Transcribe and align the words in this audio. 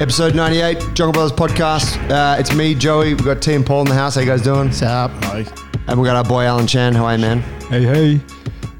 Episode 0.00 0.36
98, 0.36 0.78
Jungle 0.94 1.10
Brothers 1.10 1.32
podcast. 1.32 1.98
Uh, 2.08 2.38
it's 2.38 2.54
me, 2.54 2.72
Joey. 2.72 3.14
We've 3.14 3.24
got 3.24 3.42
T 3.42 3.54
and 3.54 3.66
Paul 3.66 3.80
in 3.80 3.88
the 3.88 3.94
house. 3.94 4.14
How 4.14 4.20
you 4.20 4.28
guys 4.28 4.42
doing? 4.42 4.66
What's 4.66 4.80
up? 4.80 5.10
And 5.24 5.98
we've 5.98 6.06
got 6.06 6.14
our 6.14 6.22
boy 6.22 6.44
Alan 6.44 6.68
Chan. 6.68 6.94
How 6.94 7.06
are 7.06 7.16
you, 7.16 7.20
man? 7.20 7.40
Hey, 7.68 7.82
hey. 7.82 8.20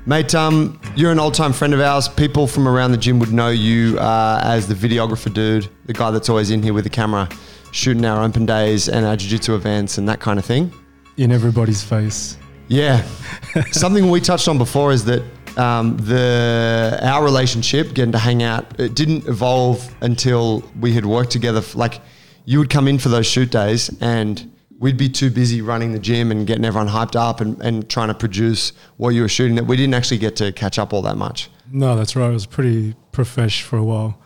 Mate, 0.07 0.33
um, 0.37 0.81
you're 0.95 1.11
an 1.11 1.19
old 1.19 1.35
time 1.35 1.53
friend 1.53 1.75
of 1.75 1.81
ours. 1.81 2.09
People 2.09 2.47
from 2.47 2.69
around 2.69 2.93
the 2.93 2.97
gym 2.99 3.19
would 3.19 3.33
know 3.33 3.49
you 3.49 3.99
uh, 3.99 4.41
as 4.45 4.69
the 4.69 4.75
videographer 4.75 5.35
dude, 5.35 5.69
the 5.87 5.93
guy 5.93 6.13
that's 6.13 6.29
always 6.29 6.51
in 6.51 6.63
here 6.63 6.73
with 6.73 6.85
the 6.85 6.91
camera, 6.91 7.29
shooting 7.73 8.05
our 8.05 8.23
open 8.23 8.47
days 8.47 8.89
and 8.89 9.05
our 9.05 9.17
jiu 9.17 9.29
jitsu 9.29 9.57
events 9.57 9.99
and 9.99 10.09
that 10.09 10.21
kind 10.21 10.39
of 10.39 10.45
thing. 10.45 10.73
In 11.17 11.33
everybody's 11.33 11.83
face. 11.83 12.39
Yeah. 12.69 13.03
Something 13.73 14.09
we 14.09 14.21
touched 14.21 14.47
on 14.47 14.57
before 14.57 14.93
is 14.93 15.05
that 15.07 15.25
um, 15.59 15.97
the 15.97 16.99
our 17.03 17.25
relationship, 17.25 17.95
getting 17.95 18.13
to 18.13 18.19
hang 18.19 18.43
out, 18.43 18.79
it 18.79 18.95
didn't 18.95 19.27
evolve 19.27 19.95
until 20.01 20.63
we 20.81 20.93
had 20.93 21.05
worked 21.05 21.31
together. 21.31 21.63
Like 21.75 22.01
you 22.45 22.59
would 22.59 22.71
come 22.71 22.89
in 22.89 22.99
for 22.99 23.09
those 23.09 23.27
shoot 23.27 23.51
days 23.51 23.91
and 24.01 24.51
we'd 24.79 24.97
be 24.97 25.09
too 25.09 25.31
busy 25.31 25.61
running 25.61 25.93
the 25.93 25.99
gym 25.99 26.31
and 26.31 26.47
getting 26.47 26.65
everyone 26.65 26.89
hyped 26.89 27.17
up 27.17 27.41
and, 27.41 27.61
and 27.61 27.91
trying 27.91 28.09
to 28.09 28.15
produce 28.15 28.73
what 28.97 29.11
you 29.11 29.23
were 29.23 29.29
shooting 29.29 29.57
that 29.57 29.65
we 29.65 29.77
didn't 29.77 29.95
actually 29.95 30.19
get 30.19 30.37
to 30.37 30.53
catch 30.53 30.79
up 30.79 30.93
all 30.93 31.03
that 31.03 31.17
much. 31.17 31.51
No, 31.73 31.97
that's 31.97 32.15
right. 32.15 32.31
It 32.31 32.33
was 32.33 32.47
pretty 32.47 32.95
profesh 33.13 33.63
for 33.63 33.77
a 33.77 33.85
while. 33.85 34.19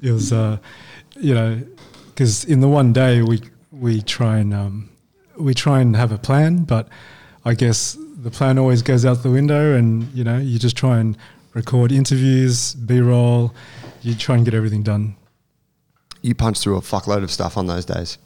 It 0.00 0.12
was, 0.12 0.32
uh, 0.32 0.58
you 1.18 1.34
know, 1.34 1.62
because 2.06 2.44
in 2.44 2.60
the 2.60 2.68
one 2.68 2.92
day 2.92 3.22
we 3.22 3.42
we 3.72 4.00
try 4.00 4.38
and 4.38 4.54
um, 4.54 4.90
we 5.38 5.52
try 5.52 5.80
and 5.80 5.96
have 5.96 6.12
a 6.12 6.18
plan, 6.18 6.64
but 6.64 6.88
I 7.44 7.54
guess 7.54 7.98
the 8.26 8.32
plan 8.32 8.58
always 8.58 8.82
goes 8.82 9.04
out 9.06 9.22
the 9.22 9.30
window, 9.30 9.74
and 9.74 10.12
you 10.12 10.24
know, 10.24 10.38
you 10.38 10.58
just 10.58 10.76
try 10.76 10.98
and 10.98 11.16
record 11.54 11.92
interviews, 11.92 12.74
B 12.74 12.98
roll. 12.98 13.54
You 14.02 14.16
try 14.16 14.34
and 14.34 14.44
get 14.44 14.52
everything 14.52 14.82
done. 14.82 15.14
you 16.22 16.34
punch 16.34 16.58
through 16.58 16.76
a 16.76 16.80
fuckload 16.80 17.22
of 17.22 17.30
stuff 17.30 17.56
on 17.56 17.68
those 17.68 17.84
days. 17.84 18.18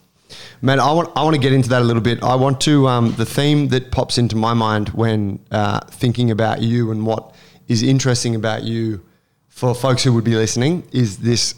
Man, 0.63 0.81
I 0.81 0.91
want 0.93 1.11
I 1.17 1.23
want 1.23 1.35
to 1.37 1.41
get 1.41 1.53
into 1.53 1.69
that 1.69 1.83
a 1.83 1.85
little 1.85 2.01
bit. 2.03 2.23
I 2.23 2.35
want 2.35 2.63
to 2.63 2.89
um, 2.89 3.13
the 3.17 3.27
theme 3.27 3.69
that 3.69 3.91
pops 3.91 4.17
into 4.17 4.37
my 4.37 4.55
mind 4.55 4.89
when 4.91 5.39
uh, 5.51 5.81
thinking 5.91 6.31
about 6.31 6.63
you 6.63 6.91
and 6.93 7.05
what 7.05 7.35
is 7.69 7.83
interesting 7.83 8.35
about 8.35 8.63
you 8.63 9.03
for 9.49 9.75
folks 9.75 10.03
who 10.03 10.15
would 10.15 10.25
be 10.25 10.35
listening 10.35 10.83
is 10.93 11.19
this 11.19 11.57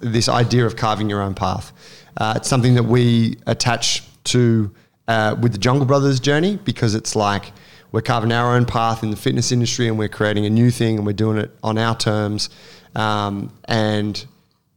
this 0.00 0.28
idea 0.28 0.66
of 0.66 0.74
carving 0.74 1.08
your 1.08 1.22
own 1.22 1.34
path. 1.34 1.72
Uh, 2.16 2.34
it's 2.38 2.48
something 2.48 2.74
that 2.74 2.86
we 2.96 3.36
attach 3.46 4.02
to 4.24 4.68
uh, 5.06 5.36
with 5.40 5.52
the 5.52 5.58
Jungle 5.58 5.86
Brothers 5.86 6.18
journey 6.18 6.58
because 6.64 6.96
it's 6.96 7.14
like 7.14 7.52
we're 7.94 8.02
carving 8.02 8.32
our 8.32 8.56
own 8.56 8.64
path 8.64 9.04
in 9.04 9.12
the 9.12 9.16
fitness 9.16 9.52
industry 9.52 9.86
and 9.86 9.96
we're 9.96 10.08
creating 10.08 10.44
a 10.46 10.50
new 10.50 10.68
thing 10.68 10.96
and 10.96 11.06
we're 11.06 11.12
doing 11.12 11.38
it 11.38 11.48
on 11.62 11.78
our 11.78 11.96
terms. 11.96 12.50
Um, 12.96 13.52
and 13.66 14.26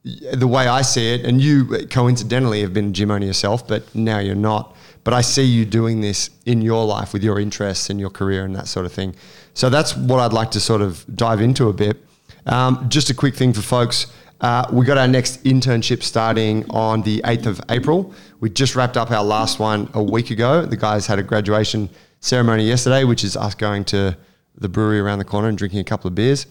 the 0.04 0.48
way 0.48 0.68
I 0.68 0.84
see 0.84 1.16
it, 1.16 1.26
and 1.26 1.42
you 1.42 1.88
coincidentally 1.88 2.62
have 2.62 2.76
been 2.76 2.90
a 2.90 2.92
gym 2.92 3.10
owner 3.10 3.26
yourself, 3.26 3.68
but 3.68 3.96
now 3.96 4.20
you're 4.20 4.36
not. 4.36 4.76
But 5.04 5.16
I 5.16 5.22
see 5.22 5.42
you 5.42 5.66
doing 5.66 6.00
this 6.00 6.30
in 6.46 6.62
your 6.62 6.86
life 6.86 7.12
with 7.12 7.24
your 7.24 7.40
interests 7.40 7.90
and 7.90 8.00
your 8.00 8.12
career 8.12 8.46
and 8.46 8.56
that 8.56 8.68
sort 8.68 8.86
of 8.86 8.94
thing. 8.94 9.16
So 9.56 9.72
that's 9.72 9.98
what 9.98 10.20
I'd 10.20 10.32
like 10.32 10.52
to 10.52 10.60
sort 10.60 10.82
of 10.82 11.04
dive 11.16 11.42
into 11.42 11.70
a 11.70 11.74
bit. 11.74 11.98
Um, 12.46 12.86
just 12.88 13.10
a 13.10 13.16
quick 13.16 13.34
thing 13.34 13.52
for 13.52 13.64
folks. 13.64 14.14
Uh, 14.42 14.68
we 14.72 14.86
got 14.86 15.00
our 15.00 15.08
next 15.08 15.44
internship 15.44 16.04
starting 16.04 16.70
on 16.70 17.02
the 17.02 17.22
8th 17.26 17.48
of 17.48 17.62
April. 17.70 18.14
We 18.42 18.52
just 18.52 18.76
wrapped 18.76 18.96
up 18.96 19.10
our 19.10 19.24
last 19.24 19.58
one 19.58 19.90
a 19.96 20.04
week 20.04 20.30
ago. 20.30 20.68
The 20.68 20.78
guys 20.78 21.08
had 21.08 21.18
a 21.18 21.24
graduation 21.24 21.90
ceremony 22.20 22.66
yesterday, 22.66 23.04
which 23.04 23.24
is 23.24 23.38
us 23.38 23.56
going 23.56 23.86
to 23.86 24.18
the 24.56 24.70
brewery 24.70 25.00
around 25.00 25.20
the 25.20 25.26
corner 25.26 25.48
and 25.48 25.58
drinking 25.58 25.80
a 25.80 25.84
couple 25.84 26.08
of 26.08 26.16
beers. 26.16 26.48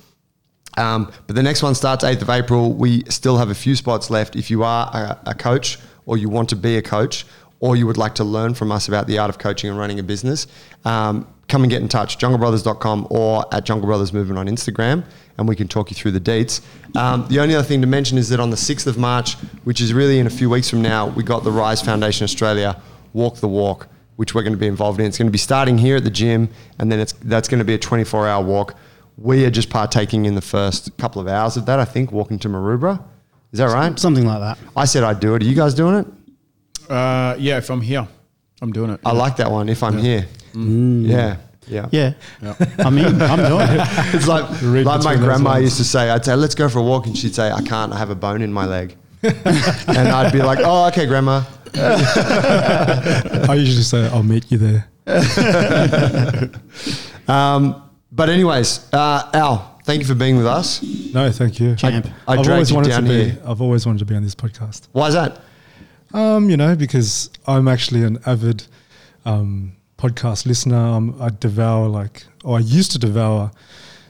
Um, 0.77 1.11
but 1.27 1.37
the 1.37 1.43
next 1.43 1.63
one 1.63 1.75
starts 1.75 2.05
8th 2.05 2.23
of 2.23 2.31
April. 2.31 2.73
We 2.73 3.05
still 3.09 3.39
have 3.39 3.51
a 3.51 3.55
few 3.55 3.75
spots 3.77 4.11
left. 4.11 4.37
If 4.37 4.51
you 4.51 4.63
are 4.63 4.91
a, 4.93 5.31
a 5.31 5.35
coach 5.35 5.79
or 6.05 6.19
you 6.19 6.29
want 6.29 6.49
to 6.51 6.57
be 6.57 6.77
a 6.77 6.83
coach 6.83 7.25
or 7.61 7.77
you 7.77 7.87
would 7.87 7.97
like 7.97 8.15
to 8.17 8.25
learn 8.25 8.55
from 8.55 8.71
us 8.71 8.87
about 8.89 9.07
the 9.07 9.19
art 9.19 9.31
of 9.31 9.39
coaching 9.39 9.71
and 9.71 9.79
running 9.79 9.99
a 9.99 10.03
business, 10.03 10.47
um, 10.85 11.27
come 11.49 11.63
and 11.63 11.71
get 11.71 11.81
in 11.81 11.89
touch, 11.89 12.19
junglebrothers.com 12.19 13.07
or 13.11 13.45
at 13.55 13.65
Jungle 13.65 13.87
Brothers 13.87 14.13
Movement 14.13 14.39
on 14.39 14.47
Instagram, 14.47 15.05
and 15.39 15.49
we 15.49 15.57
can 15.57 15.69
talk 15.69 15.91
you 15.91 15.95
through 15.95 16.11
the 16.11 16.21
dates. 16.21 16.61
Um, 16.97 17.27
the 17.29 17.41
only 17.41 17.55
other 17.55 17.67
thing 17.67 17.81
to 17.81 17.87
mention 17.87 18.19
is 18.19 18.29
that 18.29 18.41
on 18.41 18.51
the 18.51 18.57
6th 18.57 18.87
of 18.87 18.99
March, 18.99 19.35
which 19.65 19.81
is 19.81 19.95
really 19.95 20.19
in 20.19 20.27
a 20.27 20.31
few 20.31 20.51
weeks 20.51 20.69
from 20.69 20.83
now, 20.83 21.07
we 21.07 21.23
got 21.23 21.45
the 21.45 21.53
Rise 21.53 21.81
Foundation 21.81 22.25
Australia 22.25 22.81
Walk 23.13 23.37
the 23.37 23.49
Walk, 23.49 23.89
which 24.17 24.35
we're 24.35 24.43
going 24.43 24.53
to 24.53 24.59
be 24.59 24.67
involved 24.67 24.99
in. 25.01 25.07
It's 25.07 25.19
going 25.19 25.29
to 25.29 25.33
be 25.33 25.39
starting 25.39 25.79
here 25.79 25.97
at 25.97 26.05
the 26.05 26.11
gym, 26.11 26.49
and 26.79 26.91
then 26.91 26.99
it's 27.01 27.13
that's 27.23 27.49
going 27.49 27.59
to 27.61 27.65
be 27.65 27.75
a 27.75 27.79
24 27.79 28.27
hour 28.29 28.45
walk. 28.45 28.75
We 29.19 29.45
are 29.47 29.51
just 29.51 29.71
partaking 29.71 30.27
in 30.27 30.35
the 30.35 30.43
first 30.43 30.95
couple 30.99 31.23
of 31.23 31.29
hours 31.29 31.57
of 31.57 31.65
that, 31.67 31.79
I 31.79 31.85
think, 31.87 32.13
walking 32.13 32.39
to 32.41 32.49
Maroubra. 32.49 33.03
Is 33.53 33.59
that 33.59 33.67
right? 33.73 33.99
Something 33.99 34.27
like 34.27 34.41
that. 34.41 34.59
I 34.77 34.85
said 34.85 35.03
I'd 35.05 35.21
do 35.21 35.35
it. 35.35 35.43
Are 35.43 35.47
you 35.47 35.55
guys 35.55 35.73
doing 35.75 35.95
it? 35.97 36.07
Uh, 36.91 37.35
yeah, 37.39 37.57
if 37.59 37.71
I'm 37.71 37.81
here, 37.81 38.07
I'm 38.61 38.73
doing 38.73 38.91
it. 38.91 39.01
I 39.07 39.13
like 39.13 39.37
that 39.37 39.51
one. 39.51 39.69
If 39.69 39.83
I'm 39.83 39.97
here, 39.99 40.27
yeah, 40.55 41.37
yeah, 41.67 41.89
Yeah. 41.91 42.13
I 42.79 42.91
mean, 42.91 43.21
I'm 43.23 43.39
doing 43.49 43.67
it. 43.69 43.81
It's 44.15 44.29
like 44.29 44.45
Read 44.63 44.87
like 44.87 45.03
my 45.03 45.17
grandma 45.17 45.51
lines. 45.51 45.65
used 45.65 45.77
to 45.79 45.85
say. 45.85 46.11
I'd 46.11 46.25
say, 46.25 46.35
"Let's 46.37 46.55
go 46.55 46.69
for 46.69 46.79
a 46.79 46.83
walk," 46.83 47.07
and 47.07 47.17
she'd 47.17 47.35
say, 47.35 47.51
"I 47.51 47.61
can't. 47.63 47.93
I 47.93 47.99
have 47.99 48.11
a 48.11 48.15
bone 48.15 48.41
in 48.43 48.53
my 48.53 48.67
leg." 48.67 48.97
and 49.23 50.09
I'd 50.09 50.33
be 50.33 50.43
like, 50.43 50.61
"Oh, 50.63 50.87
okay, 50.89 51.07
grandma." 51.07 51.43
I 51.79 53.55
usually 53.57 53.83
say, 53.83 54.09
"I'll 54.09 54.23
meet 54.23 54.51
you 54.51 54.59
there." 54.59 54.89
Um, 57.29 57.83
but 58.13 58.29
anyways, 58.29 58.89
uh, 58.93 59.29
Al, 59.35 59.81
thank 59.85 60.01
you 60.01 60.07
for 60.07 60.15
being 60.15 60.37
with 60.37 60.47
us. 60.47 60.81
No, 61.13 61.31
thank 61.33 61.59
you. 61.59 61.75
Champ. 61.75 62.07
I 62.29 62.35
I've 62.35 62.49
always 62.49 62.73
wanted 62.73 62.91
down 62.91 63.03
to 63.05 63.09
be. 63.09 63.37
I've 63.45 63.61
always 63.61 63.85
wanted 63.85 63.99
to 63.99 64.05
be 64.05 64.15
on 64.15 64.23
this 64.23 64.35
podcast. 64.35 64.87
Why 64.93 65.09
is 65.09 65.15
that? 65.15 65.41
Um, 66.15 66.49
you 66.49 66.57
know, 66.57 66.77
because 66.77 67.31
I'm 67.47 67.67
actually 67.67 68.05
an 68.05 68.19
avid 68.27 68.65
um, 69.25 69.73
podcast 69.99 70.47
listener. 70.47 70.77
Um, 70.77 71.17
I 71.21 71.31
devour 71.31 71.89
like, 71.89 72.25
or 72.45 72.59
I 72.59 72.61
used 72.61 72.93
to 72.93 72.99
devour 72.99 73.51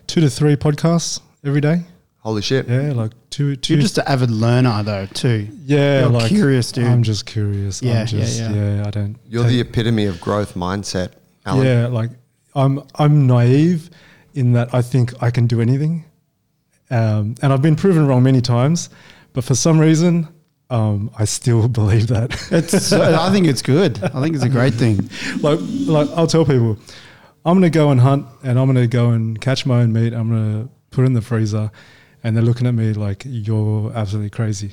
two 0.06 0.20
to 0.20 0.28
three 0.28 0.56
podcasts 0.56 1.20
every 1.44 1.62
day. 1.62 1.84
Holy 2.26 2.42
shit! 2.42 2.66
Yeah, 2.66 2.90
like 2.92 3.12
two, 3.30 3.54
two. 3.54 3.74
You're 3.74 3.82
just 3.82 3.98
an 3.98 4.04
avid 4.08 4.32
learner, 4.32 4.82
though, 4.82 5.06
too. 5.06 5.46
yeah, 5.64 6.00
you're 6.00 6.08
like 6.08 6.26
curious, 6.26 6.72
dude. 6.72 6.84
I'm 6.84 7.04
just 7.04 7.24
curious. 7.24 7.80
Yeah, 7.80 7.92
yeah, 7.92 8.00
I'm 8.00 8.06
just, 8.08 8.40
yeah. 8.40 8.82
I 8.84 8.90
don't. 8.90 9.16
You're 9.28 9.44
the 9.44 9.60
epitome 9.60 10.06
of 10.06 10.20
growth 10.20 10.54
mindset, 10.54 11.12
Alan. 11.44 11.64
Yeah, 11.64 11.86
like 11.86 12.10
I'm. 12.56 12.82
I'm 12.96 13.28
naive 13.28 13.90
in 14.34 14.54
that 14.54 14.74
I 14.74 14.82
think 14.82 15.22
I 15.22 15.30
can 15.30 15.46
do 15.46 15.60
anything, 15.60 16.04
um, 16.90 17.36
and 17.42 17.52
I've 17.52 17.62
been 17.62 17.76
proven 17.76 18.08
wrong 18.08 18.24
many 18.24 18.40
times. 18.40 18.90
But 19.32 19.44
for 19.44 19.54
some 19.54 19.78
reason, 19.78 20.26
um, 20.68 21.12
I 21.16 21.26
still 21.26 21.68
believe 21.80 22.08
that. 22.08 22.32
It's. 22.50 22.92
I 22.92 23.30
think 23.30 23.46
it's 23.46 23.62
good. 23.62 24.02
I 24.02 24.20
think 24.20 24.34
it's 24.34 24.44
a 24.44 24.48
great 24.48 24.74
thing. 24.74 25.08
like 25.42 25.60
like 25.62 26.08
I'll 26.16 26.26
tell 26.26 26.44
people, 26.44 26.76
I'm 27.44 27.54
gonna 27.54 27.70
go 27.70 27.92
and 27.92 28.00
hunt 28.00 28.26
and 28.42 28.58
I'm 28.58 28.66
gonna 28.66 28.88
go 28.88 29.10
and 29.10 29.40
catch 29.40 29.64
my 29.64 29.82
own 29.82 29.92
meat. 29.92 30.12
I'm 30.12 30.28
gonna 30.28 30.68
put 30.90 31.02
it 31.02 31.06
in 31.06 31.12
the 31.12 31.22
freezer, 31.22 31.70
and 32.26 32.36
they're 32.36 32.42
looking 32.42 32.66
at 32.66 32.74
me 32.74 32.92
like 32.92 33.22
you're 33.24 33.92
absolutely 33.94 34.30
crazy. 34.30 34.72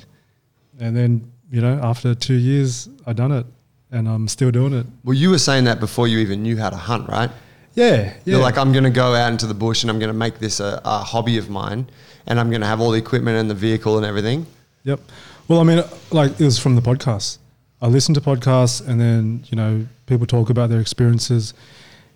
And 0.80 0.96
then 0.96 1.30
you 1.52 1.60
know, 1.60 1.78
after 1.84 2.12
two 2.12 2.34
years, 2.34 2.88
I 3.06 3.12
done 3.12 3.30
it, 3.30 3.46
and 3.92 4.08
I'm 4.08 4.26
still 4.26 4.50
doing 4.50 4.72
it. 4.72 4.86
Well, 5.04 5.14
you 5.14 5.30
were 5.30 5.38
saying 5.38 5.62
that 5.64 5.78
before 5.78 6.08
you 6.08 6.18
even 6.18 6.42
knew 6.42 6.56
how 6.56 6.68
to 6.68 6.76
hunt, 6.76 7.08
right? 7.08 7.30
Yeah, 7.74 7.94
yeah. 7.94 8.14
You're 8.24 8.40
like, 8.40 8.58
I'm 8.58 8.72
going 8.72 8.82
to 8.84 8.90
go 8.90 9.14
out 9.14 9.30
into 9.30 9.46
the 9.46 9.54
bush 9.54 9.84
and 9.84 9.90
I'm 9.90 10.00
going 10.00 10.10
to 10.10 10.18
make 10.18 10.40
this 10.40 10.58
a, 10.58 10.80
a 10.84 10.98
hobby 10.98 11.38
of 11.38 11.48
mine, 11.48 11.88
and 12.26 12.40
I'm 12.40 12.50
going 12.50 12.60
to 12.60 12.66
have 12.66 12.80
all 12.80 12.90
the 12.90 12.98
equipment 12.98 13.36
and 13.36 13.48
the 13.48 13.54
vehicle 13.54 13.96
and 13.98 14.04
everything. 14.04 14.46
Yep. 14.82 14.98
Well, 15.46 15.60
I 15.60 15.62
mean, 15.62 15.80
like 16.10 16.32
it 16.40 16.44
was 16.44 16.58
from 16.58 16.74
the 16.74 16.82
podcast. 16.82 17.38
I 17.80 17.86
listen 17.86 18.14
to 18.14 18.20
podcasts, 18.20 18.84
and 18.84 19.00
then 19.00 19.44
you 19.46 19.54
know 19.54 19.86
people 20.06 20.26
talk 20.26 20.50
about 20.50 20.70
their 20.70 20.80
experiences, 20.80 21.54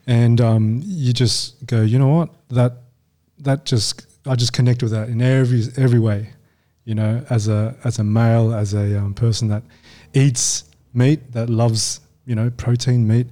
and 0.05 0.41
um, 0.41 0.83
you 0.85 1.13
just 1.13 1.65
go, 1.65 1.83
you 1.83 2.01
know 2.01 2.09
what, 2.09 2.31
that 2.49 2.73
that 3.39 3.65
just 3.65 4.08
I 4.27 4.35
just 4.35 4.53
connect 4.53 4.83
with 4.83 4.93
that 4.93 5.09
in 5.09 5.23
every 5.23 5.63
every 5.77 5.99
way, 5.99 6.31
you 6.85 6.95
know, 6.95 7.25
as 7.31 7.49
a 7.49 7.77
as 7.85 7.99
a 7.99 8.05
male, 8.05 8.53
as 8.55 8.75
a 8.75 8.99
um, 8.99 9.15
person 9.15 9.49
that 9.49 9.63
eats 10.15 10.65
meat, 10.95 11.33
that 11.33 11.49
loves 11.51 12.01
you 12.27 12.35
know 12.35 12.51
protein 12.51 13.07
meat, 13.07 13.27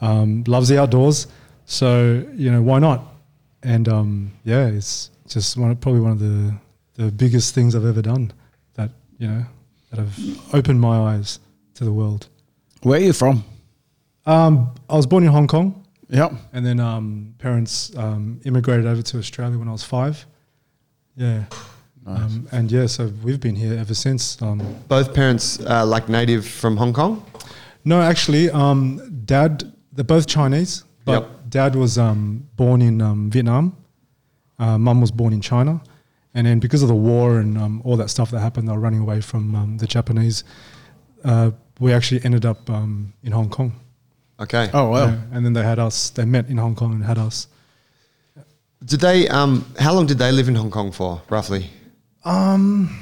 um, 0.00 0.44
loves 0.46 0.68
the 0.68 0.80
outdoors. 0.80 1.26
So 1.64 2.24
you 2.34 2.50
know 2.50 2.62
why 2.62 2.78
not? 2.78 3.04
And 3.62 3.88
um, 3.88 4.32
yeah, 4.44 4.66
it's 4.66 5.10
just 5.28 5.56
one, 5.56 5.74
probably 5.76 6.00
one 6.00 6.12
of 6.12 6.18
the 6.18 6.54
the 6.94 7.10
biggest 7.10 7.54
things 7.54 7.74
I've 7.74 7.86
ever 7.86 8.02
done. 8.02 8.32
That 8.74 8.90
you 9.18 9.28
know 9.28 9.44
that 9.90 9.98
have 9.98 10.54
opened 10.54 10.80
my 10.80 10.96
eyes 11.14 11.38
to 11.74 11.84
the 11.84 11.92
world. 11.92 12.28
Where 12.82 12.98
are 12.98 13.02
you 13.02 13.12
from? 13.12 13.44
Um, 14.26 14.74
I 14.88 14.96
was 14.96 15.06
born 15.06 15.24
in 15.24 15.30
Hong 15.30 15.46
Kong, 15.46 15.81
Yep. 16.12 16.32
and 16.52 16.64
then 16.66 16.78
um, 16.78 17.34
parents 17.38 17.90
um, 17.96 18.40
immigrated 18.44 18.86
over 18.86 19.00
to 19.02 19.18
Australia 19.18 19.58
when 19.58 19.68
I 19.68 19.72
was 19.72 19.82
five. 19.84 20.26
Yeah, 21.16 21.44
um, 22.06 22.48
and 22.52 22.70
yeah, 22.70 22.86
so 22.86 23.10
we've 23.24 23.40
been 23.40 23.56
here 23.56 23.78
ever 23.78 23.94
since. 23.94 24.40
Um, 24.42 24.60
Both 24.88 25.14
parents 25.14 25.58
uh, 25.60 25.86
like 25.86 26.08
native 26.08 26.46
from 26.46 26.76
Hong 26.76 26.92
Kong. 26.92 27.24
no, 27.84 28.00
actually, 28.00 28.50
um, 28.50 29.22
dad, 29.24 29.72
they're 29.92 30.04
both 30.04 30.26
Chinese, 30.26 30.84
but 31.04 31.22
Yep. 31.22 31.30
dad 31.48 31.74
was 31.76 31.96
um, 31.98 32.46
born 32.56 32.82
in 32.82 33.00
um, 33.02 33.30
Vietnam. 33.30 33.76
Uh, 34.58 34.78
Mum 34.78 35.00
was 35.00 35.10
born 35.10 35.32
in 35.32 35.40
China, 35.40 35.80
and 36.34 36.46
then 36.46 36.58
because 36.60 36.82
of 36.82 36.88
the 36.88 36.94
war 36.94 37.38
and 37.40 37.56
um, 37.58 37.82
all 37.84 37.96
that 37.96 38.10
stuff 38.10 38.30
that 38.30 38.40
happened, 38.40 38.68
they 38.68 38.72
were 38.72 38.78
running 38.80 39.00
away 39.00 39.20
from 39.20 39.54
um, 39.54 39.78
the 39.78 39.86
Japanese. 39.86 40.44
Uh, 41.24 41.50
we 41.80 41.92
actually 41.92 42.24
ended 42.24 42.44
up 42.44 42.68
um, 42.70 43.12
in 43.22 43.32
Hong 43.32 43.48
Kong. 43.48 43.72
Okay. 44.42 44.70
Oh 44.72 44.90
wow. 44.90 45.06
Yeah, 45.06 45.20
and 45.32 45.44
then 45.44 45.52
they 45.52 45.62
had 45.62 45.78
us. 45.78 46.10
They 46.10 46.24
met 46.24 46.48
in 46.48 46.56
Hong 46.58 46.74
Kong 46.74 46.92
and 46.92 47.04
had 47.04 47.18
us. 47.18 47.46
Did 48.84 49.00
they? 49.00 49.28
Um, 49.28 49.64
how 49.78 49.92
long 49.94 50.06
did 50.06 50.18
they 50.18 50.32
live 50.32 50.48
in 50.48 50.56
Hong 50.56 50.70
Kong 50.70 50.90
for, 50.92 51.22
roughly? 51.30 51.70
Um, 52.24 52.98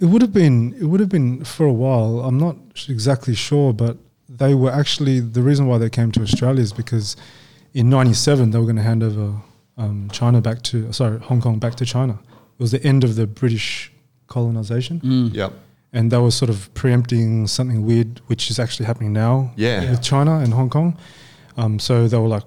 it 0.00 0.04
would 0.06 0.22
have 0.22 0.32
been 0.32 0.74
it 0.80 0.84
would 0.84 1.00
have 1.00 1.08
been 1.08 1.44
for 1.44 1.66
a 1.66 1.72
while. 1.72 2.20
I'm 2.20 2.38
not 2.38 2.56
exactly 2.88 3.34
sure, 3.34 3.72
but 3.72 3.96
they 4.28 4.54
were 4.54 4.70
actually 4.70 5.20
the 5.20 5.42
reason 5.42 5.66
why 5.66 5.78
they 5.78 5.90
came 5.90 6.12
to 6.12 6.22
Australia 6.22 6.62
is 6.62 6.72
because 6.72 7.16
in 7.74 7.90
'97 7.90 8.50
they 8.50 8.58
were 8.58 8.64
going 8.64 8.76
to 8.76 8.82
hand 8.82 9.02
over 9.02 9.34
um, 9.76 10.08
China 10.12 10.40
back 10.40 10.62
to 10.62 10.92
sorry 10.92 11.18
Hong 11.20 11.40
Kong 11.40 11.58
back 11.58 11.74
to 11.76 11.84
China. 11.84 12.18
It 12.58 12.62
was 12.62 12.70
the 12.70 12.82
end 12.84 13.04
of 13.04 13.16
the 13.16 13.26
British 13.26 13.92
colonization, 14.28 15.00
Mm. 15.00 15.34
Yep. 15.34 15.52
And 15.92 16.10
they 16.10 16.18
were 16.18 16.30
sort 16.30 16.50
of 16.50 16.72
preempting 16.74 17.46
something 17.46 17.84
weird, 17.86 18.20
which 18.26 18.50
is 18.50 18.58
actually 18.58 18.86
happening 18.86 19.12
now 19.12 19.52
Yeah. 19.56 19.90
with 19.90 20.02
China 20.02 20.38
and 20.38 20.52
Hong 20.52 20.68
Kong. 20.70 20.96
Um, 21.56 21.78
so 21.78 22.06
they 22.08 22.18
were 22.18 22.28
like 22.28 22.42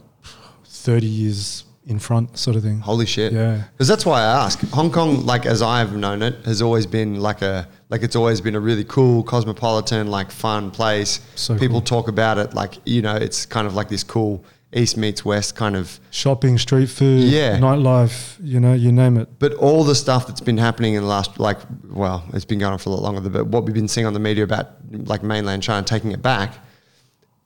30 0.65 1.05
years 1.07 1.63
in 1.87 1.97
front, 1.97 2.37
sort 2.37 2.55
of 2.55 2.61
thing. 2.61 2.79
Holy 2.81 3.07
shit. 3.07 3.33
Yeah. 3.33 3.63
Because 3.71 3.87
that's 3.87 4.05
why 4.05 4.19
I 4.21 4.45
ask. 4.45 4.59
Hong 4.71 4.91
Kong, 4.91 5.25
like 5.25 5.47
as 5.47 5.61
I've 5.63 5.95
known 5.95 6.21
it, 6.21 6.35
has 6.45 6.61
always 6.61 6.85
been 6.85 7.19
like 7.19 7.41
a 7.41 7.67
like 7.89 8.03
it's 8.03 8.15
always 8.15 8.39
been 8.41 8.53
a 8.55 8.59
really 8.59 8.83
cool, 8.83 9.23
cosmopolitan, 9.23 10.07
like 10.11 10.29
fun 10.29 10.69
place. 10.69 11.19
So 11.33 11.57
People 11.57 11.79
cool. 11.81 11.97
talk 12.01 12.07
about 12.07 12.37
it 12.37 12.53
like 12.53 12.75
you 12.85 13.01
know, 13.01 13.15
it's 13.15 13.47
kind 13.47 13.65
of 13.65 13.73
like 13.73 13.89
this 13.89 14.03
cool 14.03 14.43
East 14.73 14.97
meets 14.97 15.25
West 15.25 15.55
kind 15.55 15.75
of. 15.75 15.99
shopping, 16.11 16.57
street 16.59 16.89
food, 16.89 17.23
Yeah. 17.23 17.57
nightlife, 17.57 18.37
you 18.43 18.59
know, 18.59 18.73
you 18.73 18.91
name 18.91 19.17
it. 19.17 19.27
But 19.39 19.53
all 19.55 19.83
the 19.83 19.95
stuff 19.95 20.27
that's 20.27 20.41
been 20.41 20.57
happening 20.59 20.93
in 20.93 21.01
the 21.01 21.07
last, 21.09 21.39
like, 21.39 21.57
well, 21.91 22.23
it's 22.33 22.45
been 22.45 22.59
going 22.59 22.73
on 22.73 22.77
for 22.77 22.89
a 22.89 22.93
lot 22.93 23.01
longer. 23.01 23.27
But 23.29 23.47
what 23.47 23.65
we've 23.65 23.73
been 23.73 23.87
seeing 23.87 24.05
on 24.05 24.13
the 24.13 24.19
media 24.19 24.43
about 24.43 24.67
like 24.91 25.23
mainland 25.23 25.63
China 25.63 25.83
taking 25.85 26.11
it 26.11 26.21
back, 26.21 26.53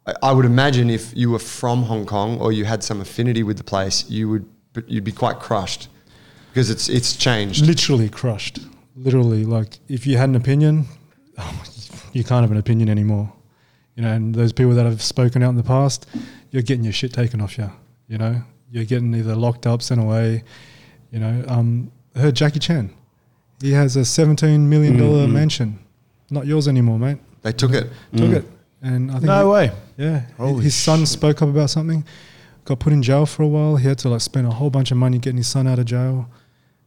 I, 0.05 0.13
I 0.21 0.31
would 0.33 0.45
imagine 0.45 0.89
if 0.89 1.15
you 1.15 1.29
were 1.31 1.39
from 1.39 1.83
Hong 1.83 2.05
Kong 2.05 2.39
or 2.39 2.51
you 2.51 2.65
had 2.65 2.83
some 2.83 2.99
affinity 2.99 3.41
with 3.43 3.57
the 3.57 3.63
place, 3.63 4.09
you 4.09 4.27
would, 4.29 4.45
but 4.73 4.89
you'd 4.89 5.05
be 5.05 5.13
quite 5.13 5.39
crushed 5.39 5.87
because 6.49 6.69
it's 6.69 6.89
it's 6.89 7.15
changed. 7.15 7.65
Literally 7.65 8.09
crushed. 8.09 8.59
Literally, 8.97 9.45
like 9.45 9.79
if 9.87 10.05
you 10.05 10.17
had 10.17 10.27
an 10.29 10.35
opinion, 10.35 10.85
you 12.11 12.23
can't 12.25 12.41
have 12.41 12.51
an 12.51 12.57
opinion 12.57 12.89
anymore. 12.89 13.31
You 13.95 14.03
know, 14.03 14.11
and 14.11 14.33
those 14.33 14.51
people 14.53 14.73
that 14.73 14.85
have 14.85 15.01
spoken 15.01 15.43
out 15.43 15.49
in 15.49 15.55
the 15.55 15.63
past, 15.63 16.07
you're 16.51 16.63
getting 16.63 16.83
your 16.83 16.93
shit 16.93 17.13
taken 17.13 17.41
off 17.41 17.57
you. 17.57 17.69
You 18.07 18.17
know, 18.17 18.41
you're 18.71 18.85
getting 18.85 19.13
either 19.15 19.35
locked 19.35 19.67
up, 19.67 19.81
sent 19.81 20.01
away. 20.01 20.43
You 21.11 21.19
know, 21.19 21.43
um, 21.47 21.91
I 22.15 22.19
heard 22.19 22.35
Jackie 22.35 22.59
Chan. 22.59 22.91
He 23.61 23.71
has 23.71 23.95
a 23.95 24.03
seventeen 24.03 24.67
million 24.69 24.97
dollar 24.97 25.27
mansion, 25.27 25.79
not 26.29 26.45
yours 26.47 26.67
anymore, 26.67 26.97
mate. 26.99 27.17
They 27.43 27.51
took 27.51 27.71
it. 27.71 27.89
Took 28.15 28.31
it, 28.31 28.45
and 28.81 29.09
I 29.11 29.15
think 29.15 29.25
No 29.25 29.45
he- 29.45 29.51
way. 29.51 29.71
Yeah, 29.97 30.21
Holy 30.37 30.63
his 30.63 30.75
son 30.75 31.05
spoke 31.05 31.41
up 31.41 31.49
about 31.49 31.69
something. 31.69 32.03
Got 32.65 32.79
put 32.79 32.93
in 32.93 33.03
jail 33.03 33.25
for 33.25 33.43
a 33.43 33.47
while. 33.47 33.75
He 33.75 33.87
had 33.87 33.99
to 33.99 34.09
like 34.09 34.21
spend 34.21 34.47
a 34.47 34.51
whole 34.51 34.69
bunch 34.69 34.89
of 34.91 34.97
money 34.97 35.19
getting 35.19 35.37
his 35.37 35.47
son 35.47 35.67
out 35.67 35.77
of 35.79 35.85
jail. 35.85 36.29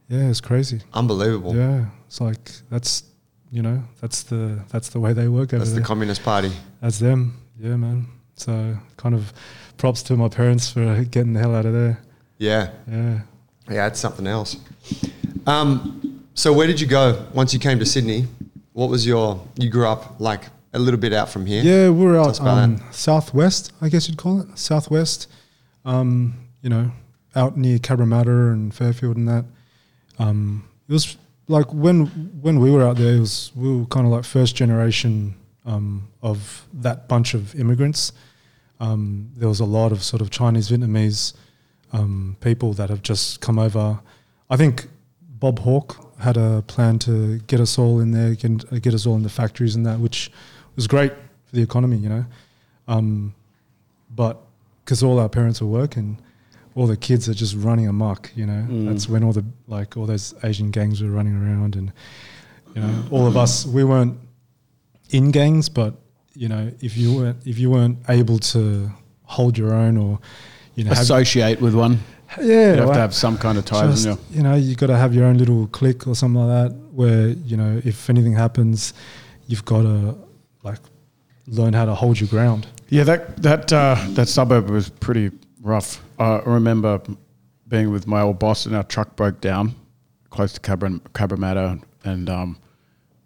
Yeah, 0.09 0.29
it's 0.29 0.41
crazy. 0.41 0.81
Unbelievable. 0.93 1.55
Yeah, 1.55 1.85
it's 2.05 2.19
like 2.19 2.51
that's 2.69 3.03
you 3.51 3.61
know 3.61 3.83
that's 4.01 4.23
the 4.23 4.59
that's 4.69 4.89
the 4.89 4.99
way 4.99 5.13
they 5.13 5.27
work 5.27 5.53
over 5.53 5.63
That's 5.63 5.73
the. 5.75 5.81
Communist 5.81 6.23
Party. 6.23 6.51
that's 6.81 6.99
them. 6.99 7.37
Yeah, 7.59 7.75
man. 7.75 8.07
So 8.35 8.77
kind 8.97 9.15
of 9.15 9.33
props 9.77 10.03
to 10.03 10.15
my 10.15 10.27
parents 10.29 10.69
for 10.69 11.03
getting 11.11 11.33
the 11.33 11.39
hell 11.39 11.55
out 11.55 11.65
of 11.65 11.73
there. 11.73 11.99
Yeah. 12.37 12.71
Yeah. 12.89 13.19
Yeah, 13.69 13.87
it's 13.87 13.99
something 13.99 14.27
else. 14.27 14.57
Um, 15.45 16.23
so 16.33 16.53
where 16.53 16.67
did 16.67 16.79
you 16.79 16.87
go 16.87 17.25
once 17.33 17.53
you 17.53 17.59
came 17.59 17.79
to 17.79 17.85
Sydney? 17.85 18.27
What 18.73 18.89
was 18.89 19.05
your? 19.05 19.43
You 19.55 19.69
grew 19.69 19.87
up 19.87 20.19
like 20.19 20.45
a 20.73 20.79
little 20.79 20.99
bit 20.99 21.13
out 21.13 21.29
from 21.29 21.45
here. 21.45 21.63
Yeah, 21.63 21.89
we're 21.89 22.13
Tell 22.13 22.29
out 22.29 22.41
um, 22.41 22.81
southwest, 22.91 23.73
I 23.81 23.89
guess 23.89 24.07
you'd 24.07 24.17
call 24.17 24.41
it 24.41 24.57
southwest. 24.57 25.27
Um, 25.83 26.35
you 26.61 26.69
know, 26.69 26.91
out 27.35 27.57
near 27.57 27.79
Cabramatta 27.79 28.51
and 28.53 28.73
Fairfield 28.73 29.17
and 29.17 29.27
that. 29.27 29.45
Um, 30.19 30.67
it 30.87 30.93
was 30.93 31.17
like 31.47 31.73
when 31.73 32.05
when 32.41 32.59
we 32.59 32.71
were 32.71 32.83
out 32.83 32.97
there, 32.97 33.15
it 33.15 33.19
was 33.19 33.51
we 33.55 33.77
were 33.77 33.85
kind 33.85 34.05
of 34.05 34.11
like 34.11 34.25
first 34.25 34.55
generation 34.55 35.35
um, 35.65 36.07
of 36.21 36.67
that 36.73 37.07
bunch 37.07 37.33
of 37.33 37.55
immigrants. 37.55 38.13
Um, 38.79 39.31
there 39.35 39.47
was 39.47 39.59
a 39.59 39.65
lot 39.65 39.91
of 39.91 40.03
sort 40.03 40.21
of 40.21 40.29
Chinese 40.29 40.69
Vietnamese 40.69 41.33
um, 41.93 42.37
people 42.41 42.73
that 42.73 42.89
have 42.89 43.01
just 43.01 43.41
come 43.41 43.57
over. 43.59 43.99
I 44.49 44.57
think 44.57 44.87
Bob 45.39 45.59
Hawke 45.59 46.13
had 46.19 46.37
a 46.37 46.63
plan 46.67 46.99
to 46.99 47.39
get 47.39 47.59
us 47.59 47.77
all 47.77 47.99
in 47.99 48.11
there, 48.11 48.35
get, 48.35 48.81
get 48.81 48.93
us 48.93 49.05
all 49.05 49.15
in 49.15 49.23
the 49.23 49.29
factories 49.29 49.75
and 49.75 49.85
that, 49.85 49.99
which 49.99 50.31
was 50.75 50.87
great 50.87 51.11
for 51.45 51.55
the 51.55 51.61
economy, 51.61 51.97
you 51.97 52.09
know. 52.09 52.25
Um, 52.87 53.35
but 54.15 54.41
because 54.83 55.03
all 55.03 55.19
our 55.19 55.29
parents 55.29 55.61
were 55.61 55.67
working, 55.67 56.17
all 56.77 56.85
the 56.85 56.95
kids 56.95 57.27
are 57.27 57.33
just 57.33 57.55
running 57.57 57.87
amok, 57.87 58.31
you 58.35 58.45
know. 58.45 58.61
Mm. 58.69 58.85
That's 58.87 59.09
when 59.09 59.23
all 59.23 59.33
the 59.33 59.43
like 59.67 59.97
all 59.97 60.05
those 60.05 60.35
Asian 60.43 60.69
gangs 60.69 61.01
were 61.01 61.09
running 61.09 61.35
around, 61.35 61.75
and 61.75 61.91
you 62.75 62.81
know, 62.81 63.03
all 63.09 63.25
of 63.25 63.35
us 63.35 63.65
we 63.65 63.83
weren't 63.83 64.15
in 65.09 65.31
gangs, 65.31 65.69
but 65.69 65.95
you 66.35 66.47
know, 66.47 66.71
if 66.79 66.95
you 66.95 67.15
weren't 67.15 67.37
if 67.47 67.57
you 67.57 67.71
weren't 67.71 67.97
able 68.09 68.37
to 68.53 68.91
hold 69.23 69.57
your 69.57 69.73
own 69.73 69.97
or 69.97 70.19
you 70.75 70.83
know, 70.83 70.89
have, 70.89 70.99
Associate 71.01 71.59
with 71.59 71.73
one. 71.73 71.97
yeah, 72.37 72.43
You 72.45 72.77
have 72.81 72.85
like- 72.89 72.93
to 72.95 73.01
have 73.01 73.15
some 73.15 73.37
kind 73.39 73.57
of 73.57 73.65
ties. 73.65 74.03
just, 74.03 74.05
in 74.05 74.11
you. 74.11 74.37
you 74.37 74.43
know, 74.43 74.53
you 74.55 74.75
got 74.75 74.87
to 74.87 74.97
have 74.97 75.15
your 75.15 75.25
own 75.25 75.37
little 75.39 75.65
clique 75.67 76.05
or 76.07 76.13
something 76.15 76.43
like 76.45 76.69
that, 76.69 76.75
where 76.93 77.29
you 77.29 77.57
know, 77.57 77.81
if 77.83 78.07
anything 78.09 78.33
happens, 78.33 78.93
you've 79.47 79.65
got 79.65 79.81
to 79.81 80.15
like 80.61 80.79
learn 81.47 81.73
how 81.73 81.85
to 81.85 81.95
hold 81.95 82.19
your 82.19 82.29
ground. 82.29 82.67
Yeah, 82.89 83.03
that 83.05 83.41
that 83.41 83.73
uh, 83.73 83.95
that 84.09 84.27
suburb 84.27 84.69
was 84.69 84.89
pretty 84.89 85.31
rough. 85.67 86.01
I 86.17 86.39
remember 86.45 87.01
being 87.67 87.91
with 87.91 88.07
my 88.07 88.21
old 88.21 88.39
boss, 88.39 88.65
and 88.65 88.75
our 88.75 88.83
truck 88.83 89.15
broke 89.15 89.41
down 89.41 89.75
close 90.29 90.53
to 90.53 90.59
Cabra- 90.59 91.01
Cabramatta, 91.13 91.81
and 92.03 92.29
um, 92.29 92.57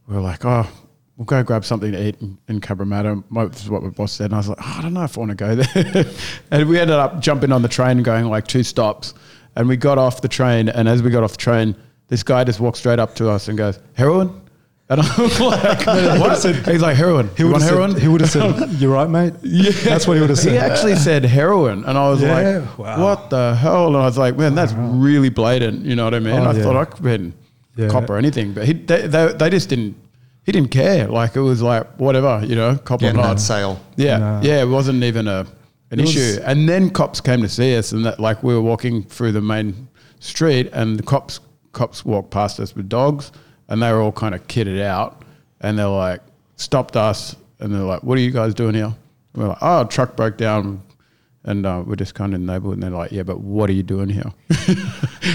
we 0.07 0.15
were 0.15 0.21
like, 0.21 0.43
"Oh, 0.43 0.67
we'll 1.15 1.25
go 1.25 1.43
grab 1.43 1.63
something 1.63 1.91
to 1.91 2.07
eat 2.07 2.21
in, 2.21 2.37
in 2.47 2.59
Cabramatta." 2.59 3.23
This 3.51 3.63
is 3.63 3.69
what 3.69 3.83
my 3.83 3.89
boss 3.89 4.13
said, 4.13 4.25
and 4.25 4.33
I 4.35 4.37
was 4.37 4.49
like, 4.49 4.57
oh, 4.59 4.75
"I 4.77 4.81
don't 4.81 4.93
know 4.93 5.03
if 5.03 5.17
I 5.17 5.21
want 5.21 5.29
to 5.29 5.35
go 5.35 5.55
there." 5.55 6.05
and 6.51 6.67
we 6.67 6.79
ended 6.79 6.97
up 6.97 7.19
jumping 7.21 7.51
on 7.51 7.61
the 7.61 7.69
train 7.69 7.97
and 7.97 8.05
going 8.05 8.25
like 8.25 8.47
two 8.47 8.63
stops, 8.63 9.13
and 9.55 9.67
we 9.67 9.77
got 9.77 9.97
off 9.97 10.21
the 10.21 10.27
train, 10.27 10.69
and 10.69 10.87
as 10.89 11.03
we 11.03 11.11
got 11.11 11.23
off 11.23 11.31
the 11.31 11.37
train, 11.37 11.75
this 12.07 12.23
guy 12.23 12.43
just 12.43 12.59
walked 12.59 12.77
straight 12.77 12.99
up 12.99 13.15
to 13.15 13.29
us 13.29 13.47
and 13.47 13.57
goes, 13.57 13.79
"Heroin." 13.93 14.41
And 14.91 14.99
I'm 15.01 15.07
like, 15.39 15.85
what? 16.19 16.43
He's 16.65 16.81
like, 16.81 16.97
heroin. 16.97 17.29
He 17.37 17.43
would 17.45 17.53
want 17.53 17.63
have 17.63 17.71
heroin? 17.71 17.91
said, 17.93 18.01
he 18.05 18.07
would 18.09 18.21
have 18.21 18.29
said, 18.29 18.69
"You're 18.73 18.91
right, 18.93 19.09
mate." 19.09 19.33
Yeah, 19.41 19.71
That's 19.85 20.05
what 20.05 20.15
he 20.15 20.19
would 20.21 20.29
have 20.29 20.37
said. 20.37 20.51
He 20.51 20.57
actually 20.57 20.95
said 20.97 21.23
heroin, 21.23 21.85
and 21.85 21.97
I 21.97 22.09
was 22.09 22.21
Yeah, 22.21 22.57
like, 22.59 22.77
wow. 22.77 23.01
"What 23.03 23.29
the 23.29 23.55
hell?" 23.55 23.87
And 23.87 23.95
I 23.95 24.01
was 24.05 24.17
like, 24.17 24.35
"Man, 24.37 24.53
that's 24.53 24.73
really 24.73 25.29
blatant." 25.29 25.85
You 25.85 25.95
know 25.95 26.03
what 26.03 26.13
I 26.13 26.19
mean? 26.19 26.33
Oh, 26.35 26.43
I 26.43 26.53
yeah. 26.53 26.63
thought 26.63 26.75
I 26.75 26.85
could 26.85 27.03
been 27.03 27.33
Yeah. 27.77 27.87
cop 27.87 28.09
or 28.09 28.17
anything, 28.17 28.51
but 28.53 28.65
he 28.65 28.73
they, 28.73 29.07
they, 29.07 29.31
they 29.33 29.49
just 29.49 29.69
didn't. 29.69 29.95
He 30.43 30.51
didn't 30.51 30.71
care. 30.71 31.07
Like 31.07 31.35
it 31.37 31.41
was 31.41 31.61
like 31.61 31.87
whatever, 31.97 32.41
you 32.45 32.55
know, 32.55 32.75
cop 32.75 32.99
or 32.99 33.05
Getting 33.05 33.21
not. 33.21 33.35
that 33.35 33.39
sale. 33.39 33.79
Yeah, 33.95 34.17
No. 34.17 34.39
yeah, 34.43 34.61
it 34.61 34.67
wasn't 34.67 35.03
even 35.03 35.27
a 35.27 35.45
an 35.91 35.99
It 35.99 36.09
issue. 36.09 36.41
And 36.43 36.67
then 36.67 36.89
cops 36.89 37.21
came 37.21 37.41
to 37.43 37.49
see 37.49 37.77
us, 37.77 37.93
and 37.93 38.03
that 38.05 38.19
like 38.19 38.43
we 38.43 38.53
were 38.53 38.61
walking 38.61 39.03
through 39.03 39.31
the 39.31 39.41
main 39.41 39.87
street, 40.19 40.69
and 40.73 40.99
the 40.99 41.03
cops 41.03 41.39
cops 41.71 42.03
walked 42.03 42.31
past 42.31 42.59
us 42.59 42.75
with 42.75 42.89
dogs, 42.89 43.31
and 43.71 43.81
they 43.81 43.91
were 43.91 44.01
all 44.01 44.11
kind 44.11 44.35
of 44.35 44.45
kitted 44.47 44.79
out, 44.81 45.23
and 45.61 45.79
they're 45.79 45.87
like 45.87 46.21
stopped 46.57 46.95
us, 46.95 47.35
and 47.59 47.73
they're 47.73 47.81
like, 47.81 48.03
"What 48.03 48.17
are 48.19 48.21
you 48.21 48.31
guys 48.31 48.53
doing 48.53 48.75
here?" 48.75 48.93
We're 49.33 49.47
like, 49.47 49.57
"Oh, 49.61 49.85
truck 49.85 50.15
broke 50.15 50.37
down." 50.37 50.83
And 51.43 51.65
uh, 51.65 51.81
we're 51.83 51.95
just 51.95 52.13
kind 52.13 52.35
of 52.35 52.39
in 52.39 52.45
the 52.45 52.53
neighborhood, 52.53 52.75
and 52.75 52.83
they're 52.83 52.91
like, 52.91 53.11
"Yeah, 53.11 53.23
but 53.23 53.39
what 53.39 53.67
are 53.67 53.73
you 53.73 53.81
doing 53.81 54.09
here?" 54.09 54.31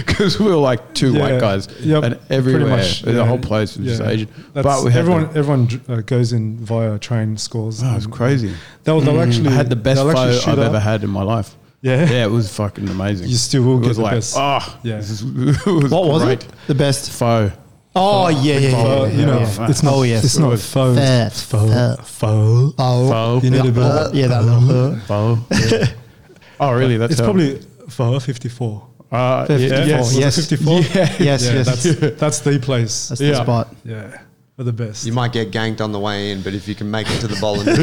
Because 0.07 0.39
we 0.39 0.47
were 0.47 0.57
like 0.57 0.95
two 0.95 1.13
Yeah. 1.13 1.21
white 1.21 1.41
guys, 1.41 1.69
Yep. 1.81 2.03
and 2.05 2.19
everywhere 2.31 2.67
much, 2.77 3.03
the 3.03 3.13
yeah. 3.13 3.27
whole 3.27 3.39
place 3.39 3.77
was 3.77 3.87
just 3.89 4.03
Asian. 4.03 4.29
But 4.53 4.85
we 4.85 4.93
had 4.93 5.01
everyone 5.01 5.33
the- 5.33 5.39
everyone 5.39 5.81
uh, 5.89 6.01
goes 6.03 6.33
in 6.33 6.59
via 6.59 6.99
train 6.99 7.37
scores. 7.37 7.83
oh, 7.83 7.91
it 7.91 7.95
was 7.95 8.07
crazy. 8.07 8.53
They'll, 8.85 9.01
they'll 9.01 9.21
actually 9.21 9.49
I 9.49 9.53
had 9.53 9.69
the 9.71 9.77
best 9.77 9.97
they'll 10.03 10.13
photo 10.13 10.51
I've 10.53 10.59
up. 10.59 10.65
ever 10.67 10.81
had 10.81 11.03
in 11.05 11.11
my 11.11 11.23
life. 11.23 11.57
Yeah. 11.83 12.09
Yeah, 12.11 12.25
it 12.25 12.31
was 12.31 12.53
fucking 12.55 12.89
amazing. 12.89 13.29
You 13.29 13.37
still 13.37 13.63
will 13.65 13.79
it 13.79 13.83
get 13.83 13.89
was 13.89 13.97
the 13.99 14.03
like, 14.05 14.13
best. 14.15 14.35
oh, 14.39 14.79
Yeah. 14.83 14.97
this 14.97 15.11
is, 15.11 15.23
it 15.67 15.67
was 15.67 15.91
What 15.91 16.07
was 16.09 16.23
it? 16.25 16.47
The 16.67 16.75
best. 16.75 17.11
Pho. 17.11 17.51
Oh 17.99 18.29
yeah, 18.29 18.59
yeah, 18.59 18.69
yeah. 18.69 19.07
You 19.07 19.27
know, 19.27 19.67
it's 19.69 19.83
not. 19.83 19.95
Oh 19.95 20.03
yes. 20.03 20.23
it's 20.23 20.37
not 20.37 20.59
pho. 20.59 20.95
Pho. 21.31 21.97
Pho. 22.03 22.75
Oh, 22.79 23.09
Pho. 23.11 23.41
You 23.43 23.51
need 23.51 23.65
a 23.65 23.73
bit. 23.73 23.83
uh, 23.83 24.11
yeah, 24.13 24.27
that 24.27 24.43
little. 24.45 24.97
Pho. 25.01 25.39
oh, 26.61 26.73
really? 26.73 26.99
That's 26.99 27.13
It's 27.13 27.21
probably 27.23 27.59
Pho 27.89 28.21
fifty 28.21 28.51
four. 28.51 28.87
Uh, 29.11 29.47
54, 29.47 29.79
yeah, 29.79 30.03
yes. 30.11 30.37
54? 30.37 30.81
Yeah. 30.81 31.17
Yes, 31.21 31.45
yeah, 31.45 31.53
yes. 31.53 31.67
That's 31.85 32.21
that's 32.21 32.41
the 32.41 32.59
place. 32.59 33.09
That's 33.09 33.21
Yeah. 33.21 33.31
the 33.31 33.43
spot. 33.45 33.75
yeah, 33.85 34.21
for 34.57 34.65
the 34.65 34.73
best. 34.73 35.05
You 35.05 35.13
might 35.13 35.33
get 35.33 35.51
ganked 35.51 35.81
on 35.83 35.93
the 35.93 36.01
way 36.01 36.31
in, 36.33 36.41
but 36.43 36.55
if 36.55 36.67
you 36.67 36.75
can 36.75 36.91
make 36.91 37.09
it 37.11 37.21
to 37.21 37.29
the 37.29 37.37
bowl, 37.41 37.61
and 37.61 37.69
it's 37.69 37.77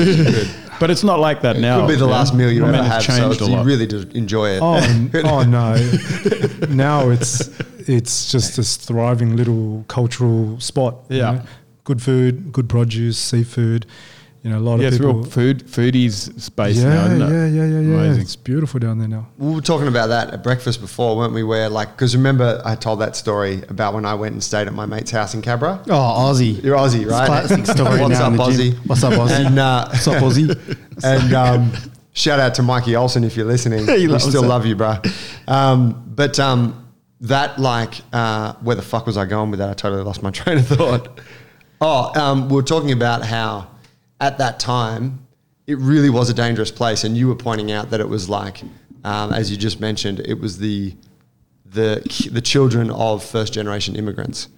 good. 0.45 0.55
But 0.79 0.89
it's 0.89 1.03
not 1.03 1.19
like 1.19 1.41
that 1.43 1.57
now. 1.57 1.81
Could 1.81 1.93
be 1.93 1.95
the 1.95 2.05
yeah. 2.07 2.11
last 2.11 2.33
meal 2.33 2.51
you 2.51 2.61
My 2.61 2.69
ever 2.69 2.77
man 2.77 2.85
have. 2.85 3.05
has 3.05 3.15
So 3.17 3.31
it's- 3.31 3.47
you 3.49 3.61
really 3.61 3.85
do 3.85 3.99
enjoy 4.15 4.49
it. 4.55 4.59
Oh, 4.61 4.75
n- 4.77 5.11
oh 5.25 5.43
no! 5.43 5.75
now 6.69 7.09
it's 7.09 7.47
it's 7.87 8.31
just 8.31 8.57
this 8.57 8.75
thriving 8.77 9.35
little 9.35 9.85
cultural 9.87 10.59
spot. 10.59 10.95
you 11.09 11.17
Yeah. 11.17 11.31
know. 11.31 11.41
good 11.83 12.01
food, 12.01 12.51
good 12.51 12.67
produce, 12.69 13.17
seafood. 13.19 13.85
You 14.43 14.49
know, 14.49 14.57
a 14.57 14.59
lot 14.59 14.81
Yeah, 14.81 14.87
of 14.87 14.93
it's 14.93 14.97
people. 15.01 15.13
real 15.21 15.23
food 15.23 15.65
foodies 15.67 16.37
space 16.39 16.75
yeah, 16.77 16.89
now, 16.93 17.05
isn't 17.05 17.21
it? 17.21 17.29
yeah, 17.31 17.45
yeah, 17.45 17.65
yeah, 17.65 17.79
yeah. 17.79 17.95
Amazing. 18.03 18.21
It's 18.23 18.35
beautiful 18.35 18.77
down 18.77 18.99
there 18.99 19.07
now. 19.07 19.27
We 19.37 19.55
were 19.55 19.61
talking 19.61 19.87
about 19.87 20.07
that 20.07 20.31
at 20.33 20.43
breakfast 20.43 20.81
before, 20.81 21.15
weren't 21.15 21.33
we? 21.33 21.43
Where 21.43 21.69
like, 21.69 21.91
because 21.95 22.13
remember 22.13 22.61
I 22.65 22.75
told 22.75 22.99
that 22.99 23.15
story 23.15 23.63
about 23.69 23.93
when 23.93 24.05
I 24.05 24.15
went 24.15 24.33
and 24.33 24.43
stayed 24.43 24.67
at 24.67 24.73
my 24.73 24.85
mate's 24.85 25.11
house 25.11 25.33
in 25.33 25.41
Cabra. 25.41 25.81
Oh, 25.87 25.93
Aussie. 25.93 26.61
You're 26.61 26.75
Aussie, 26.77 27.09
right? 27.09 27.25
Classic 27.25 27.65
story 27.65 27.99
What's 28.01 28.19
now 28.19 28.27
up, 28.27 28.33
Aussie? 28.33 28.73
gym. 28.73 28.81
What's 28.85 29.03
up, 29.05 29.13
Aussie? 29.13 29.45
And, 29.45 29.57
uh, 29.57 29.87
What's 29.87 30.07
up, 30.09 30.21
Aussie? 30.21 30.77
and 31.05 31.33
um, 31.33 31.71
shout 32.11 32.41
out 32.41 32.53
to 32.55 32.63
Mikey 32.63 32.97
Olsen 32.97 33.23
if 33.23 33.37
you're 33.37 33.45
listening. 33.45 33.87
He 33.97 34.07
we 34.09 34.19
still 34.19 34.43
it. 34.43 34.47
love 34.47 34.65
you, 34.65 34.75
bro. 34.75 34.97
Um, 35.47 36.03
but 36.13 36.37
um, 36.41 36.85
that 37.21 37.59
like, 37.59 37.93
uh, 38.11 38.55
where 38.55 38.75
the 38.75 38.81
fuck 38.81 39.05
was 39.05 39.15
I 39.15 39.23
going 39.25 39.51
with 39.51 39.59
that? 39.59 39.69
I 39.69 39.73
totally 39.73 40.03
lost 40.03 40.21
my 40.21 40.31
train 40.31 40.57
of 40.57 40.67
thought. 40.67 41.21
Oh, 41.79 42.11
um, 42.19 42.49
we 42.49 42.55
were 42.55 42.61
talking 42.63 42.91
about 42.91 43.23
how 43.23 43.69
at 44.23 44.37
that 44.37 44.59
time 44.59 45.19
it 45.67 45.77
really 45.77 46.09
was 46.09 46.29
a 46.29 46.33
dangerous 46.33 46.71
place, 46.71 47.03
and 47.03 47.17
you 47.17 47.27
were 47.27 47.35
pointing 47.35 47.71
out 47.71 47.89
that 47.91 47.99
it 47.99 48.09
was 48.09 48.27
like, 48.29 48.61
um, 49.03 49.31
as 49.31 49.49
you 49.49 49.57
just 49.57 49.79
mentioned, 49.79 50.19
it 50.19 50.39
was 50.39 50.57
the 50.57 50.95
the 51.65 52.29
the 52.31 52.41
children 52.41 52.89
of 52.89 53.23
first 53.23 53.53
generation 53.53 53.95
immigrants. 53.95 54.49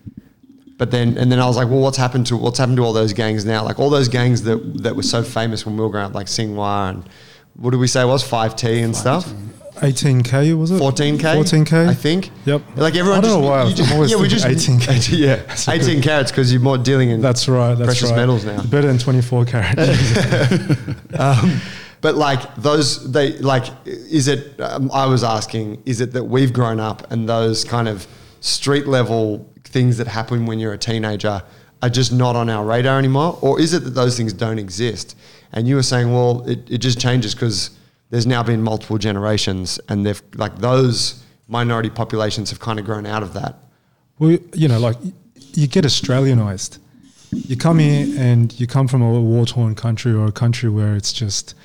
But 0.78 0.92
then, 0.92 1.18
and 1.18 1.32
then 1.32 1.40
I 1.40 1.46
was 1.46 1.56
like, 1.56 1.70
well, 1.70 1.80
what's 1.80 1.98
happened 1.98 2.28
to 2.28 2.38
what's 2.38 2.58
happened 2.58 2.78
to 2.78 2.84
all 2.84 2.94
those 2.94 3.14
gangs 3.14 3.46
now? 3.46 3.64
Like 3.64 3.80
all 3.80 3.90
those 3.90 4.10
gangs 4.10 4.44
that 4.44 4.58
that 4.84 4.96
were 4.96 5.04
so 5.04 5.24
famous 5.24 5.66
when 5.66 5.78
we 5.78 5.84
were 5.84 5.90
growing 5.90 6.08
up, 6.08 6.16
like 6.16 6.28
Singwa 6.28 6.90
and 6.90 7.10
what 7.54 7.72
did 7.72 7.80
we 7.80 7.88
say 7.88 8.02
it 8.02 8.06
was 8.06 8.24
five 8.24 8.56
T 8.56 8.82
and 8.82 8.96
stuff, 8.96 9.32
18k 9.76 10.58
was 10.58 10.72
it? 10.72 10.78
fourteen 10.80 11.18
K, 11.18 11.24
14k. 11.36 11.88
I 11.90 11.94
think. 11.94 12.32
Yep. 12.46 12.62
Like 12.76 12.96
everyone, 12.96 13.20
I 13.20 13.22
don't 13.22 13.30
just, 13.30 13.42
know 13.42 13.48
why 13.48 13.64
you 13.64 13.70
I'm 13.70 13.76
just- 13.76 13.94
always 13.94 14.12
yeah, 14.12 14.18
we 14.18 14.28
just 14.28 14.46
18K. 14.46 15.18
yeah, 15.68 15.74
eighteen 15.74 16.02
carats 16.02 16.32
because 16.32 16.52
you're 16.52 16.62
more 16.62 16.78
dealing 16.78 17.10
in 17.10 17.22
That's 17.22 17.48
right. 17.48 17.76
That's 17.76 17.88
precious 17.88 18.10
right. 18.12 18.18
metals 18.18 18.46
now. 18.46 18.62
Better 18.64 18.88
than 18.88 18.98
24 18.98 19.46
carat. 19.46 19.78
Um, 21.20 21.62
but 22.02 22.16
like 22.16 22.56
those, 22.56 23.10
they 23.12 23.38
like, 23.40 23.66
is 23.86 24.28
it? 24.28 24.60
Um, 24.60 24.92
I 24.94 25.06
was 25.08 25.24
asking, 25.24 25.82
is 25.86 26.02
it 26.02 26.12
that 26.12 26.24
we've 26.26 26.52
grown 26.54 26.80
up 26.80 27.10
and 27.12 27.28
those 27.28 27.64
kind 27.64 27.88
of 27.88 28.06
street 28.42 28.86
level 28.86 29.50
things 29.64 29.98
that 29.98 30.08
happen 30.08 30.46
when 30.46 30.60
you're 30.60 30.74
a 30.74 30.78
teenager 30.78 31.42
are 31.82 31.90
just 31.90 32.12
not 32.12 32.36
on 32.36 32.50
our 32.50 32.66
radar 32.66 33.00
anymore, 33.00 33.38
or 33.42 33.60
is 33.60 33.74
it 33.74 33.84
that 33.86 33.92
those 33.92 34.18
things 34.18 34.34
don't 34.34 34.60
exist? 34.60 35.18
And 35.54 35.68
you 35.68 35.76
were 35.76 35.84
saying, 35.84 36.12
well, 36.14 36.44
it, 36.48 36.70
it 36.70 36.78
just 36.80 37.00
changes 37.00 37.34
because 37.34 37.72
there's 38.16 38.26
now 38.26 38.42
been 38.42 38.62
multiple 38.62 38.98
generations, 38.98 39.78
and 39.90 40.06
they've 40.06 40.22
like 40.36 40.60
those 40.60 41.22
minority 41.50 41.90
populations 41.90 42.50
have 42.50 42.62
kind 42.62 42.80
of 42.80 42.86
grown 42.86 43.06
out 43.06 43.24
of 43.24 43.34
that. 43.34 43.58
Well, 44.20 44.38
you 44.54 44.70
know, 44.70 44.80
like 44.80 44.96
you 45.54 45.68
get 45.68 45.84
Australianized. 45.84 46.80
You 47.32 47.58
come 47.58 47.80
here 47.80 48.08
and 48.18 48.58
you 48.58 48.68
come 48.68 48.88
from 48.88 49.02
a 49.02 49.20
war 49.20 49.46
torn 49.46 49.76
country 49.76 50.14
or 50.14 50.28
a 50.28 50.32
country 50.32 50.70
where 50.70 50.96
it's 50.96 51.12
just, 51.12 51.56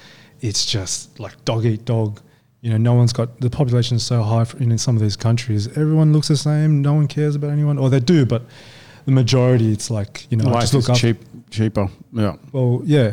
it's 0.40 0.66
just 0.66 1.20
like 1.20 1.44
dog 1.44 1.64
eat 1.64 1.84
dog. 1.84 2.20
You 2.62 2.70
know, 2.70 2.78
no 2.78 2.94
one's 2.94 3.12
got 3.12 3.40
the 3.40 3.48
population 3.48 3.96
is 3.96 4.02
so 4.02 4.24
high 4.24 4.42
for, 4.42 4.58
in 4.58 4.76
some 4.76 4.96
of 4.96 5.02
these 5.02 5.14
countries. 5.14 5.68
Everyone 5.68 6.12
looks 6.12 6.26
the 6.26 6.36
same. 6.36 6.82
No 6.82 6.94
one 6.94 7.06
cares 7.06 7.36
about 7.36 7.50
anyone, 7.50 7.78
or 7.78 7.90
they 7.90 8.00
do, 8.00 8.26
but 8.26 8.42
the 9.04 9.12
majority, 9.12 9.70
it's 9.70 9.88
like 9.88 10.26
you 10.30 10.36
know, 10.36 10.50
Life 10.50 10.62
just 10.62 10.74
look 10.74 10.82
is 10.82 10.90
up. 10.90 10.96
cheap, 10.96 11.18
cheaper. 11.50 11.88
Yeah. 12.12 12.34
Well, 12.50 12.82
yeah, 12.84 13.12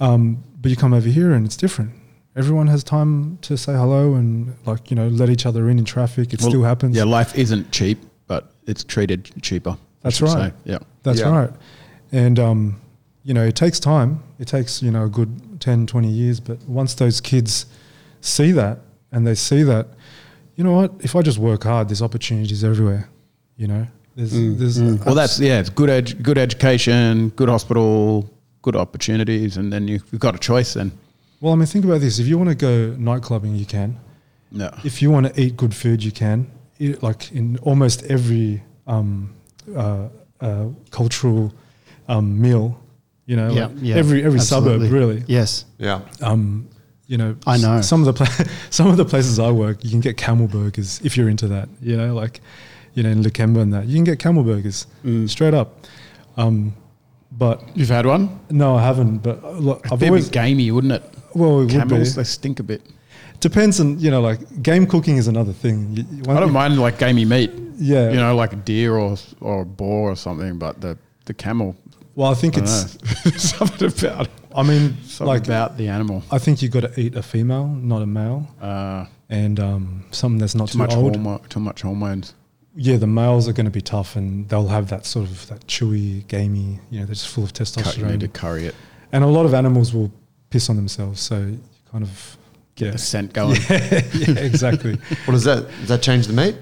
um, 0.00 0.42
but 0.60 0.72
you 0.72 0.76
come 0.76 0.92
over 0.92 1.08
here 1.08 1.34
and 1.34 1.46
it's 1.46 1.56
different. 1.56 1.92
Everyone 2.36 2.66
has 2.66 2.82
time 2.82 3.38
to 3.42 3.56
say 3.56 3.72
hello 3.72 4.14
and 4.14 4.54
like 4.66 4.90
you 4.90 4.96
know 4.96 5.08
let 5.08 5.28
each 5.30 5.46
other 5.46 5.68
in 5.70 5.78
in 5.78 5.84
traffic. 5.84 6.32
It 6.32 6.40
Well, 6.40 6.50
still 6.50 6.62
happens. 6.64 6.96
Yeah, 6.96 7.04
life 7.04 7.36
isn't 7.38 7.70
cheap, 7.70 7.98
but 8.26 8.50
it's 8.66 8.82
treated 8.84 9.30
cheaper. 9.42 9.76
That's 10.02 10.20
right. 10.20 10.50
say. 10.52 10.52
Yeah. 10.64 10.78
That's 11.02 11.20
Yeah. 11.20 11.30
right. 11.30 11.50
And, 12.12 12.38
um, 12.38 12.76
you 13.24 13.32
know, 13.34 13.42
it 13.44 13.56
takes 13.56 13.80
time. 13.80 14.20
It 14.38 14.46
takes, 14.46 14.82
you 14.82 14.90
know, 14.90 15.04
a 15.04 15.08
good 15.08 15.60
10, 15.60 15.86
20 15.86 16.08
years. 16.10 16.40
But 16.40 16.58
once 16.68 16.94
those 16.94 17.20
kids 17.20 17.66
see 18.20 18.52
that 18.52 18.80
and 19.10 19.26
they 19.26 19.34
see 19.34 19.62
that, 19.62 19.88
you 20.56 20.62
know 20.62 20.72
what, 20.72 20.92
if 21.00 21.16
I 21.16 21.22
just 21.22 21.38
work 21.38 21.64
hard, 21.64 21.88
there's 21.88 22.02
opportunities 22.02 22.62
everywhere, 22.62 23.08
you 23.56 23.66
know. 23.66 23.86
There's, 24.14 24.32
there's 24.32 24.80
Well, 25.04 25.14
that's 25.16 25.40
yeah. 25.40 25.58
It's 25.58 25.70
good, 25.70 25.88
edu- 25.90 26.22
good 26.22 26.38
education, 26.38 27.30
good 27.30 27.48
hospital, 27.48 28.30
good 28.62 28.76
opportunities, 28.76 29.56
and 29.56 29.72
then 29.72 29.88
you, 29.88 29.98
you've 30.12 30.20
got 30.20 30.36
a 30.36 30.38
choice. 30.38 30.74
Then 30.74 30.92
well, 31.44 31.52
I 31.52 31.56
mean, 31.56 31.66
think 31.66 31.84
about 31.84 32.00
this. 32.00 32.18
If 32.18 32.26
you 32.26 32.38
want 32.38 32.48
to 32.50 32.54
go 32.56 32.96
night 32.96 33.22
clubbing, 33.22 33.54
you 33.54 33.66
can. 33.66 33.98
yeah, 34.50 34.70
If 34.82 35.02
you 35.02 35.10
want 35.10 35.26
to 35.28 35.32
eat 35.40 35.56
good 35.56 35.74
food, 35.74 36.02
you 36.02 36.10
can. 36.12 36.50
It, 36.78 37.02
like 37.02 37.30
in 37.32 37.58
almost 37.58 38.02
every 38.04 38.62
um, 38.86 39.34
uh, 39.76 40.08
uh, 40.40 40.66
cultural 40.90 41.52
um, 42.08 42.40
meal, 42.40 42.80
you 43.26 43.36
know, 43.36 43.50
Yeah, 43.52 43.66
like 43.66 43.76
yeah, 43.80 43.96
every 43.96 44.24
every 44.24 44.40
absolutely. 44.40 44.88
suburb 44.88 44.92
really. 44.92 45.24
Yes. 45.26 45.66
Yeah, 45.78 46.00
um, 46.22 46.68
you 47.06 47.18
know, 47.18 47.36
I 47.46 47.58
know. 47.58 47.80
some 47.82 48.00
of 48.00 48.06
the 48.06 48.12
pla- 48.24 48.46
some 48.70 48.88
of 48.88 48.96
the 48.96 49.04
places 49.04 49.38
I 49.38 49.50
work, 49.50 49.84
you 49.84 49.90
can 49.90 50.00
get 50.00 50.16
camel 50.16 50.48
burgers 50.48 51.00
if 51.04 51.16
you're 51.16 51.28
into 51.28 51.46
that. 51.48 51.68
You 51.82 51.96
know, 51.98 52.14
like 52.14 52.40
you 52.94 53.02
know 53.02 53.10
in 53.10 53.22
Lakemba 53.22 53.60
and 53.60 53.72
that, 53.74 53.86
you 53.86 53.94
can 53.96 54.04
get 54.04 54.18
camel 54.18 54.42
burgers 54.42 54.86
Mm. 55.04 55.28
straight 55.28 55.54
up. 55.54 55.68
Um, 56.36 56.74
but 57.30 57.62
you've 57.76 57.88
had 57.90 58.06
one. 58.06 58.40
no, 58.50 58.76
I 58.76 58.82
haven't. 58.82 59.18
But 59.18 59.42
uh, 59.44 59.50
look, 59.68 59.86
I've 59.86 60.00
It'd 60.02 60.08
always 60.08 60.28
be 60.28 60.34
gamey, 60.34 60.70
wouldn't 60.70 60.92
it? 60.92 61.02
Well, 61.34 61.60
it 61.62 61.70
Camels, 61.70 62.14
they 62.14 62.24
stink 62.24 62.60
a 62.60 62.62
bit. 62.62 62.82
Depends 63.40 63.80
on 63.80 63.98
you 63.98 64.10
know, 64.10 64.20
like 64.20 64.62
game 64.62 64.86
cooking 64.86 65.16
is 65.16 65.28
another 65.28 65.52
thing. 65.52 65.96
You, 65.96 66.04
I 66.32 66.40
don't 66.40 66.52
mind 66.52 66.78
like 66.78 66.98
gamey 66.98 67.24
meat. 67.24 67.50
Yeah. 67.76 68.10
you 68.10 68.16
know, 68.16 68.34
like 68.36 68.52
a 68.52 68.56
deer 68.56 68.96
or 68.96 69.16
or 69.40 69.62
a 69.62 69.64
boar 69.66 70.10
or 70.12 70.16
something. 70.16 70.58
But 70.58 70.80
the 70.80 70.96
the 71.26 71.34
camel, 71.34 71.74
Well, 72.14 72.30
I 72.30 72.34
think 72.34 72.54
I 72.56 72.60
don't 72.60 72.68
it's. 72.68 73.24
know. 73.24 73.30
something 73.36 73.88
about 74.06 74.28
I 74.54 74.62
mean, 74.62 74.96
something 75.04 75.26
like 75.26 75.44
about 75.44 75.76
the 75.76 75.88
animal. 75.88 76.22
I 76.30 76.38
think 76.38 76.62
you've 76.62 76.70
got 76.72 76.80
to 76.94 77.00
eat 77.00 77.16
a 77.16 77.22
female, 77.22 77.66
not 77.66 78.02
a 78.02 78.06
male, 78.06 78.46
Uh, 78.60 79.06
and 79.28 79.58
um, 79.58 80.04
something 80.12 80.38
that's 80.38 80.54
not 80.54 80.68
too 80.68 80.72
too, 80.74 80.78
much 80.78 80.94
old. 80.94 81.14
hormone, 81.16 81.40
too 81.48 81.60
much 81.60 81.82
hormones. 81.82 82.34
yeah, 82.76 82.96
the 82.98 83.06
males 83.08 83.48
are 83.48 83.52
going 83.52 83.64
to 83.66 83.70
be 83.72 83.80
tough 83.80 84.14
and 84.16 84.48
they'll 84.48 84.68
have 84.68 84.88
that 84.90 85.06
sort 85.06 85.26
of 85.28 85.46
that 85.48 85.66
chewy, 85.66 86.26
gamey, 86.28 86.78
you 86.90 87.00
know, 87.00 87.06
they're 87.06 87.14
just 87.16 87.28
full 87.28 87.42
of 87.44 87.52
Cut, 87.52 87.96
you 87.98 88.06
need 88.06 88.20
to 88.20 88.28
testosterone. 88.28 88.32
curry 88.32 88.66
it. 88.66 88.74
And 89.12 89.24
a 89.24 89.28
lot 89.28 89.44
of 89.46 89.52
animals 89.54 89.92
will 89.92 90.12
piss 90.54 90.70
on 90.70 90.76
themselves. 90.76 91.20
So 91.20 91.36
you 91.36 91.60
kind 91.90 92.04
of 92.04 92.36
Get 92.76 92.86
yeah. 92.86 92.90
the 92.92 92.98
scent 92.98 93.32
going. 93.32 93.60
yeah, 93.70 94.40
exactly. 94.40 94.94
what 95.24 95.32
does 95.32 95.44
that? 95.44 95.68
Does 95.80 95.88
that 95.88 96.02
change 96.02 96.26
the 96.26 96.32
meat? 96.32 96.56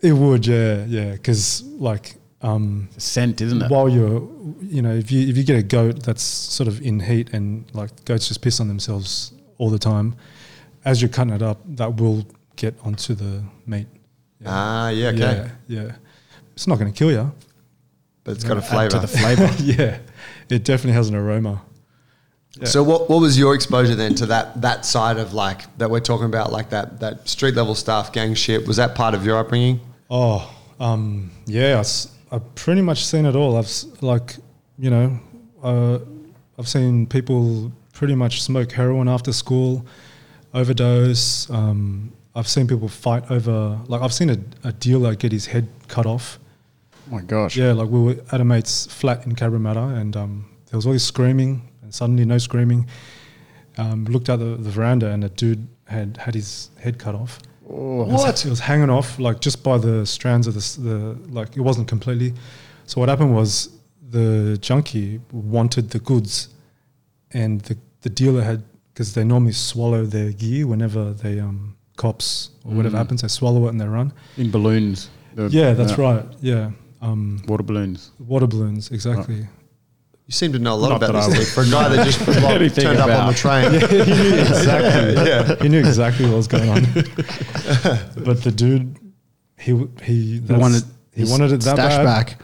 it 0.00 0.12
would, 0.12 0.44
yeah, 0.44 0.84
yeah. 0.86 1.12
Because 1.12 1.62
like 1.62 2.16
um, 2.40 2.88
scent, 2.98 3.40
isn't 3.40 3.62
it? 3.62 3.70
while 3.70 3.88
you're, 3.88 4.28
you 4.60 4.82
know, 4.82 4.92
if 4.92 5.12
you 5.12 5.28
if 5.28 5.36
you 5.36 5.44
get 5.44 5.56
a 5.56 5.62
goat 5.62 6.02
that's 6.02 6.22
sort 6.24 6.66
of 6.66 6.82
in 6.82 6.98
heat 6.98 7.30
and 7.32 7.64
like 7.74 7.90
goats 8.04 8.26
just 8.26 8.42
piss 8.42 8.58
on 8.58 8.66
themselves 8.66 9.32
all 9.58 9.70
the 9.70 9.78
time, 9.78 10.16
as 10.84 11.00
you're 11.00 11.08
cutting 11.08 11.32
it 11.32 11.42
up, 11.42 11.60
that 11.76 12.00
will 12.00 12.26
get 12.56 12.74
onto 12.82 13.14
the 13.14 13.44
meat. 13.64 13.86
Ah, 14.44 14.88
yeah, 14.88 15.08
okay. 15.08 15.48
Yeah, 15.68 15.82
yeah. 15.84 15.92
It's 16.54 16.66
not 16.66 16.80
going 16.80 16.92
to 16.92 16.98
kill 16.98 17.12
you. 17.12 17.32
But 18.24 18.32
it's 18.32 18.44
got 18.44 18.56
a 18.56 18.62
flavour. 18.62 18.90
to 18.90 18.98
the 18.98 19.06
flavour. 19.06 19.48
yeah, 19.62 19.98
it 20.48 20.64
definitely 20.64 20.94
has 20.94 21.08
an 21.08 21.14
aroma. 21.14 21.62
Yeah. 22.62 22.68
So 22.68 22.84
what, 22.84 23.10
what 23.10 23.20
was 23.20 23.36
your 23.36 23.56
exposure 23.56 23.96
then 23.96 24.14
to 24.14 24.26
that 24.26 24.60
that 24.62 24.84
side 24.86 25.18
of 25.18 25.34
like 25.34 25.62
that 25.78 25.90
we're 25.90 25.98
talking 25.98 26.26
about 26.26 26.52
like 26.52 26.70
that 26.70 27.00
that 27.00 27.28
street 27.28 27.56
level 27.56 27.74
stuff, 27.74 28.12
gang 28.12 28.34
shit? 28.34 28.68
Was 28.68 28.76
that 28.76 28.94
part 28.94 29.14
of 29.14 29.26
your 29.26 29.36
upbringing? 29.36 29.80
Oh, 30.08 30.48
um, 30.78 31.32
yeah, 31.46 31.82
I, 31.82 32.34
have 32.34 32.54
pretty 32.54 32.82
much 32.82 33.04
seen 33.04 33.26
it 33.26 33.34
all. 33.34 33.56
I've 33.56 33.68
like, 34.00 34.36
you 34.78 34.90
know, 34.90 35.18
uh, 35.60 35.98
I've 36.56 36.68
seen 36.68 37.06
people 37.06 37.72
pretty 37.94 38.14
much 38.14 38.42
smoke 38.42 38.70
heroin 38.70 39.08
after 39.08 39.32
school, 39.32 39.84
overdose. 40.54 41.50
Um, 41.50 42.12
I've 42.36 42.46
seen 42.46 42.68
people 42.68 42.88
fight 42.88 43.28
over, 43.30 43.78
like, 43.88 44.02
I've 44.02 44.12
seen 44.12 44.30
a, 44.30 44.38
a 44.64 44.72
dealer 44.72 45.14
get 45.14 45.32
his 45.32 45.46
head 45.46 45.66
cut 45.88 46.06
off. 46.06 46.38
Oh 47.08 47.16
my 47.16 47.22
gosh. 47.22 47.56
Yeah, 47.56 47.72
like 47.72 47.88
we 47.88 48.00
were 48.00 48.16
at 48.30 48.40
a 48.40 48.44
mate's 48.44 48.86
flat 48.86 49.26
in 49.26 49.34
Cabramatta, 49.34 49.98
and 50.00 50.16
um, 50.16 50.48
there 50.70 50.78
was 50.78 50.86
all 50.86 50.90
always 50.90 51.02
screaming, 51.02 51.50
and 51.50 51.71
suddenly 51.92 52.24
no 52.24 52.38
screaming. 52.38 52.86
Um, 53.78 54.04
looked 54.04 54.28
out 54.28 54.38
the, 54.38 54.56
the 54.56 54.70
veranda, 54.70 55.08
and 55.08 55.24
a 55.24 55.28
dude 55.30 55.66
had 55.86 56.16
had 56.18 56.34
his 56.34 56.70
head 56.84 56.98
cut 56.98 57.14
off. 57.14 57.38
Oh, 57.70 58.02
It 58.02 58.08
was, 58.08 58.44
it 58.46 58.50
was 58.50 58.60
hanging 58.60 58.90
off 58.90 59.18
like 59.18 59.40
just 59.40 59.62
by 59.62 59.78
the 59.78 60.04
strands 60.04 60.46
of 60.46 60.54
the, 60.54 60.80
the 60.88 60.98
like 61.32 61.56
it 61.56 61.60
wasn't 61.60 61.88
completely. 61.88 62.34
So 62.86 63.00
what 63.00 63.08
happened 63.08 63.34
was 63.34 63.70
the 64.10 64.58
junkie 64.60 65.20
wanted 65.32 65.90
the 65.90 66.00
goods, 66.00 66.48
and 67.32 67.60
the 67.62 67.76
the 68.02 68.10
dealer 68.10 68.42
had 68.42 68.62
because 68.92 69.14
they 69.14 69.24
normally 69.24 69.52
swallow 69.52 70.04
their 70.04 70.32
gear 70.32 70.66
whenever 70.66 71.14
they 71.14 71.40
um 71.40 71.76
cops 71.96 72.50
or 72.64 72.74
whatever 72.74 72.96
Mm. 72.96 72.98
happens 72.98 73.22
they 73.22 73.28
swallow 73.28 73.66
it 73.66 73.70
and 73.70 73.80
they 73.80 73.86
run. 73.86 74.12
in 74.36 74.50
balloons. 74.50 75.08
Yeah, 75.48 75.72
that's 75.72 75.96
right. 75.96 76.24
Yeah, 76.42 76.72
um, 77.00 77.40
Water 77.48 77.62
balloons. 77.62 78.10
water 78.18 78.46
balloons 78.46 78.90
exactly. 78.90 79.46
You 80.32 80.36
seem 80.36 80.54
to 80.54 80.58
know 80.58 80.72
a 80.72 80.76
lot 80.76 80.88
Not 80.88 80.96
about 81.02 81.12
that 81.12 81.36
I 81.36 81.38
this 81.40 81.54
for 81.54 81.60
a 81.60 81.68
guy 81.68 81.90
that 81.90 82.06
just 82.06 82.26
like, 82.26 82.36
Anything 82.54 82.84
turned 82.84 83.00
up 83.00 83.10
on 83.10 83.26
the 83.26 83.38
train. 83.38 83.70
he 83.70 83.78
knew 83.78 84.38
exactly. 84.40 85.28
Yeah. 85.28 85.56
He 85.60 85.68
knew 85.68 85.78
exactly 85.80 86.24
what 86.24 86.36
was 86.36 86.48
going 86.48 86.70
on. 86.70 86.82
but 88.24 88.42
the 88.42 88.50
dude, 88.50 88.98
he 89.58 89.72
he 90.02 90.40
wanted 90.48 90.84
he 91.12 91.24
wanted 91.24 91.52
it 91.52 91.60
that 91.60 91.76
stash 91.76 91.96
bad. 91.98 92.04
back. 92.04 92.40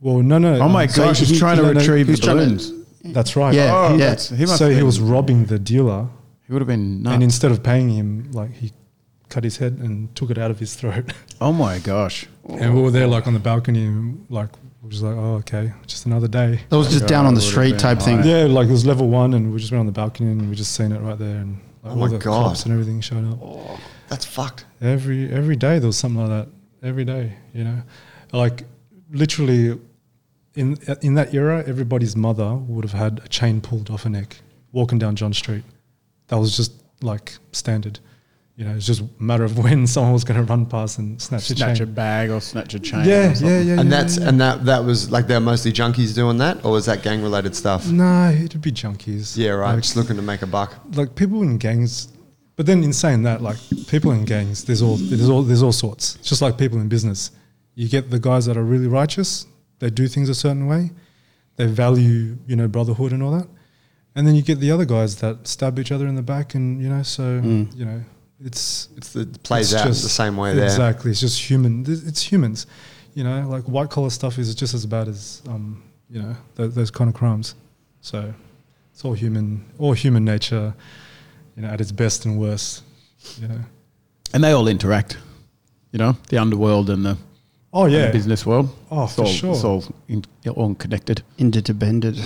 Well, 0.00 0.18
no, 0.22 0.38
no. 0.38 0.60
Oh 0.60 0.68
my 0.68 0.84
um, 0.84 0.90
gosh, 0.94 1.18
he's 1.18 1.30
he- 1.30 1.38
trying 1.40 1.56
to 1.56 1.64
no, 1.64 1.72
no, 1.72 1.80
retrieve 1.80 2.06
his 2.06 2.18
was 2.18 2.20
the 2.20 2.26
trying 2.26 2.38
to- 2.38 2.44
balloons. 2.44 2.72
That's 3.12 3.34
right. 3.34 3.52
Yeah, 3.52 3.74
Oh, 3.76 3.90
yeah. 3.94 3.96
that's- 3.96 4.28
he 4.28 4.46
must 4.46 4.58
so 4.58 4.70
he 4.70 4.84
was 4.84 5.00
robbing 5.00 5.46
the 5.46 5.58
dealer, 5.58 6.06
He 6.46 6.52
would 6.52 6.62
have 6.62 6.68
been 6.68 7.02
nuts. 7.02 7.14
and 7.14 7.22
instead 7.24 7.50
of 7.50 7.64
paying 7.64 7.88
him, 7.88 8.30
like 8.30 8.52
he 8.52 8.72
cut 9.28 9.42
his 9.42 9.56
head 9.56 9.72
and 9.80 10.14
took 10.14 10.30
it 10.30 10.38
out 10.38 10.52
of 10.52 10.60
his 10.60 10.76
throat. 10.76 11.12
oh 11.40 11.52
my 11.52 11.80
gosh. 11.80 12.26
and 12.48 12.76
we 12.76 12.80
were 12.80 12.92
there, 12.92 13.08
like 13.08 13.26
on 13.26 13.32
the 13.32 13.40
balcony, 13.40 13.86
and 13.86 14.24
like 14.30 14.50
we 14.62 14.63
were 14.84 14.90
just 14.90 15.02
like, 15.02 15.16
oh, 15.16 15.34
okay, 15.36 15.72
just 15.86 16.06
another 16.06 16.28
day. 16.28 16.60
That 16.68 16.76
was 16.76 16.88
just 16.88 17.00
God, 17.00 17.08
down 17.08 17.26
on 17.26 17.34
the 17.34 17.40
street 17.40 17.70
been 17.72 17.78
type 17.80 17.98
thing. 18.00 18.22
Yeah, 18.24 18.44
like 18.44 18.68
it 18.68 18.72
was 18.72 18.86
level 18.86 19.08
one, 19.08 19.34
and 19.34 19.52
we 19.52 19.58
just 19.58 19.72
went 19.72 19.80
on 19.80 19.86
the 19.86 19.92
balcony, 19.92 20.30
and 20.30 20.48
we 20.48 20.54
just 20.54 20.72
seen 20.72 20.92
it 20.92 21.00
right 21.00 21.18
there, 21.18 21.36
and 21.38 21.54
like, 21.54 21.60
Oh 21.84 21.90
all 21.90 21.96
my 21.96 22.08
the 22.08 22.18
God. 22.18 22.44
cops 22.48 22.64
and 22.64 22.72
everything 22.72 23.00
showed 23.00 23.24
up. 23.30 23.38
Oh, 23.42 23.80
That's 24.08 24.24
fucked. 24.24 24.64
Every 24.80 25.30
every 25.32 25.56
day 25.56 25.78
there 25.78 25.86
was 25.88 25.96
something 25.98 26.20
like 26.26 26.30
that. 26.46 26.48
Every 26.86 27.04
day, 27.04 27.32
you 27.54 27.64
know, 27.64 27.82
like 28.32 28.64
literally 29.10 29.78
in 30.54 30.76
in 31.02 31.14
that 31.14 31.34
era, 31.34 31.64
everybody's 31.66 32.14
mother 32.16 32.54
would 32.54 32.84
have 32.84 32.92
had 32.98 33.20
a 33.24 33.28
chain 33.28 33.60
pulled 33.60 33.90
off 33.90 34.04
her 34.04 34.10
neck 34.10 34.36
walking 34.72 34.98
down 34.98 35.16
John 35.16 35.32
Street. 35.32 35.64
That 36.28 36.36
was 36.38 36.56
just 36.56 36.72
like 37.02 37.36
standard. 37.52 37.98
You 38.56 38.64
know, 38.64 38.74
it's 38.76 38.86
just 38.86 39.00
a 39.00 39.08
matter 39.18 39.42
of 39.42 39.58
when 39.64 39.86
someone 39.86 40.12
was 40.12 40.22
going 40.22 40.36
to 40.38 40.44
run 40.44 40.64
past 40.66 40.98
and 41.00 41.20
snatch, 41.20 41.50
a 41.50 41.56
Snatch 41.56 41.80
a 41.80 41.84
chain. 41.86 41.94
bag 41.94 42.30
or 42.30 42.40
snatch 42.40 42.74
a 42.74 42.78
chain. 42.78 43.04
Yeah, 43.04 43.34
yeah, 43.40 43.58
yeah, 43.60 43.80
and 43.80 43.90
yeah, 43.90 43.96
that's 43.96 44.16
yeah. 44.18 44.28
and 44.28 44.40
that 44.40 44.64
that 44.64 44.84
was 44.84 45.10
like 45.10 45.26
they're 45.26 45.40
mostly 45.40 45.72
junkies 45.72 46.14
doing 46.14 46.38
that, 46.38 46.64
or 46.64 46.70
was 46.72 46.86
that 46.86 47.02
gang 47.02 47.20
related 47.22 47.56
stuff? 47.56 47.86
No, 47.90 48.30
it'd 48.30 48.60
be 48.62 48.70
junkies. 48.70 49.36
Yeah, 49.36 49.50
right. 49.50 49.74
Like, 49.74 49.82
Just 49.82 49.96
looking 49.96 50.16
to 50.16 50.22
make 50.22 50.42
a 50.42 50.46
buck. 50.46 50.74
like 50.94 51.14
people 51.16 51.42
in 51.42 51.58
gangs 51.58 52.08
but 52.56 52.66
then 52.66 52.84
in 52.84 52.92
saying 52.92 53.24
that 53.24 53.42
like 53.42 53.56
people 53.88 54.12
in 54.12 54.24
gangs 54.24 54.62
there's 54.64 54.80
all 54.80 54.94
there's 54.96 55.28
all 55.28 55.42
there's 55.42 55.60
all 55.64 55.72
sorts 55.72 56.14
it's 56.20 56.28
just 56.28 56.40
like 56.40 56.56
people 56.56 56.78
in 56.80 56.88
business 56.88 57.32
you 57.74 57.88
get 57.88 58.10
the 58.10 58.18
guys 58.20 58.46
that 58.46 58.56
are 58.56 58.62
really 58.62 58.86
righteous 58.86 59.46
they 59.80 59.90
do 59.90 60.06
things 60.06 60.28
a 60.28 60.34
certain 60.36 60.68
way 60.68 60.92
they 61.56 61.66
value 61.66 62.38
you 62.46 62.54
know 62.54 62.68
brotherhood 62.68 63.12
and 63.12 63.24
all 63.24 63.32
that 63.32 63.48
and 64.14 64.24
then 64.24 64.36
you 64.36 64.42
get 64.42 64.60
the 64.60 64.70
other 64.70 64.84
guys 64.84 65.16
that 65.16 65.48
stab 65.48 65.80
each 65.80 65.90
other 65.90 66.06
in 66.06 66.14
the 66.14 66.22
back 66.22 66.54
and 66.54 66.80
you 66.80 66.88
know 66.88 67.02
so 67.02 67.24
Mm. 67.40 67.76
you 67.76 67.84
know 67.84 68.00
it's 68.40 68.88
It's 68.96 69.12
the 69.12 69.20
it 69.20 69.42
plays 69.42 69.72
it's 69.72 69.80
out 69.82 69.86
just- 69.88 70.02
the 70.02 70.08
same 70.08 70.36
way 70.36 70.54
there. 70.54 70.64
exactly 70.64 71.10
it's 71.10 71.20
just 71.20 71.38
human 71.50 71.84
it's 71.86 72.22
humans 72.22 72.66
you 73.14 73.22
know 73.24 73.48
like 73.48 73.64
white 73.64 73.90
collar 73.90 74.10
stuff 74.10 74.38
is 74.38 74.54
just 74.54 74.74
as 74.74 74.86
bad 74.86 75.08
as 75.08 75.42
um 75.48 75.82
you 76.10 76.20
know 76.22 76.34
th- 76.56 76.72
those 76.72 76.90
kind 76.90 77.08
of 77.08 77.14
crimes 77.14 77.54
so 78.00 78.32
it's 78.92 79.04
all 79.04 79.14
human 79.14 79.64
all 79.78 79.92
human 79.92 80.24
nature 80.24 80.74
you 81.56 81.62
know 81.62 81.68
at 81.68 81.80
its 81.80 81.92
best 81.92 82.26
and 82.26 82.38
worst 82.38 82.82
you 83.40 83.46
know 83.48 83.60
And 84.32 84.42
they 84.42 84.52
all 84.52 84.66
interact. 84.68 85.16
You 85.92 85.98
know, 85.98 86.16
the 86.28 86.38
underworld 86.38 86.90
and 86.90 87.04
the, 87.04 87.16
oh 87.76 87.86
yeah 87.86 88.10
business 88.12 88.46
world. 88.46 88.68
oh 88.90 89.04
It's 89.04 89.14
for 89.16 89.22
all, 89.22 89.26
sure 89.26 89.52
It's 89.52 89.64
all, 89.64 89.84
in, 90.08 90.24
all 90.54 90.74
connected. 90.76 91.22
Interdependent. 91.38 92.16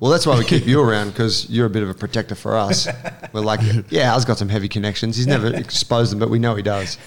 Well, 0.00 0.10
that's 0.10 0.26
why 0.26 0.36
we 0.38 0.44
keep 0.44 0.66
you 0.72 0.80
around 0.82 1.10
because 1.10 1.48
you're 1.48 1.66
a 1.66 1.70
bit 1.70 1.82
of 1.82 1.88
a 1.88 1.94
protector 1.94 2.34
for 2.34 2.56
us. 2.58 2.88
We're 3.32 3.40
like, 3.52 3.60
yeah, 3.90 4.12
Al's 4.12 4.24
got 4.24 4.36
some 4.38 4.48
heavy 4.48 4.68
connections. 4.68 5.16
He's 5.16 5.26
never 5.26 5.48
exposed 5.64 6.10
them, 6.12 6.18
but 6.18 6.28
we 6.30 6.38
know 6.38 6.54
he 6.56 6.62
does. 6.62 6.98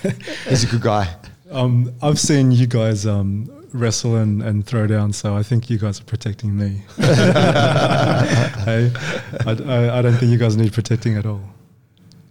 He's 0.50 0.64
a 0.64 0.68
good 0.68 0.82
guy. 0.82 1.06
um 1.52 1.92
i've 2.02 2.18
seen 2.20 2.52
you 2.52 2.66
guys 2.66 3.06
um 3.06 3.30
wrestle 3.74 4.16
and, 4.16 4.42
and 4.42 4.66
throw 4.66 4.88
down 4.88 5.12
so 5.14 5.36
i 5.42 5.44
think 5.44 5.70
you 5.70 5.78
guys 5.78 6.00
are 6.02 6.08
protecting 6.14 6.52
me 6.58 6.82
hey 8.68 8.92
I, 9.46 9.52
I, 9.66 9.98
I 9.98 10.02
don't 10.02 10.18
think 10.20 10.32
you 10.32 10.38
guys 10.38 10.56
need 10.58 10.74
protecting 10.74 11.16
at 11.18 11.26
all 11.26 11.42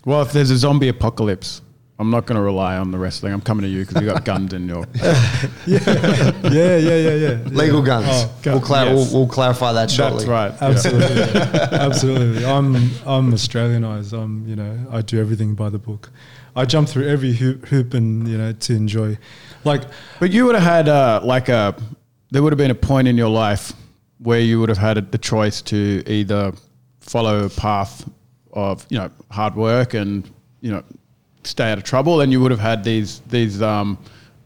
Well, 0.05 0.23
if 0.23 0.33
there's 0.33 0.51
a 0.51 0.57
zombie 0.57 0.89
apocalypse, 0.89 1.63
I'm 2.03 2.11
not 2.11 2.27
going 2.27 2.35
to 2.35 2.43
rely 2.43 2.77
on 2.79 2.91
the 2.91 2.99
wrestling. 2.99 3.33
I'm 3.33 3.41
coming 3.41 3.63
to 3.63 3.69
you 3.69 3.87
because 3.87 4.03
you 4.03 4.09
got 4.09 4.25
guns 4.33 4.53
in 4.53 4.67
your. 4.67 4.85
yeah 4.97 5.79
yeah 5.87 6.77
yeah 6.77 6.97
yeah 6.97 7.15
yeah 7.15 7.39
Legal 7.45 7.81
guns. 7.81 8.07
Oh, 8.11 8.35
we'll, 8.45 8.61
cla- 8.61 8.87
yes. 8.87 8.95
we'll, 9.13 9.21
we'll 9.21 9.33
clarify 9.33 9.73
that 9.73 9.89
shortly. 9.89 10.27
That's 10.27 10.29
right. 10.29 10.53
yeah. 10.61 10.69
Absolutely, 10.69 11.41
absolutely. 11.79 12.45
I'm 12.45 12.75
I'm 13.07 13.33
Australianized. 13.33 14.13
I'm 14.21 14.49
you 14.49 14.57
know 14.57 14.85
I 14.91 15.03
do 15.03 15.21
everything 15.21 15.55
by 15.55 15.69
the 15.71 15.79
book. 15.79 16.11
I 16.57 16.65
jump 16.65 16.89
through 16.89 17.07
every 17.09 17.35
hoop, 17.35 17.67
hoop 17.67 17.95
and 17.95 18.27
you 18.27 18.37
know 18.37 18.53
to 18.53 18.75
enjoy, 18.75 19.17
like 19.63 19.83
But 20.19 20.33
you 20.33 20.45
would 20.47 20.57
have 20.57 20.65
had 20.65 20.89
uh, 20.89 21.21
like 21.23 21.49
a. 21.49 21.77
There 22.33 22.43
would 22.43 22.53
have 22.53 22.59
been 22.59 22.73
a 22.73 22.75
point 22.75 23.07
in 23.07 23.17
your 23.17 23.29
life 23.31 23.73
where 24.19 24.41
you 24.41 24.59
would 24.59 24.71
have 24.71 24.79
had 24.79 25.13
the 25.13 25.19
choice 25.19 25.63
to 25.63 26.03
either 26.07 26.53
follow 26.99 27.45
a 27.45 27.49
path 27.49 28.09
of 28.53 28.85
you 28.89 28.99
know 28.99 29.09
hard 29.31 29.55
work 29.55 29.95
and 29.95 30.29
you 30.61 30.73
know 30.73 30.83
stay 31.45 31.71
out 31.73 31.79
of 31.79 31.85
trouble, 31.85 32.21
and 32.21 32.31
you 32.33 32.41
would 32.41 32.51
have 32.51 32.61
had 32.61 32.85
these 32.85 33.21
these 33.29 33.61
um 33.63 33.99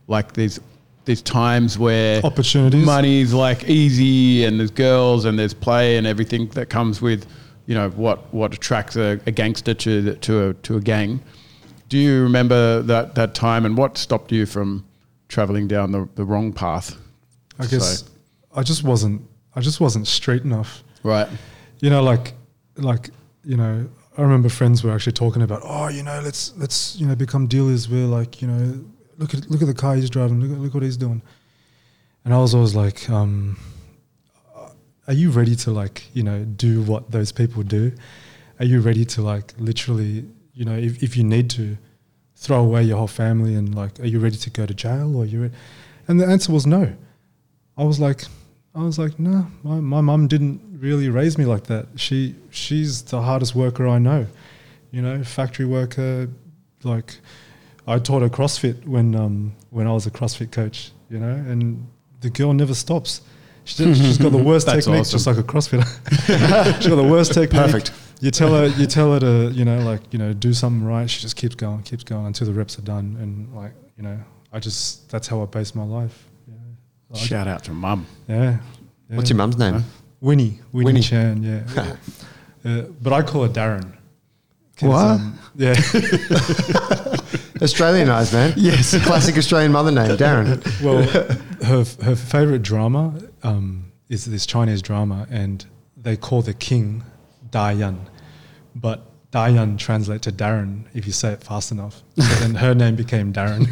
like 0.09 0.33
these 0.33 0.61
these 1.05 1.23
times 1.23 1.79
where 1.79 2.21
Opportunities. 2.25 2.85
money's 2.85 3.33
like 3.33 3.65
easy, 3.65 4.45
and 4.45 4.59
there's 4.59 4.71
girls 4.71 5.25
and 5.25 5.39
there's 5.39 5.55
play 5.55 5.97
and 5.99 6.07
everything 6.07 6.49
that 6.51 6.69
comes 6.69 7.01
with 7.01 7.27
you 7.67 7.75
know 7.75 7.91
what 7.91 8.33
what 8.35 8.55
attracts 8.55 8.97
a, 8.97 9.21
a 9.27 9.31
gangster 9.31 9.75
to 9.75 10.15
to 10.17 10.49
a 10.49 10.55
to 10.55 10.77
a 10.77 10.81
gang. 10.81 11.21
Do 11.89 11.99
you 11.99 12.23
remember 12.23 12.83
that 12.83 13.15
that 13.15 13.35
time, 13.35 13.65
and 13.67 13.77
what 13.77 13.97
stopped 13.99 14.33
you 14.33 14.47
from 14.47 14.85
traveling 15.29 15.69
down 15.69 15.93
the, 15.93 16.09
the 16.17 16.25
wrong 16.25 16.53
path? 16.53 16.97
I 17.59 17.67
guess 17.67 18.01
So- 18.01 18.07
I 18.55 18.63
just 18.63 18.83
wasn't 18.85 19.23
I 19.55 19.61
just 19.61 19.81
wasn't 19.81 20.07
straight 20.07 20.43
enough. 20.43 20.83
right. 21.03 21.29
You 21.81 21.91
know, 21.91 22.03
like 22.03 22.33
like 22.77 23.11
you 23.45 23.57
know, 23.57 23.89
I 24.17 24.23
remember 24.23 24.49
friends 24.49 24.83
were 24.83 24.93
actually 24.93 25.13
talking 25.13 25.43
about, 25.43 25.61
oh, 25.63 25.89
you 25.89 26.03
know, 26.03 26.21
let's 26.25 26.57
let's 26.57 26.97
you 26.97 27.07
know 27.07 27.15
become 27.15 27.47
dealers. 27.47 27.89
We're 27.89 28.07
like, 28.07 28.41
you 28.41 28.49
know, 28.49 28.85
look 29.19 29.35
at 29.35 29.51
look 29.51 29.61
at 29.61 29.67
the 29.69 29.75
car 29.75 29.95
he's 29.95 30.09
driving. 30.11 30.41
Look 30.41 30.59
look 30.59 30.75
what 30.75 30.83
he's 30.83 30.97
doing. 30.97 31.23
And 32.25 32.35
I 32.35 32.39
was 32.39 32.55
always 32.55 32.75
like, 32.75 33.09
um, 33.11 33.59
are 35.07 35.15
you 35.15 35.31
ready 35.31 35.55
to 35.57 35.71
like 35.71 36.05
you 36.15 36.23
know 36.23 36.45
do 36.45 36.83
what 36.83 37.11
those 37.11 37.33
people 37.33 37.63
do? 37.63 37.93
Are 38.59 38.65
you 38.65 38.81
ready 38.81 39.05
to 39.05 39.23
like 39.23 39.53
literally 39.59 40.25
you 40.55 40.65
know 40.65 40.77
if 40.77 41.03
if 41.03 41.17
you 41.17 41.25
need 41.25 41.51
to 41.51 41.77
throw 42.37 42.61
away 42.61 42.83
your 42.83 42.99
whole 42.99 43.07
family 43.07 43.55
and 43.55 43.75
like 43.75 44.01
are 44.01 44.07
you 44.07 44.19
ready 44.19 44.37
to 44.37 44.51
go 44.51 44.67
to 44.67 44.75
jail 44.75 45.17
or 45.17 45.27
you? 45.27 45.43
Re-? 45.43 45.51
And 46.09 46.21
the 46.21 46.27
answer 46.27 46.53
was 46.53 46.67
no. 46.67 46.95
I 47.77 47.85
was 47.85 48.01
like, 48.01 48.25
I 48.77 48.83
was 48.83 48.99
like, 48.99 49.19
no, 49.19 49.47
my 49.63 49.81
my 49.81 50.01
mum 50.01 50.29
didn't 50.29 50.61
really 50.79 51.09
raise 51.09 51.39
me 51.39 51.47
like 51.47 51.65
that. 51.65 51.87
She 51.97 52.35
she's 52.51 53.03
the 53.03 53.23
hardest 53.23 53.55
worker 53.55 53.89
I 53.89 53.99
know. 53.99 54.27
You 54.91 55.03
know, 55.03 55.25
factory 55.25 55.67
worker. 55.67 56.29
Like, 56.83 57.17
I 57.87 57.99
taught 57.99 58.23
her 58.23 58.29
CrossFit 58.29 58.87
when 58.87 59.15
um 59.15 59.55
when 59.71 59.87
I 59.87 59.93
was 59.93 60.07
a 60.07 60.11
CrossFit 60.11 60.53
coach. 60.53 60.93
You 61.09 61.19
know, 61.21 61.35
and 61.35 61.87
the 62.21 62.31
girl 62.31 62.53
never 62.53 62.75
stops. 62.75 63.23
She 63.65 63.85
just, 63.85 64.01
she's 64.01 64.19
got 64.19 64.33
the 64.33 64.43
worst 64.43 64.69
technique, 64.69 65.01
awesome. 65.01 65.13
just 65.13 65.27
like 65.27 65.39
a 65.39 65.43
CrossFitter. 65.43 66.77
she's 66.77 66.89
got 66.89 66.97
the 66.97 67.03
worst 67.03 67.33
technique. 67.35 67.61
Perfect. 67.63 67.93
You 68.21 68.31
tell 68.31 68.55
her, 68.55 68.67
you 68.79 68.87
tell 68.87 69.13
her 69.13 69.21
to, 69.21 69.51
you 69.53 69.65
know, 69.65 69.81
like, 69.81 70.01
you 70.13 70.19
know, 70.19 70.33
do 70.33 70.55
something 70.55 70.87
right. 70.87 71.09
She 71.11 71.21
just 71.21 71.37
keeps 71.37 71.55
going, 71.55 71.83
keeps 71.83 72.03
going 72.05 72.27
until 72.27 72.47
the 72.47 72.53
reps 72.53 72.79
are 72.79 72.83
done. 72.83 73.17
And 73.21 73.55
like, 73.55 73.73
you 73.97 74.05
know, 74.05 74.19
I 74.53 74.61
just 74.61 75.11
that's 75.11 75.27
how 75.29 75.43
I 75.43 75.47
base 75.47 75.75
my 75.75 75.85
life. 75.85 76.26
Yeah, 77.11 77.17
I- 77.17 77.19
Shout 77.19 77.47
out 77.49 77.65
to 77.65 77.73
mum. 77.73 78.07
yeah. 78.29 78.59
What's 79.09 79.31
your 79.31 79.37
mum's 79.37 79.57
name? 79.57 79.85
Winnie, 80.21 80.61
Winnie, 80.73 80.85
Winnie. 80.87 81.01
Chan, 81.03 81.43
yeah. 81.43 81.97
uh, 82.65 82.83
but 83.01 83.13
I 83.13 83.23
call 83.23 83.43
her 83.45 83.49
Darren. 83.49 83.93
What? 84.81 84.97
um, 84.97 85.39
yeah. 85.55 85.75
Australianized, 87.63 88.33
man. 88.33 88.53
Yes. 88.57 88.95
Classic 89.07 89.37
Australian 89.37 89.73
mother 89.73 89.91
name, 89.93 90.17
Darren. 90.17 90.61
well, 90.83 91.03
her 91.65 91.85
her 92.05 92.17
favorite 92.17 92.63
drama 92.63 93.15
um, 93.43 93.93
is 94.09 94.25
this 94.25 94.45
Chinese 94.47 94.83
drama, 94.83 95.27
and 95.31 95.65
they 95.97 96.17
call 96.17 96.43
the 96.43 96.55
king 96.55 97.05
Dayan, 97.51 97.99
but 98.75 99.31
Dayan 99.31 99.79
translate 99.79 100.23
to 100.23 100.33
Darren 100.33 100.85
if 100.95 101.07
you 101.07 101.13
say 101.13 101.33
it 101.33 101.43
fast 101.45 101.71
enough. 101.73 102.03
So 102.19 102.35
then 102.41 102.55
her 102.57 102.75
name 102.75 102.97
became 102.97 103.33
Darren. 103.33 103.67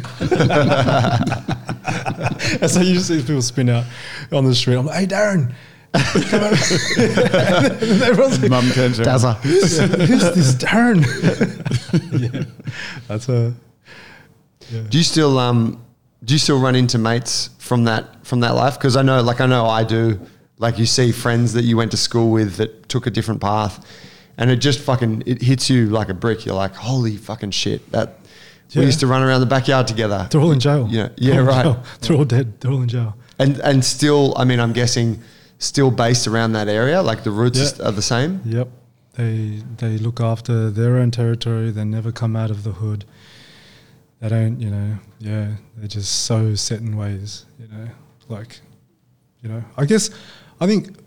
And 2.61 2.69
so 2.69 2.81
you 2.81 2.95
just 2.95 3.07
see 3.07 3.21
people 3.21 3.41
spin 3.41 3.69
out 3.69 3.85
on 4.31 4.45
the 4.45 4.55
street. 4.55 4.75
I'm 4.75 4.85
like, 4.85 4.99
hey, 4.99 5.07
Darren. 5.07 5.53
Come 6.29 6.43
on. 6.43 6.53
and 7.81 8.01
everyone's 8.03 8.41
like, 8.41 8.49
Mum 8.51 8.69
turns 8.71 8.99
around. 8.99 9.19
Dazza. 9.19 9.35
who's, 9.37 9.77
who's 9.79 10.35
this 10.35 10.55
Darren? 10.55 11.03
yeah, 12.33 12.43
that's 13.07 13.29
a. 13.29 13.53
Yeah. 14.69 14.81
Do 14.89 14.97
you 14.97 15.03
still 15.03 15.39
um 15.39 15.81
do 16.25 16.33
you 16.33 16.39
still 16.39 16.59
run 16.59 16.75
into 16.75 16.97
mates 16.97 17.51
from 17.59 17.85
that 17.85 18.25
from 18.25 18.41
that 18.41 18.55
life? 18.55 18.77
Because 18.77 18.97
I 18.97 19.03
know, 19.03 19.21
like 19.21 19.39
I 19.39 19.45
know 19.45 19.65
I 19.67 19.83
do. 19.83 20.19
Like 20.57 20.79
you 20.79 20.85
see 20.85 21.11
friends 21.11 21.53
that 21.53 21.63
you 21.63 21.77
went 21.77 21.91
to 21.91 21.97
school 21.97 22.31
with 22.31 22.55
that 22.57 22.89
took 22.89 23.07
a 23.07 23.09
different 23.09 23.41
path, 23.41 23.85
and 24.37 24.49
it 24.49 24.57
just 24.57 24.79
fucking 24.79 25.23
it 25.25 25.41
hits 25.41 25.69
you 25.69 25.87
like 25.87 26.09
a 26.09 26.13
brick. 26.13 26.45
You're 26.45 26.55
like, 26.55 26.73
holy 26.73 27.17
fucking 27.17 27.51
shit! 27.51 27.89
That 27.91 28.19
we 28.73 28.83
used 28.85 28.99
to 29.01 29.07
run 29.07 29.21
around 29.21 29.41
the 29.41 29.45
backyard 29.47 29.87
together. 29.87 30.27
They're 30.31 30.41
all 30.41 30.51
in 30.51 30.59
jail. 30.59 30.87
Yeah, 30.89 31.09
They're 31.17 31.33
yeah, 31.35 31.39
all 31.39 31.45
right. 31.73 31.77
They're 32.01 32.15
all 32.17 32.25
dead. 32.25 32.59
They're 32.59 32.71
all 32.71 32.81
in 32.81 32.89
jail. 32.89 33.15
And 33.39 33.59
and 33.59 33.83
still, 33.83 34.33
I 34.37 34.45
mean, 34.45 34.59
I'm 34.59 34.73
guessing 34.73 35.21
still 35.59 35.91
based 35.91 36.27
around 36.27 36.53
that 36.53 36.67
area. 36.67 37.01
Like 37.01 37.23
the 37.23 37.31
roots 37.31 37.59
Yeah. 37.79 37.87
are 37.87 37.91
the 37.91 38.01
same. 38.01 38.41
Yep. 38.45 38.67
They 39.13 39.61
they 39.77 39.97
look 39.97 40.19
after 40.19 40.69
their 40.71 40.97
own 40.97 41.11
territory. 41.11 41.71
They 41.71 41.85
never 41.85 42.11
come 42.11 42.35
out 42.35 42.51
of 42.51 42.63
the 42.63 42.71
hood. 42.71 43.05
they 44.19 44.29
don't, 44.29 44.59
you 44.61 44.69
know, 44.71 44.97
yeah, 45.19 45.51
they're 45.77 45.87
just 45.87 46.23
so 46.25 46.55
set 46.55 46.79
in 46.79 46.95
ways, 46.97 47.45
you 47.59 47.67
know, 47.67 47.87
like, 48.29 48.59
you 49.41 49.49
know, 49.49 49.61
I 49.77 49.85
guess, 49.85 50.09
I 50.59 50.65
think, 50.67 50.97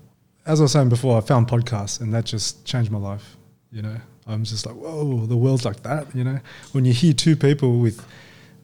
as 0.45 0.59
I 0.61 0.63
was 0.63 0.71
saying 0.71 0.89
before, 0.89 1.17
I 1.17 1.21
found 1.21 1.47
podcasts 1.47 1.99
and 2.01 2.13
that 2.13 2.25
just 2.25 2.63
changed 2.65 2.91
my 2.91 2.99
life, 2.99 3.35
you 3.71 3.81
know. 3.81 3.97
I'm 4.29 4.43
just 4.43 4.65
like, 4.65 4.75
whoa, 4.75 5.25
the 5.25 5.35
world's 5.35 5.65
like 5.65 5.81
that, 5.83 6.15
you 6.15 6.23
know. 6.23 6.39
When 6.71 6.85
you 6.85 6.93
hear 6.93 7.13
two 7.13 7.35
people 7.35 7.79
with 7.79 8.05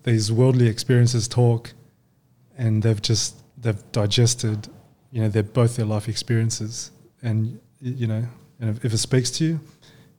these 0.04 0.32
worldly 0.32 0.68
experiences 0.68 1.28
talk 1.28 1.74
and 2.58 2.84
they've 2.84 3.02
just, 3.02 3.36
they've 3.58 3.82
digested, 3.92 4.68
you 5.12 5.22
know, 5.22 5.30
they're 5.30 5.44
both 5.44 5.76
their 5.76 5.86
life 5.86 6.08
experiences 6.08 6.92
and, 7.24 7.60
you 7.82 8.06
know, 8.06 8.24
and 8.60 8.78
if, 8.84 8.94
it 8.94 8.98
speaks 8.98 9.32
to 9.32 9.44
you, 9.44 9.60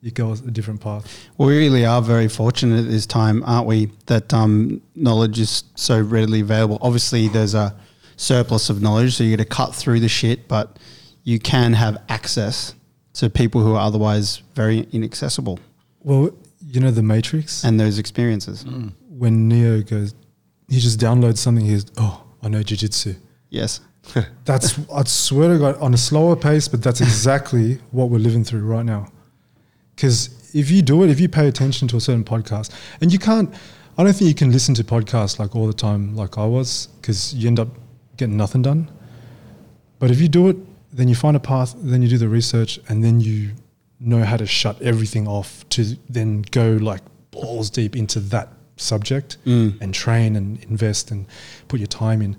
you 0.03 0.11
go 0.11 0.33
a 0.33 0.37
different 0.37 0.81
path. 0.81 1.29
Well, 1.39 1.49
we 1.49 1.57
really 1.57 1.87
are 1.87 2.03
very 2.03 2.29
fortunate 2.29 2.81
at 2.81 2.91
this 2.91 3.07
time, 3.07 3.43
aren't 3.45 3.67
we? 3.67 3.91
That 4.07 4.35
um, 4.35 4.83
knowledge 4.95 5.39
is 5.39 5.65
so 5.75 6.01
readily 6.01 6.41
available. 6.41 6.79
Obviously, 6.83 7.29
there's 7.29 7.55
a 7.55 7.75
surplus 8.17 8.69
of 8.69 8.83
knowledge, 8.83 9.15
so 9.15 9.25
you 9.25 9.37
got 9.37 9.43
to 9.43 9.49
cut 9.49 9.75
through 9.75 10.01
the 10.01 10.09
shit, 10.09 10.49
but 10.49 10.79
you 11.23 11.39
can 11.39 11.73
have 11.73 12.03
access 12.09 12.75
to 13.17 13.31
people 13.31 13.63
who 13.63 13.75
are 13.75 13.81
otherwise 13.81 14.43
very 14.55 14.87
inaccessible 14.93 15.59
Well, 16.03 16.31
you 16.69 16.81
know, 16.81 16.91
the 16.91 17.03
Matrix, 17.03 17.65
and 17.65 17.79
those 17.81 17.99
experiences. 17.99 18.65
Mm. 18.65 18.93
when 19.09 19.49
Neo 19.49 19.83
goes, 19.83 20.15
he 20.69 20.79
just 20.81 20.99
downloads 21.01 21.39
something. 21.39 21.65
He 21.65 21.73
goes, 21.73 21.87
"Oh, 21.97 22.25
I 22.43 22.49
know 22.49 22.61
jujitsu." 22.61 23.17
Yes. 23.51 23.81
That's 24.45 24.79
I 24.93 25.03
swear 25.05 25.49
to 25.53 25.59
God, 25.59 25.77
on 25.79 25.95
a 25.95 25.97
slower 25.97 26.37
pace, 26.37 26.69
but 26.69 26.81
that's 26.81 27.01
exactly 27.01 27.81
what 27.91 28.09
we're 28.09 28.19
living 28.19 28.45
through 28.45 28.61
right 28.61 28.85
now. 28.85 29.09
Because 29.95 30.55
if 30.55 30.71
you 30.71 30.81
do 30.83 31.03
it, 31.03 31.11
if 31.11 31.19
you 31.19 31.29
pay 31.29 31.49
attention 31.49 31.89
to 31.89 31.97
a 31.97 32.01
certain 32.01 32.23
podcast, 32.23 32.73
and 33.01 33.13
you 33.13 33.19
can't, 33.19 33.53
I 33.99 34.05
don't 34.05 34.13
think 34.13 34.29
you 34.29 34.35
can 34.35 34.53
listen 34.53 34.75
to 34.77 34.85
podcasts 34.85 35.39
like 35.41 35.57
all 35.57 35.67
the 35.67 35.73
time, 35.73 36.15
like 36.15 36.39
I 36.39 36.45
was, 36.47 36.89
because 37.01 37.35
you 37.35 37.49
end 37.49 37.59
up 37.59 37.69
getting 38.17 38.37
nothing 38.37 38.63
done. 38.63 38.89
But 39.99 40.11
if 40.13 40.21
you 40.21 40.29
do 40.29 40.49
it, 40.51 40.57
then 40.97 41.09
you 41.09 41.15
find 41.15 41.37
a 41.37 41.41
path, 41.41 41.75
then 41.79 42.03
you 42.03 42.09
do 42.09 42.19
the 42.19 42.29
research, 42.29 42.79
and 42.89 43.03
then 43.05 43.21
you 43.21 43.51
know 44.01 44.23
how 44.25 44.37
to 44.37 44.47
shut 44.47 44.81
everything 44.83 45.27
off 45.29 45.67
to 45.71 45.81
then 46.09 46.43
go 46.51 46.67
like 46.91 47.03
balls 47.31 47.71
deep 47.71 47.95
into 47.97 48.19
that 48.35 48.49
subject 48.77 49.37
Mm. 49.47 49.81
and 49.81 49.95
train 49.95 50.37
and 50.37 50.63
invest 50.65 51.11
and 51.11 51.27
put 51.69 51.81
your 51.81 51.87
time 51.87 52.21
in. 52.23 52.37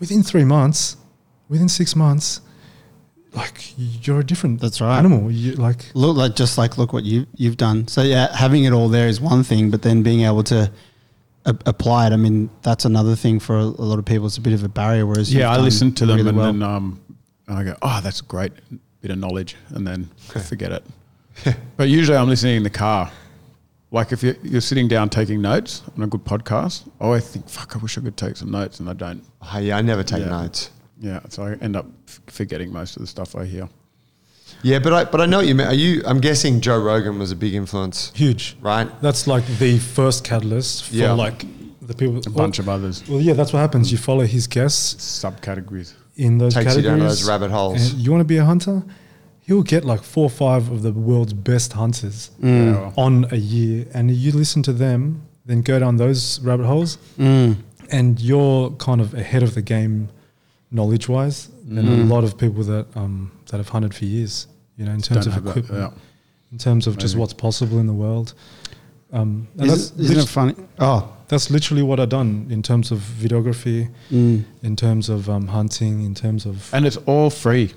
Within 0.00 0.22
three 0.22 0.44
months, 0.44 0.96
within 1.48 1.68
six 1.68 1.94
months, 1.96 2.40
like 3.32 3.72
you're 3.76 4.20
a 4.20 4.24
different 4.24 4.60
That's 4.60 4.80
right. 4.80 4.98
animal. 4.98 5.30
You 5.30 5.52
like 5.54 5.86
Look 5.94 6.16
like 6.16 6.36
just 6.36 6.56
like 6.58 6.78
look 6.78 6.92
what 6.92 7.04
you 7.04 7.26
you've 7.36 7.56
done. 7.56 7.88
So 7.88 8.02
yeah, 8.02 8.34
having 8.36 8.64
it 8.64 8.72
all 8.72 8.88
there 8.88 9.08
is 9.08 9.20
one 9.20 9.42
thing, 9.42 9.70
but 9.70 9.82
then 9.82 10.02
being 10.02 10.20
able 10.22 10.44
to 10.44 10.70
a- 11.46 11.56
apply 11.66 12.06
it, 12.08 12.12
I 12.12 12.16
mean, 12.16 12.48
that's 12.62 12.84
another 12.84 13.16
thing 13.16 13.40
for 13.40 13.56
a, 13.58 13.64
a 13.64 13.84
lot 13.90 13.98
of 13.98 14.04
people. 14.04 14.26
It's 14.26 14.38
a 14.38 14.40
bit 14.40 14.52
of 14.52 14.62
a 14.62 14.68
barrier. 14.68 15.04
Whereas 15.06 15.32
Yeah, 15.34 15.40
you've 15.40 15.50
I 15.50 15.54
done 15.56 15.64
listen 15.64 15.92
to 15.94 16.06
them 16.06 16.16
really 16.18 16.28
and 16.28 16.38
well. 16.38 16.52
then 16.52 16.62
um, 16.62 17.00
I 17.48 17.62
go, 17.64 17.76
oh, 17.82 18.00
that's 18.02 18.20
a 18.20 18.24
great 18.24 18.52
bit 19.00 19.10
of 19.10 19.18
knowledge, 19.18 19.56
and 19.70 19.86
then 19.86 20.10
I 20.34 20.40
forget 20.40 20.72
it. 20.72 20.84
but 21.76 21.88
usually 21.88 22.16
I'm 22.16 22.28
listening 22.28 22.56
in 22.56 22.62
the 22.62 22.70
car. 22.70 23.10
Like 23.90 24.12
if 24.12 24.22
you're, 24.22 24.36
you're 24.42 24.60
sitting 24.60 24.88
down 24.88 25.08
taking 25.10 25.40
notes 25.42 25.82
on 25.96 26.02
a 26.02 26.06
good 26.06 26.24
podcast, 26.24 26.84
Oh, 26.86 26.92
I 27.00 27.04
always 27.06 27.28
think, 27.28 27.48
fuck, 27.48 27.76
I 27.76 27.78
wish 27.78 27.96
I 27.98 28.00
could 28.00 28.16
take 28.16 28.36
some 28.36 28.50
notes, 28.50 28.80
and 28.80 28.88
I 28.88 28.92
don't. 28.94 29.22
Oh, 29.42 29.58
yeah, 29.58 29.76
I 29.76 29.82
never 29.82 30.02
take 30.02 30.20
Yeah. 30.20 30.30
notes. 30.30 30.70
Yeah, 31.00 31.20
so 31.28 31.42
I 31.44 31.52
end 31.54 31.76
up 31.76 31.86
f- 32.08 32.20
forgetting 32.28 32.72
most 32.72 32.96
of 32.96 33.02
the 33.02 33.06
stuff 33.06 33.36
I 33.36 33.44
hear. 33.44 33.68
Yeah, 34.62 34.78
but 34.78 34.92
I 34.92 35.04
but 35.04 35.20
I 35.20 35.26
know 35.26 35.38
what 35.38 35.46
you 35.46 35.54
mean. 35.54 35.66
Are 35.66 35.74
you? 35.74 36.02
I'm 36.06 36.20
guessing 36.20 36.60
Joe 36.60 36.78
Rogan 36.80 37.18
was 37.18 37.30
a 37.30 37.36
big 37.36 37.52
influence, 37.54 38.10
huge. 38.14 38.56
right? 38.60 38.88
That's 39.02 39.26
like 39.26 39.44
the 39.58 39.78
first 39.78 40.24
catalyst 40.24 40.84
for 40.86 40.94
Yeah. 40.94 41.12
like 41.12 41.44
the 41.82 41.94
people. 41.94 42.18
A 42.26 42.30
bunch 42.30 42.58
of 42.58 42.68
others, 42.68 43.06
Well, 43.08 43.20
yeah, 43.20 43.34
that's 43.34 43.52
what 43.52 43.58
happens. 43.60 43.92
You 43.92 43.98
follow 43.98 44.24
his 44.26 44.46
guests 44.46 44.94
subcategories. 45.22 45.92
In 46.16 46.38
those 46.38 46.54
Takes 46.54 46.64
you 46.76 46.82
categories. 46.82 46.98
down 47.00 47.08
those 47.08 47.28
rabbit 47.28 47.50
holes. 47.50 47.92
And 47.92 48.00
you 48.00 48.10
want 48.10 48.20
to 48.20 48.24
be 48.24 48.36
a 48.36 48.44
hunter? 48.44 48.82
He'll 49.40 49.62
get 49.62 49.84
like 49.84 50.02
four 50.02 50.24
or 50.24 50.30
five 50.30 50.70
of 50.70 50.82
the 50.82 50.92
world's 50.92 51.32
best 51.34 51.72
hunters 51.74 52.30
Mm. 52.40 52.92
On 52.96 53.26
a 53.30 53.36
year, 53.36 53.86
and 53.92 54.10
you 54.10 54.32
listen 54.32 54.62
to 54.62 54.72
them, 54.72 55.22
then 55.44 55.60
go 55.62 55.78
down 55.78 55.96
those 55.96 56.40
rabbit 56.40 56.66
holes, 56.66 56.96
Mm. 57.18 57.56
and 57.90 58.18
you're 58.20 58.70
kind 58.78 59.00
of 59.00 59.12
ahead 59.14 59.42
of 59.42 59.54
the 59.54 59.60
game, 59.62 60.08
knowledge 60.70 61.08
wise, 61.08 61.48
than 61.68 61.84
Mm. 61.86 62.00
a 62.10 62.14
lot 62.14 62.24
of 62.24 62.38
people 62.38 62.62
that 62.64 62.86
um, 62.96 63.30
that 63.50 63.58
have 63.58 63.68
hunted 63.68 63.92
for 63.94 64.04
years. 64.06 64.46
You 64.78 64.86
know, 64.86 64.92
in 64.92 65.02
terms 65.02 65.26
Don't 65.26 65.28
of 65.28 65.32
have 65.34 65.44
that, 65.44 65.50
equipment, 65.58 65.92
yeah. 65.94 66.00
in 66.52 66.58
terms 66.58 66.86
of 66.86 66.96
just 66.98 67.14
what's 67.16 67.34
possible 67.34 67.78
in 67.78 67.86
the 67.86 67.92
world. 67.92 68.32
Um, 69.14 69.46
and 69.58 69.70
Is 69.70 69.90
that's, 69.90 70.00
it, 70.00 70.10
isn't 70.10 70.24
it 70.24 70.28
funny? 70.28 70.54
Oh, 70.80 71.16
that's 71.28 71.48
literally 71.48 71.84
what 71.84 72.00
I've 72.00 72.08
done 72.08 72.48
in 72.50 72.62
terms 72.62 72.90
of 72.90 72.98
videography, 72.98 73.88
mm. 74.10 74.44
in 74.62 74.76
terms 74.76 75.08
of 75.08 75.30
um, 75.30 75.46
hunting, 75.46 76.04
in 76.04 76.14
terms 76.16 76.44
of 76.44 76.68
And 76.74 76.84
it's 76.84 76.96
all 77.06 77.30
free. 77.30 77.72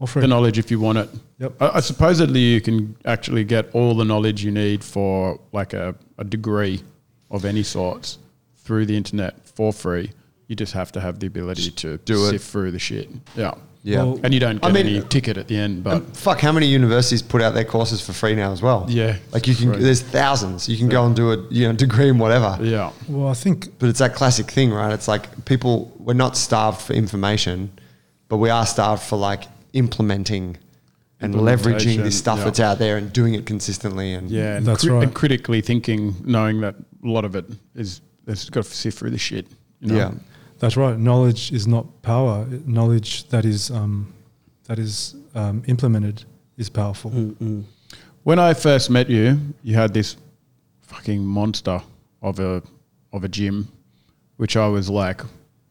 All 0.00 0.06
free. 0.06 0.22
The 0.22 0.28
knowledge, 0.28 0.58
if 0.58 0.70
you 0.70 0.80
want 0.80 0.98
it. 0.98 1.10
Yep. 1.40 1.60
I, 1.60 1.68
I 1.74 1.80
supposedly 1.80 2.40
you 2.40 2.62
can 2.62 2.96
actually 3.04 3.44
get 3.44 3.68
all 3.74 3.94
the 3.94 4.04
knowledge 4.04 4.42
you 4.42 4.50
need 4.50 4.82
for 4.82 5.38
like 5.52 5.74
a, 5.74 5.94
a 6.16 6.24
degree 6.24 6.82
of 7.30 7.44
any 7.44 7.62
sorts 7.62 8.18
through 8.56 8.86
the 8.86 8.96
internet 8.96 9.46
for 9.46 9.74
free. 9.74 10.10
You 10.46 10.56
just 10.56 10.72
have 10.72 10.90
to 10.92 11.00
have 11.02 11.20
the 11.20 11.26
ability 11.26 11.70
to 11.70 11.98
do 11.98 12.14
it. 12.24 12.30
sift 12.30 12.50
through 12.50 12.70
the 12.70 12.78
shit. 12.78 13.10
Yeah. 13.36 13.52
Yeah. 13.84 14.02
Well, 14.02 14.20
And 14.24 14.34
you 14.34 14.40
don't 14.40 14.62
I 14.64 14.70
get 14.72 14.84
mean- 14.86 14.96
any 14.96 15.06
ticket 15.08 15.36
at 15.38 15.46
the 15.48 15.56
end, 15.56 15.84
but 15.84 16.16
fuck, 16.16 16.40
how 16.40 16.52
many 16.52 16.66
universities 16.66 17.22
put 17.22 17.40
out 17.40 17.54
their 17.54 17.64
courses 17.64 18.00
for 18.00 18.12
free 18.12 18.34
now 18.34 18.52
as 18.52 18.60
well? 18.60 18.84
Yeah, 18.88 19.16
like 19.32 19.46
you 19.46 19.54
can. 19.54 19.72
free. 19.74 19.82
There's 19.82 20.02
thousands. 20.02 20.68
You 20.68 20.76
can 20.76 20.88
go 20.88 21.06
and 21.06 21.14
do 21.16 21.32
a 21.32 21.36
you 21.50 21.66
know 21.68 21.72
degree 21.72 22.08
in 22.08 22.18
whatever. 22.18 22.58
yeah. 22.60 22.90
Well, 23.08 23.28
I 23.28 23.34
think 23.34 23.78
But 23.78 23.88
it's 23.88 24.00
that 24.00 24.14
classic 24.14 24.50
thing, 24.50 24.72
right? 24.72 24.92
It's 24.92 25.08
like 25.08 25.44
people 25.44 25.92
we're 25.98 26.14
not 26.14 26.36
starved 26.36 26.80
for 26.82 26.92
information, 26.92 27.70
but 28.28 28.38
we 28.38 28.50
are 28.50 28.66
starved 28.66 29.02
for 29.02 29.16
like 29.16 29.44
implementing 29.72 30.56
and 31.20 31.34
leveraging 31.34 32.02
this 32.02 32.16
stuff 32.18 32.38
yeah. 32.38 32.44
that's 32.44 32.60
out 32.60 32.78
there 32.78 32.96
and 32.96 33.12
doing 33.12 33.34
it 33.34 33.44
consistently. 33.46 34.12
And 34.14 34.30
Yeah. 34.30 34.56
And, 34.56 34.66
That's 34.66 34.82
cri- 34.84 34.92
right. 34.92 35.02
and 35.04 35.14
critically 35.14 35.60
thinking, 35.60 36.14
knowing 36.24 36.60
that 36.60 36.74
a 37.04 37.08
lot 37.08 37.24
of 37.24 37.34
it 37.34 37.44
is, 37.74 38.00
it's 38.26 38.48
got 38.50 38.64
to 38.64 38.70
sift 38.70 38.98
through 38.98 39.10
the 39.10 39.18
shit. 39.18 39.46
You 39.80 39.88
know? 39.88 39.96
yeah, 39.96 40.10
that's 40.58 40.76
right. 40.76 40.98
Knowledge 40.98 41.52
is 41.52 41.66
not 41.66 42.02
power. 42.02 42.46
Knowledge 42.66 43.28
that 43.28 43.44
is 43.44 43.70
um, 43.70 44.12
that 44.66 44.78
is 44.78 45.14
um, 45.34 45.62
implemented 45.66 46.24
is 46.56 46.68
powerful. 46.68 47.10
Mm-mm. 47.10 47.64
When 48.24 48.38
I 48.38 48.54
first 48.54 48.90
met 48.90 49.08
you, 49.08 49.38
you 49.62 49.74
had 49.74 49.94
this 49.94 50.16
fucking 50.82 51.24
monster 51.24 51.80
of 52.22 52.40
a 52.40 52.62
of 53.12 53.24
a 53.24 53.28
gym, 53.28 53.68
which 54.36 54.56
I 54.56 54.66
was 54.68 54.90
like 54.90 55.22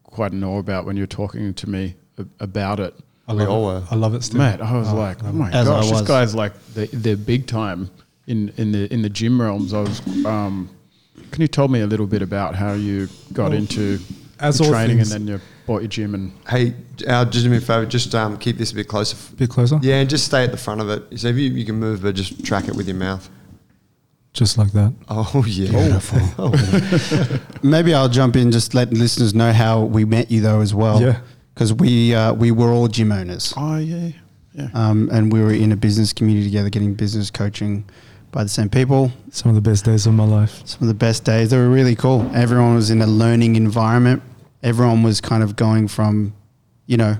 quite 0.04 0.32
in 0.32 0.42
awe 0.42 0.58
about 0.58 0.84
when 0.86 0.96
you 0.96 1.02
were 1.02 1.06
talking 1.06 1.54
to 1.54 1.70
me 1.70 1.94
about 2.40 2.80
it. 2.80 2.94
I 3.28 3.34
We 3.34 3.40
love 3.40 3.48
all 3.50 3.70
it. 3.70 3.74
were. 3.80 3.82
I 3.90 3.94
love 3.94 4.14
it 4.14 4.22
still. 4.24 4.40
Mate, 4.40 4.60
I 4.60 4.72
was 4.76 4.88
Oh, 4.88 4.96
like, 4.96 5.22
oh 5.22 5.32
my 5.32 5.48
it. 5.50 5.54
As 5.54 5.68
gosh, 5.68 5.90
this 5.90 6.00
guy's 6.02 6.34
like 6.34 6.52
the 6.74 6.86
the 6.86 7.14
big 7.14 7.46
time 7.46 7.90
in 8.26 8.52
in 8.56 8.72
the 8.72 8.92
in 8.92 9.02
the 9.02 9.10
gym 9.10 9.40
realms. 9.40 9.72
I 9.74 9.80
was. 9.80 10.24
Um, 10.24 10.70
can 11.30 11.42
you 11.42 11.48
tell 11.48 11.68
me 11.68 11.80
a 11.82 11.86
little 11.86 12.06
bit 12.06 12.22
about 12.22 12.54
how 12.54 12.72
you 12.72 13.08
got 13.34 13.50
Well, 13.50 13.58
into 13.58 13.98
as 14.40 14.58
the 14.58 14.64
all 14.64 14.70
training 14.70 14.96
things- 14.98 15.12
and 15.12 15.26
then 15.28 15.34
you 15.34 15.40
bought 15.66 15.82
your 15.82 15.88
gym 15.88 16.14
and 16.14 16.32
Hey, 16.48 16.74
uh, 17.06 17.24
just 17.26 17.44
do 17.44 17.50
me 17.50 17.56
a 17.58 17.60
favor. 17.60 17.84
Just 17.86 18.14
um, 18.14 18.36
keep 18.38 18.56
this 18.58 18.72
a 18.72 18.74
bit 18.74 18.88
closer. 18.88 19.16
f- 19.16 19.36
bit 19.36 19.50
closer. 19.50 19.78
Yeah, 19.82 19.96
and 20.00 20.08
just 20.08 20.24
stay 20.24 20.44
at 20.44 20.50
the 20.50 20.56
front 20.56 20.80
of 20.80 20.88
it. 20.90 21.18
So 21.20 21.28
if 21.28 21.36
you, 21.36 21.50
you 21.50 21.64
can 21.64 21.76
move, 21.76 22.02
but 22.02 22.14
just 22.14 22.44
track 22.44 22.68
it 22.68 22.74
with 22.74 22.86
your 22.88 22.96
mouth. 22.96 23.28
Just 24.32 24.56
like 24.58 24.72
that. 24.72 24.92
Oh 25.08 25.44
yeah. 25.46 25.70
Beautiful. 25.98 26.54
Maybe 27.62 27.94
I'll 27.94 28.08
jump 28.08 28.36
in. 28.36 28.50
Just 28.52 28.74
let 28.74 28.92
listeners 28.92 29.34
know 29.34 29.52
how 29.52 29.82
we 29.82 30.04
met 30.04 30.30
you 30.30 30.40
though 30.40 30.60
as 30.60 30.74
well. 30.74 31.00
Yeah. 31.02 31.20
Because 31.54 31.72
we 31.72 32.14
uh, 32.14 32.32
we 32.34 32.50
were 32.52 32.70
all 32.70 32.86
gym 32.88 33.10
owners. 33.12 33.52
oh 33.56 33.78
yeah 33.78 34.10
yeah 34.54 34.68
um, 34.74 35.08
and 35.12 35.32
we 35.32 35.40
were 35.40 35.52
in 35.52 35.72
a 35.72 35.76
business 35.76 36.12
community 36.12 36.46
together, 36.46 36.70
getting 36.70 36.94
business 36.94 37.30
coaching 37.30 37.84
by 38.30 38.42
the 38.44 38.48
same 38.48 38.68
people. 38.68 39.10
Some 39.32 39.48
of 39.50 39.54
the 39.56 39.60
best 39.70 39.84
days 39.84 40.06
of 40.06 40.14
my 40.14 40.24
life. 40.24 40.62
Some 40.66 40.82
of 40.82 40.88
the 40.88 40.94
best 40.94 41.24
days. 41.24 41.50
They 41.50 41.56
were 41.56 41.68
really 41.68 41.96
cool. 41.96 42.30
Everyone 42.34 42.74
was 42.76 42.90
in 42.90 43.02
a 43.02 43.06
learning 43.06 43.56
environment. 43.56 44.22
Everyone 44.62 45.02
was 45.02 45.20
kind 45.20 45.42
of 45.42 45.56
going 45.56 45.88
from, 45.88 46.34
you 46.86 46.96
know, 46.96 47.16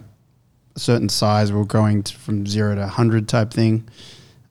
a 0.75 0.79
certain 0.79 1.09
size. 1.09 1.53
We 1.53 1.59
were 1.59 1.65
growing 1.65 2.03
to, 2.03 2.15
from 2.17 2.47
zero 2.47 2.75
to 2.75 2.87
hundred 2.87 3.29
type 3.29 3.53
thing. 3.53 3.89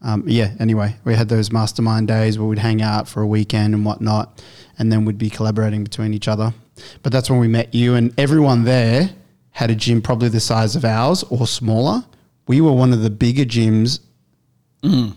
Um, 0.01 0.23
yeah. 0.27 0.53
Anyway, 0.59 0.95
we 1.03 1.15
had 1.15 1.27
those 1.29 1.51
mastermind 1.51 2.07
days 2.07 2.37
where 2.37 2.47
we'd 2.47 2.59
hang 2.59 2.81
out 2.81 3.07
for 3.07 3.21
a 3.21 3.27
weekend 3.27 3.73
and 3.73 3.83
whatnot, 3.83 4.43
and 4.77 4.91
then 4.91 5.05
we'd 5.05 5.17
be 5.17 5.29
collaborating 5.29 5.83
between 5.83 6.13
each 6.13 6.27
other. 6.27 6.53
But 7.03 7.11
that's 7.11 7.29
when 7.29 7.39
we 7.39 7.47
met 7.47 7.73
you, 7.73 7.95
and 7.95 8.13
everyone 8.19 8.63
there 8.63 9.09
had 9.51 9.71
a 9.71 9.75
gym 9.75 10.01
probably 10.01 10.29
the 10.29 10.39
size 10.39 10.75
of 10.75 10.85
ours 10.85 11.23
or 11.23 11.47
smaller. 11.47 12.03
We 12.47 12.61
were 12.61 12.71
one 12.71 12.93
of 12.93 13.01
the 13.01 13.09
bigger 13.09 13.43
gyms. 13.43 13.99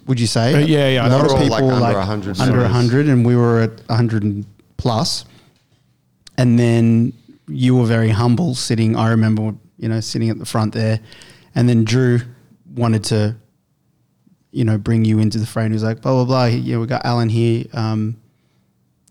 Would 0.06 0.18
you 0.18 0.26
say? 0.26 0.54
Uh, 0.54 0.66
yeah, 0.66 0.88
yeah, 0.88 1.06
A 1.06 1.10
lot 1.10 1.26
of 1.26 1.32
people 1.38 1.48
like, 1.50 1.62
under 1.62 1.78
like 1.78 1.94
100 1.94 2.40
under 2.40 2.60
size. 2.62 2.62
100, 2.62 3.06
and 3.06 3.24
we 3.24 3.36
were 3.36 3.60
at 3.60 3.86
100 3.88 4.44
plus. 4.78 5.26
And 6.38 6.58
then 6.58 7.12
you 7.50 7.76
were 7.76 7.86
very 7.86 8.10
humble, 8.10 8.54
sitting. 8.54 8.96
I 8.96 9.10
remember, 9.10 9.54
you 9.76 9.88
know, 9.88 10.00
sitting 10.00 10.30
at 10.30 10.38
the 10.38 10.46
front 10.46 10.72
there, 10.74 11.00
and 11.54 11.68
then 11.68 11.84
Drew 11.84 12.20
wanted 12.74 13.04
to, 13.04 13.36
you 14.52 14.64
know, 14.64 14.78
bring 14.78 15.04
you 15.04 15.18
into 15.18 15.38
the 15.38 15.46
frame. 15.46 15.70
He 15.70 15.74
was 15.74 15.82
like, 15.82 16.00
blah 16.00 16.12
blah 16.12 16.24
blah. 16.24 16.44
Yeah, 16.46 16.78
we 16.78 16.86
got 16.86 17.04
Alan 17.04 17.28
here. 17.28 17.64
Um, 17.72 18.16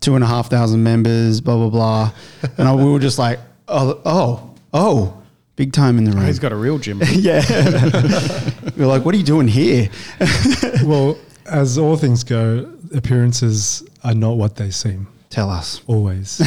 two 0.00 0.14
and 0.14 0.24
a 0.24 0.26
half 0.26 0.50
thousand 0.50 0.82
members, 0.82 1.40
blah 1.40 1.56
blah 1.56 1.70
blah, 1.70 2.12
and 2.58 2.66
I, 2.68 2.74
we 2.74 2.90
were 2.90 2.98
just 2.98 3.18
like, 3.18 3.38
oh, 3.68 4.00
oh, 4.04 4.54
oh, 4.72 5.22
big 5.56 5.72
time 5.72 5.98
in 5.98 6.04
the 6.04 6.12
room. 6.12 6.26
He's 6.26 6.38
got 6.38 6.52
a 6.52 6.56
real 6.56 6.78
gym. 6.78 7.00
yeah, 7.12 7.42
we 8.76 8.84
are 8.84 8.86
like, 8.86 9.04
what 9.04 9.14
are 9.14 9.18
you 9.18 9.24
doing 9.24 9.48
here? 9.48 9.90
well, 10.84 11.18
as 11.46 11.78
all 11.78 11.96
things 11.96 12.24
go, 12.24 12.72
appearances 12.94 13.86
are 14.02 14.14
not 14.14 14.36
what 14.36 14.56
they 14.56 14.70
seem. 14.70 15.06
Tell 15.28 15.48
us. 15.48 15.82
Always. 15.86 16.40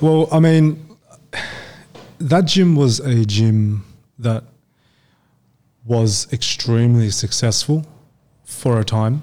Well, 0.00 0.28
I 0.32 0.40
mean, 0.40 0.96
that 2.18 2.46
gym 2.46 2.74
was 2.76 3.00
a 3.00 3.24
gym 3.24 3.84
that 4.18 4.44
was 5.84 6.30
extremely 6.32 7.10
successful 7.10 7.84
for 8.44 8.80
a 8.80 8.84
time. 8.84 9.22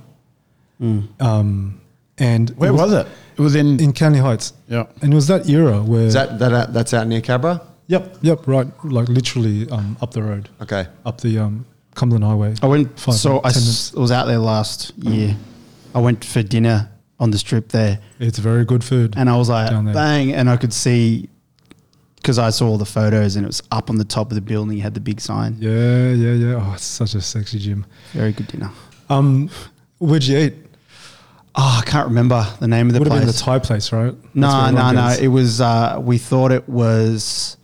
Um, 0.80 1.82
and 2.20 2.50
Where 2.52 2.74
was 2.74 2.94
it? 2.94 3.08
It 3.38 3.42
was 3.42 3.56
in. 3.56 3.80
In 3.80 3.94
Canley 3.94 4.20
Heights. 4.22 4.54
yeah. 4.68 4.86
And 5.02 5.12
it 5.12 5.16
was 5.16 5.28
that 5.28 5.50
era 5.50 5.82
where. 5.82 6.02
Is 6.06 6.14
that, 6.14 6.40
that 6.40 6.54
out- 6.54 6.74
that's 6.74 6.94
out 6.94 7.08
near 7.08 7.22
Cabra? 7.22 7.62
Yep, 7.88 8.18
yep, 8.22 8.48
right. 8.48 8.68
Like 8.84 9.08
literally 9.08 9.70
um, 9.70 9.98
up 10.02 10.12
the 10.12 10.22
road, 10.22 10.50
Okay. 10.62 10.88
up 11.06 11.22
the 11.22 11.40
um, 11.40 11.66
Cumberland 11.96 12.26
Highway. 12.26 12.54
I 12.62 12.66
went. 12.68 13.00
Five 13.00 13.16
so 13.16 13.30
I 13.40 13.50
minutes, 13.50 13.54
ten 13.54 13.64
s- 13.64 13.94
was 13.94 14.12
out 14.12 14.26
there 14.28 14.40
last 14.40 14.92
year. 14.98 15.36
I 15.96 16.00
went 16.02 16.26
for 16.26 16.44
dinner 16.44 16.90
on 17.20 17.32
the 17.32 17.38
strip 17.38 17.70
there, 17.70 18.00
It's 18.20 18.38
very 18.40 18.64
good 18.66 18.84
food. 18.84 19.16
and 19.18 19.30
I 19.30 19.36
was 19.38 19.50
like, 19.50 19.70
bang, 19.94 20.34
and 20.34 20.50
I 20.50 20.58
could 20.58 20.74
see 20.74 21.30
because 22.18 22.40
I 22.40 22.50
saw 22.50 22.68
all 22.68 22.78
the 22.78 22.86
photos, 22.86 23.36
and 23.38 23.46
it 23.46 23.48
was 23.48 23.64
up 23.72 23.90
on 23.90 23.98
the 23.98 24.04
top 24.04 24.32
of 24.32 24.36
the 24.36 24.42
building. 24.42 24.76
You 24.76 24.84
had 24.84 24.94
the 24.94 25.00
big 25.00 25.22
sign. 25.22 25.56
yeah, 25.60 26.12
yeah, 26.12 26.34
yeah. 26.34 26.56
Oh, 26.62 26.74
it's 26.74 26.84
such 26.84 27.16
a 27.16 27.22
sexy 27.22 27.58
gym. 27.60 27.86
Very 28.12 28.34
good 28.34 28.48
dinner. 28.48 28.70
Um, 29.10 29.50
where'd 30.00 30.24
you 30.26 30.38
eat? 30.38 30.54
Oh, 31.56 31.82
I 31.82 31.90
can't 31.90 32.08
remember 32.08 32.46
the 32.60 32.68
name 32.68 32.88
of 32.88 32.94
the 32.94 33.00
Would 33.00 33.08
have 33.08 33.14
place. 33.24 33.26
been 33.26 33.34
the 33.34 33.40
Thai 33.40 33.60
place, 33.60 33.92
right? 33.92 34.14
No, 34.36 34.70
no, 34.72 34.92
no. 34.92 35.16
It 35.20 35.30
was. 35.30 35.62
Uh, 35.62 36.00
we 36.04 36.18
thought 36.18 36.52
it 36.52 36.68
was. 36.70 37.58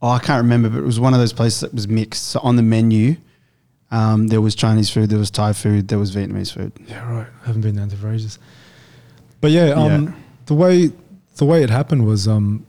Oh, 0.00 0.08
I 0.08 0.18
can't 0.18 0.42
remember, 0.42 0.68
but 0.70 0.78
it 0.78 0.84
was 0.84 1.00
one 1.00 1.12
of 1.14 1.18
those 1.20 1.32
places 1.32 1.60
that 1.60 1.74
was 1.74 1.88
mixed. 1.88 2.24
So 2.28 2.40
on 2.40 2.56
the 2.56 2.62
menu, 2.62 3.16
um, 3.90 4.28
there 4.28 4.40
was 4.40 4.54
Chinese 4.54 4.90
food, 4.90 5.08
there 5.10 5.18
was 5.18 5.30
Thai 5.30 5.52
food, 5.54 5.88
there 5.88 5.98
was 5.98 6.14
Vietnamese 6.14 6.52
food. 6.52 6.72
Yeah, 6.86 7.10
right. 7.10 7.26
I 7.42 7.46
haven't 7.46 7.62
been 7.62 7.76
down 7.76 7.88
there 7.88 7.98
for 7.98 8.10
ages. 8.12 8.38
But 9.44 9.50
yeah, 9.52 9.72
um, 9.72 10.04
Yeah. 10.06 10.12
the 10.46 10.54
way 10.54 10.90
the 11.36 11.44
way 11.44 11.62
it 11.62 11.68
happened 11.68 12.06
was 12.06 12.26
um, 12.26 12.64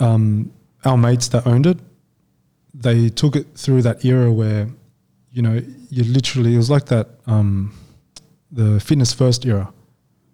um, 0.00 0.50
our 0.84 0.96
mates 0.96 1.28
that 1.28 1.46
owned 1.46 1.66
it, 1.66 1.78
they 2.74 3.08
took 3.08 3.36
it 3.36 3.46
through 3.54 3.82
that 3.82 4.04
era 4.04 4.32
where, 4.32 4.68
you 5.30 5.42
know, 5.42 5.62
you 5.90 6.02
literally 6.04 6.54
it 6.54 6.56
was 6.56 6.70
like 6.70 6.86
that 6.86 7.08
um, 7.28 7.72
the 8.50 8.80
fitness 8.80 9.12
first 9.12 9.46
era. 9.46 9.72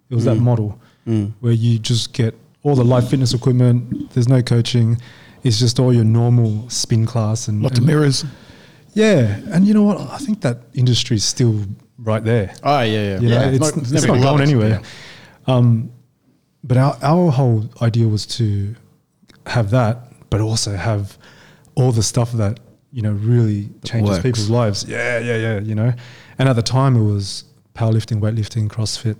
It 0.09 0.15
was 0.15 0.25
that 0.25 0.37
Mm. 0.37 0.41
model 0.49 0.79
Mm. 1.05 1.33
where 1.41 1.53
you 1.53 1.77
just 1.77 2.11
get 2.13 2.33
all 2.63 2.75
the 2.75 2.83
Life 2.83 3.09
Fitness 3.09 3.33
equipment. 3.35 4.09
There's 4.13 4.27
no 4.27 4.41
coaching. 4.41 4.97
It's 5.43 5.59
just 5.59 5.79
all 5.79 5.93
your 5.93 6.05
normal 6.05 6.67
spin 6.69 7.05
class 7.05 7.47
and, 7.47 7.61
Lots 7.61 7.73
of 7.77 7.83
and- 7.83 7.87
mirrors. 7.87 8.25
yeah, 8.95 9.39
and 9.51 9.67
you 9.67 9.73
know 9.75 9.83
what? 9.83 9.99
I 9.99 10.17
think 10.17 10.41
that 10.41 10.61
industry 10.73 11.17
is 11.17 11.25
still 11.25 11.59
right 12.03 12.23
there. 12.23 12.53
Oh, 12.63 12.81
yeah, 12.81 12.85
yeah. 12.85 13.19
You 13.19 13.29
know, 13.29 13.35
Yeah, 13.35 13.49
it's, 13.49 13.59
not- 13.59 13.77
it's, 13.77 13.91
never 13.91 14.07
not 14.07 14.21
going 14.21 14.41
anywhere. 14.41 14.81
Um, 15.47 15.91
but 16.63 16.77
our, 16.77 16.97
our 17.01 17.31
whole 17.31 17.69
idea 17.81 18.07
was 18.07 18.25
to 18.37 18.75
have 19.47 19.71
that, 19.71 20.29
but 20.29 20.39
also 20.41 20.75
have 20.75 21.17
all 21.75 21.91
the 21.91 22.03
stuff 22.03 22.31
that 22.33 22.59
you 22.91 23.01
know 23.01 23.11
really 23.11 23.69
changes 23.83 24.11
works. 24.11 24.23
people's 24.23 24.49
lives. 24.49 24.85
Yeah, 24.87 25.19
yeah, 25.19 25.35
yeah. 25.35 25.59
You 25.59 25.75
know, 25.75 25.93
and 26.39 26.49
at 26.49 26.55
the 26.55 26.61
time 26.61 26.95
it 26.95 27.03
was 27.03 27.43
powerlifting, 27.73 28.19
weightlifting, 28.21 28.69
CrossFit. 28.69 29.17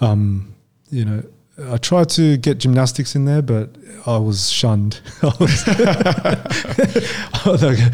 Um, 0.00 0.54
you 0.90 1.04
know, 1.04 1.22
I 1.68 1.76
tried 1.76 2.08
to 2.10 2.36
get 2.38 2.58
gymnastics 2.58 3.14
in 3.14 3.24
there, 3.26 3.42
but 3.42 3.76
I 4.06 4.16
was 4.16 4.48
shunned. 4.48 5.00
I 5.22 5.32
was 5.38 5.64
they, 7.60 7.76
go, 7.76 7.88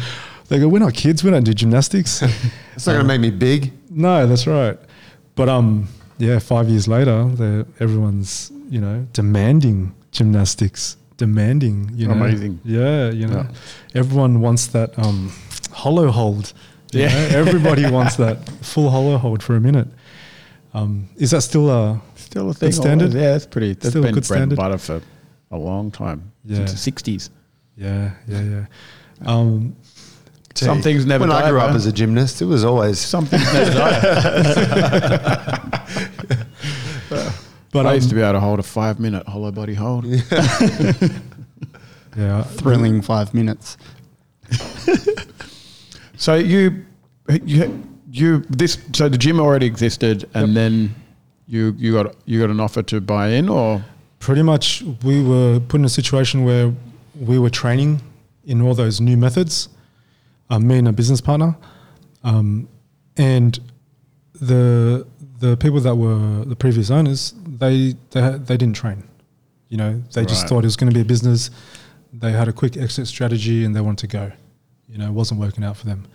they 0.47 0.59
go, 0.59 0.67
"We're 0.69 0.79
not 0.79 0.93
kids. 0.93 1.23
We 1.23 1.31
don't 1.31 1.43
do 1.43 1.53
gymnastics." 1.53 2.21
It's 2.21 2.85
not 2.87 2.93
going 2.93 3.05
to 3.05 3.07
make 3.07 3.19
me 3.21 3.31
big. 3.31 3.73
No, 3.97 4.27
that's 4.27 4.45
right. 4.47 4.77
But 5.35 5.49
um, 5.49 5.87
yeah, 6.17 6.39
five 6.39 6.69
years 6.69 6.87
later, 6.87 7.65
everyone's 7.79 8.51
you 8.69 8.79
know 8.81 9.05
demanding 9.13 9.93
gymnastics, 10.11 10.97
demanding 11.17 11.91
you 11.93 12.07
know, 12.07 12.13
Amazing. 12.13 12.59
Yeah, 12.63 13.09
you 13.11 13.27
know, 13.27 13.43
Yeah. 13.47 13.99
everyone 14.01 14.39
wants 14.41 14.67
that 14.67 14.97
um, 14.99 15.31
hollow 15.71 16.11
hold. 16.11 16.53
Yeah. 16.91 17.07
know? 17.09 17.37
everybody 17.39 17.85
wants 17.97 18.15
that 18.17 18.37
full 18.61 18.89
hollow 18.89 19.17
hold 19.17 19.41
for 19.43 19.55
a 19.55 19.59
minute. 19.61 19.87
Um, 20.73 21.09
is 21.17 21.31
that 21.31 21.41
still 21.41 21.69
a 21.69 22.01
Still 22.15 22.49
a 22.49 22.53
thing. 22.53 22.71
standard? 22.71 23.13
Yeah, 23.13 23.31
that's 23.33 23.45
pretty. 23.45 23.73
That's 23.73 23.89
Still 23.89 24.03
a 24.03 24.07
been 24.07 24.13
good 24.15 24.27
bread 24.27 24.41
and 24.43 24.51
standard? 24.53 24.57
butter 24.57 24.77
for 24.77 25.01
a 25.51 25.57
long 25.57 25.91
time. 25.91 26.31
Yeah. 26.45 26.65
Since 26.65 26.85
the 26.85 26.91
60s. 26.91 27.29
yeah, 27.77 28.11
yeah, 28.27 28.41
yeah? 28.41 28.65
Um, 29.25 29.75
Some 30.65 30.81
things 30.81 31.05
never 31.05 31.21
When 31.23 31.29
die, 31.29 31.47
I 31.47 31.49
grew 31.49 31.59
up 31.59 31.67
bro. 31.69 31.75
as 31.75 31.85
a 31.85 31.91
gymnast, 31.91 32.41
it 32.41 32.45
was 32.45 32.63
always. 32.63 32.99
Some 32.99 33.25
things 33.25 33.43
never 33.53 33.71
die. 33.71 33.99
but 37.71 37.85
I 37.85 37.93
used 37.93 38.05
um, 38.05 38.09
to 38.09 38.15
be 38.15 38.21
able 38.21 38.33
to 38.33 38.39
hold 38.39 38.59
a 38.59 38.63
five 38.63 38.99
minute 38.99 39.27
hollow 39.27 39.51
body 39.51 39.73
hold. 39.75 40.05
yeah, 40.05 40.21
Thrilling 42.43 43.01
five 43.01 43.33
minutes. 43.33 43.77
So 46.19 46.33
you, 46.33 46.83
you, 47.43 47.83
you, 48.11 48.39
this, 48.49 48.79
so 48.93 49.07
the 49.07 49.19
gym 49.19 49.39
already 49.39 49.67
existed 49.67 50.27
and 50.33 50.47
Yep. 50.47 50.55
then 50.55 50.95
you, 51.45 51.75
you 51.77 51.93
got, 51.93 52.15
you 52.25 52.39
got 52.39 52.49
an 52.49 52.59
offer 52.59 52.81
to 52.81 52.99
buy 52.99 53.27
in 53.29 53.47
or? 53.49 53.83
pretty 54.17 54.41
much 54.41 54.81
we 55.03 55.23
were 55.23 55.59
put 55.59 55.77
in 55.79 55.85
a 55.85 55.89
situation 55.89 56.43
where 56.43 56.73
we 57.19 57.37
were 57.37 57.51
training 57.51 58.01
in 58.47 58.63
all 58.63 58.73
those 58.73 58.99
new 58.99 59.15
methods, 59.15 59.69
uh, 60.49 60.59
me 60.59 60.77
and 60.77 60.87
a 60.87 60.93
business 60.93 61.21
partner, 61.21 61.57
um, 62.23 62.67
and 63.17 63.59
the 64.33 65.05
the 65.39 65.57
people 65.57 65.79
that 65.81 65.95
were 65.95 66.45
the 66.45 66.55
previous 66.55 66.89
owners, 66.89 67.33
they 67.45 67.95
they, 68.11 68.37
they 68.37 68.57
didn't 68.57 68.75
train. 68.75 69.03
You 69.69 69.77
know, 69.77 70.03
they 70.13 70.25
just 70.25 70.47
thought 70.47 70.59
it 70.59 70.67
was 70.67 70.77
going 70.77 70.89
to 70.89 70.93
be 70.93 71.01
a 71.01 71.05
business. 71.05 71.49
They 72.13 72.31
had 72.31 72.47
a 72.47 72.53
quick 72.53 72.77
exit 72.77 73.07
strategy 73.07 73.65
and 73.65 73.75
they 73.75 73.81
wanted 73.81 74.09
to 74.09 74.17
go. 74.17 74.31
You 74.87 74.97
know, 74.97 75.07
it 75.07 75.11
wasn't 75.11 75.41
working 75.41 75.63
out 75.63 75.75
for 75.75 75.85
them. 75.85 76.07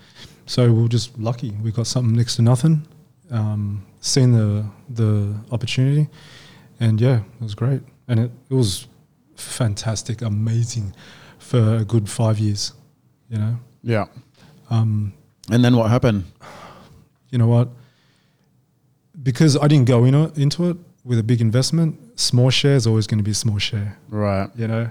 So 0.47 0.73
we 0.73 0.85
are 0.85 0.88
just 0.88 1.18
lucky. 1.18 1.51
We 1.62 1.71
got 1.71 1.87
something 1.87 2.16
next 2.16 2.37
to 2.37 2.42
nothing. 2.42 2.87
Um, 3.31 3.85
seen 4.01 4.33
the 4.33 4.64
the 4.88 5.35
opportunity, 5.51 6.09
and 6.81 7.01
yeah, 7.01 7.18
it 7.18 7.42
was 7.42 7.55
great. 7.55 7.83
And 8.09 8.21
it, 8.21 8.31
it 8.51 8.55
was 8.55 8.88
fantastic, 9.37 10.23
amazing 10.23 10.95
for 11.38 11.77
a 11.77 11.85
good 11.85 12.09
five 12.09 12.38
years. 12.38 12.73
You 13.29 13.38
know, 13.38 13.57
Yeah. 13.83 14.07
um, 14.71 15.12
And 15.51 15.64
then 15.64 15.77
what 15.77 15.90
happened? 15.90 16.25
you 17.31 17.38
know 17.38 17.47
what? 17.49 17.68
Because 19.23 19.57
I 19.57 19.68
didn't 19.68 19.87
go 19.87 20.05
in 20.05 20.14
into 20.37 20.71
it 20.71 20.77
with 21.05 21.18
a 21.18 21.23
big 21.23 21.40
investment, 21.40 21.99
small 22.18 22.51
share 22.51 22.75
is 22.77 22.87
always 22.87 23.07
going 23.07 23.18
to 23.18 23.25
be 23.25 23.33
a 23.33 23.35
small 23.35 23.59
share, 23.59 23.99
Right. 24.09 24.49
you 24.57 24.68
know, 24.68 24.88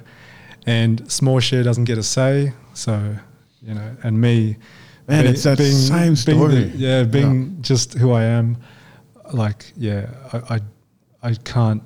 and 0.66 1.10
small 1.12 1.40
share 1.40 1.64
doesn't 1.64 1.86
get 1.86 1.98
a 1.98 2.04
say. 2.04 2.54
So, 2.74 3.16
you 3.62 3.74
know, 3.74 3.96
and 4.04 4.20
me, 4.20 4.58
Man, 5.08 5.24
be- 5.24 5.30
it's 5.32 5.44
that 5.44 5.58
being- 5.58 5.72
same 5.76 6.00
being 6.04 6.16
story. 6.16 6.64
the- 6.66 6.78
yeah, 6.78 7.04
being 7.04 7.62
just 7.62 7.94
who 7.94 8.12
I 8.12 8.24
am, 8.26 8.58
like, 9.34 9.72
yeah, 9.78 10.08
I, 10.34 10.56
I, 10.56 10.60
I 11.30 11.34
can't, 11.36 11.82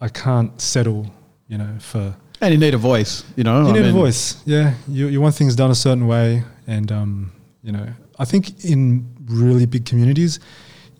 I 0.00 0.08
can't 0.08 0.60
settle, 0.60 1.10
you 1.48 1.58
know, 1.58 1.76
for 1.78 2.14
And 2.40 2.52
you 2.54 2.58
need 2.60 2.74
a 2.74 2.78
voice, 2.78 3.24
you 3.36 3.44
know? 3.44 3.62
you 3.62 3.68
I 3.68 3.72
need 3.72 3.84
a 3.86 3.92
voice. 3.92 4.40
Yeah, 4.46 4.74
you 4.88 5.08
you 5.08 5.20
want 5.20 5.34
things 5.34 5.56
done 5.56 5.70
a 5.70 5.74
certain 5.74 6.06
way, 6.06 6.44
and 6.66 6.90
um, 6.92 7.32
you 7.62 7.72
know, 7.72 7.86
I 8.18 8.24
think 8.24 8.64
in 8.64 9.06
really 9.26 9.66
big 9.66 9.84
communities, 9.84 10.38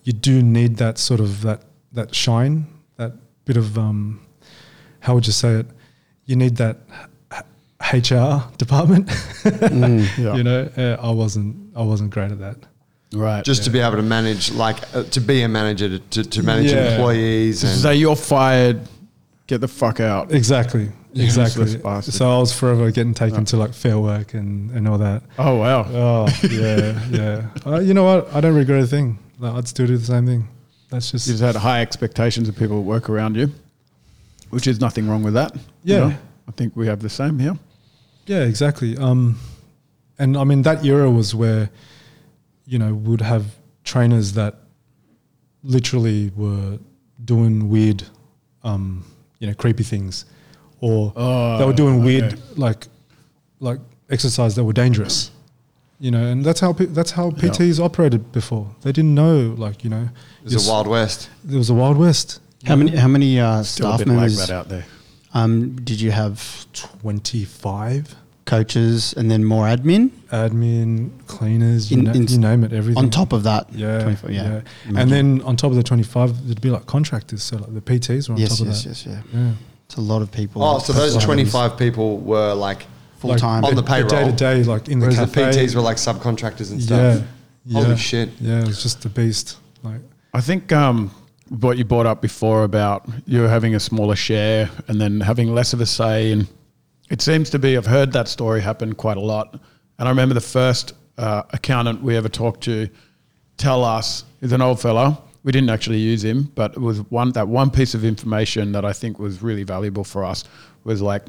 you 0.05 0.13
do 0.13 0.43
need 0.43 0.77
that 0.79 0.99
sort 0.99 1.21
of 1.21 1.43
that 1.43 1.63
that 1.93 2.15
shine, 2.15 2.67
that 2.97 3.13
bit 3.45 3.57
of 3.57 3.79
um, 3.79 4.21
how 5.01 5.15
would 5.15 5.27
you 5.27 5.33
say 5.33 5.53
it? 5.61 5.67
You 6.27 6.37
need 6.37 6.57
that 6.57 6.77
HR 7.81 8.43
department. 8.59 9.09
Yeah. 10.19 10.35
You 10.35 10.43
know, 10.43 10.69
uh, 10.77 10.97
I 11.01 11.11
wasn't 11.13 11.57
I 11.77 11.83
wasn't 11.83 12.11
great 12.11 12.33
at 12.33 12.39
that. 12.41 12.57
Right. 13.13 13.45
Just 13.45 13.65
to 13.65 13.71
be 13.71 13.79
able 13.79 13.97
to 13.97 14.03
manage, 14.03 14.51
like, 14.53 14.77
uh, 14.95 15.05
to 15.05 15.21
be 15.21 15.41
a 15.43 15.49
manager, 15.49 15.89
to, 15.89 15.99
to, 15.99 16.25
to 16.25 16.43
manage 16.43 16.71
Yeah. 16.71 16.91
employees. 16.91 17.65
And 17.65 17.81
so 17.81 17.91
you're 17.91 18.17
fired. 18.17 18.81
Get 19.47 19.63
the 19.63 19.69
fuck 19.69 19.99
out. 20.01 20.31
Exactly, 20.31 20.81
Useless 20.83 20.98
exactly. 21.15 21.67
So 22.03 22.31
I 22.31 22.39
was 22.39 22.53
forever 22.53 22.91
getting 22.91 23.15
taken 23.15 23.45
to 23.47 23.57
like 23.57 23.73
fair 23.75 23.99
work 23.99 24.35
and 24.35 24.71
and 24.71 24.87
all 24.89 24.99
that. 24.99 25.23
Oh 25.39 25.57
wow. 25.57 25.85
Oh 25.89 26.27
yeah, 26.51 27.05
yeah. 27.11 27.47
Uh, 27.67 27.81
you 27.81 27.95
know 27.95 28.05
what? 28.05 28.33
I 28.35 28.41
don't 28.41 28.55
regret 28.55 28.83
a 28.83 28.87
thing. 28.87 29.19
Like, 29.39 29.55
I'd 29.55 29.69
still 29.69 29.87
do 29.87 29.97
the 29.97 30.05
same 30.05 30.27
thing. 30.27 30.49
That's 30.91 31.11
just 31.11 31.29
you've 31.29 31.41
had 31.41 31.55
high 31.57 31.81
expectations 31.83 32.49
of 32.49 32.57
people 32.57 32.83
work 32.83 33.09
around 33.11 33.37
you, 33.37 33.53
which 34.51 34.67
is 34.67 34.81
nothing 34.81 35.09
wrong 35.09 35.23
with 35.23 35.35
that. 35.35 35.55
you 35.85 35.95
Yeah. 35.95 35.99
know? 36.09 36.15
I 36.49 36.53
think 36.53 36.75
we 36.77 36.87
have 36.87 37.01
the 37.01 37.11
same 37.11 37.39
here. 37.39 37.59
yeah, 38.27 38.41
exactly. 38.45 38.97
Um, 38.97 39.39
and 40.19 40.37
I 40.37 40.45
mean 40.45 40.63
that 40.63 40.85
era 40.85 41.11
was 41.11 41.35
where, 41.35 41.71
you 42.67 42.79
know, 42.79 42.95
would 42.95 43.21
have 43.21 43.45
trainers 43.85 44.33
that 44.33 44.55
literally 45.63 46.31
were 46.37 46.79
doing 47.25 47.69
weird, 47.69 48.03
um, 48.65 49.05
you 49.41 49.47
know, 49.47 49.55
creepy 49.55 49.83
things, 49.85 50.25
or 50.81 51.13
Oh, 51.17 51.59
they 51.59 51.65
were 51.65 51.73
doing 51.73 52.03
weird 52.05 52.25
okay. 52.35 52.43
like 52.57 52.87
like 53.61 53.81
exercise 54.11 54.55
that 54.57 54.65
were 54.65 54.73
dangerous. 54.73 55.31
You 56.01 56.13
know, 56.13 56.25
and 56.25 56.45
that's 56.45 56.61
how 56.61 56.73
P- 56.73 56.85
that's 56.87 57.11
how 57.13 57.31
Yeah. 57.31 57.49
PTs 57.51 57.81
operated 57.81 58.31
before. 58.33 58.71
They 58.83 58.93
didn't 58.93 59.15
know, 59.15 59.55
like 59.59 59.83
you 59.83 59.91
know, 59.91 60.09
It 60.45 60.55
was 60.55 60.69
a 60.69 60.71
Wild 60.71 60.87
West. 60.87 61.21
s- 61.23 61.29
There 61.45 61.59
was 61.59 61.71
a 61.71 61.75
wild 61.75 61.97
west. 61.97 62.41
How 62.65 62.77
many 62.77 62.97
how 62.97 63.09
many 63.09 63.41
uh, 63.41 63.63
staff 63.65 63.99
bit 63.99 64.07
like 64.09 64.17
members 64.17 64.51
out 64.51 64.69
there. 64.69 64.85
um, 65.35 65.75
did 65.83 66.01
you 66.01 66.11
have 66.13 66.67
Twenty 66.73 67.45
five 67.45 68.15
coaches 68.45 69.13
and 69.17 69.29
then 69.31 69.45
more 69.45 69.67
admin 69.67 70.11
admin, 70.33 71.11
cleaners, 71.27 71.91
you, 71.91 71.99
In- 71.99 72.05
na- 72.05 72.13
in- 72.13 72.27
you 72.29 72.39
name 72.39 72.63
it, 72.65 72.73
everything 72.73 73.03
on 73.05 73.11
top 73.11 73.33
of 73.33 73.43
that? 73.43 73.67
Yeah, 73.75 74.03
24, 74.03 74.31
yeah. 74.31 74.43
yeah. 74.89 75.01
And 75.01 75.11
then 75.11 75.43
on 75.43 75.57
top 75.57 75.71
of 75.71 75.77
the 75.77 75.83
twenty 75.83 76.05
five, 76.05 76.47
there'd 76.47 76.61
be 76.61 76.71
like 76.71 76.87
contractors. 76.87 77.43
So 77.43 77.57
like 77.57 77.75
the 77.75 77.81
PTs 77.81 78.29
were 78.29 78.37
on 78.37 78.41
yes, 78.41 78.51
top 78.51 78.61
of 78.61 78.67
yes, 78.69 78.83
that. 78.85 78.89
yes, 78.91 79.07
yeah. 79.07 79.21
Yeah. 79.41 79.53
It's 79.89 79.97
a 79.97 80.01
lot 80.03 80.21
of 80.21 80.31
people. 80.31 80.63
Oh, 80.63 80.79
so 80.81 80.93
those 80.93 81.15
That's 81.15 81.25
a 81.25 81.29
lot 81.29 81.39
of 81.41 81.49
25 81.51 81.79
people 81.79 82.19
were 82.19 82.53
like 82.53 82.87
full 83.21 83.35
time. 83.37 83.65
on 83.65 83.75
the 83.75 83.83
payroll. 83.83 84.09
day 84.11 84.25
to 84.27 84.33
day, 84.33 84.63
like 84.65 84.89
in 84.89 84.99
the 84.99 85.07
Whereas 85.07 85.19
cafe. 85.19 85.51
the 85.51 85.67
PTs 85.67 85.75
were 85.75 85.81
like 85.81 85.97
subcontractors 85.97 86.71
and 86.71 86.83
stuff. 86.83 87.23
yeah, 87.65 87.83
Holy 87.83 87.97
shit. 87.97 88.29
Yeah, 88.39 88.61
it 88.61 88.67
was 88.67 88.83
just 88.83 89.03
a 89.07 89.09
beast. 89.09 89.57
Like 89.83 90.03
I 90.35 90.43
think 90.43 90.73
um, 90.73 91.11
what 91.49 91.79
you 91.79 91.85
brought 91.87 92.05
up 92.05 92.21
before 92.21 92.65
about 92.65 93.09
you 93.25 93.41
having 93.43 93.75
a 93.77 93.81
smaller 93.81 94.15
share 94.15 94.69
and 94.89 95.01
then 95.01 95.21
having 95.21 95.55
less 95.55 95.73
of 95.73 95.81
a 95.81 95.87
say, 95.87 96.33
and 96.33 96.47
it 97.09 97.23
seems 97.23 97.49
to 97.51 97.59
be. 97.59 97.75
I've 97.79 97.87
heard 97.87 98.13
that 98.13 98.29
story 98.29 98.61
happen 98.61 98.95
quite 98.95 99.17
a 99.17 99.21
lot, 99.23 99.55
and 99.99 100.07
I 100.07 100.11
remember 100.11 100.35
the 100.35 100.43
first 100.43 100.93
uh, 101.17 101.45
accountant 101.55 102.03
we 102.03 102.15
ever 102.15 102.29
talked 102.29 102.61
to 102.65 102.91
tell 103.57 103.85
us 103.85 104.25
he's 104.43 104.53
an 104.53 104.61
old 104.61 104.81
fella. 104.83 105.23
We 105.49 105.53
didn't 105.53 105.71
actually 105.71 106.01
use 106.01 106.23
him, 106.23 106.53
but 106.55 106.73
it 106.73 106.79
was 106.79 106.99
one 107.11 107.33
that 107.33 107.49
one 107.49 107.71
piece 107.71 107.95
of 107.95 108.05
information 108.05 108.71
that 108.73 108.85
I 108.85 108.93
think 108.93 109.19
was 109.19 109.41
really 109.41 109.63
valuable 109.63 110.05
for 110.05 110.23
us 110.23 110.45
was 110.85 111.01
like 111.01 111.23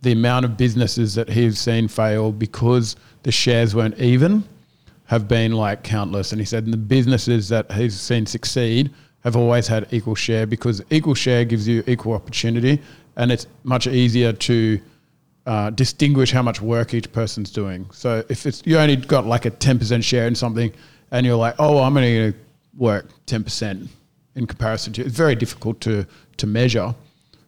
the 0.00 0.12
amount 0.12 0.46
of 0.46 0.56
businesses 0.56 1.14
that 1.16 1.28
he's 1.28 1.58
seen 1.58 1.86
fail 1.86 2.32
because 2.32 2.96
the 3.24 3.30
shares 3.30 3.74
weren't 3.74 3.98
even 3.98 4.42
have 5.04 5.28
been 5.28 5.52
like 5.52 5.82
countless. 5.82 6.32
And 6.32 6.40
he 6.40 6.46
said, 6.46 6.64
and 6.64 6.72
the 6.72 6.78
businesses 6.78 7.50
that 7.50 7.70
he's 7.70 8.00
seen 8.00 8.24
succeed 8.24 8.90
have 9.22 9.36
always 9.36 9.66
had 9.66 9.86
equal 9.90 10.14
share 10.14 10.46
because 10.46 10.80
equal 10.88 11.14
share 11.14 11.44
gives 11.44 11.68
you 11.68 11.84
equal 11.86 12.14
opportunity 12.14 12.80
and 13.16 13.30
it's 13.30 13.46
much 13.64 13.86
easier 13.86 14.32
to 14.32 14.80
uh, 15.44 15.68
distinguish 15.68 16.32
how 16.32 16.40
much 16.40 16.62
work 16.62 16.94
each 16.94 17.12
person's 17.12 17.50
doing. 17.50 17.86
So 17.92 18.24
if 18.30 18.46
it's 18.46 18.62
you 18.64 18.78
only 18.78 18.96
got 18.96 19.26
like 19.26 19.44
a 19.44 19.50
10% 19.50 20.02
share 20.02 20.26
in 20.26 20.34
something 20.34 20.72
and 21.10 21.26
you're 21.26 21.36
like, 21.36 21.56
oh, 21.58 21.82
I'm 21.82 21.94
only 21.94 22.16
going 22.16 22.32
to 22.32 22.38
work 22.78 23.06
10% 23.26 23.88
in 24.34 24.46
comparison 24.46 24.92
to 24.94 25.02
it's 25.04 25.14
very 25.16 25.34
difficult 25.34 25.80
to, 25.82 26.06
to 26.36 26.46
measure. 26.46 26.94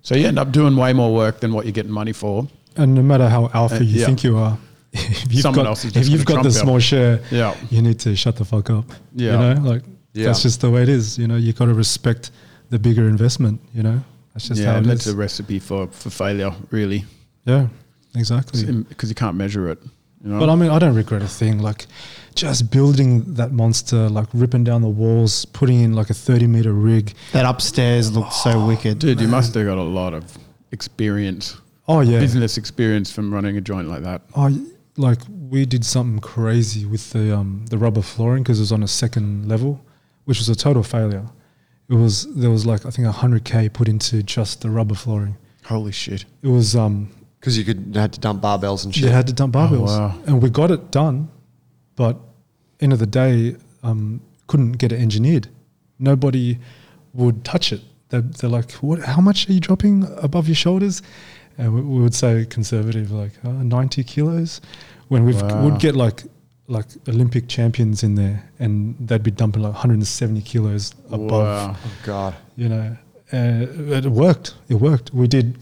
So 0.03 0.14
you 0.16 0.27
end 0.27 0.38
up 0.38 0.51
doing 0.53 0.77
way 0.77 0.93
more 0.93 1.14
work 1.14 1.40
than 1.40 1.53
what 1.53 1.64
you're 1.64 1.73
getting 1.73 1.93
money 1.93 2.12
for. 2.12 2.49
And 2.77 2.95
no 2.95 3.03
matter 3.03 3.29
how 3.29 3.51
alpha 3.55 3.77
Uh, 3.77 3.81
you 3.81 4.01
yeah. 4.01 4.07
think 4.07 4.25
you 4.25 4.37
are, 4.37 4.59
if 4.93 5.33
you've 5.33 5.43
Someone 5.43 5.64
got, 5.64 5.71
else 5.71 5.85
is 5.85 5.97
if 5.97 6.09
you've 6.09 6.25
got 6.25 6.43
the 6.43 6.51
small 6.51 6.79
share, 6.81 7.21
Yeah. 7.31 7.55
you 7.71 7.81
need 7.83 7.99
to 8.01 8.16
shut 8.16 8.37
the 8.37 8.45
fuck 8.45 8.71
up. 8.71 8.87
Yeah. 9.14 9.33
You 9.33 9.38
know, 9.55 9.71
like 9.71 9.83
Yeah. 10.14 10.27
that's 10.27 10.43
just 10.43 10.61
the 10.61 10.71
way 10.71 10.83
it 10.83 10.88
is. 10.88 11.16
You 11.19 11.29
know, 11.29 11.37
you 11.37 11.53
got 11.53 11.66
to 11.66 11.75
respect 11.75 12.31
the 12.71 12.79
bigger 12.79 13.09
investment. 13.09 13.61
You 13.75 13.83
know, 13.83 14.01
that's 14.35 14.49
just 14.49 14.61
yeah, 14.61 14.73
how 14.73 14.79
it 14.79 14.85
that's 14.85 15.07
is. 15.07 15.14
a 15.14 15.16
recipe 15.16 15.59
for, 15.61 15.87
for 15.88 16.11
failure, 16.11 16.53
really, 16.71 17.05
yeah, 17.45 17.69
exactly. 18.16 18.64
because 18.88 19.09
you 19.09 19.14
can't 19.14 19.37
measure 19.37 19.69
it. 19.69 19.79
You 20.22 20.30
know? 20.30 20.38
But 20.40 20.50
I 20.50 20.54
mean, 20.54 20.70
I 20.70 20.78
don't 20.78 20.94
regret 20.94 21.22
a 21.22 21.28
thing. 21.28 21.61
Like, 21.61 21.87
just 22.35 22.70
building 22.70 23.35
that 23.35 23.52
monster, 23.52 24.09
like 24.09 24.28
ripping 24.35 24.64
down 24.64 24.83
the 24.83 24.88
walls, 24.88 25.44
putting 25.46 25.80
in 25.80 25.94
like 25.94 26.11
a 26.11 26.14
thirty 26.14 26.46
meter 26.46 26.72
rig. 26.72 27.14
that 27.33 27.46
upstairs 27.46 28.14
looked 28.14 28.33
so 28.33 28.64
wicked. 28.66 28.98
Dude, 28.98 29.20
you 29.20 29.28
must 29.28 29.54
have 29.54 29.66
got 29.66 29.78
a 29.78 29.83
lot 29.83 30.14
of 30.14 30.37
experience, 30.72 31.56
Oh 31.88 32.00
yeah, 32.00 32.20
business 32.20 32.56
experience 32.56 33.11
from 33.11 33.33
running 33.35 33.56
a 33.56 33.61
joint 33.61 33.88
like 33.88 34.02
that. 34.02 34.22
Oh, 34.37 34.50
like 34.96 35.18
we 35.28 35.66
did 35.66 35.85
something 35.85 36.20
crazy 36.20 36.85
with 36.85 37.11
the 37.11 37.37
um, 37.37 37.64
the 37.70 37.78
rubber 37.78 38.02
flooring 38.02 38.42
because 38.42 38.59
it 38.59 38.62
was 38.62 38.72
on 38.72 38.83
a 38.83 38.88
second 38.88 39.48
level, 39.48 39.85
which 40.24 40.38
was 40.38 40.48
a 40.48 40.54
total 40.54 40.83
failure. 40.83 41.26
It 41.88 41.94
was 41.94 42.33
there 42.35 42.50
was 42.50 42.64
like 42.66 42.87
I 42.87 42.90
think 42.90 43.09
hundred 43.09 43.44
k 43.44 43.68
put 43.68 43.88
into 43.88 44.22
just 44.22 44.61
the 44.61 44.70
rubber 44.70 44.94
flooring. 44.94 45.37
Holy 45.64 45.92
shit! 45.92 46.24
It 46.42 46.48
was 46.48 46.76
um 46.76 47.11
Because 47.40 47.57
you 47.59 47.64
could 47.64 47.94
you 47.94 48.00
had 48.00 48.12
to 48.12 48.20
dump 48.20 48.42
barbells 48.42 48.85
and 48.85 48.94
shit. 48.94 49.05
you 49.05 49.11
had 49.11 49.26
to 49.26 49.33
dump 49.33 49.55
barbells, 49.55 49.87
wow. 49.88 50.14
and 50.26 50.42
we 50.42 50.50
got 50.50 50.70
it 50.70 50.90
done, 50.90 51.31
but 51.96 52.18
end 52.81 52.92
of 52.92 52.98
the 52.98 53.07
day 53.07 53.57
um, 53.83 54.20
couldn't 54.46 54.72
get 54.72 54.92
it 54.92 55.00
engineered. 55.00 55.48
Nobody 55.98 56.59
would 57.14 57.44
touch 57.44 57.72
it. 57.72 57.81
They're, 58.11 58.20
they're 58.20 58.50
like, 58.50 58.72
"What? 58.72 59.00
How 59.00 59.20
much 59.22 59.48
are 59.48 59.53
you 59.55 59.61
dropping 59.61 60.07
above 60.18 60.48
your 60.48 60.55
shoulders?" 60.55 61.00
And 61.59 61.74
we, 61.74 61.81
we 61.81 62.03
would 62.03 62.14
say 62.14 62.44
conservative, 62.46 63.11
like 63.11 63.33
uh, 63.44 63.50
ninety 63.50 64.05
kilos. 64.05 64.61
When 65.09 65.24
we 65.24 65.33
Wow. 65.35 65.64
would 65.64 65.81
get 65.81 65.96
like 65.96 66.24
like 66.68 66.87
Olympic 67.09 67.48
champions 67.48 68.03
in 68.03 68.14
there, 68.16 68.48
and 68.59 68.94
they'd 69.00 69.22
be 69.24 69.31
dumping 69.33 69.62
like 69.62 69.72
170 69.72 70.40
kilos 70.42 70.94
above 71.11 71.31
Wow. 71.31 71.76
Oh, 71.76 71.92
God. 72.05 72.37
you 72.57 72.68
know, 72.68 72.96
uh, 73.33 73.66
it 73.96 74.07
worked. 74.07 74.55
It 74.68 74.74
worked. 74.74 75.12
We 75.12 75.26
did, 75.26 75.59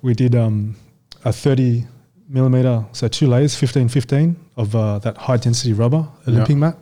we 0.00 0.14
did 0.14 0.36
um, 0.36 0.76
a 1.24 1.32
30 1.32 1.86
millimeter, 2.28 2.84
so 2.92 3.08
two 3.08 3.26
layers, 3.26 3.54
15, 3.56 3.88
15 3.88 4.36
of 4.56 4.74
uh, 4.76 4.98
that 5.00 5.16
high 5.16 5.36
density 5.36 5.72
rubber 5.72 6.06
Olympic 6.28 6.56
mat, 6.56 6.76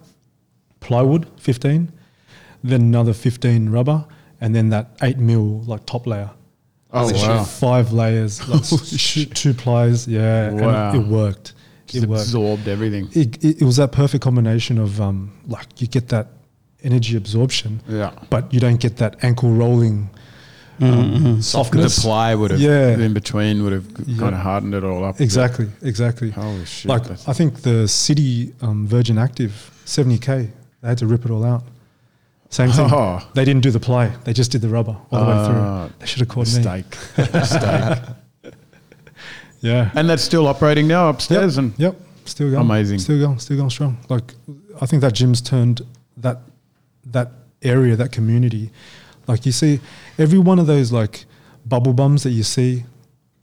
plywood, 0.81 1.27
15, 1.41 1.93
then 2.65 2.81
another 2.81 3.13
15 3.13 3.69
rubber, 3.71 4.05
and 4.41 4.55
then 4.55 4.71
that 4.71 4.91
eight 5.03 5.19
mil 5.19 5.61
like 5.67 5.85
top 5.87 6.07
layer. 6.07 6.31
Oh 6.93 7.09
So 7.09 7.17
wow! 7.29 7.45
Five 7.45 7.93
layers, 7.93 8.47
like 8.51 9.35
two, 9.35 9.55
plies. 9.55 10.07
Yeah, 10.07 10.51
Wow. 10.51 10.93
it, 10.93 10.97
it 10.99 11.07
worked. 11.07 11.55
Just 11.87 12.05
It 12.05 12.09
worked 12.11 12.23
absorbed 12.25 12.69
everything. 12.69 13.09
it, 13.13 13.43
it, 13.45 13.63
it 13.63 13.65
was 13.65 13.77
that 13.77 13.93
perfect 13.93 14.23
combination 14.23 14.79
of 14.79 15.01
um, 15.01 15.33
like 15.49 15.81
you 15.81 15.87
get 15.87 16.09
that 16.09 16.29
energy 16.83 17.17
absorption, 17.17 17.81
Yeah. 17.89 18.13
but 18.31 18.53
you 18.53 18.61
don't 18.61 18.79
get 18.81 18.97
that 18.99 19.23
ankle 19.25 19.51
rolling 19.51 20.11
um, 20.83 21.37
The 21.37 21.43
softness. 21.43 21.99
ply 22.03 22.35
would 22.35 22.51
have 22.51 22.61
Yeah. 22.61 22.97
in 22.99 23.13
between 23.13 23.63
would 23.65 23.73
have 23.73 23.87
Yeah. 24.07 24.19
kind 24.19 24.35
of 24.35 24.41
hardened 24.41 24.75
it 24.75 24.85
all 24.85 25.05
up. 25.05 25.21
Exactly, 25.21 25.69
exactly. 25.83 26.31
Holy 26.31 26.65
shit! 26.65 26.89
like 26.89 27.05
I 27.29 27.33
think 27.33 27.63
the 27.63 27.87
City 27.89 28.53
um, 28.61 28.87
Virgin 28.87 29.19
Active 29.19 29.71
70k, 29.85 30.51
they 30.81 30.89
had 30.89 30.99
to 30.99 31.07
rip 31.07 31.25
it 31.25 31.31
all 31.31 31.45
out. 31.45 31.65
Same 32.51 32.71
thing. 32.71 32.91
Oh. 32.93 33.21
They 33.35 33.45
didn't 33.47 33.63
do 33.63 33.71
the 33.71 33.81
ply; 33.81 34.13
they 34.25 34.33
just 34.35 34.51
did 34.53 34.61
the 34.61 34.69
rubber 34.69 34.97
all 35.11 35.21
the 35.21 35.27
way 35.27 35.33
Ah, 35.33 35.47
through. 35.87 35.93
They 36.01 36.07
should 36.07 36.21
have 36.21 36.29
called 36.29 36.49
me. 36.49 36.57
mistake. 36.57 36.97
mistake. 37.33 37.99
Yeah. 39.61 39.91
And 39.95 40.11
that's 40.11 40.25
still 40.25 40.49
operating 40.49 40.89
now 40.89 41.09
upstairs. 41.09 41.57
Yep. 41.57 41.65
And 41.65 41.79
Yep. 41.79 41.95
Still 42.25 42.51
going. 42.51 42.63
Amazing. 42.63 42.99
Still 42.99 43.19
going. 43.21 43.39
Still 43.39 43.57
going 43.57 43.71
strong. 43.71 43.97
Like 44.09 44.35
I 44.81 44.87
think 44.87 45.03
that 45.03 45.13
gym's 45.15 45.41
turned 45.41 45.83
that 46.17 46.41
that 47.07 47.31
area, 47.63 47.95
that 47.97 48.11
community. 48.13 48.71
Like 49.27 49.47
you 49.47 49.53
see, 49.53 49.81
every 50.19 50.39
one 50.39 50.59
of 50.59 50.67
those 50.67 50.93
like 50.93 51.25
bubble 51.67 51.93
bums 51.93 52.23
that 52.25 52.31
you 52.31 52.43
see 52.43 52.85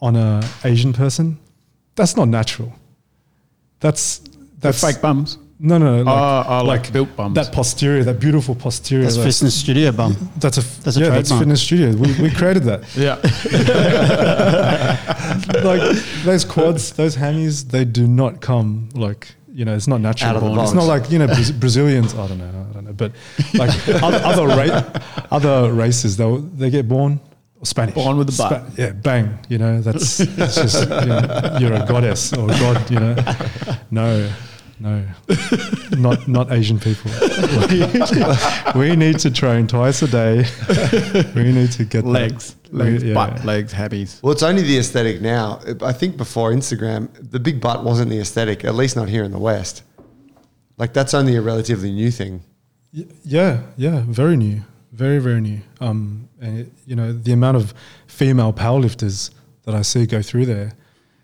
on 0.01 0.15
a 0.15 0.47
Asian 0.63 0.93
person, 0.93 1.39
that's 1.95 2.15
not 2.15 2.27
natural. 2.27 2.73
That's 3.79 4.19
that's 4.19 4.81
that's 4.81 4.83
fake 4.95 5.01
bums. 5.01 5.37
No, 5.61 5.77
no, 5.77 6.03
no. 6.03 6.09
Ah, 6.09 6.13
like, 6.13 6.47
oh, 6.47 6.59
oh, 6.59 6.63
like, 6.63 6.93
built 6.93 7.13
bums. 7.17 7.35
that 7.35 7.51
posterior, 7.51 8.01
that 8.05 8.17
beautiful 8.21 8.55
posterior. 8.55 9.03
That's 9.03 9.17
like- 9.17 9.25
fitness 9.27 9.55
studio 9.59 9.91
bum. 9.91 10.15
that's 10.37 10.57
a 10.57 10.61
That's 10.83 10.95
a 10.95 11.01
yeah, 11.01 11.09
that's 11.09 11.27
trademark. 11.29 11.39
fitness 11.41 11.61
studio. 11.61 11.91
We, 11.97 12.13
we 12.21 12.31
created 12.31 12.63
that. 12.63 12.83
yeah. 13.05 13.15
like 15.63 15.81
those 16.23 16.45
quads, 16.45 16.93
those 16.93 17.17
hammies, 17.17 17.69
they 17.69 17.83
do 17.83 18.07
not 18.07 18.39
come 18.39 18.87
like 18.93 19.35
you 19.53 19.65
know. 19.65 19.75
It's 19.75 19.87
not 19.87 20.01
natural. 20.01 20.29
Out 20.31 20.35
of 20.37 20.43
the 20.55 20.61
It's 20.61 20.73
not 20.73 20.85
like 20.85 21.09
you 21.11 21.19
know 21.19 21.27
Braz- 21.27 21.59
Brazilians. 21.59 22.13
I 22.15 22.27
don't 22.27 22.37
know. 22.37 22.67
I 22.69 22.73
don't 22.73 22.85
know. 22.85 22.93
But 22.93 23.11
like 23.53 23.71
other 24.03 24.21
other, 24.23 24.47
ra- 24.47 25.01
other 25.31 25.73
races, 25.73 26.17
they 26.17 26.37
they 26.57 26.69
get 26.69 26.87
born 26.87 27.19
Spanish. 27.63 27.95
Born 27.95 28.17
with 28.17 28.27
the 28.27 28.37
butt. 28.37 28.63
yeah, 28.77 28.91
bang. 28.91 29.37
You 29.49 29.57
know 29.57 29.81
that's 29.81 30.19
it's 30.21 30.55
just 30.55 30.81
you 30.89 31.05
know, 31.07 31.57
you're 31.59 31.73
a 31.73 31.85
goddess 31.85 32.33
or 32.33 32.47
god. 32.47 32.89
You 32.91 32.99
know, 32.99 33.15
no. 33.91 34.29
No, 34.81 35.03
not 35.97 36.25
not 36.29 36.53
Asian 36.53 36.79
people. 36.79 37.11
we 38.79 38.95
need 38.95 39.19
to 39.19 39.29
train 39.29 39.67
twice 39.67 40.01
a 40.03 40.07
day. 40.07 40.45
We 41.35 41.51
need 41.51 41.71
to 41.73 41.83
get 41.83 42.05
that- 42.05 42.55
legs, 42.71 42.91
legs, 42.91 43.03
yeah. 43.03 43.13
butt, 43.13 43.45
legs, 43.45 43.73
habbies. 43.73 44.21
Well, 44.21 44.31
it's 44.31 44.43
only 44.43 44.61
the 44.61 44.77
aesthetic 44.77 45.21
now. 45.21 45.59
I 45.81 45.93
think 45.93 46.17
before 46.17 46.51
Instagram, 46.51 47.09
the 47.31 47.39
big 47.39 47.59
butt 47.61 47.83
wasn't 47.83 48.09
the 48.09 48.19
aesthetic, 48.19 48.63
at 48.65 48.75
least 48.75 48.95
not 48.95 49.09
here 49.09 49.23
in 49.23 49.31
the 49.31 49.39
West. 49.39 49.83
Like 50.77 50.93
that's 50.93 51.13
only 51.13 51.35
a 51.35 51.41
relatively 51.41 51.91
new 51.91 52.11
thing. 52.11 52.41
Y- 52.93 53.05
Yeah, 53.23 53.61
yeah, 53.77 54.03
very 54.07 54.37
new, 54.37 54.61
very 54.93 55.19
very 55.19 55.41
new. 55.41 55.61
Um, 55.81 56.29
and 56.41 56.59
it, 56.59 56.71
you 56.85 56.95
know 56.95 57.11
the 57.11 57.33
amount 57.33 57.57
of 57.57 57.73
female 58.07 58.53
powerlifters 58.53 59.29
that 59.63 59.75
I 59.75 59.81
see 59.81 60.05
go 60.05 60.21
through 60.21 60.45
there, 60.45 60.73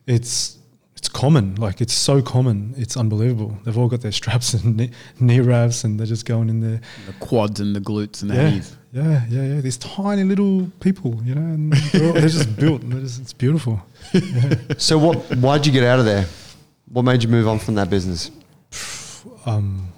it's 0.07 0.57
it's 0.97 1.07
common. 1.09 1.55
Like 1.55 1.79
it's 1.81 1.93
so 1.93 2.21
common. 2.21 2.73
It's 2.77 2.97
unbelievable. 2.97 3.57
They've 3.63 3.77
all 3.77 3.87
got 3.87 4.01
their 4.01 4.11
straps 4.21 4.53
and 4.53 4.77
knee, 4.77 4.91
knee 5.19 5.39
wraps, 5.39 5.83
and 5.83 5.99
they're 5.99 6.07
just 6.07 6.25
going 6.25 6.49
in 6.49 6.59
there. 6.61 6.81
The 7.07 7.13
quads 7.25 7.59
and 7.59 7.75
the 7.75 7.79
glutes 7.81 8.21
and 8.21 8.31
the 8.31 8.35
Yeah, 8.35 8.49
knees. 8.49 8.75
Yeah, 8.95 9.25
yeah, 9.29 9.43
yeah. 9.43 9.61
These 9.61 9.75
tiny 9.75 10.23
little 10.23 10.71
people, 10.79 11.19
you 11.25 11.35
know, 11.35 11.41
and 11.41 11.73
they're, 11.73 12.07
all, 12.07 12.13
they're 12.13 12.29
just 12.29 12.55
built. 12.59 12.81
And 12.81 12.93
just, 13.01 13.21
it's 13.21 13.33
beautiful. 13.33 13.81
So 14.77 14.97
what? 14.97 15.17
Why'd 15.35 15.65
you 15.65 15.73
get 15.73 15.83
out 15.83 15.99
of 15.99 16.05
there? 16.05 16.25
What 16.87 17.01
made 17.01 17.21
you 17.21 17.27
move 17.27 17.45
on 17.45 17.59
from 17.59 17.75
that 17.75 17.89
business? 17.89 18.31
um, 19.45 19.89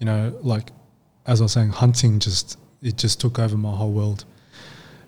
you 0.00 0.06
know, 0.06 0.36
like 0.42 0.72
as 1.26 1.40
I 1.40 1.44
was 1.44 1.52
saying, 1.52 1.68
hunting 1.68 2.18
just 2.18 2.58
it 2.82 2.96
just 2.96 3.20
took 3.20 3.38
over 3.38 3.56
my 3.56 3.70
whole 3.70 3.92
world. 3.92 4.24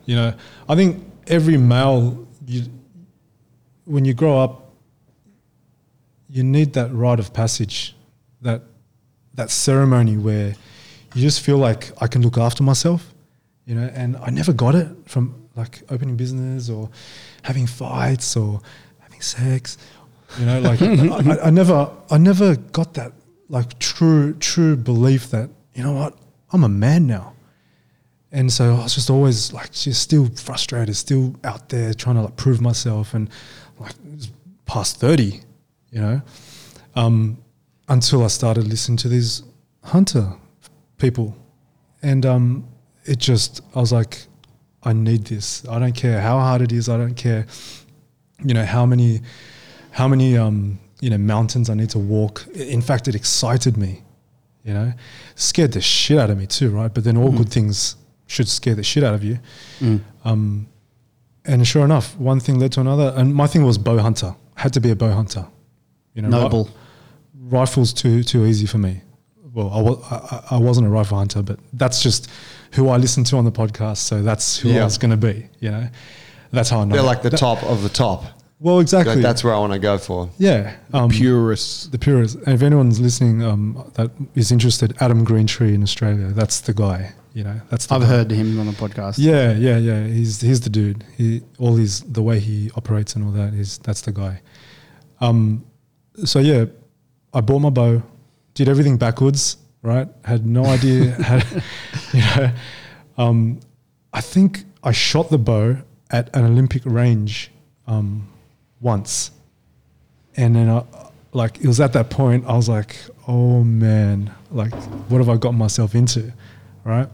You 0.05 0.15
know, 0.15 0.33
I 0.69 0.75
think 0.75 1.05
every 1.27 1.57
male, 1.57 2.25
you 2.47 2.63
when 3.83 4.05
you 4.05 4.13
grow 4.13 4.39
up, 4.39 4.71
you 6.29 6.45
need 6.45 6.71
that 6.73 6.93
rite 6.93 7.19
of 7.19 7.33
passage, 7.33 7.93
that 8.41 8.61
that 9.33 9.51
ceremony 9.51 10.15
where 10.15 10.55
you 11.13 11.21
just 11.21 11.41
feel 11.41 11.57
like 11.57 11.91
I 12.01 12.07
can 12.07 12.21
look 12.21 12.37
after 12.37 12.63
myself. 12.63 13.12
You 13.65 13.75
know, 13.75 13.89
and 13.93 14.17
I 14.17 14.29
never 14.29 14.51
got 14.51 14.75
it 14.75 14.89
from 15.05 15.47
like 15.55 15.83
opening 15.89 16.17
business 16.17 16.69
or 16.69 16.89
having 17.43 17.65
fights 17.65 18.35
or 18.35 18.59
having 18.99 19.21
sex. 19.21 19.77
You 20.39 20.45
know, 20.45 20.59
like 20.59 20.81
I, 20.81 20.95
I, 20.95 21.47
I 21.47 21.49
never, 21.49 21.89
I 22.09 22.17
never 22.17 22.55
got 22.55 22.93
that 22.95 23.13
like 23.49 23.79
true, 23.79 24.33
true 24.33 24.75
belief 24.75 25.29
that 25.31 25.49
you 25.73 25.83
know 25.83 25.93
what, 25.93 26.17
I'm 26.51 26.63
a 26.63 26.69
man 26.69 27.07
now. 27.07 27.33
And 28.31 28.51
so 28.51 28.75
I 28.75 28.83
was 28.83 28.95
just 28.95 29.11
always 29.11 29.53
like, 29.53 29.71
just 29.71 30.01
still 30.01 30.27
frustrated, 30.27 30.95
still 30.95 31.35
out 31.43 31.69
there 31.69 31.93
trying 31.93 32.15
to 32.15 32.23
like 32.23 32.35
prove 32.35 32.61
myself, 32.61 33.13
and 33.13 33.29
like 33.79 33.93
past 34.65 34.99
thirty, 34.99 35.41
you 35.91 36.01
know, 36.01 36.21
um, 36.95 37.37
until 37.87 38.23
I 38.23 38.27
started 38.27 38.67
listening 38.67 38.97
to 38.97 39.07
these 39.07 39.43
hunter 39.83 40.33
people, 40.97 41.37
and 42.01 42.25
um, 42.25 42.67
it 43.05 43.19
just 43.19 43.61
I 43.75 43.79
was 43.79 43.91
like, 43.91 44.25
I 44.83 44.93
need 44.93 45.25
this. 45.25 45.67
I 45.67 45.79
don't 45.79 45.95
care 45.95 46.21
how 46.21 46.39
hard 46.39 46.61
it 46.61 46.71
is. 46.71 46.89
I 46.89 46.97
don't 46.97 47.15
care, 47.15 47.45
you 48.43 48.53
know, 48.53 48.65
how 48.65 48.85
many, 48.85 49.21
how 49.91 50.07
many 50.07 50.37
um, 50.37 50.79
you 51.01 51.09
know 51.09 51.17
mountains 51.17 51.69
I 51.69 51.73
need 51.73 51.89
to 51.91 51.99
walk. 51.99 52.45
In 52.53 52.81
fact, 52.81 53.07
it 53.07 53.15
excited 53.15 53.77
me, 53.77 54.03
you 54.63 54.73
know, 54.73 54.93
scared 55.35 55.71
the 55.73 55.81
shit 55.81 56.17
out 56.19 56.29
of 56.29 56.37
me 56.37 56.47
too, 56.47 56.69
right? 56.69 56.93
But 56.93 57.03
then 57.03 57.17
all 57.17 57.31
good 57.31 57.49
things 57.49 57.95
should 58.27 58.47
scare 58.47 58.75
the 58.75 58.83
shit 58.83 59.03
out 59.03 59.13
of 59.13 59.23
you. 59.23 59.39
Um, 60.25 60.67
and 61.45 61.67
sure 61.67 61.83
enough, 61.83 62.17
one 62.17 62.39
thing 62.39 62.57
led 62.59 62.71
to 62.73 62.81
another, 62.81 63.13
and 63.17 63.35
my 63.35 63.47
thing 63.47 63.65
was 63.65 63.77
bow 63.77 63.97
hunter. 63.99 64.33
I 64.55 64.61
had 64.61 64.73
to 64.73 64.79
be 64.79 64.91
a 64.91 64.95
bow 64.95 65.11
hunter. 65.11 65.45
You 66.13 66.21
know, 66.21 66.29
ri- 66.29 66.43
Noble. 66.43 66.69
rifles 67.49 67.91
too 67.93 68.23
too 68.23 68.45
easy 68.45 68.65
for 68.65 68.77
me. 68.77 69.01
Well, 69.53 69.69
I, 69.71 69.81
wa- 69.81 69.99
I, 70.49 70.55
I 70.55 70.57
wasn't 70.57 70.87
a 70.87 70.89
rifle 70.89 71.17
hunter, 71.17 71.41
but 71.43 71.59
that's 71.73 72.01
just 72.01 72.29
who 72.73 72.89
I 72.89 72.97
listened 72.97 73.27
to 73.27 73.37
on 73.37 73.45
the 73.45 73.51
podcast. 73.51 73.97
So 73.97 74.21
that's 74.23 74.57
who 74.57 74.69
Yeah. 74.69 74.81
I 74.81 74.83
was 74.85 74.97
going 74.97 75.11
to 75.11 75.17
be. 75.17 75.47
You 75.59 75.71
know, 75.71 75.87
that's 76.51 76.69
how 76.69 76.79
I 76.81 76.85
know. 76.85 76.95
They're 76.95 77.03
like 77.03 77.21
the 77.21 77.29
That- 77.29 77.37
top 77.37 77.61
of 77.63 77.83
the 77.83 77.89
top. 77.89 78.23
Well, 78.59 78.79
exactly. 78.79 79.15
Like, 79.15 79.21
that's 79.23 79.43
where 79.43 79.53
I 79.53 79.57
want 79.59 79.73
to 79.73 79.79
go 79.79 79.97
for. 79.97 80.29
yeah. 80.37 80.75
Um, 80.93 81.09
Purists. 81.09 81.87
the 81.87 81.99
purist. 81.99 82.37
And 82.45 82.53
if 82.55 82.61
anyone's 82.61 82.97
listening 82.97 83.43
um, 83.43 83.91
that 83.95 84.09
is 84.35 84.53
interested, 84.53 84.95
Adam 85.01 85.25
Greentree 85.25 85.73
in 85.73 85.83
Australia, 85.83 86.27
that's 86.27 86.61
the 86.61 86.73
guy. 86.73 87.11
You 87.33 87.43
know, 87.43 87.59
that's 87.69 87.87
the 87.87 87.95
I've 87.95 88.01
guy. 88.01 88.07
heard 88.07 88.31
him 88.31 88.57
on 88.61 88.67
the 88.67 88.71
podcast. 88.71 89.15
Yeah, 89.17 89.51
yeah, 89.53 89.77
yeah. 89.77 90.05
He's 90.07 90.39
he's 90.39 90.61
the 90.61 90.69
dude. 90.69 91.03
He 91.17 91.41
all 91.59 91.75
his 91.75 92.01
the 92.01 92.21
way 92.21 92.39
he 92.39 92.71
operates 92.77 93.15
and 93.17 93.25
all 93.25 93.31
that 93.31 93.53
is 93.53 93.79
that's 93.79 94.01
the 94.01 94.11
guy. 94.13 94.39
Um, 95.19 95.65
so 96.23 96.39
yeah, 96.39 96.65
I 97.33 97.41
bought 97.41 97.59
my 97.59 97.69
bow, 97.71 98.01
did 98.53 98.69
everything 98.69 98.97
backwards. 98.97 99.57
Right, 99.81 100.07
had 100.23 100.45
no 100.45 100.65
idea 100.65 101.11
how. 101.21 101.41
You 102.13 102.21
know, 102.21 102.51
um, 103.17 103.59
I 104.13 104.21
think 104.21 104.63
I 104.83 104.91
shot 104.93 105.29
the 105.29 105.37
bow 105.37 105.77
at 106.09 106.33
an 106.35 106.45
Olympic 106.45 106.83
range 106.85 107.51
um, 107.85 108.29
once, 108.79 109.31
and 110.37 110.55
then 110.55 110.69
I, 110.69 110.83
like 111.33 111.57
it 111.57 111.67
was 111.67 111.81
at 111.81 111.91
that 111.93 112.09
point 112.09 112.45
I 112.47 112.55
was 112.55 112.69
like, 112.69 112.95
oh 113.27 113.63
man, 113.63 114.33
like 114.51 114.73
what 115.09 115.17
have 115.17 115.27
I 115.27 115.35
got 115.35 115.51
myself 115.53 115.95
into, 115.95 116.31
right? 116.85 117.09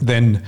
then 0.00 0.44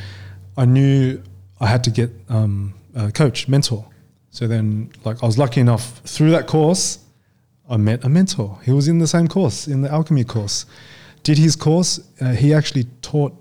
I 0.57 0.65
knew 0.65 1.23
I 1.61 1.67
had 1.67 1.85
to 1.85 1.91
get 1.91 2.11
um, 2.29 2.75
a 2.95 3.11
coach, 3.11 3.49
mentor. 3.49 3.87
So 4.31 4.47
then, 4.47 4.91
like, 5.05 5.23
I 5.23 5.27
was 5.27 5.39
lucky 5.39 5.61
enough 5.61 5.99
through 6.05 6.31
that 6.31 6.47
course, 6.47 6.99
I 7.71 7.77
met 7.77 8.05
a 8.05 8.09
mentor. 8.09 8.59
He 8.65 8.73
was 8.73 8.89
in 8.89 8.99
the 8.99 9.07
same 9.07 9.29
course, 9.29 9.67
in 9.69 9.83
the 9.83 9.91
alchemy 9.91 10.25
course. 10.25 10.65
Did 11.23 11.37
his 11.39 11.55
course. 11.57 12.01
Uh, 12.21 12.33
he 12.33 12.55
actually 12.55 12.85
taught 13.03 13.35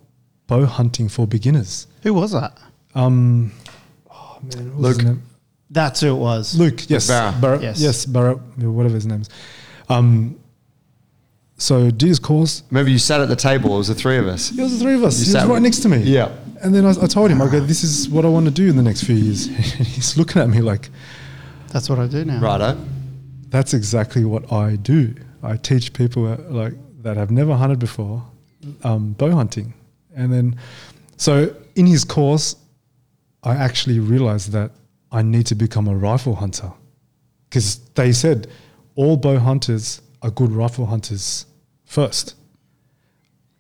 bow 0.48 0.66
hunting 0.66 1.08
for 1.10 1.26
beginners. 1.28 1.88
Who 2.04 2.14
was 2.14 2.32
that? 2.32 2.58
Um, 2.96 3.52
oh 4.12 4.40
man, 4.56 4.74
what 4.76 4.78
was 4.82 4.88
his 4.88 4.98
Luke. 4.98 5.06
name? 5.08 5.24
That's 5.70 6.00
who 6.02 6.16
it 6.16 6.20
was. 6.20 6.58
Luke, 6.58 6.90
yes, 6.90 7.08
Barra. 7.08 7.36
Barra, 7.42 7.62
Yes. 7.62 7.80
yes, 7.82 8.06
Barra, 8.06 8.36
whatever 8.36 8.96
his 8.96 9.06
name 9.06 9.22
is. 9.22 9.30
Um, 9.90 10.40
so 11.58 11.90
did 11.90 12.08
his 12.08 12.20
course. 12.20 12.64
Remember, 12.70 12.90
you 12.92 13.00
sat 13.00 13.20
at 13.20 13.30
the 13.30 13.36
table. 13.36 13.76
It 13.76 13.78
was 13.80 13.88
the 13.88 13.96
three 13.96 14.18
of 14.18 14.28
us. 14.28 14.52
It 14.52 14.62
was 14.62 14.74
the 14.78 14.84
three 14.84 14.94
of 14.94 15.04
us. 15.04 15.20
You 15.20 15.26
he 15.26 15.30
was 15.30 15.32
sat 15.42 15.48
right 15.48 15.54
with- 15.56 15.64
next 15.64 15.80
to 15.80 15.90
me. 15.90 15.98
Yeah. 16.04 16.32
And 16.62 16.74
then 16.74 16.86
I, 16.86 16.92
I 17.02 17.08
told 17.08 17.30
him, 17.32 17.42
I 17.42 17.50
go, 17.50 17.60
this 17.60 17.84
is 17.84 18.10
what 18.10 18.26
I 18.26 18.30
want 18.30 18.46
to 18.46 18.52
do 18.52 18.68
in 18.70 18.76
the 18.78 18.82
next 18.84 19.04
few 19.04 19.16
years. 19.16 19.46
He's 19.48 20.18
looking 20.18 20.42
at 20.42 20.50
me 20.50 20.62
like, 20.62 20.90
That's 21.70 21.90
what 21.90 22.00
I 22.00 22.08
do 22.08 22.26
now. 22.26 22.40
Righto. 22.40 22.78
That's 23.50 23.74
exactly 23.74 24.26
what 24.26 24.52
I 24.52 24.76
do. 24.76 25.16
I 25.44 25.58
teach 25.58 25.94
people 25.94 26.26
uh, 26.28 26.38
like 26.50 26.74
that 27.02 27.18
have 27.18 27.32
never 27.32 27.56
hunted 27.56 27.80
before 27.80 28.24
um, 28.84 29.14
bow 29.14 29.32
hunting. 29.32 29.74
And 30.16 30.34
then, 30.34 30.60
so 31.16 31.56
in 31.76 31.86
his 31.86 32.04
course, 32.04 32.56
I 33.44 33.56
actually 33.56 34.00
realized 34.00 34.52
that 34.52 34.72
I 35.12 35.22
need 35.22 35.46
to 35.48 35.56
become 35.56 35.88
a 35.88 35.96
rifle 35.96 36.36
hunter 36.36 36.72
because 37.50 37.78
they 37.96 38.12
said 38.12 38.48
all 38.96 39.16
bow 39.16 39.40
hunters 39.40 40.02
are 40.22 40.32
good 40.32 40.52
rifle 40.52 40.88
hunters 40.88 41.46
first. 41.86 42.36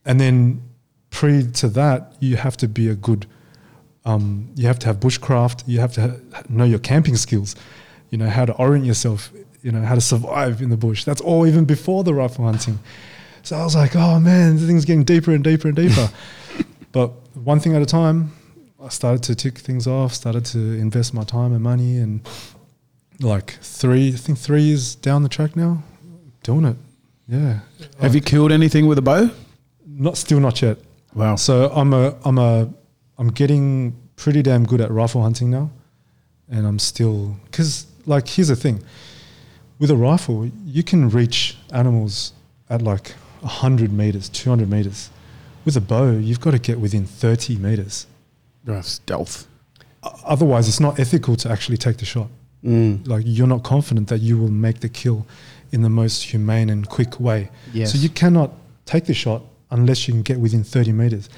And 0.05 0.19
then 0.19 0.61
pre 1.09 1.43
to 1.43 1.69
that, 1.69 2.15
you 2.19 2.35
have 2.38 2.57
to 2.57 2.67
be 2.67 2.89
a 2.89 2.95
good, 2.95 3.27
um, 4.05 4.49
you 4.55 4.67
have 4.67 4.79
to 4.79 4.88
have 4.88 4.99
bushcraft, 4.99 5.63
you 5.67 5.79
have 5.79 5.93
to 5.93 6.01
ha- 6.01 6.43
know 6.49 6.63
your 6.63 6.79
camping 6.79 7.15
skills, 7.15 7.55
you 8.09 8.17
know, 8.17 8.29
how 8.29 8.45
to 8.45 8.53
orient 8.53 8.85
yourself, 8.85 9.31
you 9.68 9.74
know, 9.74 9.82
how 9.82 9.95
to 9.95 9.99
survive 9.99 10.61
in 10.61 10.70
the 10.70 10.78
bush. 10.78 11.03
That's 11.03 11.20
all 11.20 11.45
even 11.45 11.65
before 11.65 12.05
the 12.05 12.13
rifle 12.13 12.45
hunting. 12.45 12.80
So 13.43 13.57
I 13.57 13.65
was 13.65 13.76
like, 13.76 13.97
oh 13.97 14.18
man, 14.18 14.55
this 14.55 14.65
thing's 14.65 14.86
getting 14.86 15.03
deeper 15.03 15.32
and 15.34 15.43
deeper 15.43 15.68
and 15.68 15.76
deeper. 15.76 16.09
but 16.93 17.09
one 17.36 17.59
thing 17.59 17.76
at 17.76 17.82
a 17.82 17.86
time, 17.86 18.32
I 18.82 18.88
started 18.88 19.24
to 19.24 19.36
tick 19.36 19.57
things 19.57 19.86
off, 19.86 20.13
started 20.13 20.45
to 20.45 20.57
invest 20.57 21.13
my 21.13 21.26
time 21.26 21.51
and 21.51 21.61
money, 21.61 21.97
and 21.97 22.22
like 23.20 23.57
three, 23.61 24.07
I 24.13 24.15
think 24.15 24.38
three 24.38 24.61
years 24.61 24.95
down 24.95 25.24
the 25.24 25.30
track 25.30 25.57
now, 25.57 25.84
doing 26.43 26.63
it. 26.63 26.78
Yeah, 27.28 27.59
Have 27.99 28.15
you 28.15 28.22
killed 28.22 28.53
anything 28.53 28.88
with 28.88 28.97
a 28.97 29.01
bow? 29.01 29.30
not 29.86 30.15
still 30.15 30.39
not 30.39 30.61
yet. 30.61 30.78
Wow. 31.13 31.36
So 31.36 31.70
I'm 31.74 31.93
a 31.93 32.15
I'm 32.24 32.38
a 32.38 32.70
I'm 33.18 33.32
getting 33.32 33.97
pretty 34.15 34.41
damn 34.43 34.65
good 34.65 34.80
at 34.80 34.91
rifle 34.91 35.24
hunting 35.24 35.49
now, 35.49 35.72
and 36.49 36.65
I'm 36.65 36.80
still 36.80 37.36
because 37.45 37.86
like 38.05 38.30
here's 38.30 38.47
the 38.47 38.55
thing, 38.55 38.82
with 39.80 39.91
a 39.91 39.95
rifle 39.95 40.49
you 40.65 40.84
can 40.84 41.09
reach 41.09 41.57
animals 41.71 42.34
at 42.69 42.82
like 42.82 43.13
hundred 43.43 43.91
meters, 43.91 44.30
two 44.30 44.49
hundred 44.49 44.69
meters. 44.69 45.09
With 45.65 45.75
a 45.75 45.82
bow, 45.82 46.11
you've 46.11 46.39
got 46.39 46.51
to 46.51 46.59
get 46.59 46.80
within 46.80 47.05
thirty 47.05 47.57
meters. 47.57 48.07
Uh, 48.67 48.82
stealth. 48.82 49.47
Otherwise, 50.23 50.67
it's 50.67 50.80
not 50.80 50.99
ethical 50.99 51.36
to 51.38 51.49
actually 51.49 51.78
take 51.78 51.97
the 51.97 52.05
shot. 52.05 52.28
Mm. 52.63 53.07
Like 53.07 53.23
you're 53.25 53.47
not 53.47 53.63
confident 53.63 54.07
that 54.09 54.19
you 54.19 54.38
will 54.38 54.51
make 54.51 54.80
the 54.80 54.89
kill 54.89 55.25
in 55.71 55.82
the 55.82 55.89
most 55.89 56.23
humane 56.23 56.69
and 56.69 56.88
quick 56.88 57.19
way. 57.19 57.49
Yes. 57.73 57.91
So 57.91 57.97
you 57.97 58.09
cannot 58.09 58.51
take 58.86 59.05
the 59.05 59.13
shot 59.13 59.41
unless 59.71 60.07
you 60.07 60.13
can 60.13 60.23
get 60.23 60.39
within 60.39 60.63
30 60.63 60.93
meters. 60.93 61.30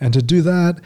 And 0.00 0.12
to 0.12 0.22
do 0.22 0.42
that, 0.42 0.80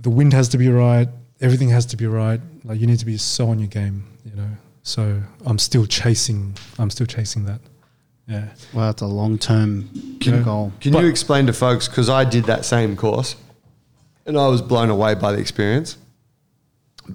the 0.00 0.10
wind 0.10 0.32
has 0.32 0.48
to 0.50 0.58
be 0.58 0.68
right, 0.68 1.08
everything 1.40 1.68
has 1.70 1.86
to 1.86 1.96
be 1.96 2.06
right. 2.06 2.40
Like 2.62 2.80
you 2.80 2.86
need 2.86 2.98
to 3.00 3.06
be 3.06 3.16
so 3.16 3.48
on 3.48 3.58
your 3.58 3.68
game, 3.68 4.04
you 4.24 4.34
know. 4.36 4.50
So 4.86 5.22
I'm 5.46 5.58
still 5.58 5.86
chasing 5.86 6.56
I'm 6.78 6.90
still 6.90 7.06
chasing 7.06 7.46
that. 7.46 7.60
Yeah. 8.28 8.48
Well, 8.72 8.86
that's 8.86 9.02
a 9.02 9.06
long 9.06 9.38
term 9.38 9.88
Yeah. 10.20 10.40
goal. 10.40 10.72
Can 10.80 10.92
But- 10.92 11.02
you 11.02 11.08
explain 11.10 11.46
to 11.46 11.52
folks? 11.52 11.88
Because 11.88 12.08
I 12.08 12.24
did 12.24 12.44
that 12.44 12.64
same 12.64 12.94
course, 12.96 13.34
and 14.26 14.38
I 14.38 14.46
was 14.48 14.62
blown 14.62 14.90
away 14.90 15.14
by 15.14 15.32
the 15.32 15.38
experience. 15.38 15.96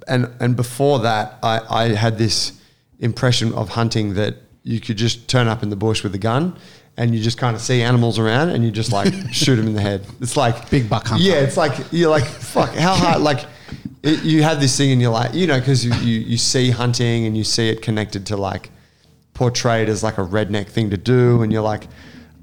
And 0.08 0.30
and 0.40 0.56
before 0.56 1.00
that, 1.00 1.38
I, 1.42 1.62
I 1.70 1.84
had 1.96 2.18
this 2.18 2.52
impression 3.00 3.54
of 3.54 3.70
hunting 3.70 4.16
that 4.16 4.36
you 4.64 4.80
could 4.80 4.98
just 4.98 5.28
turn 5.28 5.48
up 5.48 5.64
in 5.64 5.70
the 5.70 5.76
bush 5.76 6.04
with 6.04 6.14
a 6.14 6.20
gun, 6.20 6.56
and 6.98 7.16
you 7.16 7.22
just 7.24 7.38
kind 7.40 7.56
of 7.56 7.62
see 7.62 7.82
animals 7.82 8.20
around, 8.20 8.50
and 8.50 8.64
you 8.64 8.70
just 8.72 8.92
like 8.92 9.12
shoot 9.32 9.56
them 9.56 9.68
in 9.68 9.74
the 9.74 9.82
head. 9.82 10.06
It's 10.22 10.36
like 10.38 10.70
Big 10.70 10.88
buck 10.90 11.08
hunter. 11.08 11.24
Yeah, 11.24 11.36
it's 11.46 11.58
like 11.58 11.74
you're 11.92 12.12
like 12.12 12.26
fuck. 12.26 12.74
How 12.76 12.94
hard? 12.96 13.22
Like 13.22 13.46
it, 14.04 14.24
you 14.24 14.44
have 14.44 14.62
this 14.62 14.78
thing, 14.78 14.92
and 14.92 15.02
you're 15.02 15.12
like, 15.12 15.34
you 15.34 15.48
know, 15.48 15.60
because 15.60 15.86
you, 15.86 15.94
you 15.96 16.20
you 16.22 16.38
see 16.38 16.72
hunting 16.72 17.26
and 17.26 17.38
you 17.38 17.44
see 17.44 17.70
it 17.70 17.82
connected 17.82 18.26
to 18.28 18.38
like 18.38 18.72
portrayed 19.34 19.90
as 19.90 20.04
like 20.04 20.18
a 20.18 20.26
redneck 20.26 20.68
thing 20.68 20.90
to 20.90 20.98
do, 20.98 21.42
and 21.42 21.52
you're 21.52 21.62
like, 21.62 21.88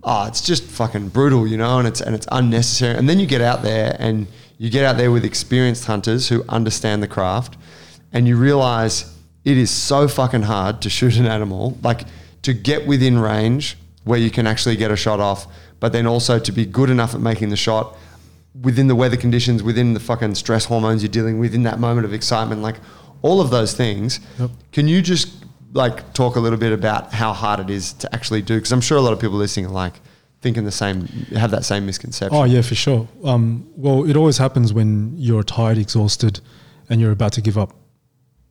oh, 0.02 0.26
it's 0.26 0.40
just 0.40 0.62
fucking 0.64 1.08
brutal, 1.08 1.46
you 1.46 1.56
know, 1.56 1.78
and 1.78 1.88
it's 1.88 2.00
and 2.00 2.14
it's 2.14 2.26
unnecessary. 2.30 2.96
And 2.96 3.08
then 3.08 3.18
you 3.18 3.26
get 3.26 3.40
out 3.40 3.62
there 3.62 3.96
and 3.98 4.26
you 4.58 4.70
get 4.70 4.84
out 4.84 4.96
there 4.96 5.10
with 5.10 5.24
experienced 5.24 5.84
hunters 5.84 6.28
who 6.28 6.44
understand 6.48 7.02
the 7.02 7.08
craft, 7.08 7.56
and 8.12 8.26
you 8.26 8.36
realize 8.36 9.16
it 9.44 9.56
is 9.56 9.70
so 9.70 10.08
fucking 10.08 10.42
hard 10.42 10.82
to 10.82 10.90
shoot 10.90 11.16
an 11.16 11.26
animal, 11.26 11.78
like 11.82 12.02
to 12.42 12.52
get 12.52 12.86
within 12.86 13.18
range 13.18 13.76
where 14.04 14.18
you 14.18 14.30
can 14.30 14.46
actually 14.46 14.76
get 14.76 14.90
a 14.90 14.96
shot 14.96 15.20
off, 15.20 15.46
but 15.80 15.92
then 15.92 16.06
also 16.06 16.38
to 16.38 16.52
be 16.52 16.64
good 16.64 16.90
enough 16.90 17.14
at 17.14 17.20
making 17.20 17.48
the 17.48 17.56
shot 17.56 17.96
within 18.62 18.86
the 18.86 18.94
weather 18.94 19.16
conditions, 19.16 19.62
within 19.62 19.94
the 19.94 20.00
fucking 20.00 20.34
stress 20.34 20.64
hormones 20.64 21.02
you're 21.02 21.10
dealing 21.10 21.38
with, 21.38 21.54
in 21.54 21.62
that 21.64 21.78
moment 21.78 22.04
of 22.04 22.12
excitement, 22.12 22.62
like 22.62 22.76
all 23.22 23.40
of 23.40 23.50
those 23.50 23.74
things. 23.74 24.20
Yep. 24.38 24.50
Can 24.72 24.88
you 24.88 25.02
just 25.02 25.44
like 25.72 26.12
talk 26.14 26.36
a 26.36 26.40
little 26.40 26.58
bit 26.58 26.72
about 26.72 27.12
how 27.12 27.32
hard 27.32 27.60
it 27.60 27.70
is 27.70 27.92
to 27.94 28.14
actually 28.14 28.42
do? 28.42 28.56
Because 28.56 28.72
I'm 28.72 28.80
sure 28.80 28.96
a 28.98 29.00
lot 29.00 29.12
of 29.12 29.20
people 29.20 29.36
listening 29.36 29.66
are 29.66 29.70
like 29.70 30.00
thinking 30.40 30.64
the 30.64 30.72
same, 30.72 31.06
have 31.34 31.50
that 31.50 31.64
same 31.64 31.86
misconception. 31.86 32.36
Oh 32.36 32.44
yeah, 32.44 32.62
for 32.62 32.74
sure. 32.74 33.08
Um, 33.24 33.68
well, 33.76 34.08
it 34.08 34.16
always 34.16 34.38
happens 34.38 34.72
when 34.72 35.14
you're 35.16 35.42
tired, 35.42 35.78
exhausted, 35.78 36.40
and 36.88 37.00
you're 37.00 37.12
about 37.12 37.32
to 37.32 37.40
give 37.40 37.58
up. 37.58 37.74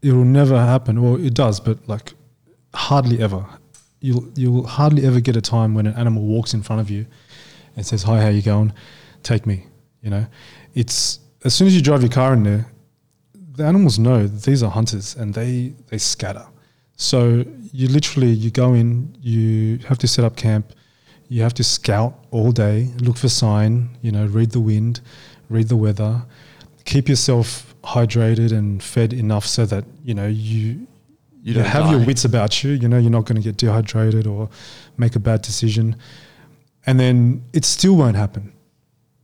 It 0.02 0.12
will 0.12 0.26
never 0.26 0.58
happen. 0.58 1.02
Well, 1.02 1.16
it 1.24 1.34
does, 1.34 1.60
but 1.60 1.88
like 1.88 2.14
hardly 2.74 3.22
ever. 3.22 3.46
You'll 4.02 4.28
you'll 4.36 4.68
hardly 4.68 5.06
ever 5.06 5.20
get 5.20 5.36
a 5.36 5.42
time 5.42 5.74
when 5.74 5.88
an 5.88 5.96
animal 5.96 6.24
walks 6.24 6.54
in 6.54 6.62
front 6.62 6.82
of 6.82 6.90
you 6.90 7.08
and 7.76 7.86
says, 7.86 8.04
"Hi, 8.04 8.22
how 8.22 8.30
you 8.30 8.42
going? 8.42 8.74
Take 9.24 9.46
me." 9.48 9.66
You 10.06 10.12
know, 10.12 10.26
it's 10.82 11.20
as 11.44 11.54
soon 11.56 11.68
as 11.68 11.76
you 11.76 11.82
drive 11.82 12.02
your 12.06 12.12
car 12.12 12.32
in 12.34 12.44
there, 12.44 12.66
the 13.58 13.66
animals 13.66 13.98
know 13.98 14.20
that 14.28 14.42
these 14.50 14.62
are 14.66 14.72
hunters 14.72 15.16
and 15.20 15.34
they 15.34 15.74
they 15.90 15.98
scatter. 15.98 16.46
So 16.96 17.44
you 17.80 17.88
literally 17.98 18.34
you 18.44 18.52
go 18.52 18.68
in, 18.82 19.18
you 19.20 19.80
have 19.90 19.98
to 19.98 20.08
set 20.08 20.24
up 20.24 20.36
camp, 20.36 20.66
you 21.28 21.42
have 21.42 21.56
to 21.56 21.64
scout 21.64 22.14
all 22.32 22.52
day, 22.52 22.78
look 23.08 23.18
for 23.18 23.30
sign, 23.30 23.72
you 24.06 24.12
know, 24.12 24.26
read 24.38 24.52
the 24.52 24.62
wind, 24.72 25.02
read 25.50 25.68
the 25.68 25.80
weather, 25.86 26.14
keep 26.92 27.10
yourself 27.10 27.76
hydrated 27.84 28.52
and 28.52 28.82
fed 28.84 29.12
enough 29.14 29.46
so 29.46 29.66
that 29.66 29.84
you 30.04 30.14
know 30.14 30.28
you 30.28 30.88
You 31.46 31.54
you 31.54 31.54
don't 31.54 31.74
have 31.78 31.92
your 31.92 32.04
wits 32.06 32.26
about 32.26 32.64
you. 32.64 32.72
You 32.82 32.88
know, 32.88 33.00
you're 33.04 33.18
not 33.20 33.26
going 33.26 33.42
to 33.42 33.48
get 33.50 33.58
dehydrated 33.58 34.26
or 34.26 34.50
make 34.98 35.16
a 35.16 35.20
bad 35.20 35.42
decision, 35.42 35.96
and 36.88 37.00
then 37.00 37.44
it 37.54 37.66
still 37.66 37.96
won't 37.96 38.16
happen. 38.16 38.52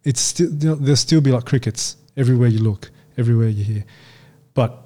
It's 0.03 0.21
still 0.21 0.49
there'll 0.51 0.77
there'll 0.77 0.95
still 0.95 1.21
be 1.21 1.31
like 1.31 1.45
crickets 1.45 1.97
everywhere 2.17 2.49
you 2.49 2.59
look, 2.59 2.91
everywhere 3.17 3.49
you 3.49 3.63
hear, 3.63 3.85
but 4.53 4.83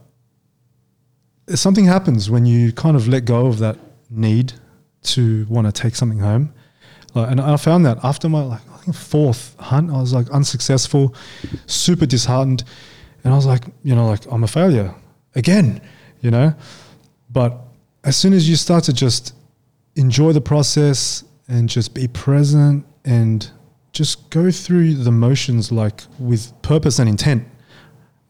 something 1.54 1.86
happens 1.86 2.30
when 2.30 2.46
you 2.46 2.72
kind 2.72 2.96
of 2.96 3.08
let 3.08 3.26
go 3.26 3.48
of 3.48 3.60
that 3.60 3.78
need 4.10 4.54
to 5.04 5.46
want 5.50 5.68
to 5.68 5.72
take 5.72 5.96
something 5.96 6.20
home. 6.20 6.54
Like, 7.14 7.32
and 7.32 7.40
I 7.40 7.56
found 7.58 7.86
that 7.86 8.04
after 8.04 8.28
my 8.28 8.42
like 8.44 8.62
I 8.74 8.78
think 8.78 8.96
fourth 8.96 9.56
hunt, 9.60 9.90
I 9.92 10.00
was 10.00 10.14
like 10.14 10.30
unsuccessful, 10.32 11.16
super 11.66 12.06
disheartened, 12.06 12.64
and 13.24 13.34
I 13.34 13.36
was 13.36 13.46
like, 13.46 13.64
you 13.84 13.96
know, 13.96 14.08
like 14.08 14.26
I'm 14.30 14.44
a 14.44 14.48
failure 14.48 14.94
again, 15.36 15.82
you 16.22 16.32
know. 16.32 16.54
But 17.30 17.58
as 18.04 18.18
soon 18.18 18.34
as 18.34 18.50
you 18.50 18.56
start 18.56 18.84
to 18.86 18.94
just 18.94 19.34
enjoy 19.96 20.34
the 20.34 20.42
process 20.42 21.24
and 21.48 21.70
just 21.70 21.94
be 21.94 22.08
present 22.08 22.86
and 23.06 23.50
just 23.96 24.30
go 24.30 24.52
through 24.52 24.94
the 24.94 25.12
motions 25.12 25.72
like 25.72 26.02
with 26.20 26.52
purpose 26.62 27.00
and 27.00 27.10
intent, 27.10 27.48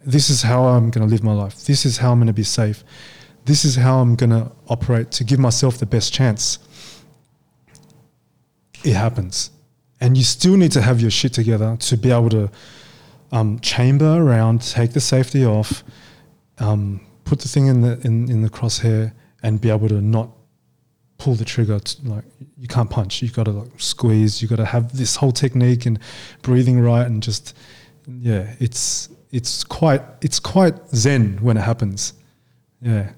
this 0.06 0.30
is 0.30 0.44
how 0.44 0.66
I'm 0.66 0.92
going 0.92 1.06
to 1.06 1.12
live 1.12 1.24
my 1.24 1.34
life. 1.34 1.66
This 1.66 1.86
is 1.86 1.98
how 1.98 2.12
I'm 2.12 2.20
going 2.20 2.28
to 2.28 2.34
be 2.34 2.44
safe. 2.44 2.84
This 3.46 3.66
is 3.66 3.76
how 3.76 4.00
I'm 4.00 4.16
going 4.16 4.30
to 4.30 4.52
operate 4.70 5.10
to 5.12 5.24
give 5.24 5.40
myself 5.40 5.80
the 5.80 5.88
best 5.88 6.14
chance. 6.14 6.60
It 8.84 8.94
happens. 8.94 9.50
And 10.00 10.16
you 10.16 10.24
still 10.24 10.56
need 10.56 10.72
to 10.74 10.82
have 10.82 11.02
your 11.02 11.10
shit 11.10 11.34
together 11.34 11.76
to 11.78 11.98
be 11.98 12.12
able 12.12 12.30
to 12.30 12.52
um, 13.32 13.60
chamber 13.60 14.22
around, 14.22 14.62
take 14.62 14.94
the 14.94 15.02
safety 15.02 15.44
off, 15.44 15.84
um, 16.60 17.02
put 17.24 17.40
the 17.40 17.48
thing 17.48 17.66
in 17.66 17.82
the 17.82 18.00
in, 18.06 18.30
in 18.30 18.44
the 18.44 18.50
crosshair, 18.50 19.14
and 19.42 19.60
be 19.60 19.72
able 19.72 19.90
to 19.90 20.00
not 20.00 20.30
pull 21.18 21.36
the 21.36 21.46
trigger. 21.46 21.80
To, 21.80 22.10
like 22.10 22.24
you 22.58 22.68
can't 22.68 22.90
punch. 22.90 23.22
You've 23.22 23.34
got 23.34 23.46
to 23.46 23.52
like 23.52 23.70
squeeze. 23.78 24.42
You've 24.42 24.50
got 24.50 24.58
to 24.58 24.66
have 24.66 24.96
this 24.96 25.16
whole 25.16 25.32
technique 25.32 25.86
and 25.86 26.00
breathing 26.42 26.80
right, 26.80 27.06
and 27.06 27.22
just 27.22 27.56
yeah, 28.08 28.54
it's 28.60 29.10
it's 29.32 29.64
quite 29.64 30.02
it's 30.22 30.40
quite 30.40 30.76
zen 30.90 31.38
when 31.42 31.58
it 31.58 31.62
happens. 31.62 32.14
Yeah, 32.82 33.12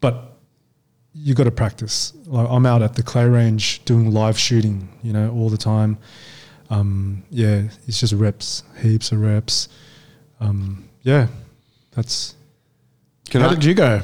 but 0.00 0.36
you 1.14 1.34
got 1.34 1.44
to 1.44 1.50
practice. 1.50 2.12
Like 2.26 2.48
I'm 2.48 2.66
out 2.66 2.82
at 2.82 2.94
the 2.94 3.02
clay 3.02 3.26
range 3.26 3.84
doing 3.84 4.12
live 4.12 4.38
shooting, 4.38 4.88
you 5.02 5.12
know, 5.12 5.30
all 5.32 5.48
the 5.48 5.56
time. 5.56 5.98
Um, 6.70 7.24
yeah, 7.30 7.62
it's 7.86 8.00
just 8.00 8.12
reps, 8.12 8.62
heaps 8.80 9.10
of 9.12 9.20
reps. 9.20 9.68
Um, 10.40 10.88
yeah, 11.02 11.28
that's 11.92 12.34
Can 13.30 13.40
How 13.40 13.48
I, 13.48 13.54
did 13.54 13.64
you 13.64 13.74
go? 13.74 14.02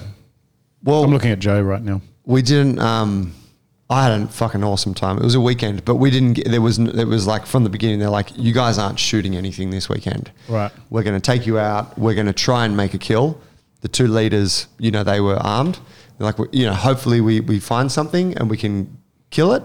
well, 0.82 1.04
I'm 1.04 1.10
looking 1.10 1.30
at 1.30 1.38
Joe 1.38 1.60
right 1.60 1.82
now. 1.82 2.00
We 2.24 2.42
didn't. 2.42 2.78
Um, 2.78 3.34
I 3.90 4.04
had 4.08 4.20
a 4.20 4.26
fucking 4.26 4.64
awesome 4.64 4.94
time. 4.94 5.18
It 5.18 5.24
was 5.24 5.34
a 5.34 5.40
weekend, 5.40 5.84
but 5.84 5.96
we 5.96 6.10
didn't. 6.10 6.34
Get, 6.34 6.50
there 6.50 6.60
was. 6.60 6.78
It 6.78 7.06
was 7.06 7.26
like 7.26 7.46
from 7.46 7.64
the 7.64 7.70
beginning. 7.70 7.98
They're 7.98 8.08
like, 8.08 8.36
you 8.36 8.52
guys 8.52 8.78
aren't 8.78 8.98
shooting 8.98 9.36
anything 9.36 9.70
this 9.70 9.88
weekend. 9.88 10.30
Right. 10.48 10.72
We're 10.90 11.02
going 11.02 11.20
to 11.20 11.24
take 11.24 11.46
you 11.46 11.58
out. 11.58 11.98
We're 11.98 12.14
going 12.14 12.26
to 12.26 12.32
try 12.32 12.64
and 12.64 12.76
make 12.76 12.94
a 12.94 12.98
kill. 12.98 13.40
The 13.82 13.88
two 13.88 14.08
leaders, 14.08 14.66
you 14.78 14.90
know, 14.90 15.04
they 15.04 15.20
were 15.20 15.36
armed. 15.36 15.78
They're 16.16 16.26
like, 16.26 16.36
you 16.52 16.64
know, 16.64 16.72
hopefully 16.72 17.20
we 17.20 17.40
we 17.40 17.60
find 17.60 17.92
something 17.92 18.36
and 18.38 18.48
we 18.48 18.56
can 18.56 18.96
kill 19.30 19.52
it, 19.52 19.62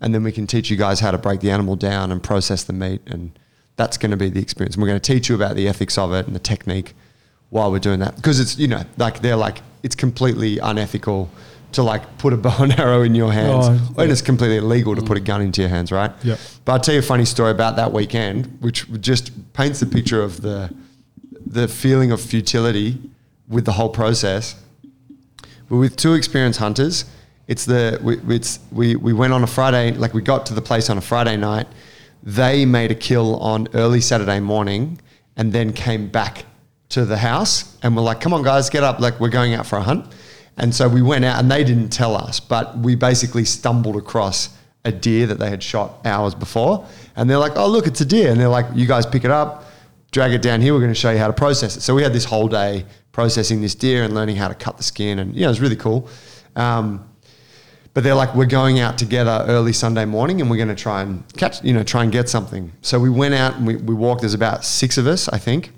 and 0.00 0.14
then 0.14 0.24
we 0.24 0.32
can 0.32 0.46
teach 0.46 0.70
you 0.70 0.76
guys 0.76 0.98
how 0.98 1.12
to 1.12 1.18
break 1.18 1.40
the 1.40 1.50
animal 1.50 1.76
down 1.76 2.10
and 2.10 2.22
process 2.22 2.64
the 2.64 2.72
meat, 2.72 3.02
and 3.06 3.38
that's 3.76 3.96
going 3.96 4.10
to 4.10 4.16
be 4.16 4.28
the 4.28 4.40
experience. 4.40 4.74
And 4.74 4.82
we're 4.82 4.88
going 4.88 5.00
to 5.00 5.12
teach 5.12 5.28
you 5.28 5.36
about 5.36 5.54
the 5.54 5.68
ethics 5.68 5.96
of 5.96 6.12
it 6.12 6.26
and 6.26 6.34
the 6.34 6.40
technique 6.40 6.94
while 7.50 7.70
we're 7.70 7.78
doing 7.78 7.98
that 8.00 8.16
because 8.16 8.40
it's 8.40 8.56
you 8.58 8.68
know 8.68 8.82
like 8.96 9.20
they're 9.20 9.36
like 9.36 9.60
it's 9.82 9.94
completely 9.94 10.58
unethical 10.58 11.28
to 11.72 11.82
like 11.82 12.18
put 12.18 12.32
a 12.32 12.36
bow 12.36 12.56
and 12.60 12.78
arrow 12.84 13.02
in 13.02 13.14
your 13.14 13.32
hands 13.32 13.66
Oh, 13.68 14.02
and 14.02 14.10
it's 14.12 14.22
completely 14.22 14.56
illegal 14.58 14.94
to 14.96 15.02
put 15.02 15.16
a 15.16 15.20
gun 15.20 15.40
into 15.42 15.60
your 15.60 15.70
hands 15.70 15.90
right 15.92 16.12
Yep. 16.24 16.38
but 16.64 16.72
i'll 16.72 16.80
tell 16.80 16.94
you 16.94 17.00
a 17.00 17.02
funny 17.02 17.24
story 17.24 17.50
about 17.50 17.76
that 17.76 17.92
weekend 17.92 18.58
which 18.60 18.86
just 19.00 19.30
paints 19.52 19.80
the 19.80 19.86
picture 19.86 20.22
of 20.22 20.40
the 20.40 20.74
the 21.46 21.66
feeling 21.68 22.12
of 22.12 22.20
futility 22.20 22.98
with 23.48 23.64
the 23.64 23.72
whole 23.72 23.88
process 23.90 24.54
we're 25.68 25.78
with 25.78 25.96
two 25.96 26.14
experienced 26.14 26.58
hunters. 26.58 27.04
It's 27.46 27.64
the 27.64 27.98
we, 28.02 28.18
it's 28.34 28.58
we 28.72 28.96
we 28.96 29.12
went 29.12 29.32
on 29.32 29.42
a 29.44 29.46
Friday, 29.46 29.92
like 29.92 30.14
we 30.14 30.20
got 30.22 30.46
to 30.46 30.54
the 30.54 30.60
place 30.62 30.90
on 30.90 30.98
a 30.98 31.00
Friday 31.00 31.36
night. 31.36 31.68
They 32.24 32.64
made 32.66 32.90
a 32.90 32.94
kill 32.96 33.36
on 33.40 33.68
early 33.74 34.00
Saturday 34.00 34.40
morning, 34.40 35.00
and 35.36 35.52
then 35.52 35.72
came 35.72 36.08
back 36.08 36.44
to 36.90 37.04
the 37.04 37.18
house 37.18 37.76
and 37.82 37.94
we're 37.96 38.02
like, 38.02 38.20
"Come 38.20 38.34
on, 38.34 38.42
guys, 38.42 38.68
get 38.68 38.82
up! 38.82 38.98
Like 38.98 39.20
we're 39.20 39.28
going 39.30 39.54
out 39.54 39.64
for 39.66 39.78
a 39.78 39.82
hunt." 39.82 40.06
And 40.60 40.74
so 40.74 40.88
we 40.88 41.02
went 41.02 41.24
out, 41.24 41.40
and 41.40 41.50
they 41.50 41.64
didn't 41.64 41.88
tell 41.88 42.14
us, 42.14 42.38
but 42.38 42.78
we 42.78 42.94
basically 42.94 43.44
stumbled 43.44 43.96
across 43.96 44.50
a 44.84 44.92
deer 44.92 45.26
that 45.26 45.38
they 45.38 45.50
had 45.50 45.62
shot 45.62 45.98
hours 46.06 46.34
before, 46.34 46.86
and 47.16 47.28
they're 47.28 47.38
like, 47.38 47.56
"Oh, 47.56 47.66
look, 47.66 47.86
it's 47.86 48.00
a 48.00 48.04
deer!" 48.04 48.30
And 48.30 48.40
they're 48.40 48.48
like, 48.48 48.66
"You 48.74 48.86
guys 48.86 49.04
pick 49.06 49.24
it 49.24 49.30
up." 49.30 49.64
drag 50.10 50.32
it 50.32 50.42
down 50.42 50.60
here. 50.60 50.72
We're 50.74 50.80
going 50.80 50.90
to 50.90 50.98
show 50.98 51.10
you 51.10 51.18
how 51.18 51.28
to 51.28 51.32
process 51.32 51.76
it. 51.76 51.80
So 51.82 51.94
we 51.94 52.02
had 52.02 52.12
this 52.12 52.24
whole 52.24 52.48
day 52.48 52.84
processing 53.12 53.60
this 53.60 53.74
deer 53.74 54.02
and 54.02 54.14
learning 54.14 54.36
how 54.36 54.48
to 54.48 54.54
cut 54.54 54.76
the 54.76 54.82
skin, 54.82 55.18
and 55.18 55.34
you 55.34 55.42
know, 55.42 55.48
it 55.48 55.50
was 55.50 55.60
really 55.60 55.76
cool. 55.76 56.08
Um, 56.56 57.06
but 57.92 58.04
they're 58.04 58.14
like, 58.14 58.34
we're 58.36 58.46
going 58.46 58.78
out 58.78 58.98
together 58.98 59.44
early 59.48 59.72
Sunday 59.72 60.04
morning, 60.04 60.40
and 60.40 60.50
we're 60.50 60.56
going 60.56 60.68
to 60.68 60.80
try 60.80 61.02
and 61.02 61.24
catch, 61.36 61.62
you 61.64 61.72
know, 61.72 61.82
try 61.82 62.04
and 62.04 62.12
get 62.12 62.28
something. 62.28 62.72
So 62.82 63.00
we 63.00 63.10
went 63.10 63.34
out 63.34 63.56
and 63.56 63.66
we, 63.66 63.76
we 63.76 63.94
walked. 63.94 64.20
There's 64.20 64.34
about 64.34 64.64
six 64.64 64.96
of 64.96 65.06
us, 65.06 65.28
I 65.28 65.38
think, 65.38 65.72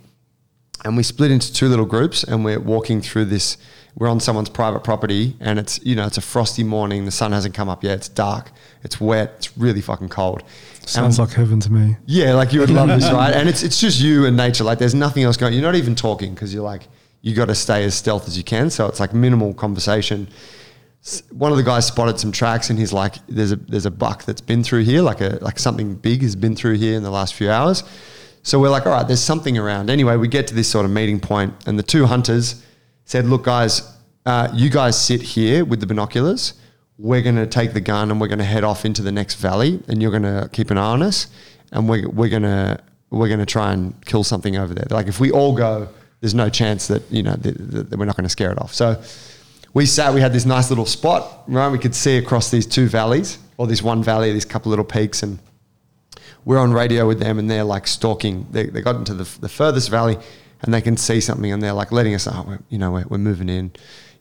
and 0.84 0.96
we 0.96 1.02
split 1.02 1.30
into 1.30 1.52
two 1.52 1.68
little 1.68 1.86
groups, 1.86 2.22
and 2.22 2.44
we're 2.44 2.60
walking 2.60 3.00
through 3.00 3.26
this. 3.26 3.56
We're 3.94 4.08
on 4.08 4.20
someone's 4.20 4.48
private 4.48 4.82
property, 4.84 5.36
and 5.38 5.58
it's 5.58 5.78
you 5.84 5.94
know, 5.94 6.06
it's 6.06 6.16
a 6.16 6.22
frosty 6.22 6.64
morning. 6.64 7.04
The 7.04 7.10
sun 7.10 7.32
hasn't 7.32 7.54
come 7.54 7.68
up 7.68 7.84
yet. 7.84 7.98
It's 7.98 8.08
dark. 8.08 8.50
It's 8.82 9.00
wet. 9.00 9.34
It's 9.36 9.56
really 9.58 9.82
fucking 9.82 10.08
cold. 10.08 10.42
sounds 10.86 11.18
And- 11.18 11.28
like 11.28 11.36
heaven 11.36 11.60
to 11.60 11.72
me. 11.72 11.96
yeah, 12.06 12.32
like 12.34 12.52
you 12.54 12.60
would 12.60 12.70
love 12.70 12.88
this, 12.88 13.04
right? 13.12 13.34
And 13.34 13.48
it's 13.48 13.62
it's 13.62 13.78
just 13.78 14.00
you 14.00 14.24
and 14.26 14.36
nature. 14.36 14.64
Like 14.64 14.78
there's 14.78 14.94
nothing 14.94 15.24
else 15.24 15.36
going. 15.36 15.52
You're 15.52 15.62
not 15.62 15.74
even 15.74 15.94
talking 15.94 16.32
because 16.34 16.54
you're 16.54 16.62
like 16.64 16.88
you 17.20 17.34
got 17.34 17.44
to 17.48 17.54
stay 17.54 17.84
as 17.84 17.94
stealth 17.94 18.26
as 18.26 18.36
you 18.36 18.42
can. 18.42 18.70
So 18.70 18.86
it's 18.86 18.98
like 18.98 19.12
minimal 19.14 19.52
conversation. 19.54 20.26
One 21.30 21.50
of 21.50 21.58
the 21.58 21.64
guys 21.64 21.86
spotted 21.86 22.18
some 22.20 22.32
tracks, 22.32 22.70
and 22.70 22.78
he's 22.78 22.92
like, 22.92 23.16
"There's 23.28 23.52
a 23.52 23.56
there's 23.56 23.86
a 23.86 23.90
buck 23.90 24.24
that's 24.24 24.40
been 24.40 24.64
through 24.64 24.84
here, 24.84 25.02
like 25.02 25.20
a 25.20 25.38
like 25.42 25.58
something 25.58 25.96
big 25.96 26.22
has 26.22 26.34
been 26.34 26.56
through 26.56 26.74
here 26.78 26.96
in 26.96 27.02
the 27.02 27.10
last 27.10 27.34
few 27.34 27.50
hours." 27.50 27.82
So 28.44 28.58
we're 28.58 28.70
like, 28.70 28.86
"All 28.86 28.92
right, 28.92 29.06
there's 29.06 29.20
something 29.22 29.58
around." 29.58 29.90
Anyway, 29.90 30.16
we 30.16 30.28
get 30.28 30.46
to 30.48 30.54
this 30.54 30.68
sort 30.68 30.84
of 30.86 30.90
meeting 30.92 31.20
point, 31.20 31.52
and 31.66 31.78
the 31.78 31.82
two 31.82 32.06
hunters 32.06 32.62
said, 33.12 33.26
"Look, 33.26 33.44
guys, 33.44 33.96
uh, 34.26 34.48
you 34.52 34.70
guys 34.70 35.00
sit 35.00 35.22
here 35.22 35.64
with 35.64 35.80
the 35.80 35.86
binoculars." 35.86 36.54
we're 36.98 37.22
going 37.22 37.36
to 37.36 37.46
take 37.46 37.72
the 37.72 37.80
gun 37.80 38.10
and 38.10 38.20
we're 38.20 38.28
going 38.28 38.38
to 38.38 38.44
head 38.44 38.62
off 38.62 38.84
into 38.84 39.02
the 39.02 39.10
next 39.10 39.36
valley 39.36 39.82
and 39.88 40.00
you're 40.00 40.10
going 40.10 40.22
to 40.22 40.48
keep 40.52 40.70
an 40.70 40.76
eye 40.76 40.92
on 40.92 41.02
us 41.02 41.26
and 41.72 41.88
we're, 41.88 42.06
we're 42.10 42.28
going 42.28 42.42
to 42.42 42.78
we're 43.10 43.28
going 43.28 43.40
to 43.40 43.46
try 43.46 43.72
and 43.72 44.04
kill 44.04 44.22
something 44.22 44.56
over 44.56 44.74
there 44.74 44.86
like 44.90 45.06
if 45.08 45.18
we 45.18 45.32
all 45.32 45.56
go 45.56 45.88
there's 46.20 46.34
no 46.34 46.50
chance 46.50 46.86
that 46.88 47.02
you 47.10 47.22
know 47.22 47.34
that, 47.36 47.96
we're 47.98 48.04
not 48.04 48.14
going 48.14 48.24
to 48.24 48.30
scare 48.30 48.52
it 48.52 48.58
off 48.60 48.74
so 48.74 49.02
we 49.74 49.86
sat. 49.86 50.12
We 50.12 50.20
had 50.20 50.32
this 50.32 50.44
nice 50.44 50.68
little 50.70 50.86
spot, 50.86 51.44
right? 51.48 51.68
We 51.68 51.78
could 51.78 51.94
see 51.94 52.18
across 52.18 52.50
these 52.50 52.66
two 52.66 52.88
valleys, 52.88 53.38
or 53.56 53.66
this 53.66 53.82
one 53.82 54.02
valley, 54.02 54.32
these 54.32 54.44
couple 54.44 54.70
little 54.70 54.84
peaks, 54.84 55.22
and 55.22 55.38
we're 56.44 56.58
on 56.58 56.72
radio 56.72 57.06
with 57.06 57.20
them, 57.20 57.38
and 57.38 57.50
they're 57.50 57.64
like 57.64 57.86
stalking. 57.86 58.46
They, 58.50 58.66
they 58.66 58.82
got 58.82 58.96
into 58.96 59.14
the, 59.14 59.24
the 59.40 59.48
furthest 59.48 59.88
valley, 59.88 60.18
and 60.62 60.72
they 60.72 60.80
can 60.80 60.96
see 60.96 61.20
something, 61.20 61.52
and 61.52 61.62
they're 61.62 61.72
like 61.72 61.92
letting 61.92 62.14
us 62.14 62.26
know, 62.26 62.44
oh, 62.48 62.58
you 62.68 62.78
know, 62.78 62.92
we're, 62.92 63.04
we're 63.08 63.18
moving 63.18 63.48
in, 63.48 63.72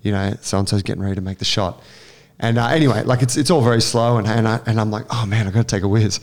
you 0.04 0.12
know, 0.12 0.36
so 0.42 0.60
and 0.60 0.68
so's 0.68 0.84
getting 0.84 1.02
ready 1.02 1.16
to 1.16 1.22
make 1.22 1.38
the 1.38 1.46
shot. 1.46 1.82
And 2.40 2.58
uh, 2.58 2.68
anyway, 2.68 3.04
like 3.04 3.22
it's 3.22 3.38
it's 3.38 3.52
all 3.52 3.62
very 3.62 3.82
slow, 3.82 4.18
and 4.18 4.28
and, 4.28 4.48
I, 4.48 4.60
and 4.66 4.82
I'm 4.82 4.90
like, 4.90 5.06
oh 5.12 5.28
man, 5.28 5.48
I 5.48 5.52
got 5.52 5.68
to 5.68 5.76
take 5.76 5.84
a 5.84 5.88
whiz. 5.88 6.20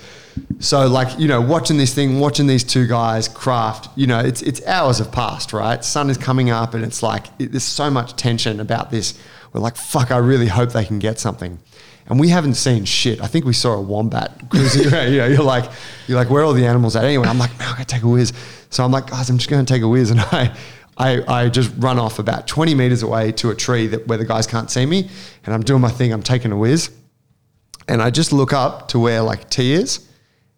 So 0.58 0.88
like 0.88 1.16
you 1.18 1.28
know, 1.28 1.40
watching 1.40 1.78
this 1.78 1.94
thing, 1.94 2.18
watching 2.18 2.48
these 2.48 2.64
two 2.64 2.88
guys 2.88 3.28
craft, 3.28 3.88
you 3.96 4.08
know, 4.08 4.18
it's 4.18 4.42
it's 4.42 4.64
hours 4.66 4.98
have 4.98 5.12
passed, 5.12 5.52
right? 5.52 5.82
Sun 5.84 6.10
is 6.10 6.18
coming 6.18 6.50
up, 6.50 6.74
and 6.74 6.84
it's 6.84 7.04
like 7.04 7.26
it, 7.38 7.52
there's 7.52 7.62
so 7.62 7.88
much 7.88 8.16
tension 8.16 8.58
about 8.58 8.90
this. 8.90 9.16
We're 9.52 9.60
like, 9.60 9.76
fuck, 9.76 10.10
I 10.10 10.16
really 10.16 10.48
hope 10.48 10.72
they 10.72 10.84
can 10.84 10.98
get 10.98 11.20
something. 11.20 11.60
And 12.08 12.18
we 12.18 12.28
haven't 12.28 12.54
seen 12.54 12.84
shit. 12.84 13.20
I 13.20 13.26
think 13.26 13.44
we 13.44 13.52
saw 13.52 13.74
a 13.74 13.80
wombat 13.80 14.32
cruising 14.50 14.92
around. 14.92 15.12
You 15.12 15.18
know, 15.18 15.26
you're 15.26 15.42
like, 15.42 15.70
you're 16.06 16.16
like, 16.16 16.30
where 16.30 16.42
are 16.42 16.46
all 16.46 16.54
the 16.54 16.66
animals 16.66 16.96
at? 16.96 17.04
Anyway, 17.04 17.28
I'm 17.28 17.38
like, 17.38 17.56
man, 17.58 17.68
I 17.68 17.72
gotta 17.72 17.84
take 17.84 18.02
a 18.02 18.08
whiz. 18.08 18.32
So 18.70 18.84
I'm 18.84 18.90
like, 18.90 19.10
guys, 19.10 19.28
I'm 19.30 19.38
just 19.38 19.50
gonna 19.50 19.64
take 19.64 19.82
a 19.82 19.88
whiz, 19.88 20.10
and 20.10 20.20
I 20.32 20.56
I, 20.98 21.22
I 21.44 21.48
just 21.48 21.72
run 21.78 21.98
off 21.98 22.18
about 22.18 22.48
20 22.48 22.74
meters 22.74 23.02
away 23.04 23.30
to 23.32 23.50
a 23.50 23.54
tree 23.54 23.86
that 23.86 24.08
where 24.08 24.18
the 24.18 24.24
guys 24.24 24.46
can't 24.46 24.70
see 24.70 24.84
me, 24.84 25.08
and 25.44 25.54
I'm 25.54 25.62
doing 25.62 25.80
my 25.80 25.90
thing. 25.90 26.12
I'm 26.12 26.22
taking 26.22 26.50
a 26.50 26.56
whiz, 26.56 26.90
and 27.86 28.02
I 28.02 28.10
just 28.10 28.32
look 28.32 28.52
up 28.52 28.88
to 28.88 28.98
where 28.98 29.22
like 29.22 29.48
T 29.48 29.72
is, 29.72 30.08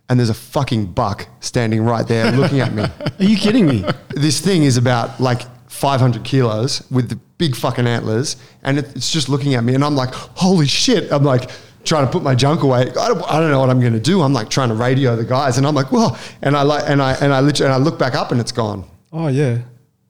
and 0.08 0.18
there's 0.18 0.30
a 0.30 0.34
fucking 0.34 0.86
buck 0.92 1.28
standing 1.40 1.82
right 1.84 2.06
there 2.06 2.32
looking 2.32 2.60
at 2.60 2.72
me. 2.72 2.82
Are 3.18 3.24
you 3.24 3.36
kidding 3.36 3.66
me? 3.66 3.84
This 4.08 4.40
thing 4.40 4.62
is 4.62 4.76
about 4.76 5.20
like 5.20 5.42
500 5.70 6.24
kilos 6.24 6.88
with 6.90 7.10
the 7.10 7.20
big 7.40 7.56
fucking 7.56 7.88
antlers, 7.88 8.36
and 8.62 8.78
it, 8.78 8.94
it's 8.94 9.10
just 9.10 9.28
looking 9.28 9.54
at 9.54 9.64
me, 9.64 9.74
and 9.74 9.82
I'm 9.82 9.96
like, 9.96 10.14
holy 10.14 10.68
shit! 10.68 11.10
I'm 11.10 11.24
like 11.24 11.50
trying 11.82 12.06
to 12.06 12.12
put 12.12 12.22
my 12.22 12.36
junk 12.36 12.62
away. 12.62 12.82
I 12.82 13.08
don't, 13.08 13.22
I 13.22 13.40
don't 13.40 13.50
know 13.50 13.58
what 13.58 13.70
I'm 13.70 13.80
going 13.80 13.94
to 13.94 13.98
do. 14.00 14.20
I'm 14.20 14.32
like 14.32 14.50
trying 14.50 14.68
to 14.68 14.74
radio 14.76 15.16
the 15.16 15.24
guys, 15.24 15.58
and 15.58 15.66
I'm 15.66 15.74
like, 15.74 15.90
well, 15.90 16.16
and 16.42 16.56
I 16.56 16.62
like, 16.62 16.84
and 16.88 17.02
I 17.02 17.14
and 17.14 17.32
I 17.34 17.40
literally, 17.40 17.72
and 17.72 17.82
I 17.82 17.84
look 17.84 17.98
back 17.98 18.14
up, 18.14 18.30
and 18.30 18.40
it's 18.40 18.52
gone. 18.52 18.84
Oh 19.12 19.26
yeah. 19.26 19.58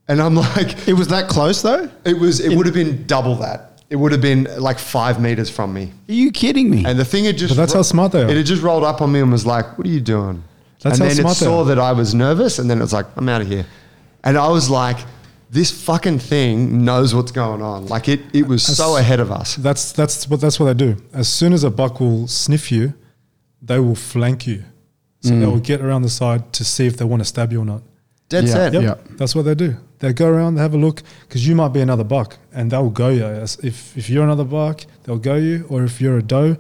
And 0.08 0.20
I'm 0.20 0.34
like, 0.34 0.88
It 0.88 0.94
was 0.94 1.06
that 1.08 1.28
close 1.28 1.62
though? 1.62 1.88
it 2.04 2.18
was, 2.18 2.40
it 2.40 2.56
would 2.56 2.66
have 2.66 2.74
been 2.74 3.06
double 3.06 3.36
that. 3.36 3.80
It 3.90 3.96
would 3.96 4.10
have 4.10 4.20
been 4.20 4.48
like 4.58 4.78
five 4.80 5.20
meters 5.20 5.48
from 5.48 5.72
me. 5.72 5.92
Are 6.08 6.12
you 6.12 6.32
kidding 6.32 6.68
me? 6.68 6.84
And 6.84 6.98
the 6.98 7.04
thing 7.04 7.24
had 7.26 7.38
just, 7.38 7.52
But 7.52 7.62
that's 7.62 7.72
how 7.72 7.82
smart 7.82 8.10
they 8.12 8.22
are. 8.22 8.28
It 8.28 8.36
had 8.36 8.46
just 8.46 8.62
rolled 8.62 8.82
up 8.82 9.00
on 9.02 9.12
me 9.12 9.20
and 9.20 9.30
was 9.30 9.46
like, 9.46 9.78
what 9.78 9.86
are 9.86 9.90
you 9.90 10.00
doing? 10.00 10.42
That's 10.82 10.98
and 10.98 11.08
how 11.08 11.14
then 11.14 11.16
smart 11.22 11.36
it 11.36 11.44
saw 11.44 11.64
that 11.64 11.78
I 11.78 11.92
was 11.92 12.12
nervous 12.12 12.58
and 12.58 12.68
then 12.68 12.78
it 12.78 12.82
was 12.82 12.92
like, 12.92 13.06
I'm 13.16 13.28
out 13.28 13.40
of 13.40 13.46
here. 13.46 13.66
And 14.24 14.36
I 14.36 14.48
was 14.48 14.68
like, 14.68 14.98
this 15.50 15.70
fucking 15.84 16.20
thing 16.20 16.84
knows 16.84 17.14
what's 17.14 17.32
going 17.32 17.60
on. 17.60 17.86
Like 17.86 18.08
it, 18.08 18.20
it 18.32 18.46
was 18.46 18.62
so 18.64 18.96
ahead 18.96 19.18
of 19.18 19.32
us. 19.32 19.56
That's 19.56 19.92
that's 19.92 20.28
what 20.28 20.40
that's 20.40 20.60
what 20.60 20.66
they 20.66 20.86
do. 20.86 20.96
As 21.12 21.28
soon 21.28 21.52
as 21.52 21.64
a 21.64 21.70
buck 21.70 22.00
will 22.00 22.28
sniff 22.28 22.70
you, 22.70 22.94
they 23.60 23.80
will 23.80 23.96
flank 23.96 24.46
you. 24.46 24.64
So 25.22 25.30
they 25.30 25.44
mm. 25.44 25.52
will 25.52 25.60
get 25.60 25.82
around 25.82 26.02
the 26.02 26.08
side 26.08 26.52
to 26.54 26.64
see 26.64 26.86
if 26.86 26.96
they 26.96 27.04
want 27.04 27.20
to 27.20 27.24
stab 27.26 27.52
you 27.52 27.60
or 27.60 27.64
not. 27.64 27.82
Dead 28.30 28.44
Yeah. 28.44 28.52
set. 28.52 28.72
Yep, 28.72 28.82
Yeah. 28.82 28.94
that's 29.18 29.34
what 29.34 29.44
they 29.44 29.54
do. 29.54 29.76
They 29.98 30.14
go 30.14 30.28
around, 30.28 30.54
they 30.54 30.62
have 30.62 30.72
a 30.72 30.78
look, 30.78 31.02
because 31.28 31.46
you 31.46 31.54
might 31.54 31.74
be 31.74 31.80
another 31.80 32.04
buck, 32.04 32.38
and 32.54 32.70
they'll 32.70 32.88
go 32.88 33.10
you. 33.10 33.26
If 33.62 33.96
if 33.96 34.08
you're 34.08 34.24
another 34.24 34.44
buck, 34.44 34.86
they'll 35.02 35.18
go 35.18 35.34
you, 35.34 35.66
or 35.68 35.84
if 35.84 36.00
you're 36.00 36.16
a 36.16 36.22
doe, 36.22 36.56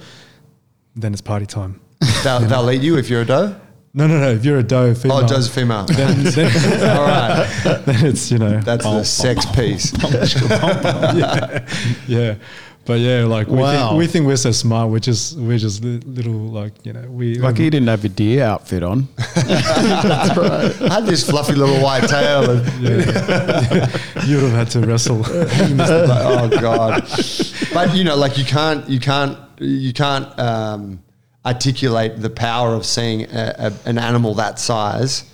then 0.94 1.12
it's 1.12 1.22
party 1.22 1.46
time. 1.46 1.80
They'll, 2.24 2.40
they'll 2.40 2.70
eat 2.70 2.82
you 2.82 2.98
if 2.98 3.08
you're 3.08 3.22
a 3.22 3.26
doe. 3.26 3.54
No, 3.92 4.06
no, 4.06 4.20
no. 4.20 4.30
If 4.30 4.44
you're 4.44 4.58
a 4.58 4.62
doe, 4.62 4.94
female, 4.94 5.18
Oh, 5.18 5.26
doe's 5.26 5.48
a 5.48 5.50
female. 5.50 5.84
then, 5.86 6.22
then, 6.22 6.96
All 6.96 7.04
right. 7.06 7.46
then 7.86 8.06
it's 8.06 8.30
you 8.30 8.38
know 8.38 8.60
That's 8.60 8.84
the 8.84 9.02
sex 9.04 9.44
piece. 9.46 9.92
yeah, 11.18 11.66
yeah. 12.06 12.34
But 12.86 13.00
yeah, 13.00 13.24
like 13.24 13.46
we, 13.48 13.58
Wow. 13.58 13.88
think, 13.88 13.98
we 13.98 14.06
think 14.06 14.26
we're 14.26 14.36
so 14.36 14.52
smart. 14.52 14.90
We're 14.90 15.00
just 15.00 15.36
we're 15.36 15.58
just 15.58 15.84
little 15.84 16.32
like 16.32 16.72
you 16.86 16.92
know 16.92 17.02
we 17.10 17.34
Lucky 17.34 17.64
he 17.64 17.70
didn't 17.70 17.88
have 17.88 18.04
a 18.04 18.08
deer 18.08 18.44
outfit 18.44 18.82
on. 18.82 19.06
I 19.18 20.88
had 20.90 21.04
this 21.06 21.28
fluffy 21.28 21.54
little 21.54 21.80
white 21.82 22.08
tail. 22.08 22.48
And, 22.50 22.66
you 24.26 24.36
would 24.36 24.50
have 24.50 24.52
had 24.52 24.70
to 24.70 24.80
wrestle. 24.80 25.22
Oh 25.26 26.48
god! 26.48 27.02
But 27.74 27.94
you 27.94 28.04
know, 28.04 28.16
like 28.16 28.38
you 28.38 28.44
can't, 28.44 28.88
you 28.88 28.98
can't, 28.98 29.36
you 29.58 29.92
can't 29.92 30.26
um, 30.38 31.02
articulate 31.44 32.20
the 32.20 32.30
power 32.30 32.74
of 32.74 32.84
seeing 32.84 33.22
a, 33.30 33.54
a, 33.58 33.72
an 33.88 33.98
animal 33.98 34.34
that 34.34 34.58
size 34.58 35.24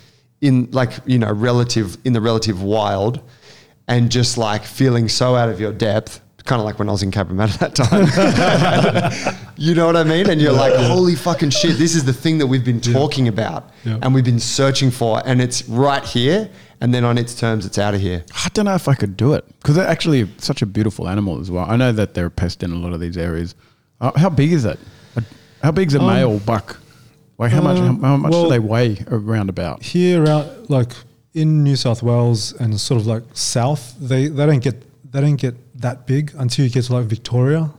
in, 0.41 0.69
like 0.71 0.91
you 1.05 1.17
know, 1.19 1.31
relative 1.31 1.97
in 2.05 2.13
the 2.13 2.21
relative 2.21 2.61
wild, 2.61 3.21
and 3.87 4.09
just 4.11 4.37
like 4.37 4.63
feeling 4.63 5.09
so 5.09 5.35
out 5.35 5.49
of 5.49 5.59
your 5.59 5.71
depth. 5.73 6.21
Kind 6.45 6.61
of 6.61 6.65
like 6.65 6.79
when 6.79 6.87
I 6.87 6.93
was 6.93 7.03
in 7.03 7.11
Cabramatta 7.11 7.57
that 7.59 7.75
time. 7.75 9.43
you 9.57 9.75
know 9.75 9.85
what 9.85 9.97
I 9.97 10.05
mean? 10.05 10.29
And 10.29 10.39
you're 10.39 10.53
like, 10.53 10.73
holy 10.75 11.15
fucking 11.15 11.49
shit! 11.49 11.77
This 11.77 11.93
is 11.93 12.05
the 12.05 12.13
thing 12.13 12.37
that 12.37 12.47
we've 12.47 12.63
been 12.63 12.79
talking 12.79 13.27
about, 13.27 13.69
Yeah. 13.83 13.99
and 14.01 14.15
we've 14.15 14.23
been 14.23 14.39
searching 14.39 14.89
for, 14.89 15.21
and 15.25 15.41
it's 15.41 15.67
right 15.67 16.03
here. 16.05 16.49
And 16.79 16.93
then 16.93 17.03
on 17.03 17.17
its 17.17 17.33
terms, 17.33 17.65
it's 17.65 17.79
out 17.79 17.95
of 17.95 18.01
here. 18.01 18.23
I 18.45 18.49
don't 18.53 18.65
know 18.65 18.75
if 18.75 18.87
I 18.87 18.93
could 18.93 19.17
do 19.17 19.33
it 19.33 19.43
because 19.59 19.75
they're 19.75 19.87
actually 19.87 20.29
such 20.37 20.61
a 20.61 20.65
beautiful 20.67 21.09
animal 21.09 21.39
as 21.41 21.49
well. 21.51 21.65
I 21.69 21.75
know 21.75 21.91
that 21.91 22.13
they're 22.13 22.27
a 22.27 22.31
pest 22.31 22.61
in 22.63 22.71
a 22.71 22.75
lot 22.75 22.93
of 22.93 22.99
these 22.99 23.17
areas. 23.17 23.55
Uh, 23.99 24.11
how 24.17 24.29
big 24.29 24.53
is 24.53 24.63
it? 24.63 24.79
Uh, 25.61 25.65
How 25.65 25.71
big's 25.71 25.95
a 25.95 25.99
Um, 25.99 26.07
male 26.07 26.39
buck? 26.39 26.77
Like 27.37 27.51
how 27.51 27.61
much? 27.61 27.77
How, 27.77 27.93
how 28.01 28.17
much 28.17 28.31
do 28.31 28.49
they 28.49 28.59
weigh 28.59 28.97
around 29.11 29.49
about? 29.49 29.83
Here 29.83 30.25
out 30.27 30.69
like 30.69 30.91
in 31.35 31.63
New 31.63 31.75
South 31.75 32.01
Wales 32.01 32.53
and 32.59 32.79
sort 32.81 32.99
of 33.01 33.05
like 33.07 33.23
south, 33.33 33.95
they, 33.99 34.27
they 34.27 34.45
don't 34.47 34.63
get 34.63 34.83
they 35.11 35.21
don't 35.21 35.35
get 35.35 35.53
that 35.81 36.07
big 36.07 36.31
until 36.37 36.65
you 36.65 36.71
get 36.71 36.85
to 36.85 36.93
like 36.93 37.05
Victoria. 37.05 37.69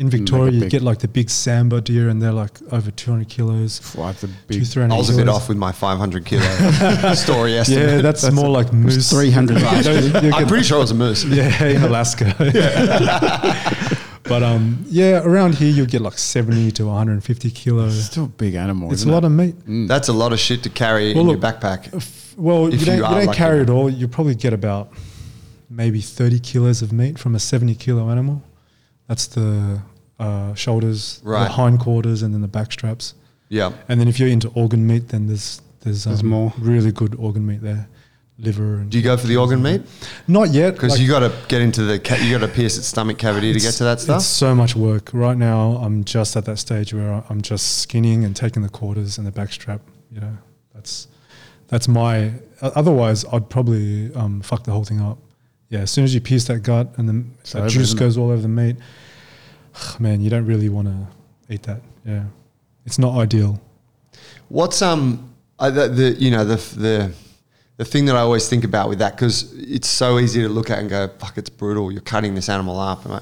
In 0.00 0.08
Victoria, 0.08 0.50
you 0.52 0.66
get 0.70 0.80
like 0.82 0.98
the 1.00 1.08
big 1.08 1.26
sambar 1.28 1.84
deer, 1.84 2.08
and 2.08 2.22
they're 2.22 2.32
like 2.32 2.58
over 2.72 2.90
200 2.90 3.28
kilos, 3.28 3.82
Wow, 3.94 4.06
that's 4.06 4.24
a 4.24 4.28
two, 4.48 4.82
I 4.82 4.96
was 4.96 5.10
a 5.10 5.16
bit 5.16 5.28
off 5.28 5.46
with 5.50 5.58
my 5.58 5.72
500 5.72 6.24
kilo 6.24 6.42
story 7.14 7.58
estimate. 7.58 7.86
Yeah, 7.86 8.00
that's, 8.00 8.28
more 8.32 8.48
like 8.48 8.72
moose. 8.72 9.10
300 9.10 9.58
You 9.60 10.10
don't- 10.10 10.32
I'm 10.32 10.46
pretty 10.48 10.64
sure 10.64 10.78
it 10.78 10.80
was 10.80 10.90
a 10.90 10.94
moose. 10.94 11.24
Yeah, 11.24 11.64
in 11.66 11.82
Alaska. 11.82 12.34
but 14.30 14.42
um, 14.42 14.84
yeah, 14.88 15.20
around 15.22 15.56
here 15.56 15.70
you'll 15.70 15.86
get 15.86 16.00
like 16.00 16.16
70 16.16 16.70
to 16.72 16.86
150 16.86 17.50
kilos. 17.50 18.04
Still 18.06 18.24
a 18.24 18.28
big 18.28 18.54
animal. 18.54 18.90
It's 18.92 19.02
a 19.02 19.04
isn't 19.04 19.12
lot 19.12 19.24
it? 19.24 19.26
of 19.26 19.32
meat. 19.32 19.88
That's 19.88 20.08
a 20.08 20.12
lot 20.14 20.32
of 20.32 20.38
shit 20.40 20.62
to 20.62 20.70
carry 20.70 21.12
Well, 21.12 21.22
in 21.22 21.26
look, 21.28 21.42
your 21.42 21.52
backpack. 21.52 21.94
F- 21.94 22.34
Well, 22.38 22.68
If 22.72 22.80
you 22.80 22.86
don't, 22.86 22.98
you 22.98 23.04
you 23.20 23.26
don't 23.26 23.34
carry 23.34 23.60
it 23.62 23.68
all. 23.70 23.90
You 23.90 24.08
probably 24.08 24.34
get 24.36 24.52
about 24.54 24.92
maybe 25.68 26.00
30 26.00 26.38
kilos 26.40 26.80
of 26.82 26.92
meat 26.92 27.18
from 27.18 27.34
a 27.34 27.38
70 27.38 27.74
kilo 27.74 28.08
animal. 28.10 28.42
That's 29.08 29.26
the 29.26 29.82
uh, 30.18 30.54
shoulders, 30.54 31.20
Right. 31.24 31.44
the 31.44 31.52
hindquarters, 31.52 32.22
and 32.22 32.32
then 32.32 32.40
the 32.42 32.48
back 32.48 32.72
straps. 32.72 33.14
Yeah. 33.48 33.72
And 33.88 33.98
then 34.00 34.06
if 34.08 34.18
you're 34.20 34.28
into 34.28 34.48
organ 34.54 34.86
meat, 34.86 35.08
then 35.08 35.26
there's 35.26 35.60
there's, 35.82 36.06
um, 36.06 36.12
There's 36.12 36.22
more. 36.22 36.52
really 36.58 36.92
good 36.92 37.14
organ 37.18 37.46
meat 37.46 37.62
there, 37.62 37.88
liver 38.40 38.76
and 38.76 38.90
Do 38.90 38.98
you 38.98 39.04
go 39.04 39.16
for 39.16 39.26
the 39.26 39.36
organ 39.36 39.62
meat? 39.62 39.82
not 40.26 40.50
yet 40.50 40.72
Because 40.74 40.92
like- 40.92 41.00
you 41.00 41.08
got 41.08 41.20
to 41.20 41.32
get 41.48 41.60
into 41.62 41.82
the, 41.82 41.98
ca- 41.98 42.16
you 42.16 42.36
got 42.38 42.46
to 42.46 42.52
pierce 42.52 42.76
its 42.78 42.86
stomach 42.86 43.18
cavity 43.18 43.52
to 43.52 43.60
get 43.60 43.74
to 43.74 43.84
that 43.84 44.00
stuff. 44.00 44.18
It's 44.18 44.26
so 44.26 44.54
much 44.54 44.74
work. 44.74 45.10
Right 45.12 45.36
now, 45.36 45.72
I'm 45.82 46.04
just 46.04 46.36
at 46.36 46.44
that 46.46 46.58
stage 46.58 46.92
where 46.94 47.22
I'm 47.28 47.42
just 47.42 47.78
skinning 47.80 48.24
and 48.24 48.34
taking 48.34 48.62
the 48.62 48.68
quarters 48.68 49.18
and 49.18 49.26
the 49.26 49.32
backstrap. 49.32 49.80
You 50.10 50.20
know, 50.20 50.36
that's 50.74 51.08
that's 51.68 51.86
my. 51.88 52.32
Otherwise, 52.62 53.24
I'd 53.32 53.48
probably 53.48 54.12
um, 54.14 54.40
fuck 54.40 54.64
the 54.64 54.72
whole 54.72 54.84
thing 54.84 55.00
up. 55.00 55.18
Yeah, 55.68 55.80
as 55.80 55.90
soon 55.90 56.04
as 56.04 56.12
you 56.14 56.20
pierce 56.20 56.46
that 56.46 56.60
gut 56.64 56.88
and 56.96 57.08
the 57.08 57.24
It's 57.40 57.52
that 57.52 57.60
over, 57.60 57.68
juice 57.68 57.94
goes 57.94 58.18
all 58.18 58.30
over 58.30 58.42
the 58.42 58.48
meat, 58.48 58.76
man, 60.00 60.20
you 60.20 60.28
don't 60.30 60.46
really 60.46 60.68
want 60.68 60.88
to 60.88 61.06
eat 61.54 61.62
that. 61.64 61.80
Yeah, 62.04 62.24
it's 62.86 62.98
not 62.98 63.16
ideal. 63.16 63.60
What's 64.48 64.82
um 64.82 65.32
uh, 65.58 65.70
the, 65.70 65.88
the 65.88 66.10
you 66.12 66.30
know 66.30 66.44
the 66.44 66.56
the 66.56 67.12
the 67.80 67.86
thing 67.86 68.04
that 68.04 68.14
I 68.14 68.18
always 68.18 68.46
think 68.46 68.64
about 68.64 68.90
with 68.90 68.98
that 68.98 69.16
because 69.16 69.54
it's 69.54 69.88
so 69.88 70.18
easy 70.18 70.42
to 70.42 70.50
look 70.50 70.68
at 70.68 70.80
and 70.80 70.90
go 70.90 71.08
fuck 71.18 71.38
it's 71.38 71.48
brutal. 71.48 71.90
You're 71.90 72.02
cutting 72.02 72.34
this 72.34 72.50
animal 72.50 72.78
up. 72.78 73.06
And 73.06 73.14
I, 73.14 73.20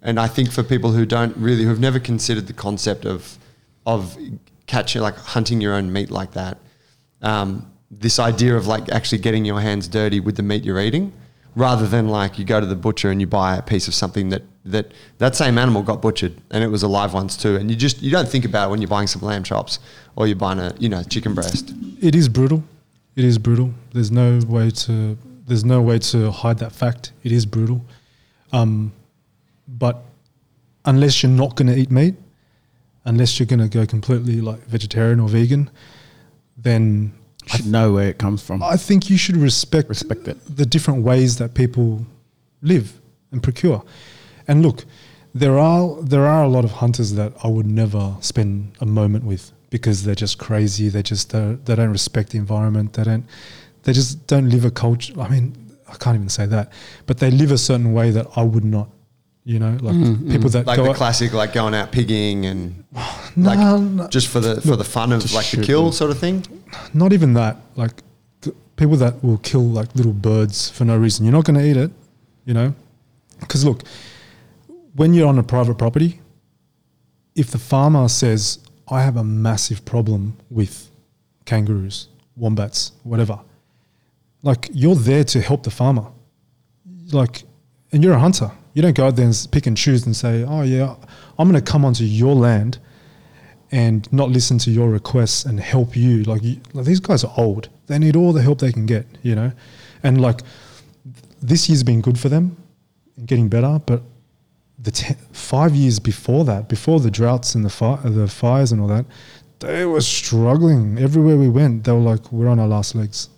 and 0.00 0.18
I 0.18 0.26
think 0.26 0.50
for 0.50 0.62
people 0.62 0.92
who 0.92 1.04
don't 1.04 1.36
really 1.36 1.64
who've 1.64 1.78
never 1.78 2.00
considered 2.00 2.46
the 2.46 2.54
concept 2.54 3.04
of 3.04 3.36
of 3.84 4.16
catching 4.66 5.02
like 5.02 5.16
hunting 5.16 5.60
your 5.60 5.74
own 5.74 5.92
meat 5.92 6.10
like 6.10 6.32
that 6.32 6.56
um, 7.20 7.70
this 7.90 8.18
idea 8.18 8.56
of 8.56 8.66
like 8.66 8.88
actually 8.88 9.18
getting 9.18 9.44
your 9.44 9.60
hands 9.60 9.86
dirty 9.86 10.18
with 10.18 10.36
the 10.36 10.42
meat 10.42 10.64
you're 10.64 10.80
eating 10.80 11.12
rather 11.54 11.86
than 11.86 12.08
like 12.08 12.38
you 12.38 12.46
go 12.46 12.58
to 12.58 12.66
the 12.66 12.76
butcher 12.76 13.10
and 13.10 13.20
you 13.20 13.26
buy 13.26 13.56
a 13.56 13.62
piece 13.62 13.86
of 13.86 13.92
something 13.92 14.30
that 14.30 14.44
that 14.64 14.92
that 15.18 15.36
same 15.36 15.58
animal 15.58 15.82
got 15.82 16.00
butchered 16.00 16.40
and 16.50 16.64
it 16.64 16.68
was 16.68 16.82
alive 16.82 17.12
once 17.12 17.36
too 17.36 17.56
and 17.56 17.70
you 17.70 17.76
just 17.76 18.00
you 18.00 18.10
don't 18.10 18.30
think 18.30 18.46
about 18.46 18.68
it 18.68 18.70
when 18.70 18.80
you're 18.80 18.88
buying 18.88 19.06
some 19.06 19.20
lamb 19.20 19.42
chops 19.44 19.78
or 20.16 20.26
you're 20.26 20.36
buying 20.36 20.58
a 20.58 20.74
you 20.78 20.88
know 20.88 21.02
chicken 21.02 21.34
breast. 21.34 21.74
It 22.00 22.14
is 22.14 22.30
brutal. 22.30 22.64
It 23.20 23.26
is 23.26 23.36
brutal. 23.38 23.68
There's 23.92 24.10
no 24.10 24.28
way 24.56 24.70
to 24.84 24.94
there's 25.46 25.64
no 25.64 25.80
way 25.82 25.98
to 26.12 26.18
hide 26.30 26.58
that 26.64 26.72
fact. 26.72 27.12
It 27.22 27.32
is 27.32 27.44
brutal. 27.44 27.80
Um, 28.58 28.92
but 29.68 29.96
unless 30.84 31.22
you're 31.22 31.36
not 31.44 31.54
going 31.56 31.68
to 31.74 31.76
eat 31.82 31.90
meat, 31.90 32.14
unless 33.04 33.30
you're 33.38 33.46
going 33.54 33.64
to 33.68 33.68
go 33.78 33.84
completely 33.86 34.40
like 34.40 34.60
vegetarian 34.76 35.20
or 35.20 35.28
vegan, 35.28 35.68
then 36.66 37.12
You 37.44 37.48
should 37.56 37.66
know 37.66 37.92
where 37.96 38.08
it 38.08 38.18
comes 38.18 38.40
from. 38.46 38.62
I 38.62 38.76
think 38.78 39.10
you 39.10 39.18
should 39.18 39.36
respect 39.36 39.88
Respect 39.88 40.26
it. 40.28 40.36
the 40.60 40.64
different 40.74 41.00
ways 41.10 41.36
that 41.40 41.50
people 41.62 41.88
live 42.62 42.86
and 43.32 43.42
procure. 43.42 43.80
And 44.48 44.62
look, 44.62 44.84
there 45.34 45.56
are 45.58 45.84
there 46.12 46.26
are 46.34 46.42
a 46.44 46.48
lot 46.56 46.64
of 46.64 46.72
hunters 46.82 47.10
that 47.20 47.32
I 47.44 47.48
would 47.48 47.66
never 47.66 48.16
spend 48.20 48.50
a 48.80 48.86
moment 48.86 49.24
with 49.32 49.52
because 49.70 50.04
they're 50.04 50.14
just 50.14 50.38
crazy. 50.38 50.88
They 50.88 51.02
just 51.02 51.34
uh, 51.34 51.56
they 51.64 51.74
don't 51.76 51.90
respect 51.90 52.30
the 52.30 52.38
environment. 52.38 52.92
They 52.94 53.04
don't 53.04 53.24
they 53.84 53.92
just 53.92 54.26
don't 54.26 54.48
live 54.50 54.64
a 54.64 54.70
culture. 54.70 55.18
I 55.20 55.28
mean, 55.28 55.54
I 55.88 55.94
can't 55.96 56.16
even 56.16 56.28
say 56.28 56.46
that, 56.46 56.72
but 57.06 57.18
they 57.18 57.30
live 57.30 57.50
a 57.52 57.58
certain 57.58 57.92
way 57.92 58.10
that 58.10 58.26
I 58.36 58.42
would 58.42 58.64
not. 58.64 58.88
You 59.44 59.58
know, 59.58 59.78
like 59.80 59.96
people 60.28 60.50
that 60.50 60.66
Like 60.66 60.76
go 60.76 60.84
the 60.84 60.90
out- 60.90 60.96
classic, 60.96 61.32
like 61.32 61.54
going 61.54 61.74
out 61.74 61.90
pigging 61.90 62.44
and 62.46 62.84
No, 63.36 63.48
like 63.48 63.58
no. 63.80 64.06
just 64.08 64.28
for 64.28 64.38
the 64.38 64.60
for 64.60 64.76
the 64.76 64.84
fun 64.84 65.12
of 65.12 65.22
Just 65.22 65.34
like 65.34 65.44
the 65.46 65.50
shooting. 65.56 65.64
kill 65.66 65.92
sort 65.92 66.10
of 66.10 66.18
thing. 66.18 66.44
not 66.92 67.12
even 67.14 67.32
that. 67.34 67.56
Like 67.74 68.02
th- 68.42 68.54
people 68.76 68.96
that 68.98 69.24
will 69.24 69.38
kill 69.38 69.62
like 69.64 69.94
little 69.96 70.12
birds 70.12 70.68
for 70.68 70.84
no 70.84 70.96
reason. 70.98 71.24
You're 71.24 71.32
not 71.32 71.44
going 71.46 71.58
to 71.58 71.64
eat 71.66 71.76
it, 71.78 71.90
you 72.44 72.52
know. 72.52 72.74
Because 73.40 73.64
look, 73.64 73.82
when 74.94 75.14
you're 75.14 75.26
on 75.28 75.38
a 75.38 75.42
private 75.42 75.78
property, 75.78 76.20
if 77.34 77.50
the 77.50 77.58
farmer 77.58 78.08
says, 78.08 78.58
"I 78.90 79.02
have 79.02 79.16
a 79.16 79.24
massive 79.24 79.84
problem 79.84 80.36
with 80.50 80.90
kangaroos, 81.44 82.08
wombats, 82.36 82.92
whatever," 83.02 83.40
like 84.42 84.68
you're 84.72 84.94
there 84.96 85.24
to 85.24 85.40
help 85.40 85.62
the 85.62 85.70
farmer. 85.70 86.06
Like, 87.12 87.44
and 87.92 88.04
you're 88.04 88.14
a 88.14 88.18
hunter. 88.18 88.50
You 88.74 88.82
don't 88.82 88.96
go 88.96 89.06
out 89.06 89.16
there 89.16 89.26
and 89.26 89.48
pick 89.50 89.66
and 89.66 89.76
choose 89.76 90.06
and 90.06 90.14
say, 90.14 90.44
"Oh 90.44 90.62
yeah, 90.62 90.94
I'm 91.38 91.50
going 91.50 91.62
to 91.64 91.72
come 91.72 91.84
onto 91.84 92.04
your 92.04 92.34
land." 92.34 92.78
and 93.72 94.12
not 94.12 94.30
listen 94.30 94.58
to 94.58 94.70
your 94.70 94.90
requests 94.90 95.44
and 95.44 95.60
help 95.60 95.96
you. 95.96 96.24
Like, 96.24 96.42
you, 96.42 96.60
like 96.72 96.86
these 96.86 97.00
guys 97.00 97.24
are 97.24 97.32
old; 97.36 97.68
they 97.86 97.98
need 97.98 98.16
all 98.16 98.32
the 98.32 98.42
help 98.42 98.58
they 98.58 98.72
can 98.72 98.86
get, 98.86 99.06
you 99.22 99.34
know. 99.34 99.52
And 100.02 100.20
like 100.20 100.42
this 101.40 101.68
year's 101.68 101.82
been 101.82 102.00
good 102.00 102.18
for 102.18 102.28
them 102.28 102.56
in 103.16 103.26
getting 103.26 103.48
better, 103.48 103.80
but 103.86 104.02
the 104.82 104.90
te- 104.90 105.14
five 105.32 105.74
years 105.74 105.98
before 105.98 106.44
that, 106.44 106.68
before 106.68 107.00
the 107.00 107.10
droughts 107.10 107.54
and 107.54 107.64
the 107.64 107.70
fi- 107.70 108.00
the 108.04 108.26
fires 108.28 108.72
and 108.72 108.80
all 108.80 108.88
that, 108.88 109.04
they 109.58 109.84
were 109.84 110.00
struggling 110.00 110.98
everywhere 110.98 111.36
we 111.36 111.48
went. 111.48 111.84
They 111.84 111.92
were 111.92 111.98
like, 112.12 112.32
"We're 112.32 112.48
on 112.48 112.58
our 112.58 112.68
last 112.68 112.94
legs. 112.94 113.28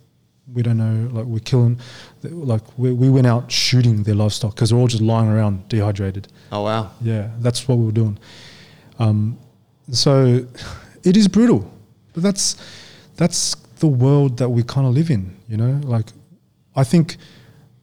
We 0.53 0.63
don't 0.63 0.77
know. 0.77 1.09
Like, 1.13 1.25
we're 1.27 1.39
killing. 1.41 1.81
Like, 2.23 2.63
we, 2.79 2.93
we 2.93 3.09
went 3.11 3.27
out 3.27 3.51
shooting 3.51 4.03
their 4.03 4.15
livestock 4.15 4.55
because 4.55 4.71
they're 4.71 4.79
all 4.79 4.87
just 4.87 5.03
lying 5.03 5.29
around 5.29 5.69
dehydrated." 5.69 6.29
Oh 6.53 6.63
wow. 6.63 6.91
Yeah, 7.01 7.31
that's 7.41 7.67
what 7.67 7.79
we 7.79 7.87
were 7.87 7.93
doing. 7.93 8.19
Um, 8.99 9.39
so 9.91 10.47
it 11.03 11.17
is 11.17 11.27
brutal, 11.29 11.69
but 12.13 12.23
that's 12.23 12.57
that's 13.17 13.57
the 13.81 13.89
world 13.89 14.39
that 14.39 14.49
we 14.49 14.63
kind 14.63 14.87
of 14.87 14.95
live 14.95 15.11
in. 15.11 15.37
You 15.49 15.57
know, 15.57 15.81
like 15.83 16.07
I 16.77 16.85
think 16.85 17.17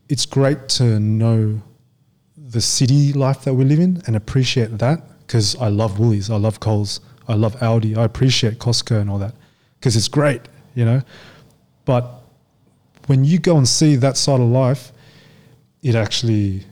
it's 0.07 0.25
great 0.25 0.69
to 0.69 0.99
know 0.99 1.61
the 2.49 2.61
city 2.61 3.13
life 3.13 3.43
that 3.43 3.53
we 3.53 3.63
live 3.63 3.79
in 3.79 4.01
and 4.07 4.15
appreciate 4.15 4.77
that 4.79 5.01
because 5.19 5.55
I 5.57 5.67
love 5.67 5.99
Woolies, 5.99 6.29
I 6.29 6.37
love 6.37 6.59
Coles, 6.59 6.99
I 7.27 7.35
love 7.35 7.55
Aldi, 7.57 7.97
I 7.97 8.03
appreciate 8.03 8.57
Costco 8.57 8.99
and 8.99 9.09
all 9.09 9.19
that 9.19 9.35
because 9.79 9.95
it's 9.95 10.07
great. 10.07 10.41
You 10.75 10.85
know, 10.85 11.01
but 11.85 12.23
when 13.07 13.25
you 13.25 13.39
go 13.39 13.57
and 13.57 13.67
see 13.67 13.95
that 13.97 14.15
side 14.17 14.39
of 14.39 14.47
life, 14.47 14.91
it 15.81 15.95
actually 15.95 16.63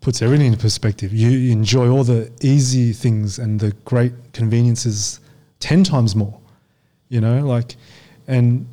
puts 0.00 0.22
everything 0.22 0.48
into 0.48 0.58
perspective. 0.58 1.12
You 1.12 1.50
enjoy 1.50 1.88
all 1.88 2.04
the 2.04 2.30
easy 2.40 2.92
things 2.92 3.38
and 3.38 3.58
the 3.58 3.72
great 3.84 4.12
conveniences 4.32 5.20
10 5.60 5.84
times 5.84 6.14
more, 6.14 6.38
you 7.08 7.20
know, 7.20 7.44
like, 7.44 7.76
and 8.28 8.68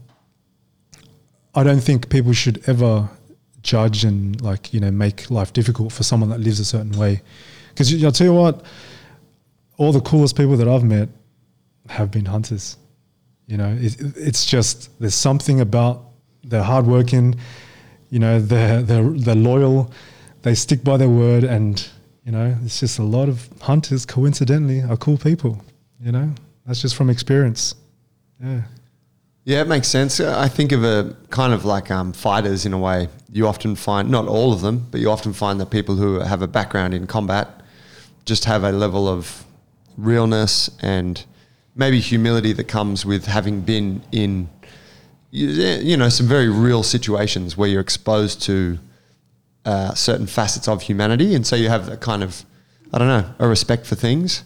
I 1.55 1.64
don't 1.64 1.80
think 1.80 2.09
people 2.09 2.34
should 2.34 2.61
ever 2.68 3.09
judge 3.64 4.03
and 4.03 4.39
like, 4.41 4.74
you 4.74 4.80
know, 4.80 4.91
make 4.91 5.32
life 5.32 5.53
difficult 5.53 5.91
for 5.91 6.03
someone 6.03 6.30
that 6.30 6.39
lives 6.39 6.59
a 6.59 6.66
certain 6.66 6.91
way. 6.91 7.22
Because 7.70 8.03
I'll 8.03 8.11
tell 8.11 8.28
you 8.28 8.34
what, 8.34 8.64
all 9.78 9.91
the 9.91 10.01
coolest 10.01 10.38
people 10.38 10.55
that 10.57 10.68
I've 10.68 10.84
met 10.84 11.09
have 11.89 12.11
been 12.11 12.26
hunters. 12.26 12.78
You 13.47 13.57
know, 13.57 13.76
it, 13.80 13.95
it's 14.16 14.45
just 14.45 14.89
there's 14.99 15.16
something 15.16 15.59
about 15.59 16.05
they're 16.43 16.64
hardworking, 16.64 17.36
you 18.09 18.20
know, 18.20 18.39
they're 18.39 18.82
they're 18.82 19.09
they're 19.09 19.36
loyal, 19.36 19.91
they 20.43 20.55
stick 20.55 20.84
by 20.84 20.97
their 20.97 21.09
word, 21.09 21.43
and 21.43 21.86
you 22.26 22.32
know, 22.32 22.55
it's 22.64 22.80
just 22.80 22.99
a 22.99 23.03
lot 23.03 23.28
of 23.28 23.49
hunters. 23.61 24.05
Coincidentally, 24.05 24.82
are 24.82 24.97
cool 24.97 25.18
people. 25.18 25.61
You 25.99 26.11
know, 26.11 26.34
that's 26.66 26.82
just 26.82 26.95
from 26.95 27.09
experience. 27.09 27.76
Yeah, 28.41 28.61
Yeah, 29.45 29.61
it 29.61 29.67
makes 29.67 29.89
sense. 29.89 30.21
I 30.21 30.47
think 30.47 30.71
of 30.71 30.85
a 30.85 31.17
kind 31.29 31.51
of 31.51 31.65
like 31.65 31.91
um, 31.91 32.13
fighters 32.13 32.65
in 32.65 32.71
a 32.71 32.77
way. 32.77 33.09
You 33.29 33.45
often 33.47 33.75
find, 33.75 34.09
not 34.09 34.25
all 34.27 34.53
of 34.53 34.61
them, 34.61 34.87
but 34.89 35.01
you 35.01 35.11
often 35.11 35.33
find 35.33 35.59
that 35.59 35.69
people 35.69 35.95
who 35.95 36.19
have 36.19 36.41
a 36.41 36.47
background 36.47 36.93
in 36.93 37.07
combat 37.07 37.61
just 38.25 38.45
have 38.45 38.63
a 38.63 38.71
level 38.71 39.05
of 39.07 39.43
realness 39.97 40.69
and 40.81 41.25
maybe 41.75 41.99
humility 41.99 42.53
that 42.53 42.69
comes 42.69 43.05
with 43.05 43.25
having 43.25 43.61
been 43.61 44.01
in, 44.13 44.47
you 45.31 45.49
you 45.49 45.97
know, 45.97 46.07
some 46.07 46.27
very 46.27 46.47
real 46.47 46.81
situations 46.81 47.57
where 47.57 47.67
you're 47.67 47.81
exposed 47.81 48.41
to 48.43 48.79
uh, 49.65 49.93
certain 49.93 50.27
facets 50.27 50.69
of 50.69 50.83
humanity. 50.83 51.35
And 51.35 51.45
so 51.45 51.57
you 51.57 51.67
have 51.67 51.89
a 51.89 51.97
kind 51.97 52.23
of, 52.23 52.45
I 52.93 52.97
don't 52.97 53.09
know, 53.09 53.33
a 53.39 53.47
respect 53.47 53.85
for 53.85 53.95
things. 53.95 54.45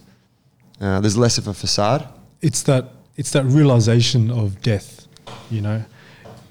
Uh, 0.81 1.01
there's 1.01 1.17
less 1.17 1.37
of 1.37 1.47
a 1.47 1.53
facade. 1.53 2.07
it's 2.41 2.63
that 2.63 2.85
it's 3.17 3.31
that 3.31 3.45
realization 3.45 4.31
of 4.31 4.61
death. 4.61 5.07
You 5.49 5.61
know, 5.61 5.85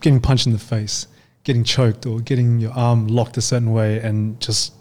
getting 0.00 0.20
punched 0.20 0.46
in 0.46 0.52
the 0.52 0.58
face, 0.58 1.06
getting 1.44 1.64
choked, 1.64 2.04
or 2.04 2.20
getting 2.20 2.58
your 2.58 2.72
arm 2.72 3.06
locked 3.08 3.36
a 3.36 3.40
certain 3.40 3.72
way, 3.72 4.00
and 4.00 4.40
just 4.40 4.74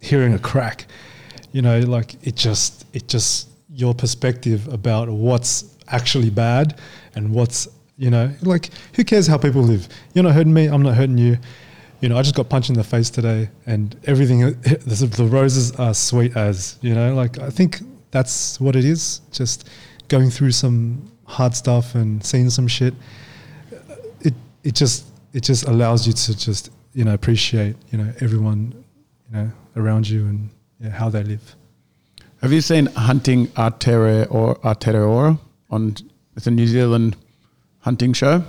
hearing 0.00 0.34
a 0.34 0.38
crack. 0.38 0.86
You 1.52 1.62
know, 1.62 1.78
like 1.80 2.14
it 2.26 2.34
just 2.34 2.86
it 2.92 3.08
just 3.08 3.48
your 3.70 3.94
perspective 3.94 4.66
about 4.68 5.08
what's 5.08 5.76
actually 5.88 6.30
bad 6.30 6.78
and 7.14 7.32
what's 7.32 7.68
you 7.96 8.10
know 8.10 8.30
like 8.42 8.70
who 8.94 9.04
cares 9.04 9.26
how 9.26 9.38
people 9.38 9.62
live 9.62 9.88
you're 10.14 10.24
not 10.24 10.34
hurting 10.34 10.52
me 10.52 10.66
i'm 10.66 10.82
not 10.82 10.94
hurting 10.94 11.18
you 11.18 11.36
you 12.00 12.08
know 12.08 12.16
i 12.16 12.22
just 12.22 12.34
got 12.34 12.48
punched 12.48 12.70
in 12.70 12.76
the 12.76 12.84
face 12.84 13.10
today 13.10 13.48
and 13.66 13.96
everything 14.04 14.40
the, 14.62 15.12
the 15.16 15.24
roses 15.24 15.74
are 15.76 15.94
sweet 15.94 16.36
as 16.36 16.78
you 16.82 16.94
know 16.94 17.14
like 17.14 17.38
i 17.38 17.50
think 17.50 17.80
that's 18.10 18.60
what 18.60 18.76
it 18.76 18.84
is 18.84 19.20
just 19.32 19.68
going 20.08 20.30
through 20.30 20.50
some 20.50 21.10
hard 21.28 21.54
stuff 21.54 21.94
and 21.94 22.24
seeing 22.24 22.50
some 22.50 22.66
shit 22.66 22.94
it 24.20 24.34
it 24.64 24.74
just 24.74 25.04
it 25.32 25.42
just 25.42 25.64
allows 25.68 26.06
you 26.06 26.12
to 26.12 26.36
just 26.36 26.70
you 26.94 27.04
know 27.04 27.14
appreciate 27.14 27.76
you 27.92 27.98
know 27.98 28.10
everyone 28.20 28.72
you 29.30 29.36
know 29.36 29.50
around 29.76 30.08
you 30.08 30.26
and 30.26 30.48
yeah, 30.80 30.90
how 30.90 31.08
they 31.08 31.22
live 31.22 31.54
Have 32.42 32.52
you 32.52 32.60
seen 32.60 32.86
Hunting 32.86 33.48
Aotearoa 33.48 34.32
or 34.32 34.56
Aotearoa 34.56 35.38
on 35.70 35.94
it's 36.36 36.46
a 36.46 36.50
New 36.50 36.66
Zealand 36.66 37.16
hunting 37.80 38.12
show? 38.14 38.42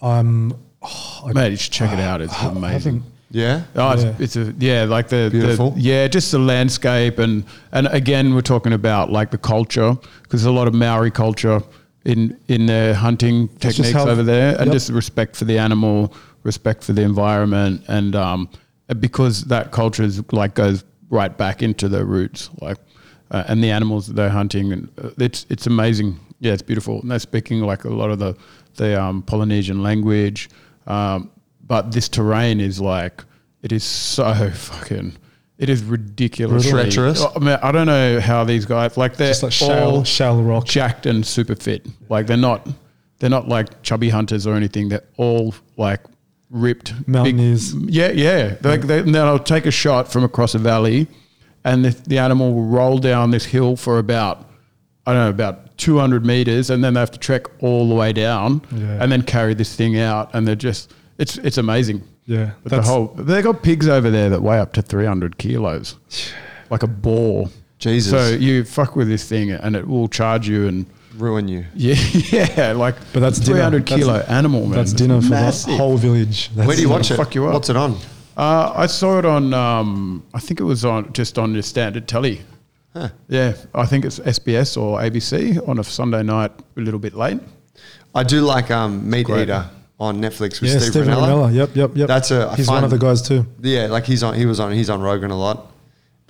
um 0.00 0.54
oh, 0.82 1.30
Mate, 1.34 1.50
you 1.50 1.56
should 1.56 1.72
check 1.72 1.92
it 1.92 2.00
out. 2.00 2.20
It's 2.20 2.34
I 2.34 2.48
amazing. 2.50 3.02
Haven't- 3.34 3.64
Yeah. 3.76 3.82
Oh, 3.82 3.92
it's, 3.92 4.04
Yeah. 4.04 4.14
it's 4.18 4.36
a 4.36 4.54
yeah, 4.58 4.84
like 4.84 5.08
the, 5.08 5.28
Beautiful. 5.30 5.70
the 5.72 5.80
yeah, 5.80 6.08
just 6.08 6.30
the 6.32 6.38
landscape 6.38 7.18
and 7.18 7.44
and 7.72 7.86
again 7.88 8.34
we're 8.34 8.40
talking 8.42 8.72
about 8.72 9.10
like 9.10 9.30
the 9.30 9.38
culture 9.38 9.96
because 10.22 10.42
there's 10.42 10.44
a 10.46 10.58
lot 10.60 10.68
of 10.68 10.74
Maori 10.74 11.10
culture 11.10 11.62
in 12.04 12.36
in 12.48 12.66
their 12.66 12.94
hunting 12.94 13.48
That's 13.60 13.76
techniques 13.76 13.92
how- 13.92 14.08
over 14.08 14.22
there 14.22 14.56
and 14.58 14.66
Yep. 14.66 14.72
just 14.72 14.90
respect 14.90 15.36
for 15.36 15.44
the 15.44 15.58
animal, 15.58 16.12
respect 16.42 16.84
for 16.84 16.92
the 16.92 17.02
environment, 17.02 17.82
and 17.88 18.14
um 18.16 18.48
because 19.00 19.44
that 19.44 19.70
culture 19.70 20.02
is 20.02 20.20
like 20.32 20.54
goes 20.54 20.84
right 21.10 21.36
back 21.38 21.62
into 21.62 21.88
their 21.88 22.04
roots, 22.04 22.50
like 22.60 22.78
uh, 23.30 23.44
and 23.48 23.62
the 23.64 23.70
animals 23.70 24.06
that 24.06 24.14
they're 24.16 24.28
hunting 24.28 24.72
and 24.72 24.88
uh, 25.02 25.08
it's 25.18 25.46
it's 25.48 25.66
amazing. 25.66 26.18
Yeah, 26.40 26.52
it's 26.52 26.62
beautiful. 26.62 27.00
And 27.00 27.10
they're 27.10 27.18
speaking 27.20 27.60
like 27.60 27.84
a 27.84 27.90
lot 27.90 28.10
of 28.10 28.18
the 28.18 28.34
the 28.76 29.00
um, 29.00 29.22
Polynesian 29.22 29.82
language. 29.82 30.48
Um, 30.86 31.30
but 31.66 31.92
this 31.92 32.08
terrain 32.08 32.60
is 32.60 32.80
like 32.80 33.24
it 33.62 33.72
is 33.72 33.84
so 33.84 34.50
fucking 34.50 35.14
it 35.58 35.68
is 35.68 35.82
ridiculous 35.84 36.68
Treacherous. 36.68 37.22
I, 37.24 37.38
mean, 37.38 37.58
I 37.62 37.70
don't 37.70 37.86
know 37.86 38.20
how 38.20 38.42
these 38.44 38.64
guys 38.64 38.96
like 38.96 39.16
they're 39.16 39.28
just 39.28 39.42
like 39.42 39.52
shale 39.52 39.90
all 39.90 40.04
shale 40.04 40.42
rock 40.42 40.64
jacked 40.66 41.06
and 41.06 41.24
super 41.24 41.54
fit 41.54 41.86
like 42.08 42.26
they're 42.26 42.36
not 42.36 42.68
they're 43.18 43.30
not 43.30 43.48
like 43.48 43.82
chubby 43.82 44.08
hunters 44.08 44.46
or 44.46 44.54
anything 44.54 44.88
they're 44.88 45.04
all 45.16 45.54
like 45.76 46.00
ripped 46.50 46.96
big- 46.98 47.08
Mountaineers. 47.08 47.74
yeah 47.74 48.10
yeah 48.10 48.56
like 48.62 48.82
they, 48.82 48.98
and 48.98 49.14
then 49.14 49.24
I'll 49.26 49.38
take 49.38 49.64
a 49.66 49.70
shot 49.70 50.10
from 50.12 50.24
across 50.24 50.54
a 50.54 50.58
valley 50.58 51.06
and 51.64 51.84
the, 51.84 51.90
the 52.08 52.18
animal 52.18 52.52
will 52.52 52.64
roll 52.66 52.98
down 52.98 53.30
this 53.30 53.44
hill 53.44 53.76
for 53.76 53.98
about 53.98 54.48
I 55.06 55.12
don't 55.12 55.22
know 55.24 55.30
about 55.30 55.78
200 55.78 56.26
meters 56.26 56.70
and 56.70 56.82
then 56.82 56.94
they 56.94 57.00
have 57.00 57.10
to 57.12 57.18
trek 57.18 57.46
all 57.62 57.88
the 57.88 57.94
way 57.94 58.12
down 58.12 58.62
Yeah. 58.72 58.98
and 59.02 59.10
then 59.12 59.22
carry 59.22 59.54
this 59.54 59.74
thing 59.76 59.98
out 59.98 60.30
and 60.34 60.46
they're 60.46 60.54
just 60.56 60.92
it's 61.18 61.38
it's 61.38 61.58
amazing 61.58 62.02
yeah 62.26 62.52
but 62.62 62.70
the 62.70 62.82
whole 62.82 63.08
they 63.16 63.42
got 63.42 63.62
pigs 63.62 63.88
over 63.88 64.10
there 64.10 64.30
that 64.30 64.42
weigh 64.42 64.58
up 64.58 64.72
to 64.72 64.82
300 64.82 65.38
kilos 65.38 65.96
like 66.70 66.82
a 66.82 66.86
boar 66.86 67.48
Jesus. 67.78 68.10
so 68.12 68.36
you 68.36 68.64
fuck 68.64 68.94
with 68.96 69.08
this 69.08 69.28
thing 69.28 69.50
and 69.50 69.74
it 69.76 69.86
will 69.86 70.06
charge 70.08 70.46
you 70.48 70.68
and 70.68 70.86
ruin 71.16 71.48
you. 71.48 71.64
yeah 71.74 71.94
yeah 72.56 72.72
like 72.72 72.94
But 73.12 73.20
that's 73.20 73.38
dinner. 73.40 73.56
300 73.56 73.82
That's- 73.86 73.98
kilo 73.98 74.18
animal 74.28 74.62
man 74.66 74.76
that's 74.78 74.92
dinner 74.92 75.20
for 75.20 75.30
massive. 75.30 75.70
the 75.72 75.76
whole 75.76 75.96
village 75.96 76.48
That's 76.54 76.66
Where 76.66 76.76
do 76.76 76.82
you 76.82 76.88
watch 76.88 77.10
it? 77.10 77.16
fuck 77.16 77.34
you 77.34 77.46
up. 77.46 77.54
What's 77.54 77.68
it 77.70 77.76
on? 77.76 77.96
Uh, 78.34 78.72
I 78.74 78.86
saw 78.86 79.18
it 79.18 79.26
on. 79.26 79.52
Um, 79.52 80.22
I 80.32 80.38
think 80.40 80.58
it 80.58 80.64
was 80.64 80.86
on 80.86 81.12
just 81.12 81.38
on 81.38 81.52
your 81.52 81.62
standard 81.62 82.08
telly. 82.08 82.40
Huh. 82.94 83.10
Yeah, 83.28 83.52
I 83.74 83.84
think 83.84 84.06
it's 84.06 84.20
SBS 84.20 84.80
or 84.80 85.00
ABC 85.00 85.68
on 85.68 85.78
a 85.78 85.84
Sunday 85.84 86.22
night, 86.22 86.50
a 86.76 86.80
little 86.80 86.98
bit 86.98 87.12
late. 87.14 87.40
I 88.14 88.22
do 88.22 88.40
like 88.40 88.70
um, 88.70 89.10
Meat 89.10 89.26
Great. 89.26 89.42
Eater 89.42 89.68
on 90.02 90.20
Netflix 90.20 90.60
with 90.60 90.70
yeah, 90.70 90.78
Steve, 90.78 90.90
Steve 90.92 91.04
Rinella. 91.04 91.28
Rinella. 91.50 91.54
Yep, 91.54 91.76
yep, 91.76 91.90
yep. 91.96 92.08
That's 92.08 92.30
a- 92.32 92.48
I 92.50 92.56
He's 92.56 92.68
one 92.68 92.82
of 92.82 92.90
the 92.90 92.98
guys 92.98 93.22
too. 93.22 93.46
Yeah, 93.60 93.86
like 93.86 94.04
he's 94.04 94.22
on. 94.24 94.34
He 94.34 94.46
was 94.46 94.58
on. 94.58 94.72
He's 94.72 94.90
on 94.90 95.00
Rogan 95.00 95.30
a 95.30 95.38
lot. 95.38 95.70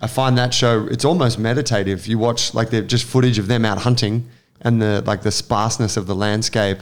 I 0.00 0.08
find 0.08 0.36
that 0.36 0.52
show. 0.52 0.86
It's 0.90 1.04
almost 1.04 1.38
meditative. 1.38 2.06
You 2.06 2.18
watch 2.18 2.52
like 2.54 2.68
they're 2.70 2.82
just 2.82 3.04
footage 3.04 3.38
of 3.38 3.46
them 3.48 3.64
out 3.64 3.78
hunting 3.78 4.28
and 4.60 4.80
the 4.82 5.02
like 5.06 5.22
the 5.22 5.30
sparseness 5.32 5.96
of 5.96 6.06
the 6.06 6.14
landscape 6.14 6.78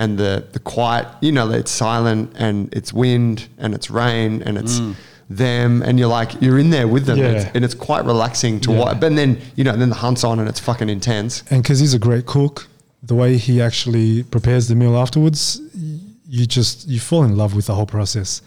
and 0.00 0.18
the 0.18 0.44
the 0.52 0.58
quiet. 0.58 1.06
You 1.20 1.30
know, 1.32 1.50
it's 1.52 1.70
silent 1.70 2.32
and 2.36 2.74
it's 2.74 2.92
wind 2.92 3.48
and 3.58 3.72
it's 3.74 3.88
rain 3.88 4.42
and 4.42 4.58
it's 4.58 4.80
mm. 4.80 4.94
them 5.30 5.82
and 5.82 5.96
you're 5.98 6.08
like 6.08 6.30
you're 6.42 6.58
in 6.58 6.70
there 6.70 6.88
with 6.88 7.04
them 7.06 7.18
Yeah. 7.18 7.30
It's- 7.30 7.50
and 7.54 7.64
it's 7.64 7.74
quite 7.74 8.04
relaxing 8.04 8.58
to 8.62 8.72
Yeah. 8.72 8.78
watch. 8.80 9.00
But 9.00 9.14
then 9.14 9.38
you 9.54 9.62
know, 9.62 9.76
then 9.76 9.90
the 9.90 10.00
hunt's 10.04 10.24
on 10.24 10.40
and 10.40 10.48
it's 10.48 10.60
fucking 10.60 10.88
intense. 10.88 11.44
And 11.50 11.62
because 11.62 11.78
he's 11.78 11.94
a 11.94 12.00
great 12.00 12.26
cook, 12.26 12.66
the 13.02 13.14
way 13.14 13.36
he 13.36 13.60
actually 13.60 14.22
prepares 14.24 14.66
the 14.68 14.74
meal 14.74 14.96
afterwards, 14.96 15.60
y- 15.74 15.95
you 16.28 16.46
just 16.46 16.88
you 16.88 17.00
fall 17.00 17.24
in 17.24 17.36
love 17.36 17.54
with 17.54 17.66
the 17.66 17.74
whole 17.74 17.86
process. 17.86 18.42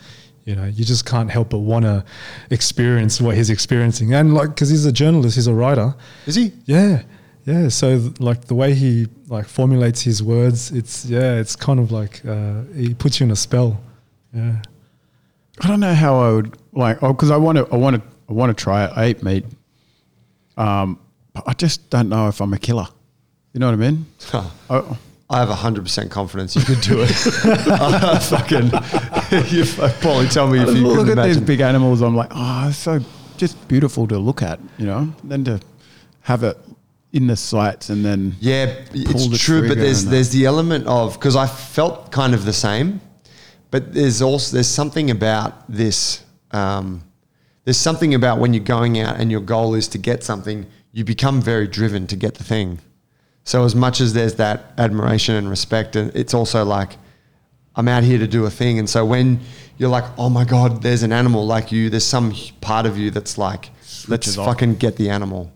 You 0.45 0.55
know, 0.55 0.65
you 0.65 0.83
just 0.83 1.05
can't 1.05 1.29
help 1.29 1.49
but 1.49 1.59
want 1.59 1.85
to 1.85 2.03
experience 2.49 3.21
what 3.21 3.35
he's 3.35 3.49
experiencing. 3.49 4.13
And 4.13 4.33
like, 4.33 4.49
because 4.49 4.69
he's 4.69 4.85
a 4.85 4.91
journalist, 4.91 5.35
he's 5.35 5.47
a 5.47 5.53
writer. 5.53 5.93
Is 6.25 6.35
he? 6.35 6.53
Yeah, 6.65 7.03
yeah. 7.45 7.67
So 7.67 7.99
th- 7.99 8.19
like 8.19 8.45
the 8.45 8.55
way 8.55 8.73
he 8.73 9.07
like 9.27 9.45
formulates 9.45 10.01
his 10.01 10.23
words, 10.23 10.71
it's 10.71 11.05
yeah, 11.05 11.35
it's 11.35 11.55
kind 11.55 11.79
of 11.79 11.91
like 11.91 12.25
uh, 12.25 12.63
he 12.75 12.93
puts 12.93 13.19
you 13.19 13.25
in 13.25 13.31
a 13.31 13.35
spell. 13.35 13.79
Yeah. 14.33 14.61
I 15.61 15.67
don't 15.67 15.81
know 15.81 15.93
how 15.93 16.19
I 16.19 16.31
would 16.31 16.57
like. 16.71 17.03
Oh, 17.03 17.13
because 17.13 17.31
I 17.31 17.37
want 17.37 17.57
to. 17.57 17.67
I 17.71 17.75
want 17.75 17.97
to. 17.97 18.01
I 18.29 18.33
want 18.33 18.55
to 18.55 18.63
try 18.63 18.85
it. 18.85 18.91
I 18.95 19.09
eat 19.09 19.23
meat. 19.23 19.45
Um, 20.57 20.99
but 21.33 21.43
I 21.47 21.53
just 21.53 21.89
don't 21.89 22.09
know 22.09 22.27
if 22.27 22.41
I'm 22.41 22.53
a 22.53 22.57
killer. 22.57 22.87
You 23.53 23.59
know 23.59 23.67
what 23.67 23.73
I 23.73 23.77
mean? 23.77 24.05
Oh, 24.33 24.53
I, 24.69 24.97
I 25.31 25.39
have 25.39 25.49
hundred 25.49 25.83
percent 25.83 26.09
confidence 26.09 26.55
you 26.55 26.63
could 26.63 26.81
do 26.81 27.01
it. 27.01 27.11
Uh, 27.69 28.19
fucking, 28.19 28.65
you 29.55 29.63
probably 30.01 30.27
tell 30.27 30.47
me 30.47 30.59
if 30.59 30.75
you 30.75 30.87
look 30.87 31.15
at 31.15 31.23
these 31.23 31.39
big 31.39 31.59
animals. 31.59 32.01
I'm 32.01 32.15
like, 32.15 32.29
oh, 32.31 32.69
it's 32.69 32.77
so 32.77 32.99
just 33.37 33.67
beautiful 33.67 34.07
to 34.07 34.17
look 34.17 34.41
at. 34.41 34.59
You 34.77 34.87
know, 34.87 35.13
then 35.23 35.43
to 35.45 35.59
have 36.21 36.43
it 36.43 36.57
in 37.13 37.27
the 37.27 37.35
sights 37.35 37.89
and 37.89 38.03
then 38.05 38.35
Yeah, 38.39 38.67
pull 38.91 39.01
it's 39.01 39.27
the 39.27 39.37
true, 39.37 39.67
but 39.67 39.77
there's 39.77 40.05
there's 40.05 40.29
the 40.29 40.45
element 40.45 40.87
of 40.87 41.13
because 41.13 41.35
I 41.35 41.47
felt 41.47 42.11
kind 42.11 42.33
of 42.33 42.45
the 42.45 42.53
same, 42.53 42.99
but 43.71 43.93
there's 43.93 44.21
also 44.21 44.55
there's 44.55 44.67
something 44.67 45.11
about 45.11 45.71
this. 45.71 46.23
Um, 46.51 47.03
there's 47.65 47.77
something 47.77 48.15
about 48.15 48.39
when 48.39 48.53
you're 48.53 48.63
going 48.63 48.99
out 48.99 49.19
and 49.19 49.29
your 49.29 49.41
goal 49.41 49.75
is 49.75 49.87
to 49.89 49.99
get 49.99 50.23
something, 50.23 50.65
you 50.91 51.03
become 51.03 51.39
very 51.39 51.67
driven 51.67 52.07
to 52.07 52.15
get 52.15 52.35
the 52.35 52.43
thing. 52.43 52.79
So 53.43 53.65
as 53.65 53.75
much 53.75 53.99
as 54.01 54.13
there's 54.13 54.35
that 54.35 54.73
admiration 54.77 55.35
and 55.35 55.49
respect, 55.49 55.95
and 55.95 56.15
it's 56.15 56.33
also 56.33 56.63
like 56.63 56.97
I'm 57.75 57.87
out 57.87 58.03
here 58.03 58.17
to 58.19 58.27
do 58.27 58.45
a 58.45 58.49
thing. 58.49 58.77
And 58.79 58.89
so 58.89 59.05
when 59.05 59.39
you're 59.77 59.89
like, 59.89 60.03
oh 60.17 60.29
my 60.29 60.43
god, 60.43 60.81
there's 60.83 61.03
an 61.03 61.11
animal 61.13 61.45
like 61.45 61.71
you, 61.71 61.89
there's 61.89 62.05
some 62.05 62.33
part 62.61 62.85
of 62.85 62.97
you 62.97 63.09
that's 63.09 63.37
like, 63.37 63.69
let's 64.07 64.37
off. 64.37 64.45
fucking 64.45 64.75
get 64.75 64.97
the 64.97 65.09
animal. 65.09 65.51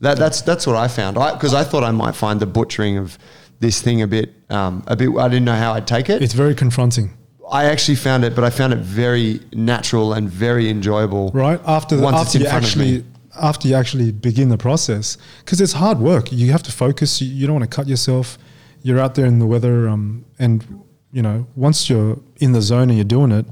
That, 0.00 0.18
that's 0.18 0.42
that's 0.42 0.66
what 0.66 0.74
I 0.74 0.88
found. 0.88 1.14
Because 1.14 1.54
I, 1.54 1.62
thought 1.62 1.84
I 1.84 1.92
might 1.92 2.16
find 2.16 2.40
the 2.40 2.46
butchering 2.46 2.98
of 2.98 3.16
this 3.60 3.80
thing 3.80 4.02
a 4.02 4.08
bit 4.08 4.34
um, 4.50 4.82
a 4.88 4.96
bit. 4.96 5.16
I 5.16 5.28
didn't 5.28 5.44
know 5.44 5.54
how 5.54 5.74
I'd 5.74 5.86
take 5.86 6.10
it. 6.10 6.20
It's 6.20 6.34
very 6.34 6.56
confronting, 6.56 7.16
I 7.52 7.66
actually 7.66 7.96
found 7.96 8.24
it, 8.24 8.34
but 8.34 8.44
I 8.44 8.50
found 8.50 8.72
it 8.72 8.80
very 8.80 9.40
natural 9.52 10.14
and 10.14 10.28
very 10.28 10.68
enjoyable. 10.68 11.30
right? 11.32 11.60
After 11.66 11.96
the, 11.96 12.02
Once 12.02 12.16
it's 12.16 12.26
after 12.26 12.38
in 12.38 12.44
you 12.44 12.50
front 12.50 12.64
of 12.64 12.76
me. 12.76 12.96
actually 12.96 13.11
after 13.40 13.68
you 13.68 13.74
actually 13.74 14.12
begin 14.12 14.48
the 14.48 14.58
process, 14.58 15.16
because 15.40 15.60
it's 15.60 15.72
hard 15.72 15.98
work. 15.98 16.30
You 16.32 16.52
have 16.52 16.62
to 16.64 16.72
focus. 16.72 17.20
You, 17.20 17.28
you 17.28 17.46
don't 17.46 17.56
want 17.56 17.70
to 17.70 17.74
cut 17.74 17.86
yourself. 17.88 18.38
You're 18.82 18.98
out 18.98 19.14
there 19.14 19.26
in 19.26 19.38
the 19.38 19.46
weather, 19.46 19.88
um, 19.88 20.24
and 20.38 20.84
you 21.12 21.22
know 21.22 21.46
once 21.56 21.88
you're 21.88 22.18
in 22.38 22.52
the 22.52 22.62
zone 22.62 22.88
and 22.90 22.96
you're 22.96 23.04
doing 23.04 23.32
it, 23.32 23.46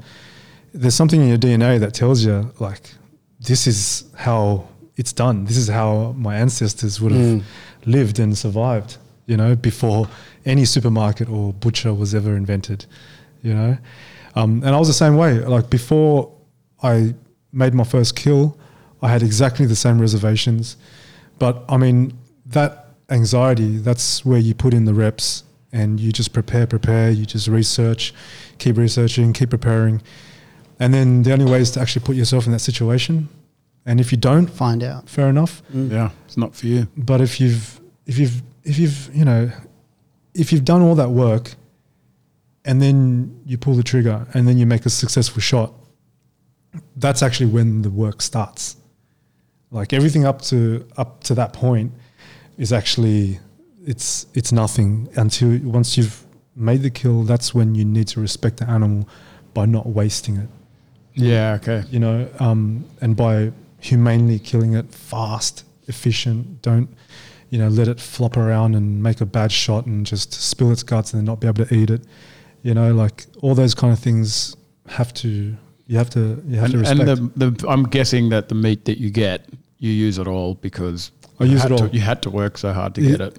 there's 0.72 0.94
something 0.94 1.20
in 1.20 1.28
your 1.28 1.38
DNA 1.38 1.78
that 1.80 1.94
tells 1.94 2.24
you 2.24 2.52
like 2.58 2.94
this 3.40 3.66
is 3.66 4.04
how 4.16 4.68
it's 4.96 5.12
done. 5.12 5.44
This 5.44 5.56
is 5.56 5.68
how 5.68 6.12
my 6.16 6.36
ancestors 6.36 7.00
would 7.00 7.12
have 7.12 7.44
lived 7.86 8.18
and 8.18 8.36
survived. 8.36 8.98
You 9.26 9.36
know, 9.36 9.54
before 9.54 10.08
any 10.44 10.64
supermarket 10.64 11.28
or 11.28 11.52
butcher 11.52 11.94
was 11.94 12.14
ever 12.14 12.36
invented. 12.36 12.86
You 13.42 13.54
know, 13.54 13.78
um, 14.34 14.62
and 14.64 14.74
I 14.74 14.78
was 14.78 14.88
the 14.88 14.94
same 14.94 15.16
way. 15.16 15.38
Like 15.38 15.70
before 15.70 16.32
I 16.82 17.14
made 17.52 17.74
my 17.74 17.84
first 17.84 18.16
kill, 18.16 18.58
I 19.02 19.08
had 19.08 19.22
exactly 19.22 19.66
the 19.66 19.76
same 19.76 20.00
reservations. 20.00 20.76
But 21.38 21.64
I 21.68 21.76
mean, 21.76 22.12
that 22.46 22.88
anxiety, 23.08 23.78
that's 23.78 24.24
where 24.24 24.38
you 24.38 24.54
put 24.54 24.74
in 24.74 24.84
the 24.84 24.94
reps 24.94 25.44
and 25.72 25.98
you 26.00 26.12
just 26.12 26.32
prepare, 26.32 26.66
prepare, 26.66 27.10
you 27.10 27.24
just 27.24 27.48
research, 27.48 28.12
keep 28.58 28.76
researching, 28.76 29.32
keep 29.32 29.50
preparing. 29.50 30.02
And 30.78 30.92
then 30.92 31.22
the 31.22 31.32
only 31.32 31.44
way 31.50 31.60
is 31.60 31.70
to 31.72 31.80
actually 31.80 32.04
put 32.04 32.16
yourself 32.16 32.46
in 32.46 32.52
that 32.52 32.58
situation. 32.60 33.28
And 33.86 34.00
if 34.00 34.12
you 34.12 34.18
don't, 34.18 34.46
Find 34.48 34.82
out. 34.82 35.08
fair 35.08 35.28
enough. 35.28 35.62
Mm. 35.72 35.90
yeah, 35.90 36.10
it's 36.26 36.36
not 36.36 36.54
for 36.54 36.66
you. 36.66 36.88
But 36.96 37.20
if 37.20 37.40
you've 37.40 37.80
if 38.06 38.18
you've 38.18 38.42
if 38.64 38.78
you've 38.78 39.10
you 39.14 39.24
know 39.24 39.50
if 40.34 40.52
you've 40.52 40.64
done 40.64 40.82
all 40.82 40.94
that 40.96 41.10
work 41.10 41.54
and 42.64 42.80
then 42.82 43.40
you 43.46 43.56
pull 43.56 43.74
the 43.74 43.82
trigger 43.82 44.26
and 44.34 44.46
then 44.46 44.58
you 44.58 44.66
make 44.66 44.84
a 44.86 44.90
successful 44.90 45.40
shot, 45.40 45.72
that's 46.96 47.22
actually 47.22 47.46
when 47.50 47.82
the 47.82 47.90
work 47.90 48.20
starts. 48.22 48.76
Like 49.70 49.92
everything 49.92 50.24
up 50.24 50.42
to 50.42 50.86
up 50.96 51.22
to 51.24 51.34
that 51.34 51.52
point 51.52 51.92
is 52.58 52.72
actually 52.72 53.38
it's 53.86 54.26
it's 54.34 54.52
nothing 54.52 55.08
until 55.16 55.58
once 55.68 55.96
you've 55.96 56.24
made 56.56 56.82
the 56.82 56.90
kill. 56.90 57.22
That's 57.24 57.54
when 57.54 57.74
you 57.74 57.84
need 57.84 58.08
to 58.08 58.20
respect 58.20 58.56
the 58.58 58.68
animal 58.68 59.08
by 59.54 59.66
not 59.66 59.86
wasting 59.86 60.36
it 60.36 60.48
Yeah. 61.14 61.54
Okay. 61.60 61.82
you 61.90 61.98
know, 62.00 62.28
um, 62.40 62.84
and 63.00 63.16
by 63.16 63.52
humanely 63.80 64.38
killing 64.38 64.74
it 64.74 64.92
fast, 64.94 65.64
efficient, 65.88 66.62
don't, 66.62 66.88
you 67.50 67.58
know, 67.58 67.68
let 67.68 67.88
it 67.88 67.98
flop 68.00 68.36
around 68.36 68.74
and 68.74 69.02
make 69.02 69.20
a 69.20 69.26
bad 69.26 69.50
shot 69.50 69.86
and 69.86 70.04
just 70.06 70.32
spill 70.34 70.70
its 70.70 70.82
guts 70.82 71.12
and 71.12 71.20
then 71.20 71.24
not 71.26 71.40
be 71.40 71.48
able 71.48 71.64
to 71.64 71.74
eat 71.74 71.90
it. 71.90 72.02
You 72.62 72.74
know, 72.74 72.92
like 72.92 73.26
all 73.40 73.54
those 73.54 73.74
kind 73.74 73.92
of 73.92 73.98
things 73.98 74.54
have 74.86 75.12
to, 75.14 75.56
you 75.86 75.96
have 75.98 76.10
to, 76.10 76.42
you 76.46 76.56
have 76.56 76.64
And, 76.66 76.72
to 76.72 76.78
respect. 76.78 77.00
and 77.08 77.32
the, 77.34 77.52
the 77.54 77.68
I'm 77.68 77.84
guessing 77.84 78.28
that 78.30 78.48
the 78.48 78.54
meat 78.54 78.84
that 78.84 78.98
you 78.98 79.10
get, 79.10 79.48
you 79.80 79.90
use 79.90 80.18
it 80.18 80.28
all 80.28 80.54
because 80.54 81.10
I 81.40 81.44
you 81.44 81.52
use 81.52 81.62
had 81.62 81.72
it 81.72 81.76
to- 81.78 81.84
all. 81.84 81.90
you 81.90 82.00
had 82.00 82.22
to 82.22 82.30
work 82.30 82.56
so 82.58 82.72
hard 82.72 82.94
to 82.94 83.00
Yeah, 83.02 83.10
get 83.10 83.20
it. 83.20 83.38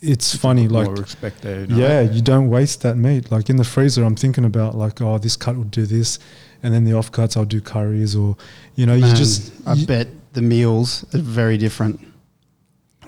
it's 0.00 0.36
funny, 0.36 0.68
like, 0.68 0.86
More 0.86 0.94
respect 0.96 1.40
there. 1.42 1.62
you 1.62 1.66
know? 1.66 1.76
yeah, 1.78 2.00
you 2.02 2.22
don't 2.22 2.48
waste 2.50 2.82
that 2.82 2.96
meat. 2.96 3.30
Like 3.32 3.48
in 3.50 3.56
the 3.56 3.64
freezer, 3.64 4.04
I'm 4.04 4.14
thinking 4.16 4.44
about 4.44 4.76
like, 4.76 5.00
oh, 5.02 5.18
this 5.18 5.34
cut 5.36 5.56
would 5.56 5.70
do 5.72 5.86
this, 5.86 6.18
and 6.62 6.72
then 6.72 6.84
the 6.84 6.92
off 6.92 7.10
cuts 7.10 7.36
I'll 7.36 7.44
do 7.44 7.60
curries 7.60 8.14
or, 8.14 8.36
you 8.76 8.86
know, 8.86 8.94
you 8.94 9.12
just. 9.14 9.52
I 9.66 9.72
you- 9.74 9.86
bet 9.86 10.08
the 10.34 10.42
meals 10.42 11.04
are 11.14 11.18
very 11.20 11.56
different. 11.58 12.00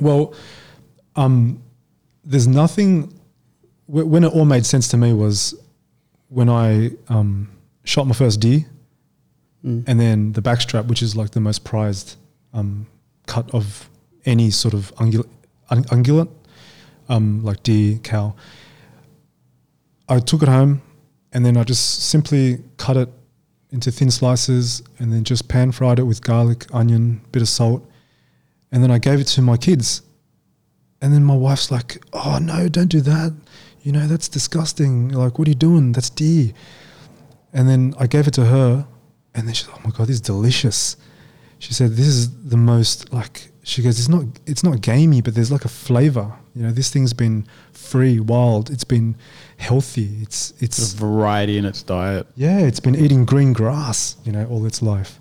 Well, 0.01 0.35
um, 1.17 1.63
there's 2.25 2.49
nothing. 2.49 3.13
When 3.87 4.23
it 4.25 4.29
all 4.33 4.45
made 4.45 4.65
sense 4.65 4.87
to 4.89 4.97
me 4.97 5.13
was 5.13 5.55
when 6.29 6.49
I 6.49 6.93
um, 7.09 7.49
shot 7.85 8.07
my 8.07 8.15
first 8.15 8.41
deer, 8.41 8.65
Mm. 9.67 9.85
and 9.87 10.01
then 10.01 10.33
the 10.33 10.41
backstrap, 10.41 10.87
which 10.87 11.03
is 11.03 11.15
like 11.17 11.33
the 11.33 11.41
most 11.41 11.65
prized 11.65 12.17
um, 12.53 12.87
cut 13.27 13.53
of 13.55 13.89
any 14.25 14.51
sort 14.51 14.75
of 14.75 14.95
ungul- 14.97 15.29
un- 15.71 15.85
ungulate, 15.85 16.31
um, 17.09 17.43
like 17.43 17.63
deer, 17.63 17.99
cow. 17.99 18.35
I 20.09 20.19
took 20.19 20.43
it 20.43 20.49
home, 20.49 20.83
and 21.33 21.45
then 21.45 21.57
I 21.57 21.65
just 21.65 22.03
simply 22.03 22.63
cut 22.77 22.97
it 22.97 23.09
into 23.71 23.91
thin 23.93 24.11
slices, 24.11 24.83
and 24.99 25.13
then 25.13 25.23
just 25.25 25.49
pan 25.49 25.73
fried 25.73 25.99
it 25.99 26.03
with 26.03 26.23
garlic, 26.23 26.67
onion, 26.73 27.21
bit 27.33 27.43
of 27.43 27.49
salt, 27.49 27.89
and 28.73 28.83
then 28.83 28.91
I 28.91 28.99
gave 28.99 29.21
it 29.21 29.27
to 29.29 29.43
my 29.43 29.57
kids. 29.57 30.03
And 31.01 31.15
then 31.15 31.25
my 31.25 31.35
wife's 31.37 31.71
like, 31.71 32.05
"Oh 32.13 32.39
no, 32.43 32.69
don't 32.69 32.89
do 32.89 33.01
that. 33.01 33.33
You 33.83 33.93
know 33.93 34.07
that's 34.07 34.29
disgusting. 34.29 35.09
Like, 35.09 35.39
what 35.39 35.49
are 35.49 35.51
you 35.51 35.55
doing? 35.55 35.93
That's 35.93 36.11
deer." 36.11 36.53
And 37.53 37.69
then 37.69 37.95
I 37.99 38.07
gave 38.07 38.27
it 38.29 38.35
to 38.35 38.45
her, 38.45 38.87
and 39.35 39.47
then 39.47 39.55
she's, 39.55 39.69
like, 39.69 39.79
"Oh 39.79 39.83
my 39.85 39.91
god, 39.97 40.09
this 40.09 40.17
is 40.17 40.21
delicious." 40.21 40.97
She 41.61 41.73
said, 41.75 41.91
"This 41.93 42.07
is 42.09 42.31
the 42.45 42.57
most 42.57 43.13
like." 43.13 43.53
She 43.63 43.83
goes, 43.83 43.99
"It's 44.01 44.09
not. 44.09 44.25
It's 44.47 44.65
not 44.65 44.81
gamey, 44.81 45.21
but 45.21 45.35
there's 45.37 45.53
like 45.53 45.65
a 45.65 45.69
flavor. 45.87 46.33
You 46.57 46.63
know, 46.65 46.73
this 46.73 46.91
thing's 46.91 47.13
been 47.13 47.47
free, 47.73 48.19
wild. 48.19 48.71
It's 48.71 48.83
been 48.95 49.15
healthy. 49.59 50.09
It's 50.23 50.53
it's 50.59 50.79
There's 50.79 50.95
variety 50.95 51.57
in 51.59 51.65
its 51.65 51.83
diet. 51.85 52.27
yeah, 52.35 52.59
it's 52.59 52.81
been 52.81 52.97
eating 52.97 53.25
green 53.25 53.53
grass. 53.53 54.17
You 54.25 54.33
know, 54.33 54.45
all 54.47 54.67
its 54.67 54.83
life. 54.83 55.21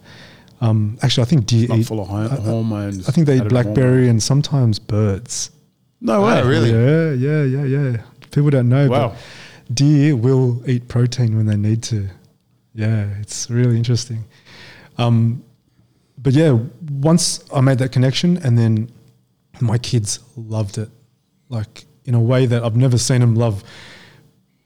Um, 0.61 0.97
actually, 1.03 1.23
I 1.23 1.25
think 1.25 1.45
deer 1.45 1.67
Not 1.67 1.79
eat. 1.79 1.87
full 1.87 2.01
of 2.01 2.07
hor- 2.07 2.21
I- 2.21 2.35
I- 2.35 2.39
hormones. 2.51 3.07
I 3.07 3.11
think 3.11 3.27
they 3.27 3.35
eat 3.35 3.41
added 3.41 3.49
blackberry 3.49 4.09
and 4.09 4.21
sometimes 4.23 4.79
birds. 4.79 5.51
No 6.01 6.23
Oh, 6.23 6.27
way. 6.27 6.41
really? 6.47 6.71
Yeah, 6.71 7.11
yeah, 7.13 7.43
yeah, 7.43 7.65
yeah. 7.91 7.97
People 8.31 8.49
don't 8.49 8.69
know, 8.69 8.89
Wow. 8.89 9.09
but 9.09 9.75
deer 9.75 10.15
will 10.15 10.61
eat 10.67 10.87
protein 10.87 11.35
when 11.37 11.45
they 11.45 11.57
need 11.57 11.83
to. 11.83 12.07
Yeah, 12.73 13.05
it's 13.21 13.49
really 13.49 13.75
interesting. 13.77 14.23
Um, 14.97 15.43
but 16.21 16.33
yeah, 16.33 16.57
once 16.91 17.43
I 17.53 17.61
made 17.61 17.77
that 17.79 17.91
connection, 17.91 18.37
and 18.37 18.57
then 18.57 18.91
my 19.61 19.77
kids 19.77 20.19
loved 20.35 20.77
it, 20.77 20.89
like 21.47 21.85
in 22.05 22.13
a 22.13 22.19
way 22.19 22.45
that 22.45 22.63
I've 22.63 22.75
never 22.75 22.97
seen 22.97 23.21
them 23.21 23.35
love 23.35 23.63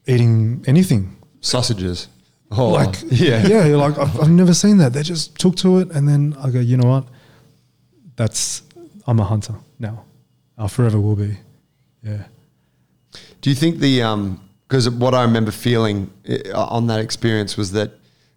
eating 0.08 0.64
anything. 0.68 1.16
Sausages. 1.42 2.08
Oh, 2.52 2.70
like 2.70 2.96
yeah. 3.06 3.46
yeah, 3.46 3.66
you're 3.66 3.78
like 3.78 3.98
I've, 3.98 4.20
I've 4.22 4.30
never 4.30 4.54
seen 4.54 4.78
that. 4.78 4.94
They 4.94 5.04
just 5.04 5.38
took 5.38 5.56
to 5.58 5.80
it, 5.80 5.92
and 5.92 6.08
then 6.08 6.36
I 6.40 6.50
go, 6.50 6.60
you 6.60 6.78
know 6.78 6.90
what? 6.90 7.06
That's 8.16 8.64
I'm 9.06 9.20
a 9.20 9.24
hunter 9.26 9.56
now. 9.80 10.06
I 10.58 10.68
forever 10.68 11.00
will 11.00 11.16
be. 11.16 11.38
Yeah. 12.04 12.24
Do 13.42 13.50
you 13.50 13.56
think 13.56 13.78
the 13.80 14.02
um 14.02 14.40
because 14.68 14.90
what 14.90 15.14
I 15.14 15.22
remember 15.24 15.52
feeling 15.52 16.12
uh, 16.28 16.66
on 16.66 16.88
that 16.88 17.00
experience 17.00 17.58
was 17.58 17.74
that 17.74 17.92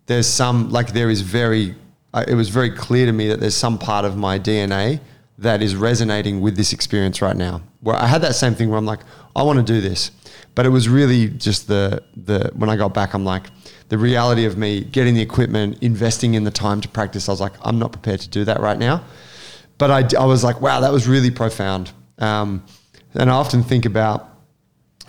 there's 0.07 0.27
some 0.27 0.71
like 0.71 0.93
there 0.93 1.09
is 1.09 1.23
very 1.23 1.75
it 2.15 2.35
was 2.35 2.49
very 2.49 2.71
clear 2.71 3.07
to 3.07 3.13
me 3.13 3.29
that 3.29 3.41
there's 3.41 3.57
some 3.57 3.79
part 3.79 4.05
of 4.05 4.17
my 4.17 4.39
DNA 4.39 5.01
that 5.39 5.63
is 5.63 5.77
resonating 5.77 6.41
with 6.41 6.57
this 6.57 6.73
experience 6.73 7.21
right 7.21 7.37
now. 7.37 7.61
Where 7.81 7.97
I 7.97 8.07
had 8.07 8.23
that 8.23 8.35
same 8.35 8.55
thing 8.55 8.71
where 8.71 8.79
I'm 8.79 8.87
like 8.87 9.01
I 9.35 9.43
want 9.43 9.59
to 9.59 9.65
do 9.65 9.81
this, 9.81 10.11
but 10.55 10.65
it 10.67 10.71
was 10.71 10.89
really 10.89 11.29
just 11.29 11.69
the 11.69 12.03
the 12.17 12.51
when 12.55 12.71
I 12.71 12.77
got 12.77 12.95
back 12.95 13.15
I'm 13.15 13.25
like 13.25 13.45
the 13.89 13.99
reality 13.99 14.47
of 14.47 14.57
me 14.57 14.83
getting 14.83 15.15
the 15.15 15.23
equipment, 15.23 15.79
investing 15.83 16.35
in 16.35 16.45
the 16.45 16.51
time 16.51 16.81
to 16.81 16.89
practice. 16.89 17.29
I 17.29 17.33
was 17.33 17.41
like 17.41 17.53
I'm 17.63 17.79
not 17.79 17.93
prepared 17.93 18.21
to 18.21 18.29
do 18.29 18.45
that 18.45 18.61
right 18.61 18.79
now. 18.79 19.05
But 19.79 19.91
I, 19.91 20.23
I 20.23 20.25
was 20.25 20.43
like, 20.43 20.61
wow, 20.61 20.81
that 20.81 20.93
was 20.93 21.07
really 21.07 21.31
profound. 21.31 21.93
Um, 22.19 22.65
and 23.15 23.31
I 23.31 23.35
often 23.35 23.63
think 23.63 23.85
about 23.85 24.29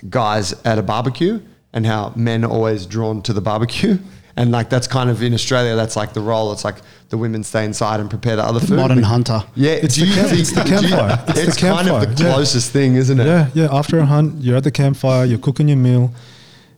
guys 0.09 0.53
at 0.65 0.77
a 0.77 0.83
barbecue 0.83 1.39
and 1.73 1.85
how 1.85 2.13
men 2.15 2.43
are 2.43 2.51
always 2.51 2.85
drawn 2.85 3.21
to 3.23 3.33
the 3.33 3.41
barbecue. 3.41 3.97
And 4.37 4.51
like 4.51 4.69
that's 4.69 4.87
kind 4.87 5.09
of 5.09 5.21
in 5.23 5.33
Australia, 5.33 5.75
that's 5.75 5.95
like 5.95 6.13
the 6.13 6.21
role. 6.21 6.51
It's 6.53 6.63
like 6.63 6.75
the 7.09 7.17
women 7.17 7.43
stay 7.43 7.65
inside 7.65 7.99
and 7.99 8.07
prepare 8.09 8.35
the 8.35 8.43
other 8.43 8.59
food. 8.59 8.77
Modern 8.77 9.01
hunter. 9.03 9.43
Yeah, 9.55 9.71
It's 9.71 9.95
do 9.95 10.05
the 10.05 10.13
camp- 10.13 10.29
think- 10.29 10.41
it's 10.41 10.51
the 10.51 10.63
do 10.63 10.71
you- 10.71 10.79
campfire. 10.79 11.23
It's 11.29 11.39
It's, 11.39 11.55
the 11.55 11.67
kind 11.67 11.89
of 11.89 11.99
the 12.01 12.05
campfire, 12.07 12.27
yeah. 12.27 12.33
closest 12.35 12.71
thing, 12.71 12.95
isn't 12.95 13.19
it? 13.19 13.25
Yeah, 13.25 13.49
yeah. 13.55 13.67
After 13.79 13.97
a 13.99 14.05
hunt, 14.05 14.43
you're 14.43 14.55
at 14.57 14.63
the 14.63 14.71
campfire, 14.71 15.25
you're 15.25 15.39
cooking 15.47 15.67
your 15.69 15.77
meal, 15.77 16.13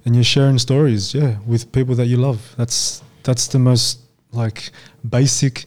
and 0.05 0.15
you're 0.15 0.23
sharing 0.23 0.57
stories. 0.57 1.13
Yeah, 1.13 1.35
with 1.45 1.69
people 1.73 1.95
that 1.95 2.07
you 2.07 2.17
love. 2.17 2.39
That's 2.57 3.03
that's 3.23 3.47
the 3.47 3.59
most 3.59 3.99
like 4.31 4.71
basic 5.09 5.65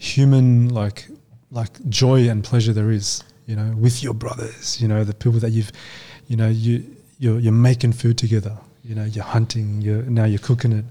human 0.00 0.68
like 0.74 1.06
like 1.50 1.70
joy 1.88 2.28
and 2.28 2.42
pleasure 2.44 2.72
there 2.72 2.90
is. 2.90 3.22
You 3.46 3.56
know, 3.56 3.74
with 3.78 4.02
your 4.02 4.12
brothers. 4.14 4.78
You 4.80 4.88
know, 4.88 5.04
the 5.04 5.14
people 5.14 5.40
that 5.40 5.52
you've, 5.52 5.72
you 6.26 6.36
know, 6.36 6.48
you 6.48 6.84
you're, 7.18 7.38
you're 7.38 7.52
making 7.52 7.92
food 7.92 8.18
together. 8.18 8.58
You 8.84 8.94
know, 8.94 9.04
you're 9.04 9.24
hunting. 9.24 9.80
You're 9.80 10.02
now 10.02 10.24
you're 10.24 10.38
cooking 10.38 10.72
it. 10.72 10.84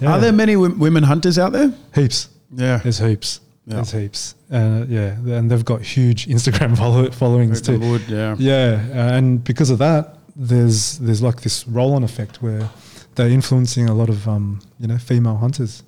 Yeah. 0.00 0.12
Are 0.12 0.20
there 0.20 0.32
many 0.32 0.54
w- 0.54 0.74
women 0.74 1.02
hunters 1.04 1.38
out 1.38 1.52
there? 1.52 1.72
heaps? 1.94 2.28
Yeah. 2.54 2.78
There's 2.78 2.98
heaps. 2.98 3.40
Yeah. 3.66 3.74
There's 3.76 3.90
heaps. 3.92 4.34
Uh, 4.52 4.84
yeah, 4.88 5.16
and 5.36 5.50
they've 5.50 5.64
got 5.64 5.80
huge 5.82 6.26
Instagram 6.26 6.76
follow- 6.82 7.10
followings 7.10 7.60
too. 7.60 7.78
Wood, 7.80 8.02
yeah. 8.08 8.36
Yeah, 8.38 8.84
uh, 8.92 9.16
and 9.16 9.42
because 9.42 9.70
of 9.70 9.78
that, 9.78 10.14
there's 10.36 10.98
there's 10.98 11.22
like 11.22 11.40
this 11.40 11.66
roll-on 11.66 12.04
effect 12.04 12.42
where 12.42 12.68
they're 13.14 13.28
influencing 13.30 13.88
a 13.88 13.94
lot 13.94 14.08
of 14.08 14.28
um, 14.28 14.60
you 14.78 14.86
know 14.86 14.98
female 14.98 15.36
hunters. 15.36 15.82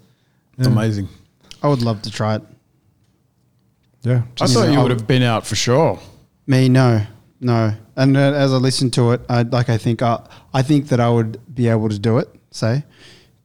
It's 0.58 0.66
Yeah. 0.66 0.72
amazing. 0.72 1.08
I 1.62 1.68
would 1.68 1.82
love 1.82 2.02
to 2.02 2.10
try 2.10 2.36
it. 2.36 2.42
Yeah, 4.02 4.22
I 4.22 4.22
just- 4.36 4.54
thought 4.54 4.68
you 4.68 4.74
know, 4.74 4.82
would 4.82 4.90
have 4.90 5.06
been 5.06 5.22
out 5.22 5.46
for 5.46 5.54
sure. 5.56 5.98
Me, 6.46 6.68
no, 6.68 7.02
no. 7.40 7.74
And 7.96 8.16
uh, 8.16 8.20
as 8.20 8.52
I 8.52 8.56
listen 8.56 8.90
to 8.92 9.12
it, 9.12 9.20
I 9.28 9.42
like. 9.42 9.68
I 9.68 9.76
think 9.76 10.02
I, 10.02 10.20
I 10.54 10.62
think 10.62 10.88
that 10.88 11.00
I 11.00 11.10
would 11.10 11.38
be 11.54 11.68
able 11.68 11.88
to 11.88 11.98
do 11.98 12.18
it. 12.18 12.28
Say, 12.50 12.84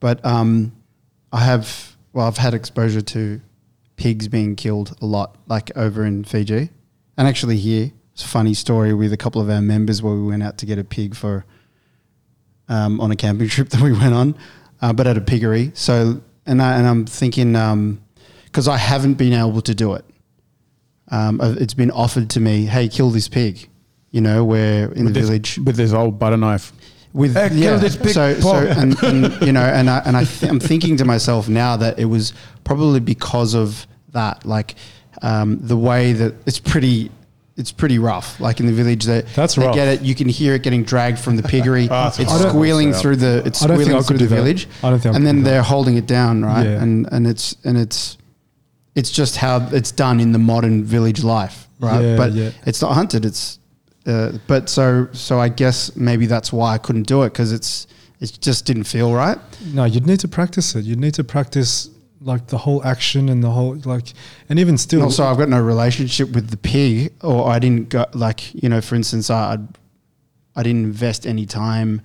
but 0.03 0.23
um, 0.25 0.73
I 1.31 1.45
have. 1.45 1.95
Well, 2.11 2.27
I've 2.27 2.35
had 2.35 2.53
exposure 2.53 2.99
to 3.01 3.39
pigs 3.95 4.27
being 4.27 4.57
killed 4.57 4.97
a 5.01 5.05
lot, 5.05 5.37
like 5.47 5.75
over 5.77 6.03
in 6.03 6.25
Fiji, 6.25 6.71
and 7.17 7.25
actually 7.25 7.55
here. 7.55 7.91
It's 8.11 8.25
a 8.25 8.27
funny 8.27 8.53
story 8.53 8.93
with 8.93 9.13
a 9.13 9.17
couple 9.17 9.39
of 9.41 9.49
our 9.49 9.61
members 9.61 10.03
where 10.03 10.13
we 10.13 10.23
went 10.23 10.43
out 10.43 10.57
to 10.57 10.65
get 10.65 10.77
a 10.77 10.83
pig 10.83 11.15
for 11.15 11.45
um, 12.67 12.99
on 12.99 13.11
a 13.11 13.15
camping 13.15 13.47
trip 13.55 13.69
that 13.69 13.79
we 13.79 13.93
went 13.93 14.13
on, 14.13 14.35
uh, 14.81 14.91
but 14.91 15.07
at 15.07 15.15
a 15.15 15.21
piggery. 15.21 15.71
So, 15.73 16.21
and 16.45 16.61
I 16.61 16.77
and 16.77 16.85
I'm 16.85 17.05
thinking 17.05 17.53
because 18.43 18.67
I 18.67 18.75
haven't 18.75 19.13
been 19.13 19.31
able 19.31 19.61
to 19.61 19.73
do 19.73 19.93
it. 19.93 20.03
Um, 21.11 21.39
uh, 21.39 21.55
it's 21.57 21.73
been 21.73 21.91
offered 21.91 22.29
to 22.31 22.41
me, 22.41 22.65
hey, 22.65 22.89
kill 22.89 23.09
this 23.09 23.29
pig. 23.29 23.69
You 24.11 24.19
know, 24.19 24.43
where 24.43 24.91
in 24.91 25.05
with 25.05 25.13
the 25.13 25.21
this, 25.21 25.29
village 25.29 25.59
with 25.59 25.77
this 25.77 25.93
old 25.93 26.19
butter 26.19 26.37
knife. 26.37 26.73
With 27.13 27.33
Hey, 27.35 27.49
kill 27.49 27.77
this 27.79 27.95
pig, 27.95 28.09
So, 28.13 28.33
so 28.39 28.55
and, 28.55 29.01
and 29.03 29.41
you 29.45 29.51
know, 29.51 29.61
and 29.61 29.89
I 29.89 29.99
and 30.05 30.17
I 30.17 30.23
th- 30.25 30.51
I'm 30.51 30.59
thinking 30.59 30.97
to 30.97 31.05
myself 31.05 31.47
now 31.47 31.77
that 31.77 31.99
it 31.99 32.05
was 32.05 32.33
probably 32.63 32.99
because 32.99 33.53
of 33.53 33.85
that, 34.11 34.45
like 34.45 34.75
um, 35.21 35.59
the 35.61 35.77
way 35.77 36.13
that 36.13 36.33
it's 36.45 36.59
pretty. 36.59 37.11
It's 37.55 37.71
pretty 37.71 37.99
rough. 37.99 38.39
Like 38.39 38.59
in 38.59 38.65
the 38.65 38.71
village, 38.73 39.03
that 39.03 39.27
That's 39.35 39.53
they 39.53 39.63
rough. 39.63 39.75
get 39.75 39.87
it. 39.87 40.01
You 40.01 40.15
can 40.15 40.27
hear 40.27 40.55
it 40.55 40.63
getting 40.63 40.83
dragged 40.83 41.19
from 41.19 41.35
the 41.35 41.43
piggery. 41.43 41.87
Ah, 41.91 42.07
it's 42.07 42.17
it's 42.17 42.41
squealing 42.49 42.93
through 42.93 43.17
the. 43.17 43.43
It's 43.45 43.61
I 43.61 43.67
don't 43.67 43.77
think 43.77 43.89
squealing 43.89 44.03
through 44.05 44.17
the 44.17 44.25
village. 44.25 44.67
I 44.81 44.89
don't 44.89 44.97
think 44.99 45.13
I 45.13 45.17
And 45.17 45.23
could 45.23 45.27
then 45.27 45.35
do 45.35 45.43
that. 45.43 45.49
they're 45.51 45.61
holding 45.61 45.95
it 45.95 46.07
down, 46.07 46.43
right? 46.43 46.65
Yeah. 46.65 46.81
And 46.81 47.07
and 47.11 47.27
it's 47.27 47.55
and 47.63 47.77
it's 47.77 48.17
it's 48.95 49.11
just 49.11 49.35
how 49.37 49.67
it's 49.71 49.91
done 49.91 50.19
in 50.19 50.31
the 50.31 50.39
modern 50.39 50.83
village 50.83 51.23
life, 51.23 51.67
right? 51.79 52.01
Yeah, 52.03 52.17
but 52.17 52.31
yeah. 52.31 52.49
it's 52.65 52.81
not 52.81 52.93
hunted. 52.95 53.23
It's 53.23 53.59
uh, 54.05 54.33
but 54.47 54.69
so 54.69 55.07
so 55.11 55.39
I 55.39 55.49
guess 55.49 55.95
maybe 55.95 56.25
that's 56.25 56.51
why 56.51 56.73
I 56.73 56.77
couldn't 56.77 57.07
do 57.07 57.23
it 57.23 57.31
because 57.31 57.51
it's 57.51 57.87
it 58.19 58.37
just 58.41 58.65
didn't 58.65 58.85
feel 58.85 59.13
right. 59.13 59.37
no, 59.73 59.83
you'd 59.83 60.07
need 60.07 60.19
to 60.21 60.27
practice 60.27 60.75
it. 60.75 60.85
You'd 60.85 60.99
need 60.99 61.13
to 61.15 61.23
practice 61.23 61.89
like 62.21 62.47
the 62.47 62.57
whole 62.57 62.83
action 62.85 63.27
and 63.27 63.43
the 63.43 63.51
whole 63.51 63.75
like, 63.83 64.13
and 64.47 64.57
even 64.57 64.77
still, 64.77 64.99
And 64.99 65.05
also, 65.05 65.25
I've 65.25 65.37
got 65.37 65.49
no 65.49 65.61
relationship 65.61 66.29
with 66.29 66.49
the 66.49 66.57
pig, 66.57 67.13
or 67.21 67.49
I 67.49 67.59
didn't 67.59 67.89
go 67.89 68.05
like 68.13 68.53
you 68.53 68.69
know, 68.69 68.81
for 68.81 68.95
instance, 68.95 69.29
I 69.29 69.53
I'd, 69.53 69.67
I 70.55 70.63
didn't 70.63 70.83
invest 70.83 71.25
any 71.27 71.45
time 71.45 72.01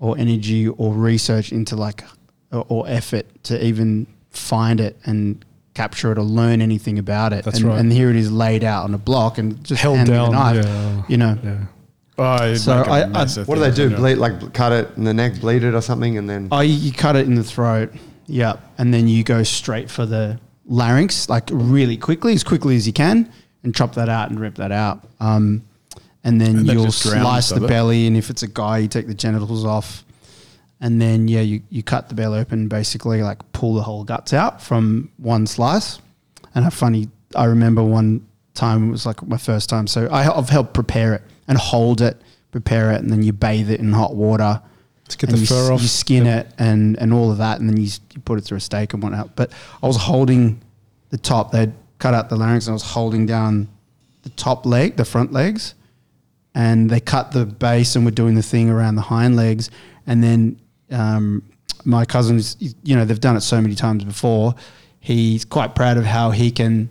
or 0.00 0.16
energy 0.18 0.68
or 0.68 0.92
research 0.92 1.52
into 1.52 1.76
like 1.76 2.04
or, 2.52 2.66
or 2.68 2.88
effort 2.88 3.26
to 3.44 3.64
even 3.64 4.06
find 4.30 4.80
it 4.80 4.98
and 5.04 5.44
capture 5.78 6.10
it 6.10 6.18
or 6.18 6.22
learn 6.24 6.60
anything 6.60 6.98
about 6.98 7.32
it. 7.32 7.44
That's 7.44 7.58
and, 7.58 7.68
right. 7.68 7.78
And 7.78 7.92
here 7.92 8.10
it 8.10 8.16
is 8.16 8.32
laid 8.32 8.64
out 8.64 8.82
on 8.82 8.94
a 8.94 8.98
block 8.98 9.38
and 9.38 9.62
just 9.62 9.80
held 9.80 9.98
hand 9.98 10.08
me 10.08 10.14
down. 10.16 10.32
knife, 10.32 10.64
yeah, 10.64 11.02
You 11.08 11.16
know, 11.16 11.38
yeah. 11.44 11.66
Oh, 12.18 12.54
So 12.54 12.78
make 12.78 12.86
a 12.86 12.90
I- 12.90 13.02
I- 13.02 13.06
massive 13.06 13.46
What 13.46 13.54
do 13.54 13.60
they 13.60 13.70
do? 13.70 13.94
Bleed 13.94 14.16
like 14.16 14.52
cut 14.52 14.72
it 14.72 14.90
in 14.96 15.04
the 15.04 15.14
neck, 15.14 15.38
bleed 15.40 15.62
it 15.62 15.74
or 15.74 15.80
something, 15.80 16.18
and 16.18 16.28
then 16.28 16.48
Oh, 16.50 16.60
you, 16.60 16.74
you 16.74 16.92
cut 16.92 17.14
it 17.14 17.26
in 17.26 17.36
the 17.36 17.44
throat. 17.44 17.92
Yeah. 18.26 18.54
And 18.76 18.92
then 18.92 19.06
you 19.06 19.22
go 19.22 19.44
straight 19.44 19.88
for 19.88 20.04
the 20.04 20.40
larynx, 20.66 21.28
like 21.28 21.48
really 21.52 21.96
quickly, 21.96 22.34
as 22.34 22.42
quickly 22.42 22.74
as 22.74 22.86
you 22.88 22.92
can, 22.92 23.30
and 23.62 23.72
chop 23.72 23.94
that 23.94 24.08
out 24.08 24.30
and 24.30 24.40
rip 24.40 24.56
that 24.56 24.72
out. 24.72 25.06
Um, 25.20 25.62
and 26.24 26.40
then 26.40 26.58
And 26.58 26.66
you'll 26.66 26.90
slice 26.90 27.50
the 27.50 27.60
belly. 27.60 28.08
And 28.08 28.16
if 28.16 28.30
it's 28.30 28.42
a 28.42 28.48
guy, 28.48 28.78
you 28.78 28.88
take 28.88 29.06
the 29.06 29.14
genitals 29.14 29.64
off. 29.64 30.04
And 30.80 31.02
then, 31.02 31.26
yeah, 31.26 31.40
you, 31.40 31.62
you 31.70 31.82
cut 31.82 32.08
the 32.08 32.14
bell 32.14 32.34
open, 32.34 32.68
basically, 32.68 33.22
like 33.22 33.40
pull 33.52 33.74
the 33.74 33.82
whole 33.82 34.04
guts 34.04 34.32
out 34.32 34.62
from 34.62 35.10
one 35.16 35.46
slice. 35.46 35.98
And 36.54 36.64
a 36.66 36.70
funny, 36.70 37.08
I 37.34 37.44
remember 37.46 37.82
one 37.82 38.26
time, 38.54 38.88
it 38.88 38.92
was 38.92 39.04
like 39.04 39.26
my 39.26 39.38
first 39.38 39.68
time. 39.68 39.86
So 39.86 40.06
I, 40.06 40.32
I've 40.32 40.48
helped 40.48 40.74
prepare 40.74 41.14
it 41.14 41.22
and 41.48 41.58
hold 41.58 42.00
it, 42.00 42.20
prepare 42.52 42.92
it, 42.92 43.00
and 43.00 43.10
then 43.10 43.22
you 43.22 43.32
bathe 43.32 43.70
it 43.70 43.80
in 43.80 43.92
hot 43.92 44.14
water 44.14 44.62
To 45.08 45.18
get 45.18 45.30
the 45.30 45.38
you, 45.38 45.46
fur 45.46 45.72
off. 45.72 45.82
You 45.82 45.88
skin 45.88 46.26
it 46.26 46.46
and 46.58 46.98
and 47.00 47.12
all 47.12 47.30
of 47.32 47.38
that, 47.38 47.60
and 47.60 47.68
then 47.68 47.76
you, 47.76 47.88
you 48.14 48.20
put 48.20 48.38
it 48.38 48.42
through 48.42 48.58
a 48.58 48.60
steak 48.60 48.94
and 48.94 49.02
whatnot. 49.02 49.34
But 49.36 49.50
I 49.82 49.86
was 49.86 49.96
holding 49.96 50.60
the 51.10 51.18
top. 51.18 51.50
They'd 51.50 51.72
cut 51.98 52.14
out 52.14 52.28
the 52.28 52.36
larynx, 52.36 52.66
and 52.66 52.72
I 52.72 52.74
was 52.74 52.82
holding 52.82 53.26
down 53.26 53.68
the 54.22 54.30
top 54.30 54.66
leg, 54.66 54.96
the 54.96 55.04
front 55.04 55.32
legs, 55.32 55.74
and 56.54 56.90
they 56.90 57.00
cut 57.00 57.32
the 57.32 57.46
base 57.46 57.96
and 57.96 58.04
were 58.04 58.10
doing 58.10 58.34
the 58.34 58.42
thing 58.42 58.70
around 58.70 58.94
the 58.94 59.02
hind 59.02 59.34
legs, 59.36 59.70
and 60.06 60.22
then 60.22 60.60
um, 60.90 61.42
my 61.84 62.04
cousins, 62.04 62.56
you 62.82 62.96
know, 62.96 63.04
they've 63.04 63.20
done 63.20 63.36
it 63.36 63.40
so 63.40 63.60
many 63.60 63.74
times 63.74 64.04
before. 64.04 64.54
He's 65.00 65.44
quite 65.44 65.74
proud 65.74 65.96
of 65.96 66.04
how 66.04 66.30
he 66.30 66.50
can 66.50 66.88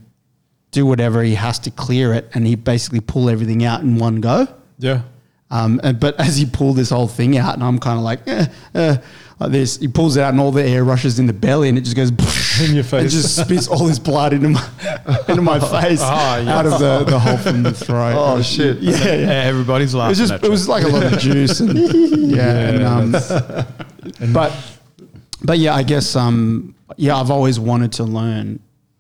do 0.72 0.86
whatever 0.86 1.24
he 1.24 1.36
has 1.36 1.60
to 1.60 1.72
clear 1.72 2.14
it, 2.14 2.30
and 2.34 2.46
he 2.46 2.56
basically 2.56 3.00
pull 3.00 3.30
everything 3.30 3.64
out 3.64 3.82
in 3.82 3.98
one 3.98 4.22
go. 4.22 4.48
Yeah. 4.80 5.02
Um, 5.50 5.80
and, 5.84 5.98
but 6.00 6.20
as 6.20 6.36
he 6.38 6.46
pulled 6.46 6.76
this 6.76 6.90
whole 6.90 7.08
thing 7.08 7.38
out, 7.38 7.54
and 7.54 7.64
I'm 7.64 7.80
kind 7.80 7.98
of 7.98 8.04
like, 8.04 8.20
eh, 8.28 8.48
eh, 8.76 8.98
like 9.40 9.52
this, 9.52 9.78
he 9.78 9.88
pulls 9.88 10.18
it 10.18 10.22
out, 10.22 10.32
and 10.34 10.42
all 10.42 10.52
the 10.52 10.62
air 10.64 10.84
rushes 10.84 11.20
in 11.20 11.26
the 11.26 11.32
belly, 11.34 11.70
and 11.70 11.78
it 11.78 11.82
just 11.82 11.96
goes 11.96 12.12
In 12.68 12.74
your 12.76 12.84
face. 12.84 13.14
It 13.14 13.18
just 13.18 13.40
spits 13.40 13.68
all 13.68 13.86
his 13.88 14.00
blood 14.00 14.34
into 14.34 14.50
my 14.50 14.70
into 15.30 15.42
my 15.44 15.60
face, 15.82 16.00
Ah, 16.02 16.38
yeah. 16.38 16.58
out 16.58 16.66
of 16.66 16.80
the, 16.80 17.04
the 17.06 17.20
hole 17.20 17.38
from 17.38 17.64
the 17.64 17.72
throat. 17.72 18.16
Oh, 18.18 18.42
shit. 18.42 18.80
Yeah, 18.80 18.98
yeah. 18.98 19.14
Yeah, 19.16 19.44
everybody's 19.44 19.94
It 19.94 19.98
was 19.98 20.18
just 20.18 20.34
it 20.44 20.50
was 20.50 20.68
like 20.68 20.84
a 20.84 20.88
lot 20.88 21.04
of 21.14 21.20
juice, 21.20 21.60
and 21.62 21.78
yeah, 22.32 22.70
and, 22.70 23.16
um, 23.16 24.34
but 24.34 24.52
but 25.44 25.60
yeah, 25.60 25.76
I 25.76 25.84
guess 25.84 26.16
um, 26.16 26.76
yeah, 26.98 27.16
I've 27.16 27.32
always 27.32 27.60
wanted 27.60 27.94
to 27.94 28.04
learn, 28.04 28.60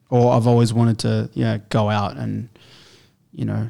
or 0.09 0.33
I've 0.33 0.47
always 0.47 0.71
wanted 0.73 0.99
to 0.99 1.29
yeah 1.33 1.57
go 1.69 1.89
out 1.89 2.15
and 2.15 2.47
you 3.33 3.45
know 3.45 3.69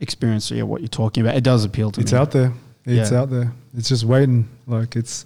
experience 0.00 0.50
yeah 0.50 0.62
what 0.62 0.80
you're 0.80 0.88
talking 0.88 1.22
about. 1.24 1.36
It 1.36 1.44
does 1.44 1.64
appeal 1.64 1.90
to 1.92 2.00
It's 2.00 2.12
me. 2.12 2.18
out 2.18 2.30
there. 2.30 2.52
It's 2.84 3.10
Yeah. 3.10 3.20
out 3.20 3.30
there. 3.30 3.52
It's 3.76 3.88
just 3.88 4.04
waiting. 4.04 4.48
Like 4.66 4.96
it's, 4.96 5.24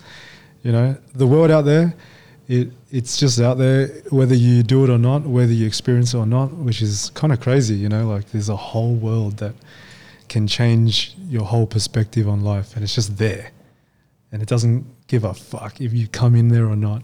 you 0.63 0.73
know, 0.73 0.97
the 1.15 1.27
world 1.27 1.51
out 1.51 1.65
there 1.65 1.95
It 2.49 2.73
it's 2.91 3.17
just 3.17 3.41
out 3.41 3.57
there, 3.57 3.87
whether 4.11 4.35
you 4.35 4.63
do 4.63 4.85
it 4.85 4.91
or 4.91 4.99
not, 4.99 5.25
whether 5.27 5.53
you 5.53 5.65
experience 5.67 6.13
it 6.13 6.19
or 6.19 6.27
not, 6.27 6.53
which 6.53 6.83
is 6.83 7.11
kind 7.15 7.33
of 7.33 7.41
crazy. 7.41 7.75
You 7.77 7.89
know, 7.89 8.07
like 8.09 8.31
there's 8.33 8.49
a 8.51 8.57
whole 8.57 8.95
world 8.95 9.37
that 9.39 9.55
can 10.29 10.47
change 10.47 11.15
your 11.29 11.45
whole 11.45 11.67
perspective 11.67 12.29
on 12.29 12.41
life, 12.43 12.75
and 12.75 12.83
it's 12.85 12.95
just 12.95 13.17
there, 13.17 13.53
and 14.33 14.43
it 14.43 14.49
doesn't 14.49 14.85
give 15.07 15.25
a 15.25 15.33
fuck 15.35 15.81
if 15.81 15.93
you 15.95 16.09
come 16.09 16.35
in 16.35 16.49
there 16.49 16.67
or 16.67 16.77
not. 16.77 17.03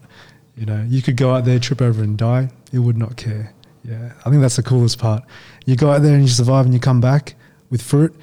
You 0.56 0.66
know, 0.66 0.84
you 0.88 1.00
could 1.02 1.16
go 1.16 1.34
out 1.34 1.44
there, 1.44 1.58
trip 1.60 1.80
over, 1.80 2.02
and 2.02 2.18
die. 2.18 2.50
It 2.72 2.80
would 2.80 2.98
not 2.98 3.16
care. 3.16 3.52
Yeah, 3.84 4.12
I 4.26 4.30
think 4.30 4.42
that's 4.42 4.56
the 4.56 4.62
coolest 4.64 4.98
part. 4.98 5.22
You 5.66 5.76
go 5.76 5.90
out 5.92 6.02
there 6.02 6.14
and 6.14 6.22
you 6.22 6.28
survive, 6.28 6.64
and 6.64 6.74
you 6.74 6.80
come 6.80 7.00
back 7.00 7.36
with 7.70 7.82
fruit. 7.82 8.14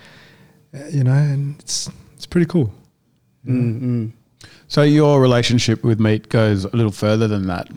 uh, 0.73 0.85
You 0.91 1.03
know, 1.03 1.13
and 1.13 1.59
it's 1.59 1.89
it's 2.15 2.25
pretty 2.25 2.45
cool. 2.47 2.73
Mm-mm. 3.45 4.11
So 4.67 4.81
your 4.83 5.21
relationship 5.21 5.83
with 5.83 5.99
meat 5.99 6.29
goes 6.29 6.65
a 6.65 6.75
little 6.75 6.91
further 6.91 7.27
than 7.27 7.47
that. 7.47 7.67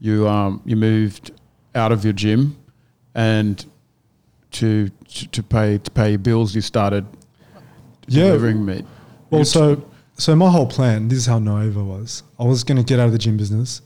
You 0.00 0.28
um 0.28 0.62
you 0.64 0.76
moved 0.76 1.32
out 1.74 1.92
of 1.92 2.04
your 2.04 2.12
gym, 2.14 2.56
and 3.14 3.64
to 4.52 4.88
to, 4.88 5.28
to 5.28 5.42
pay 5.42 5.78
to 5.78 5.90
pay 5.90 6.10
your 6.10 6.18
bills, 6.18 6.54
you 6.54 6.60
started 6.62 7.04
Yeah. 8.08 8.24
delivering 8.24 8.64
meat. 8.64 8.84
Well, 9.30 9.40
You- 9.40 9.44
so 9.44 9.84
so 10.16 10.34
my 10.36 10.50
whole 10.50 10.66
plan. 10.66 11.08
This 11.08 11.18
is 11.18 11.26
how 11.26 11.38
naive 11.38 11.76
I 11.78 11.82
was. 11.82 12.22
I 12.38 12.44
was 12.44 12.64
going 12.64 12.76
to 12.78 12.84
get 12.84 12.98
out 13.00 13.06
of 13.06 13.12
the 13.12 13.18
gym 13.18 13.36
business, 13.36 13.82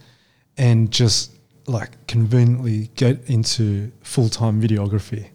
and 0.56 0.90
just 0.90 1.32
like 1.66 1.90
conveniently 2.06 2.90
get 2.96 3.28
into 3.28 3.90
full 4.02 4.28
time 4.28 4.60
videography. 4.62 5.26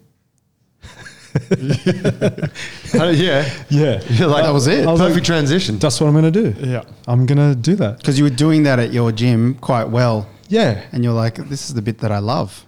Yeah. 2.94 3.50
Yeah, 3.70 4.02
You're 4.10 4.28
like, 4.28 4.44
That 4.44 4.54
was 4.54 4.68
it. 4.68 4.86
I 4.88 4.92
was 4.92 5.00
Perfect 5.00 5.16
like, 5.18 5.24
transition. 5.24 5.78
that's 5.80 6.00
what 6.02 6.08
I'm 6.08 6.14
going 6.14 6.32
to 6.32 6.52
do. 6.52 6.68
yeah. 6.68 6.84
I'm 7.08 7.26
going 7.26 7.38
to 7.38 7.56
do 7.56 7.76
that. 7.76 7.98
Because 7.98 8.18
you 8.18 8.24
were 8.24 8.30
doing 8.46 8.64
that 8.64 8.80
at 8.80 8.92
your 8.94 9.12
gym 9.12 9.56
quite 9.56 9.86
well, 9.90 10.28
Yeah. 10.48 10.84
and 10.92 11.04
you're 11.04 11.14
like, 11.14 11.36
"This 11.36 11.68
is 11.70 11.74
the 11.76 11.82
bit 11.82 12.00
that 12.00 12.12
I 12.12 12.20
love. 12.20 12.66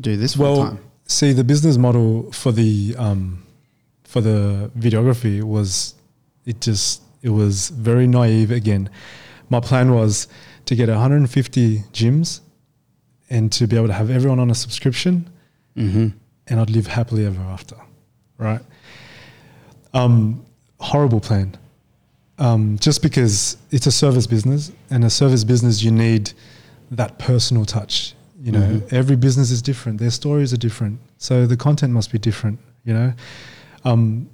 Do 0.00 0.16
this 0.16 0.34
full 0.34 0.44
Well, 0.56 0.64
time." 0.68 0.78
see, 1.06 1.32
the 1.32 1.44
business 1.44 1.76
model 1.76 2.30
for 2.32 2.52
the 2.52 2.94
um, 2.98 3.42
for 4.04 4.20
the 4.20 4.70
videography 4.78 5.42
was 5.42 5.94
it 6.44 6.60
just 6.60 7.02
it 7.22 7.30
was 7.30 7.68
very 7.70 8.06
naive. 8.06 8.50
Again, 8.50 8.88
my 9.48 9.60
plan 9.60 9.92
was 9.94 10.28
to 10.66 10.74
get 10.74 10.88
150 10.88 11.78
gyms 11.92 12.40
and 13.30 13.50
to 13.52 13.66
be 13.66 13.76
able 13.76 13.86
to 13.88 13.92
have 13.94 14.10
everyone 14.10 14.38
on 14.38 14.50
a 14.50 14.54
subscription, 14.54 15.28
Mm-hmm. 15.76 16.08
and 16.48 16.60
I'd 16.60 16.68
live 16.70 16.86
happily 16.88 17.24
ever 17.26 17.40
after. 17.42 17.76
Right? 18.42 18.60
Um, 19.94 20.44
horrible 20.80 21.20
plan. 21.20 21.56
Um, 22.38 22.78
just 22.78 23.02
because 23.02 23.56
it's 23.70 23.86
a 23.86 23.92
service 23.92 24.26
business, 24.26 24.72
and 24.90 25.04
a 25.04 25.10
service 25.10 25.44
business, 25.44 25.82
you 25.82 25.90
need 25.90 26.32
that 26.90 27.18
personal 27.18 27.64
touch. 27.64 28.14
You 28.42 28.52
know, 28.52 28.60
Mhm. 28.60 28.92
every 28.92 29.16
business 29.16 29.50
is 29.52 29.62
different. 29.62 30.00
Their 30.00 30.10
stories 30.10 30.52
are 30.52 30.56
different, 30.56 30.98
so 31.18 31.46
the 31.46 31.56
content 31.56 31.92
must 31.92 32.10
be 32.10 32.18
different. 32.18 32.58
You 32.84 32.94
know, 32.94 33.12
um, 33.84 34.28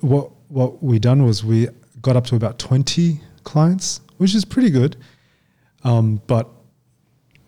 what 0.00 0.30
what 0.48 0.82
we 0.82 0.98
done 0.98 1.24
was 1.24 1.44
we 1.44 1.68
got 2.00 2.16
up 2.16 2.26
to 2.26 2.36
about 2.36 2.58
twenty 2.58 3.20
clients, 3.44 4.00
which 4.16 4.34
is 4.34 4.44
pretty 4.44 4.70
good. 4.70 4.96
Um, 5.84 6.20
but 6.26 6.48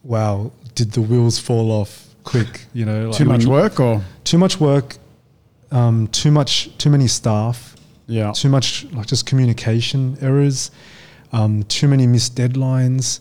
wow, 0.03 0.51
did 0.75 0.93
the 0.93 1.01
wheels 1.01 1.39
fall 1.39 1.71
off 1.71 2.15
quick? 2.25 2.67
You 2.75 2.85
know, 2.85 3.13
Too 3.13 3.25
much 3.25 3.47
work, 3.47 3.81
or 3.81 4.03
too 4.25 4.37
much 4.39 4.61
work, 4.61 4.97
um, 5.75 6.07
too 6.09 6.31
much, 6.31 6.77
too 6.79 6.89
many 6.89 7.09
staff, 7.09 7.77
yeah, 8.07 8.33
too 8.33 8.49
much 8.49 8.85
like 8.93 9.07
just 9.07 9.27
communication 9.27 10.17
errors, 10.21 10.71
um, 11.33 11.65
too 11.65 11.89
many 11.89 12.07
missed 12.07 12.37
deadlines, 12.37 13.21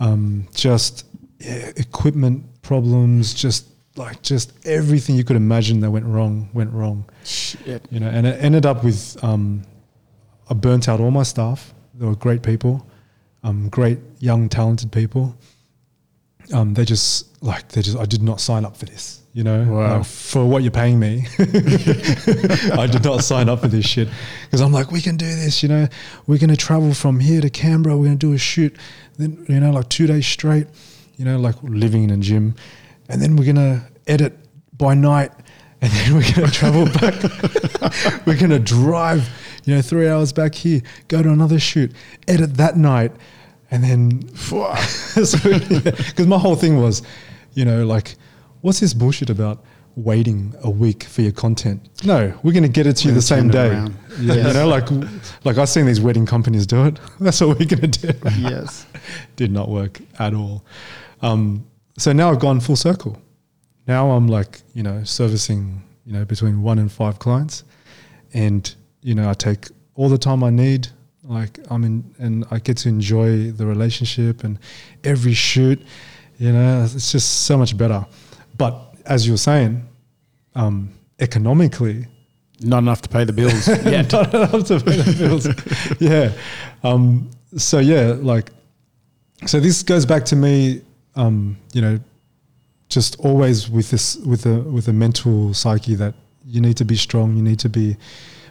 um, 0.00 0.48
just 0.54 1.04
yeah, 1.38 1.70
equipment 1.76 2.44
problems, 2.62 3.34
just 3.34 3.66
like 3.96 4.22
just 4.22 4.52
everything 4.66 5.16
you 5.16 5.24
could 5.24 5.36
imagine 5.36 5.80
that 5.80 5.90
went 5.90 6.06
wrong 6.06 6.48
went 6.54 6.72
wrong. 6.72 7.04
Shit. 7.24 7.86
You 7.90 8.00
know, 8.00 8.08
and 8.08 8.26
it 8.26 8.42
ended 8.42 8.64
up 8.64 8.82
with 8.82 9.22
um, 9.22 9.62
I 10.48 10.54
burnt 10.54 10.88
out 10.88 10.98
all 10.98 11.10
my 11.10 11.24
staff. 11.24 11.74
They 11.94 12.06
were 12.06 12.16
great 12.16 12.42
people, 12.42 12.86
um, 13.44 13.68
great 13.68 13.98
young 14.18 14.48
talented 14.48 14.90
people. 14.90 15.36
Um, 16.54 16.72
they 16.72 16.86
just 16.86 17.42
like 17.42 17.68
they 17.68 17.82
just 17.82 17.98
I 17.98 18.06
did 18.06 18.22
not 18.22 18.40
sign 18.40 18.64
up 18.64 18.78
for 18.78 18.86
this. 18.86 19.21
You 19.34 19.44
know, 19.44 19.64
Wow. 19.64 19.98
Like, 19.98 20.06
for 20.06 20.44
what 20.44 20.62
you're 20.62 20.70
paying 20.70 20.98
me, 20.98 21.26
I 21.38 22.86
did 22.86 23.02
not 23.02 23.24
sign 23.24 23.48
up 23.48 23.60
for 23.60 23.68
this 23.68 23.86
shit 23.86 24.08
because 24.44 24.60
I'm 24.60 24.72
like, 24.72 24.92
we 24.92 25.00
can 25.00 25.16
do 25.16 25.24
this. 25.24 25.62
You 25.62 25.70
know, 25.70 25.88
we're 26.26 26.38
gonna 26.38 26.56
travel 26.56 26.92
from 26.92 27.18
here 27.18 27.40
to 27.40 27.48
Canberra. 27.48 27.96
We're 27.96 28.04
gonna 28.04 28.16
do 28.16 28.34
a 28.34 28.38
shoot, 28.38 28.76
then 29.16 29.42
you 29.48 29.58
know, 29.58 29.70
like 29.70 29.88
two 29.88 30.06
days 30.06 30.26
straight. 30.26 30.66
You 31.16 31.24
know, 31.24 31.38
like 31.38 31.54
living 31.62 32.04
in 32.04 32.10
a 32.10 32.18
gym, 32.18 32.56
and 33.08 33.22
then 33.22 33.36
we're 33.36 33.46
gonna 33.46 33.88
edit 34.06 34.38
by 34.76 34.92
night, 34.92 35.30
and 35.80 35.90
then 35.90 36.14
we're 36.14 36.30
gonna 36.34 36.50
travel 36.50 36.84
back. 36.84 37.14
we're 38.26 38.38
gonna 38.38 38.58
drive, 38.58 39.30
you 39.64 39.74
know, 39.74 39.80
three 39.80 40.08
hours 40.08 40.34
back 40.34 40.54
here, 40.54 40.82
go 41.08 41.22
to 41.22 41.30
another 41.30 41.58
shoot, 41.58 41.90
edit 42.28 42.58
that 42.58 42.76
night, 42.76 43.12
and 43.70 43.82
then 43.82 44.18
because 44.50 46.26
my 46.26 46.38
whole 46.38 46.56
thing 46.56 46.82
was, 46.82 47.00
you 47.54 47.64
know, 47.64 47.86
like, 47.86 48.16
what's 48.62 48.80
this 48.80 48.94
bullshit 48.94 49.30
about 49.30 49.62
waiting 49.94 50.54
a 50.62 50.70
week 50.70 51.04
for 51.04 51.20
your 51.22 51.32
content? 51.32 51.86
No, 52.04 52.32
we're 52.42 52.52
going 52.52 52.62
to 52.62 52.68
get 52.68 52.86
it 52.86 52.94
to 52.98 53.08
you 53.08 53.14
the 53.14 53.20
same 53.22 53.48
day. 53.48 53.72
Yeah, 54.18 54.34
You 54.48 54.52
know, 54.54 54.66
like, 54.66 54.88
like 55.44 55.58
I've 55.58 55.68
seen 55.68 55.84
these 55.86 56.00
wedding 56.00 56.24
companies 56.24 56.66
do 56.66 56.86
it. 56.86 56.98
That's 57.20 57.40
what 57.40 57.58
we're 57.58 57.66
going 57.66 57.90
to 57.90 58.12
do. 58.12 58.18
yes. 58.38 58.86
Did 59.36 59.52
not 59.52 59.68
work 59.68 60.00
at 60.18 60.32
all. 60.34 60.64
Um, 61.20 61.66
so 61.98 62.12
now 62.12 62.30
I've 62.30 62.40
gone 62.40 62.58
full 62.60 62.76
circle. 62.76 63.20
Now 63.86 64.12
I'm 64.12 64.28
like, 64.28 64.62
you 64.74 64.82
know, 64.82 65.04
servicing, 65.04 65.82
you 66.06 66.12
know, 66.12 66.24
between 66.24 66.62
one 66.62 66.78
and 66.78 66.90
five 66.90 67.18
clients, 67.18 67.64
and 68.32 68.74
you 69.02 69.14
know, 69.14 69.28
I 69.28 69.34
take 69.34 69.66
all 69.94 70.08
the 70.08 70.18
time 70.18 70.42
I 70.42 70.50
need. 70.50 70.88
Like 71.24 71.58
I'm 71.70 71.84
in, 71.84 72.14
and 72.18 72.44
I 72.50 72.58
get 72.60 72.76
to 72.78 72.88
enjoy 72.88 73.50
the 73.52 73.66
relationship 73.66 74.42
and 74.44 74.58
every 75.04 75.34
shoot. 75.34 75.80
You 76.38 76.52
know, 76.52 76.82
it's 76.82 77.12
just 77.12 77.44
so 77.44 77.56
much 77.58 77.76
better. 77.76 78.06
But 78.62 78.94
as 79.06 79.26
you 79.26 79.32
were 79.32 79.38
saying, 79.50 79.72
um, 80.54 80.90
economically, 81.18 82.06
Not 82.60 82.78
enough 82.78 83.02
to 83.02 83.08
pay 83.08 83.24
the 83.24 83.32
bills. 83.32 83.66
yeah, 83.84 84.02
not 84.02 84.32
enough 84.32 84.64
to 84.68 84.78
pay 84.78 84.98
the 85.02 85.16
bills. 85.18 85.44
yeah. 86.10 86.30
Um, 86.84 87.28
so 87.56 87.80
yeah, 87.80 88.14
like, 88.32 88.50
so 89.46 89.58
this 89.58 89.82
goes 89.82 90.06
back 90.06 90.24
to 90.26 90.36
me, 90.36 90.80
um, 91.16 91.56
you 91.72 91.82
know, 91.82 91.98
just 92.88 93.18
always 93.18 93.68
with 93.68 93.90
this, 93.90 94.14
with 94.18 94.46
a, 94.46 94.60
with 94.76 94.86
a 94.86 94.92
mental 94.92 95.52
psyche 95.54 95.96
that 95.96 96.14
you 96.46 96.60
need 96.60 96.76
to 96.76 96.84
be 96.84 96.94
strong, 96.96 97.34
you 97.36 97.42
need 97.42 97.58
to 97.58 97.68
be 97.68 97.96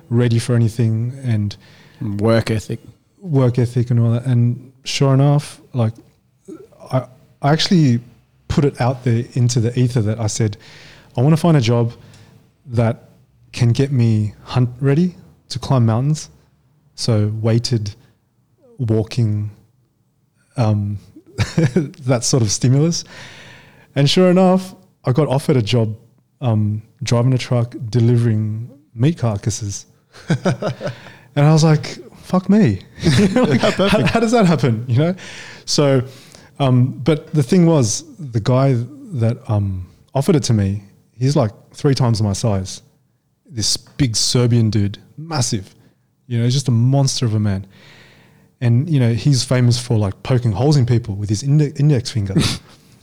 ready 0.09 0.39
for 0.39 0.55
anything 0.55 1.13
and 1.23 1.55
Work 2.19 2.51
ethic. 2.51 2.79
work 3.21 3.57
ethic 3.59 3.91
and 3.91 3.99
all 4.01 4.11
that. 4.11 4.25
And 4.25 4.73
sure 4.83 5.13
enough, 5.13 5.61
like, 5.73 5.93
I, 6.91 7.07
I 7.41 7.53
actually 7.53 8.01
put 8.51 8.65
it 8.65 8.81
out 8.81 9.05
there 9.05 9.23
into 9.33 9.61
the 9.61 9.77
ether 9.79 10.01
that 10.01 10.19
I 10.19 10.27
said, 10.27 10.57
I 11.17 11.21
want 11.21 11.33
to 11.33 11.41
find 11.41 11.55
a 11.55 11.61
job 11.61 11.93
that 12.65 13.09
can 13.53 13.69
get 13.69 13.93
me 13.93 14.33
hunt 14.43 14.69
ready 14.81 15.15
to 15.49 15.57
climb 15.57 15.85
mountains. 15.85 16.29
So 16.95 17.31
weighted 17.41 17.95
walking, 18.77 19.51
um, 20.57 20.97
that 21.37 22.25
sort 22.25 22.43
of 22.43 22.51
stimulus. 22.51 23.05
And 23.95 24.09
sure 24.09 24.29
enough, 24.29 24.75
I 25.05 25.13
got 25.13 25.29
offered 25.29 25.55
a 25.55 25.61
job 25.61 25.97
um, 26.41 26.81
driving 27.03 27.33
a 27.33 27.37
truck 27.37 27.73
delivering 27.89 28.69
meat 28.93 29.17
carcasses. 29.17 29.85
and 30.29 31.45
I 31.47 31.53
was 31.53 31.63
like, 31.63 31.85
fuck 32.17 32.49
me. 32.49 32.81
Like, 33.33 33.61
how, 33.61 34.05
how 34.05 34.19
does 34.19 34.33
that 34.33 34.45
happen? 34.45 34.85
You 34.89 34.97
know? 34.97 35.15
So, 35.65 36.01
um, 36.61 36.91
but 37.03 37.33
the 37.33 37.43
thing 37.43 37.65
was, 37.65 38.03
the 38.17 38.39
guy 38.39 38.73
that 39.13 39.37
um, 39.49 39.87
offered 40.13 40.35
it 40.35 40.43
to 40.43 40.53
me, 40.53 40.83
he's 41.17 41.35
like 41.35 41.51
three 41.73 41.95
times 41.95 42.21
my 42.21 42.33
size. 42.33 42.81
This 43.45 43.75
big 43.77 44.15
Serbian 44.15 44.69
dude, 44.69 44.97
massive. 45.17 45.75
You 46.27 46.37
know, 46.37 46.45
he's 46.45 46.53
just 46.53 46.67
a 46.67 46.71
monster 46.71 47.25
of 47.25 47.33
a 47.35 47.39
man. 47.39 47.67
And, 48.61 48.89
you 48.89 48.99
know, 48.99 49.13
he's 49.13 49.43
famous 49.43 49.77
for 49.81 49.97
like 49.97 50.21
poking 50.23 50.51
holes 50.51 50.77
in 50.77 50.85
people 50.85 51.15
with 51.15 51.29
his 51.29 51.43
inde- 51.43 51.79
index 51.79 52.11
finger. 52.11 52.35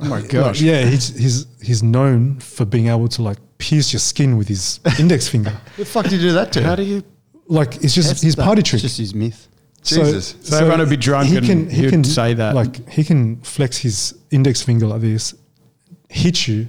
Oh 0.01 0.05
my 0.05 0.20
Like, 0.20 0.30
gosh. 0.30 0.60
yeah, 0.60 0.85
he's, 0.85 1.09
he's, 1.18 1.47
he's 1.60 1.82
known 1.82 2.39
for 2.39 2.64
being 2.64 2.86
able 2.86 3.09
to 3.09 3.20
like 3.20 3.39
pierce 3.59 3.93
your 3.93 3.98
skin 3.98 4.36
with 4.36 4.47
his 4.47 4.78
index 5.01 5.26
finger. 5.26 5.52
the 5.76 5.85
fuck 5.85 6.05
did 6.05 6.12
you 6.12 6.28
do 6.28 6.32
that 6.35 6.52
to? 6.52 6.62
How 6.62 6.76
do 6.76 6.85
you? 6.85 7.02
Like, 7.48 7.82
it's 7.82 7.94
just 7.97 8.06
That's 8.06 8.22
his 8.22 8.36
the- 8.36 8.44
party 8.44 8.60
it's 8.60 8.70
trick. 8.70 8.82
just 8.82 8.97
his 8.98 9.12
myth. 9.12 9.47
Jesus. 9.82 10.34
So 10.42 10.56
everyone 10.59 10.80
would 10.80 10.90
be 10.90 10.96
drunk 10.96 11.30
and 11.30 11.70
he 11.72 11.88
can 11.88 12.05
say 12.05 12.34
that. 12.34 12.55
Like 12.55 12.88
he 12.88 13.05
can 13.05 13.36
flex 13.42 13.78
his 13.78 14.14
index 14.30 14.62
finger 14.62 14.86
like 14.86 15.00
this, 15.00 15.34
hit 16.09 16.46
you, 16.48 16.68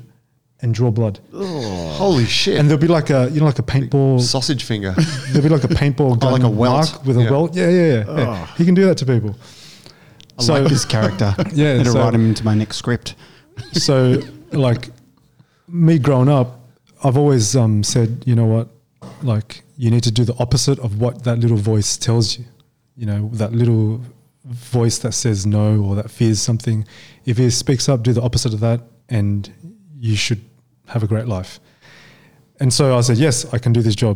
and 0.62 0.74
draw 0.74 0.92
blood. 0.92 1.20
Oh, 1.34 1.94
Holy 1.98 2.26
shit. 2.26 2.58
And 2.60 2.70
there'll 2.70 2.82
be 2.82 2.88
like 2.88 3.10
a 3.10 3.30
you 3.32 3.40
know 3.40 3.46
like 3.46 3.60
a 3.60 3.64
paintball. 3.64 4.22
Sausage 4.22 4.64
finger. 4.64 4.92
There'll 5.32 5.44
be 5.44 5.50
like 5.50 5.64
a 5.64 5.68
paintball 5.74 6.20
gun 6.20 6.30
Oh, 6.30 6.34
like 6.34 6.44
a 6.44 6.50
welt. 6.50 7.06
with 7.06 7.18
a 7.18 7.24
Yeah. 7.24 7.32
welt. 7.32 7.56
Yeah, 7.56 7.70
yeah, 7.70 7.82
yeah. 7.82 8.18
yeah. 8.18 8.48
Oh. 8.48 8.54
He 8.58 8.66
can 8.66 8.74
do 8.76 8.86
that 8.86 8.98
to 9.00 9.06
people. 9.06 9.36
I 10.38 10.44
So- 10.44 10.54
like 10.54 10.70
this 10.70 10.86
character. 10.86 11.34
Yeah, 11.54 11.84
to 11.84 11.92
so- 11.92 12.00
write 12.00 12.14
him 12.14 12.26
into 12.30 12.44
my 12.46 12.54
next 12.56 12.78
script. 12.78 13.16
so 13.74 14.22
like 14.52 14.90
me 15.68 16.00
growing 16.00 16.30
up, 16.30 16.60
I've 17.04 17.18
always 17.18 17.56
um, 17.56 17.84
said, 17.84 18.24
you 18.26 18.36
know 18.36 18.46
what, 18.46 18.68
like 19.24 19.64
you 19.78 19.90
need 19.92 20.04
to 20.04 20.12
do 20.12 20.24
the 20.26 20.36
opposite 20.40 20.80
of 20.80 21.00
what 21.02 21.24
that 21.24 21.40
little 21.40 21.58
voice 21.58 21.98
tells 21.98 22.38
you. 22.38 22.46
You 23.00 23.06
know, 23.06 23.30
that 23.34 23.52
little 23.54 24.02
voice 24.46 24.98
that 25.00 25.14
says 25.14 25.46
no 25.46 25.82
or 25.82 25.96
that 25.96 26.10
fears 26.12 26.40
something. 26.42 26.86
If 27.26 27.38
he 27.38 27.50
speaks 27.50 27.88
up, 27.88 28.04
do 28.04 28.12
the 28.14 28.22
opposite 28.22 28.54
of 28.54 28.60
that, 28.60 28.82
and 29.08 29.50
you 29.98 30.16
should 30.18 30.42
have 30.88 31.02
a 31.04 31.08
great 31.08 31.28
life. 31.28 31.60
And 32.60 32.74
so 32.74 32.98
I 32.98 33.02
said, 33.02 33.18
yes, 33.18 33.36
I 33.54 33.58
can 33.58 33.72
do 33.72 33.82
this 33.82 33.96
job. 33.96 34.16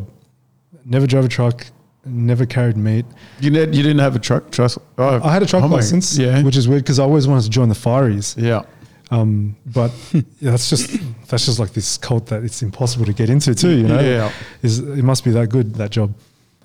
Never 0.85 1.07
drove 1.07 1.23
a 1.23 1.27
truck, 1.29 1.65
never 2.05 2.45
carried 2.45 2.75
meat. 2.75 3.05
You, 3.39 3.51
ne- 3.51 3.61
you 3.77 3.83
didn't 3.87 3.99
have 3.99 4.15
a 4.17 4.19
truck 4.19 4.51
trust. 4.51 4.79
Oh, 4.97 5.21
I 5.23 5.31
had 5.31 5.43
a 5.43 5.45
truck 5.45 5.63
oh 5.63 5.67
license, 5.67 6.17
Yeah. 6.17 6.43
which 6.43 6.57
is 6.57 6.67
weird 6.67 6.83
because 6.83 6.99
I 6.99 7.03
always 7.03 7.25
wanted 7.25 7.43
to 7.45 7.49
join 7.49 7.69
the 7.69 7.75
fireys. 7.75 8.35
yeah. 8.37 8.63
Um, 9.11 9.55
but 9.65 9.91
yeah, 10.13 10.21
that's 10.51 10.69
just 10.69 10.89
that's 11.29 11.45
just 11.45 11.59
like 11.59 11.71
this 11.73 11.97
cult 11.97 12.25
that 12.27 12.43
it's 12.43 12.61
impossible 12.63 13.05
to 13.05 13.13
get 13.13 13.29
into 13.29 13.53
too. 13.55 13.69
You 13.77 13.87
know, 13.87 13.99
Yeah. 14.01 14.31
is 14.61 14.79
it 14.79 15.03
must 15.03 15.23
be 15.23 15.31
that 15.31 15.47
good 15.49 15.75
that 15.75 15.91
job. 15.91 16.13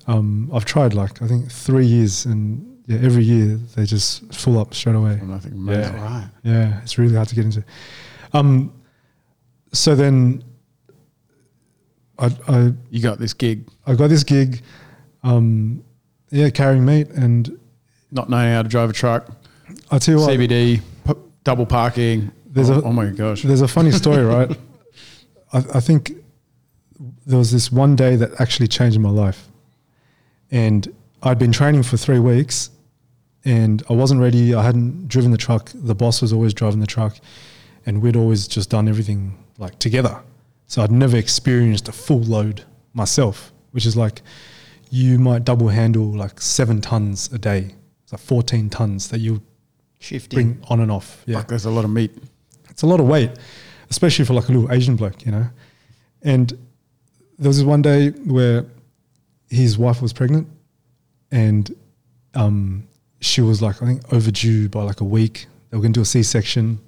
Um, 0.09 0.49
I've 0.51 0.65
tried 0.65 0.95
like 0.95 1.21
I 1.21 1.27
think 1.27 1.51
three 1.51 1.85
years, 1.85 2.25
and 2.25 2.81
yeah, 2.87 2.97
every 3.03 3.23
year 3.23 3.59
they 3.75 3.85
just 3.85 4.33
full 4.33 4.57
up 4.57 4.73
straight 4.73 4.95
away. 4.95 5.19
Nothing 5.23 5.53
amazing. 5.53 5.93
Yeah. 5.93 6.03
Right. 6.03 6.29
Yeah, 6.43 6.81
it's 6.81 6.97
really 6.97 7.15
hard 7.15 7.27
to 7.27 7.35
get 7.35 7.45
into. 7.45 7.63
Um, 8.33 8.73
so 9.71 9.95
then 9.95 10.43
I, 12.17 12.35
I 12.47 12.73
You 12.89 13.01
got 13.01 13.19
this 13.19 13.33
gig, 13.33 13.67
I 13.85 13.93
got 13.93 14.07
this 14.07 14.23
gig, 14.23 14.61
um, 15.21 15.83
yeah, 16.31 16.49
carrying 16.49 16.85
meat, 16.85 17.09
and 17.09 17.59
not 18.11 18.29
knowing 18.29 18.51
how 18.51 18.63
to 18.63 18.69
drive 18.69 18.89
a 18.89 18.93
truck, 18.93 19.29
I 19.91 19.99
tell 19.99 20.15
you 20.15 20.21
what, 20.21 20.31
CBD, 20.31 20.81
p- 21.05 21.13
double 21.43 21.67
parking. 21.67 22.31
There's 22.47 22.71
oh, 22.71 22.79
a- 22.79 22.83
oh 22.83 22.93
my 22.93 23.07
gosh. 23.07 23.43
There's 23.43 23.61
a 23.61 23.67
funny 23.67 23.91
story, 23.91 24.23
right? 24.23 24.49
I, 25.53 25.57
I 25.75 25.79
think 25.79 26.13
there 27.27 27.37
was 27.37 27.51
this 27.51 27.71
one 27.71 27.95
day 27.95 28.15
that 28.15 28.41
actually 28.41 28.67
changed 28.67 28.99
my 28.99 29.11
life. 29.11 29.48
And 30.51 30.93
I'd 31.23 31.39
been 31.39 31.51
training 31.51 31.83
for 31.83 31.97
three 31.97 32.19
weeks 32.19 32.69
and 33.45 33.83
I 33.89 33.93
wasn't 33.93 34.21
ready. 34.21 34.53
I 34.53 34.63
hadn't 34.63 35.07
driven 35.07 35.31
the 35.31 35.37
truck. 35.37 35.71
The 35.73 35.95
boss 35.95 36.21
was 36.21 36.33
always 36.33 36.53
driving 36.53 36.79
the 36.79 36.87
truck 36.87 37.17
and 37.85 38.01
we'd 38.01 38.15
always 38.15 38.47
just 38.47 38.69
done 38.69 38.87
everything 38.87 39.37
like 39.57 39.77
together. 39.79 40.21
So 40.67 40.81
I'd 40.83 40.91
never 40.91 41.17
experienced 41.17 41.87
a 41.87 41.91
full 41.91 42.21
load 42.21 42.63
myself, 42.93 43.51
which 43.71 43.85
is 43.85 43.95
like 43.97 44.21
you 44.91 45.19
might 45.19 45.43
double 45.45 45.67
handle 45.69 46.05
like 46.05 46.41
seven 46.41 46.81
tons 46.81 47.29
a 47.31 47.37
day. 47.37 47.75
It's 48.03 48.11
like 48.11 48.21
14 48.21 48.69
tons 48.69 49.09
that 49.09 49.19
you 49.19 49.41
Shifting. 49.99 50.35
bring 50.53 50.63
on 50.69 50.79
and 50.79 50.91
off. 50.91 51.23
Yeah 51.25 51.37
Fuck, 51.39 51.49
there's 51.49 51.65
a 51.65 51.69
lot 51.71 51.85
of 51.85 51.91
meat. 51.91 52.11
it's 52.69 52.81
a 52.83 52.87
lot 52.87 52.99
of 52.99 53.07
weight, 53.07 53.31
especially 53.89 54.25
for 54.25 54.33
like 54.33 54.47
a 54.49 54.51
little 54.51 54.71
Asian 54.71 54.95
bloke, 54.95 55.25
you 55.25 55.31
know. 55.31 55.47
And 56.23 56.49
there 57.37 57.49
was 57.49 57.57
this 57.57 57.65
one 57.65 57.81
day 57.81 58.09
where 58.09 58.65
his 59.49 59.77
wife 59.77 60.01
was 60.01 60.13
pregnant, 60.13 60.47
and 61.31 61.73
um, 62.35 62.87
she 63.21 63.41
was 63.41 63.61
like 63.61 63.81
I 63.81 63.85
think 63.85 64.13
overdue 64.13 64.69
by 64.69 64.83
like 64.83 65.01
a 65.01 65.05
week. 65.05 65.47
They 65.69 65.77
were 65.77 65.81
going 65.81 65.93
to 65.93 65.99
do 65.99 66.01
a 66.01 66.05
C-section, 66.05 66.79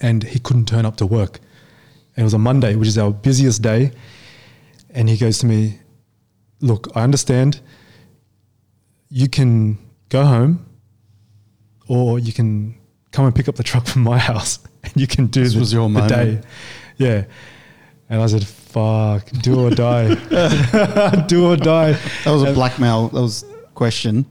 and 0.00 0.22
he 0.22 0.38
couldn't 0.38 0.66
turn 0.66 0.84
up 0.84 0.96
to 0.98 1.06
work. 1.06 1.38
And 2.16 2.22
it 2.22 2.24
was 2.24 2.34
a 2.34 2.38
Monday, 2.38 2.76
which 2.76 2.88
is 2.88 2.98
our 2.98 3.10
busiest 3.12 3.62
day. 3.62 3.92
And 4.90 5.08
he 5.08 5.16
goes 5.16 5.38
to 5.38 5.46
me, 5.46 5.78
"Look, 6.60 6.88
I 6.94 7.02
understand. 7.02 7.60
You 9.08 9.28
can 9.28 9.78
go 10.08 10.24
home, 10.24 10.66
or 11.88 12.18
you 12.18 12.32
can 12.32 12.76
come 13.12 13.24
and 13.26 13.34
pick 13.34 13.48
up 13.48 13.56
the 13.56 13.62
truck 13.62 13.86
from 13.86 14.02
my 14.02 14.18
house, 14.30 14.58
and 14.82 14.92
you 14.96 15.06
can 15.06 15.26
do 15.26 15.42
This 15.42 15.54
the, 15.54 15.60
was 15.60 15.72
your 15.72 15.84
the 15.88 15.88
moment. 16.00 16.08
day." 16.12 16.40
Yeah. 16.96 17.24
And 18.08 18.22
I 18.22 18.26
said, 18.26 18.46
"Fuck, 18.74 19.30
do 19.42 19.60
or 19.60 19.70
die, 19.70 20.14
do 21.28 21.46
or 21.46 21.56
die." 21.56 21.92
That 22.24 22.30
was 22.32 22.42
a 22.42 22.52
blackmail. 22.52 23.08
That 23.08 23.20
was 23.20 23.44
question. 23.74 24.26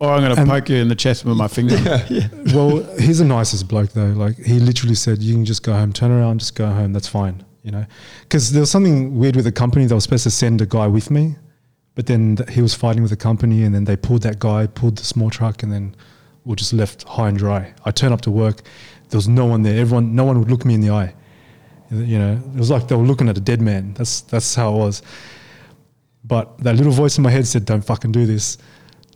Or 0.00 0.10
I'm 0.12 0.20
going 0.20 0.34
to 0.34 0.40
And- 0.40 0.50
poke 0.50 0.68
you 0.68 0.76
in 0.76 0.88
the 0.88 0.96
chest 0.96 1.24
with 1.24 1.36
my 1.36 1.48
finger. 1.48 1.76
well, 2.54 2.82
he's 2.98 3.18
the 3.20 3.24
nicest 3.24 3.68
bloke 3.68 3.92
though. 3.92 4.12
Like 4.24 4.36
he 4.38 4.58
literally 4.58 4.96
said, 4.96 5.22
"You 5.22 5.34
can 5.34 5.44
just 5.44 5.62
go 5.62 5.72
home, 5.72 5.92
turn 5.92 6.10
around, 6.10 6.40
just 6.40 6.54
go 6.56 6.66
home. 6.66 6.92
That's 6.92 7.08
fine." 7.08 7.44
You 7.62 7.70
know, 7.70 7.86
because 8.22 8.52
there 8.52 8.60
was 8.60 8.70
something 8.70 9.16
weird 9.18 9.36
with 9.36 9.46
the 9.46 9.52
company. 9.52 9.86
They 9.86 9.94
were 9.94 10.00
supposed 10.00 10.24
to 10.24 10.30
send 10.30 10.60
a 10.60 10.66
guy 10.66 10.86
with 10.86 11.10
me, 11.10 11.36
but 11.94 12.04
then 12.06 12.36
th- 12.36 12.50
he 12.50 12.60
was 12.60 12.74
fighting 12.74 13.00
with 13.02 13.10
the 13.10 13.16
company, 13.16 13.62
and 13.62 13.74
then 13.74 13.84
they 13.84 13.96
pulled 13.96 14.22
that 14.22 14.38
guy, 14.38 14.66
pulled 14.66 14.98
the 14.98 15.04
small 15.04 15.30
truck, 15.30 15.62
and 15.62 15.72
then 15.72 15.94
we 16.44 16.50
were 16.50 16.56
just 16.56 16.74
left 16.74 17.04
high 17.04 17.28
and 17.28 17.38
dry. 17.38 17.72
I 17.86 17.90
turned 17.90 18.12
up 18.12 18.20
to 18.22 18.30
work. 18.30 18.60
There 19.08 19.16
was 19.16 19.28
no 19.28 19.46
one 19.46 19.62
there. 19.62 19.80
Everyone, 19.80 20.14
no 20.14 20.24
one 20.24 20.38
would 20.40 20.50
look 20.50 20.64
me 20.66 20.74
in 20.74 20.82
the 20.82 20.90
eye. 20.90 21.14
You 21.90 22.18
know, 22.18 22.32
it 22.54 22.58
was 22.58 22.70
like 22.70 22.88
they 22.88 22.96
were 22.96 23.04
looking 23.04 23.28
at 23.28 23.36
a 23.36 23.40
dead 23.40 23.60
man. 23.60 23.94
That's 23.94 24.22
that's 24.22 24.54
how 24.54 24.74
it 24.74 24.78
was. 24.78 25.02
But 26.24 26.58
that 26.58 26.76
little 26.76 26.92
voice 26.92 27.18
in 27.18 27.22
my 27.22 27.30
head 27.30 27.46
said, 27.46 27.64
"Don't 27.64 27.84
fucking 27.84 28.12
do 28.12 28.26
this. 28.26 28.58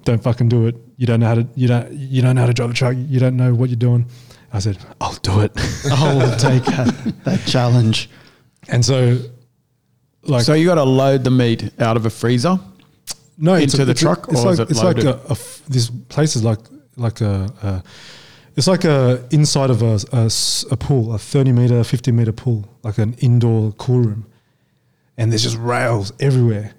Don't 0.05 0.23
fucking 0.23 0.49
do 0.49 0.67
it. 0.67 0.77
You 0.97 1.07
don't 1.07 1.21
know 1.21 1.27
how 1.27 1.35
to. 1.37 1.47
You 1.55 1.69
don't. 1.69 1.93
You 1.93 2.23
don't 2.23 2.35
know 2.35 2.43
how 2.43 2.47
to 2.47 2.53
drive 2.53 2.71
a 2.71 2.75
truck. 2.75 2.95
You 2.97 3.19
don't 3.21 3.37
know 3.37 3.55
what 3.55 3.71
you're 3.71 3.77
doing." 3.77 4.07
I 4.53 4.59
said, 4.61 4.79
"I'll 5.01 5.15
do 5.23 5.41
it." 5.41 5.53
I'll 5.93 6.37
take 6.39 6.65
that, 6.67 7.15
that 7.25 7.45
challenge. 7.47 8.11
and 8.69 8.85
so, 8.85 9.19
like, 10.23 10.43
so 10.45 10.55
you 10.55 10.67
got 10.67 10.75
to 10.77 10.85
load 10.85 11.25
the 11.25 11.31
meat 11.31 11.71
out 11.81 11.97
of 11.97 12.05
a 12.07 12.11
freezer. 12.11 12.59
no, 13.39 13.55
it's 13.55 13.73
into 13.75 13.85
the 13.87 13.93
it's 13.93 14.01
truck, 14.01 14.27
It's 14.31 14.45
or 14.45 14.53
is 14.53 14.59
like 14.59 14.69
it 14.69 14.71
it's 14.71 14.83
like 14.83 14.97
loaded? 14.99 15.07
a, 15.07 15.29
a 15.29 15.31
f- 15.33 15.63
this 15.69 15.91
place 15.91 16.37
is 16.37 16.45
like 16.45 16.61
like 16.97 17.21
a. 17.23 17.51
a 17.63 17.83
it's 18.59 18.67
like 18.67 18.85
a 18.85 19.25
inside 19.31 19.71
of 19.71 19.81
a 19.83 19.95
a 20.13 20.77
pool, 20.77 21.15
a 21.15 21.19
thirty 21.19 21.53
meter, 21.53 21.83
fifty 21.85 22.13
meter 22.13 22.33
pool, 22.33 22.67
like 22.83 22.99
an 22.99 23.15
indoor 23.21 23.73
cool 23.73 24.01
room, 24.01 24.27
and 25.17 25.31
there's 25.33 25.43
just 25.45 25.57
rails 25.57 26.13
everywhere, 26.21 26.73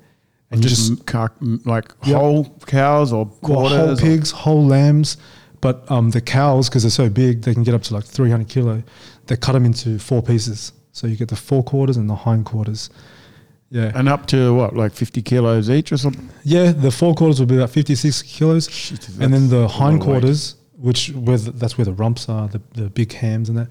and 0.51 0.63
you 0.63 0.69
Just, 0.69 0.89
just 0.89 1.05
car- 1.05 1.31
like 1.65 1.91
Yep. 2.05 2.15
whole 2.17 2.43
cows 2.67 3.11
or 3.13 3.25
well, 3.25 3.59
whole 3.59 3.69
quarters. 3.69 3.99
or- 3.99 4.01
pigs, 4.05 4.31
whole 4.31 4.65
lambs, 4.65 5.17
but 5.61 5.89
um, 5.89 6.11
the 6.11 6.21
cows 6.21 6.69
because 6.69 6.83
they're 6.83 6.91
so 6.91 7.09
big, 7.09 7.41
they 7.43 7.53
can 7.53 7.63
get 7.63 7.73
up 7.73 7.83
to 7.83 7.93
like 7.95 8.03
300 8.05 8.47
kilo. 8.49 8.83
They 9.27 9.35
cut 9.37 9.53
them 9.53 9.65
into 9.65 9.99
four 9.99 10.21
pieces, 10.21 10.71
so 10.91 11.07
you 11.07 11.15
get 11.15 11.29
the 11.29 11.35
forequarters 11.35 11.97
and 11.97 12.09
the 12.09 12.15
hindquarters. 12.15 12.89
Yeah, 13.71 13.91
and 13.93 14.09
up 14.09 14.25
to 14.27 14.53
what, 14.55 14.75
like 14.75 14.93
50 14.93 15.21
kilos 15.21 15.69
each 15.69 15.91
or 15.91 15.97
something? 15.97 16.27
yeah. 16.43 16.71
The 16.71 16.89
forequarters 16.91 17.39
will 17.39 17.45
be 17.45 17.55
about 17.55 17.69
56 17.69 18.23
kilos, 18.23 18.67
and 19.19 19.31
then 19.31 19.47
the 19.49 19.61
that's 19.61 19.73
a 19.75 19.77
lot 19.77 19.91
hindquarters, 19.91 20.55
which 20.79 21.09
where 21.11 21.37
the, 21.37 21.51
that's 21.51 21.77
where 21.77 21.85
the 21.85 21.93
rumps 21.93 22.29
are, 22.29 22.47
the, 22.47 22.61
the 22.73 22.89
big 22.89 23.11
hams 23.13 23.49
and 23.49 23.57
that, 23.57 23.67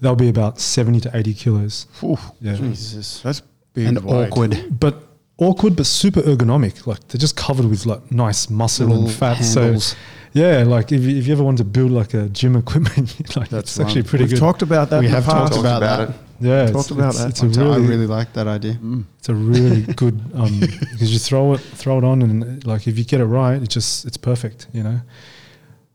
they'll 0.00 0.16
be 0.16 0.28
about 0.28 0.60
70 0.60 1.00
to 1.00 1.10
80 1.16 1.34
kilos. 1.34 1.86
Phew, 1.92 2.18
Yeah, 2.40 2.56
Jesus. 2.56 3.20
that's 3.22 3.40
big 3.72 3.86
And 3.88 3.98
weight. 4.04 4.30
awkward. 4.30 4.78
but 4.80 5.02
awkward, 5.38 5.76
but 5.76 5.86
super 5.86 6.20
ergonomic. 6.22 6.86
Like 6.86 7.06
they're 7.08 7.18
just 7.18 7.36
covered 7.36 7.66
with 7.66 7.86
like 7.86 8.10
nice 8.12 8.48
muscle 8.50 8.86
Little 8.88 9.04
and 9.06 9.12
fat. 9.14 9.36
handles. 9.38 9.84
So 9.86 9.96
yeah, 10.32 10.64
like 10.64 10.90
if 10.92 11.02
you, 11.02 11.16
if 11.16 11.26
you 11.26 11.32
ever 11.32 11.44
want 11.44 11.58
to 11.58 11.64
build 11.64 11.90
like 11.92 12.12
a 12.14 12.28
gym 12.28 12.56
equipment, 12.56 13.36
like 13.36 13.48
That's 13.50 13.76
it's 13.76 13.80
actually 13.80 14.02
right. 14.02 14.10
pretty 14.10 14.24
We've 14.24 14.32
good. 14.34 14.40
talked 14.40 14.62
about 14.62 14.90
that. 14.90 15.00
We 15.00 15.06
in 15.06 15.12
the 15.12 15.20
have 15.20 15.26
talked 15.26 15.56
about 15.56 15.82
about 15.82 16.08
that. 16.08 16.08
it. 16.10 16.16
yeah, 16.40 16.66
talked 16.72 16.90
about 16.90 17.10
it's, 17.10 17.18
that. 17.18 17.28
It's 17.30 17.42
a 17.42 17.60
I 17.60 17.64
really, 17.64 17.86
really 17.86 18.06
like 18.08 18.32
that 18.32 18.48
idea. 18.48 18.74
Mm. 18.74 19.04
it's 19.18 19.28
a 19.28 19.34
really 19.34 19.82
good 20.02 20.20
um, 20.34 20.58
because 20.60 21.12
you 21.12 21.18
throw 21.20 21.54
it 21.54 21.58
throw 21.58 21.98
it 21.98 22.04
on 22.04 22.22
and 22.22 22.66
like 22.66 22.88
if 22.88 22.98
you 22.98 23.04
get 23.04 23.20
it 23.20 23.26
right, 23.26 23.62
it 23.62 23.68
just 23.68 24.04
it's 24.06 24.16
perfect, 24.16 24.66
you 24.72 24.82
know. 24.82 25.00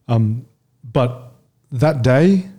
Um, 0.08 0.46
but 0.92 1.34
that 1.72 2.02
day, 2.02 2.50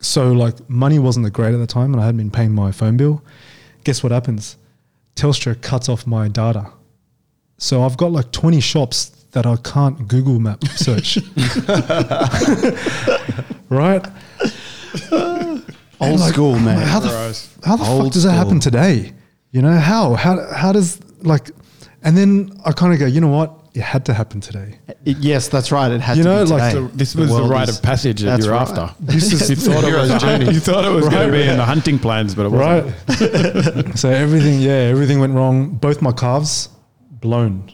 so 0.00 0.32
like 0.32 0.68
money 0.68 0.98
wasn't 0.98 1.24
that 1.24 1.32
great 1.32 1.54
at 1.54 1.58
the 1.58 1.66
time, 1.66 1.92
and 1.92 2.02
I 2.02 2.06
hadn't 2.06 2.18
been 2.18 2.30
paying 2.30 2.52
my 2.52 2.72
phone 2.72 2.96
bill. 2.96 3.22
Guess 3.84 4.02
what 4.02 4.12
happens? 4.12 4.56
Telstra 5.16 5.60
cuts 5.60 5.88
off 5.88 6.06
my 6.06 6.28
data, 6.28 6.70
so 7.58 7.82
I've 7.82 7.96
got 7.96 8.12
like 8.12 8.30
twenty 8.32 8.60
shops 8.60 9.10
that 9.32 9.46
I 9.46 9.56
can't 9.56 10.08
Google 10.08 10.40
Map 10.40 10.64
search. 10.68 11.16
right? 13.68 14.04
Old 16.00 16.20
like, 16.20 16.32
school, 16.32 16.58
man. 16.58 16.86
How 16.86 17.00
the 17.00 17.08
Gross. 17.08 17.54
how 17.64 17.76
the 17.76 17.84
Old 17.84 18.04
fuck 18.04 18.12
does 18.12 18.22
that 18.24 18.30
school. 18.30 18.44
happen 18.44 18.60
today? 18.60 19.12
You 19.50 19.62
know 19.62 19.76
how 19.76 20.14
how 20.14 20.52
how 20.52 20.72
does 20.72 21.00
like, 21.22 21.50
and 22.02 22.16
then 22.16 22.52
I 22.64 22.72
kind 22.72 22.92
of 22.92 22.98
go, 22.98 23.06
you 23.06 23.20
know 23.20 23.28
what? 23.28 23.59
It 23.72 23.82
had 23.82 24.04
to 24.06 24.14
happen 24.14 24.40
today. 24.40 24.78
It- 25.04 25.18
yes, 25.18 25.46
that's 25.48 25.70
right. 25.70 25.90
It 25.92 26.00
had 26.00 26.16
You 26.16 26.24
to 26.24 26.28
know, 26.28 26.44
be 26.44 26.50
like 26.50 26.72
today. 26.74 26.88
So 26.88 26.96
this 26.96 27.14
was 27.14 27.28
the 27.28 27.34
world 27.36 27.50
rite 27.50 27.68
is- 27.68 27.76
of 27.78 27.82
passage 27.84 28.20
that 28.22 28.40
you're 28.40 28.50
right. 28.52 28.68
after. 28.68 28.94
This 29.00 29.32
is 29.32 29.48
you 29.50 29.56
thought 29.56 29.84
it 29.84 29.94
was, 29.94 30.20
journey. 30.22 30.52
you 30.52 30.60
thought 30.60 30.84
it 30.84 30.90
was 30.90 31.08
going 31.08 31.26
to 31.26 31.32
be 31.32 31.42
in 31.46 31.56
the 31.56 31.64
hunting 31.64 31.98
plans, 31.98 32.34
but 32.34 32.46
it 32.46 32.50
wasn't. 32.50 32.94
right. 33.86 33.98
so 33.98 34.10
everything, 34.10 34.60
yeah, 34.60 34.90
everything 34.94 35.20
went 35.20 35.34
wrong. 35.34 35.70
Both 35.70 36.02
my 36.02 36.12
calves 36.12 36.68
blown 37.20 37.70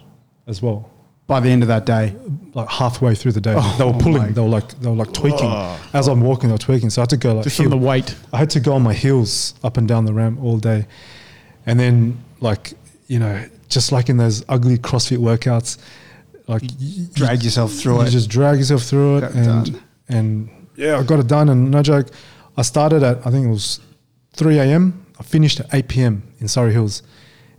as 0.46 0.60
well. 0.60 0.90
By 1.26 1.40
the 1.40 1.48
end 1.48 1.62
of 1.62 1.68
that 1.68 1.86
day, 1.86 2.14
Like 2.54 2.68
halfway 2.68 3.14
through 3.14 3.32
the 3.32 3.40
day, 3.40 3.54
Oh 3.56 3.74
they 3.78 3.84
were 3.84 3.92
my- 3.94 3.98
pulling. 4.00 4.32
They 4.34 4.40
were 4.40 4.48
like 4.48 4.68
they 4.80 4.88
were 4.88 4.94
like 4.96 5.12
tweaking 5.12 5.50
oh. 5.50 5.78
as 5.92 6.08
I'm 6.08 6.20
walking. 6.20 6.48
They 6.50 6.54
were 6.54 6.58
tweaking. 6.58 6.90
So 6.90 7.00
I 7.00 7.04
had 7.04 7.10
to 7.10 7.16
go 7.16 7.34
like 7.34 7.44
Just 7.44 7.56
heel- 7.56 7.68
from 7.70 7.80
the 7.80 7.86
weight. 7.86 8.14
I 8.32 8.38
had 8.38 8.50
to 8.50 8.60
go 8.60 8.74
on 8.74 8.82
my 8.82 8.94
heels 8.94 9.54
up 9.64 9.76
and 9.76 9.88
down 9.88 10.04
the 10.04 10.12
ramp 10.14 10.38
all 10.42 10.58
day. 10.58 10.86
And 11.68 11.80
then, 11.80 12.22
like, 12.40 12.74
you 13.06 13.18
know, 13.18 13.44
just 13.68 13.92
like 13.92 14.08
in 14.08 14.16
those 14.16 14.44
ugly 14.48 14.78
CrossFit 14.78 15.18
workouts, 15.18 15.78
Like 16.48 16.62
you, 16.78 17.06
Drag 17.14 17.42
yourself 17.42 17.72
through 17.72 17.96
you 18.00 18.06
it. 18.06 18.10
just 18.10 18.28
drag 18.30 18.58
yourself 18.58 18.82
through 18.82 19.18
it, 19.18 19.20
Got 19.22 19.34
and 19.34 19.72
done. 19.72 19.82
and 20.08 20.48
yeah, 20.76 20.98
I 20.98 21.02
got 21.02 21.18
it 21.20 21.26
done. 21.26 21.48
And 21.48 21.70
no 21.70 21.82
joke, 21.82 22.08
I 22.56 22.62
started 22.62 23.02
at 23.02 23.26
I 23.26 23.30
think 23.30 23.46
it 23.46 23.50
was 23.50 23.80
three 24.34 24.58
a.m. 24.58 25.04
I 25.18 25.22
finished 25.22 25.60
at 25.60 25.66
eight 25.74 25.88
p.m. 25.88 26.22
in 26.40 26.48
Surry 26.48 26.72
Hills, 26.72 27.02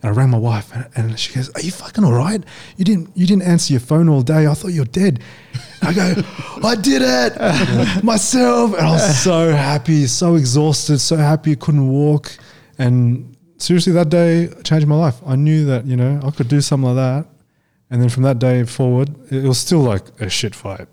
and 0.02 0.12
I 0.12 0.14
rang 0.14 0.30
my 0.30 0.38
wife, 0.38 0.72
and, 0.76 0.88
and 0.96 1.20
she 1.20 1.34
goes, 1.34 1.50
"Are 1.56 1.62
you 1.62 1.72
fucking 1.72 2.04
all 2.04 2.14
right? 2.14 2.44
You 2.78 2.86
didn't 2.86 3.10
you 3.16 3.26
didn't 3.28 3.44
answer 3.44 3.74
your 3.74 3.80
phone 3.80 4.08
all 4.10 4.22
day. 4.22 4.46
I 4.48 4.54
thought 4.54 4.70
you 4.74 4.82
were 4.82 4.86
dead." 5.04 5.20
I 5.82 5.94
go, 5.94 6.14
"I 6.64 6.76
did 6.76 7.02
it 7.02 8.04
myself," 8.04 8.74
and 8.78 8.86
I 8.88 8.92
was 8.92 9.20
so 9.24 9.52
happy, 9.54 10.06
so 10.08 10.36
exhausted, 10.36 11.00
so 11.00 11.16
happy, 11.18 11.56
couldn't 11.56 11.88
walk, 11.90 12.32
and 12.78 13.36
seriously, 13.58 13.94
that 13.94 14.10
day 14.10 14.50
changed 14.64 14.88
my 14.88 14.96
life. 14.96 15.16
I 15.26 15.36
knew 15.36 15.66
that 15.66 15.86
you 15.86 15.96
know 15.96 16.20
I 16.24 16.32
could 16.32 16.48
do 16.48 16.62
something 16.62 16.94
like 16.94 16.96
that. 16.96 17.30
And 17.90 18.02
then 18.02 18.10
from 18.10 18.24
that 18.24 18.38
day 18.40 18.64
forward, 18.66 19.10
it 19.32 19.44
was 19.44 19.58
still 19.58 19.80
like 19.80 20.04
a 20.20 20.30
shit 20.30 20.54
fight. 20.56 20.88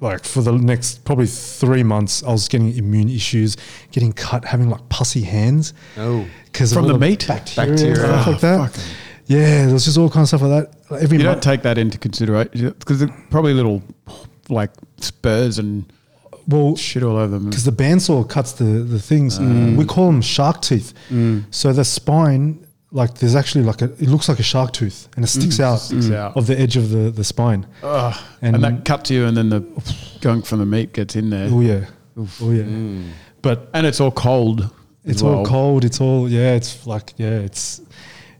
Like 0.00 0.24
for 0.24 0.42
the 0.42 0.52
next 0.52 1.04
probably 1.06 1.26
three 1.26 1.82
months, 1.82 2.22
I 2.22 2.30
was 2.30 2.48
getting 2.48 2.76
immune 2.76 3.08
issues, 3.08 3.56
getting 3.90 4.12
cut, 4.12 4.44
having 4.44 4.68
like 4.68 4.86
pussy 4.90 5.22
hands. 5.22 5.72
Oh. 5.96 6.26
because 6.44 6.74
From 6.74 6.86
the 6.88 6.98
meat? 6.98 7.26
bacteria, 7.26 7.70
Bacteria. 7.70 7.92
and 7.94 7.98
stuff 8.22 8.26
Oh, 8.26 8.30
like 8.32 8.40
that. 8.42 8.58
fucking- 8.72 8.92
Yeah, 9.26 9.64
there 9.64 9.72
was 9.72 9.86
just 9.86 9.96
all 9.96 10.10
kinds 10.10 10.32
of 10.32 10.38
stuff 10.40 10.42
like 10.50 10.68
that. 10.70 10.90
Like 10.90 11.02
every 11.02 11.16
You 11.16 11.24
don't 11.24 11.42
take 11.42 11.62
that 11.62 11.78
into 11.78 11.96
consideration 11.96 12.74
because 12.78 13.02
probably 13.30 13.54
little 13.54 13.82
like 14.50 14.70
spurs 14.98 15.58
and 15.58 15.90
well, 16.48 16.76
shit 16.76 17.02
all 17.02 17.16
over 17.16 17.28
them. 17.38 17.50
because 17.50 17.64
the 17.64 17.72
bandsaw 17.72 18.28
cuts 18.28 18.52
the 18.52 18.64
the 18.64 18.98
things. 19.00 19.38
Mm. 19.38 19.76
We 19.76 19.84
call 19.84 20.06
them 20.06 20.22
shark 20.22 20.62
teeth. 20.62 20.92
So 21.50 21.72
the 21.72 21.84
spine, 21.84 22.66
like 22.92 23.14
there's 23.18 23.34
actually 23.34 23.64
like 23.64 23.82
a, 23.82 23.86
it 24.02 24.08
looks 24.08 24.28
like 24.28 24.38
a 24.38 24.44
shark 24.44 24.72
tooth, 24.72 25.08
and 25.16 25.24
it 25.24 25.28
sticks 25.28 25.58
out 25.60 25.78
Mm. 25.80 26.14
Out. 26.14 26.36
of 26.36 26.46
the 26.46 26.58
edge 26.58 26.76
of 26.76 26.90
the 26.90 27.10
the 27.10 27.24
spine. 27.24 27.66
Ugh. 27.82 28.14
And- 28.42 28.54
and, 28.56 28.64
that 28.64 28.84
cuts 28.84 29.10
you, 29.10 29.26
and 29.26 29.36
then 29.36 29.48
the 29.50 29.60
gunk 30.20 30.46
from 30.46 30.58
the 30.60 30.66
meat 30.66 30.92
gets 30.92 31.16
in 31.16 31.30
there, 31.30 31.48
Oh 31.50 31.60
yeah, 31.60 31.86
oh 32.40 32.50
yeah. 32.52 33.02
But 33.42 33.68
and 33.74 33.86
it's 33.86 34.00
all 34.00 34.12
cold. 34.12 34.60
as 35.04 35.12
it's 35.12 35.22
all 35.22 35.44
cold. 35.44 35.84
It's 35.84 36.00
all 36.00 36.28
yeah. 36.28 36.54
It's 36.54 36.86
like 36.86 37.12
yeah. 37.16 37.40
It's 37.44 37.80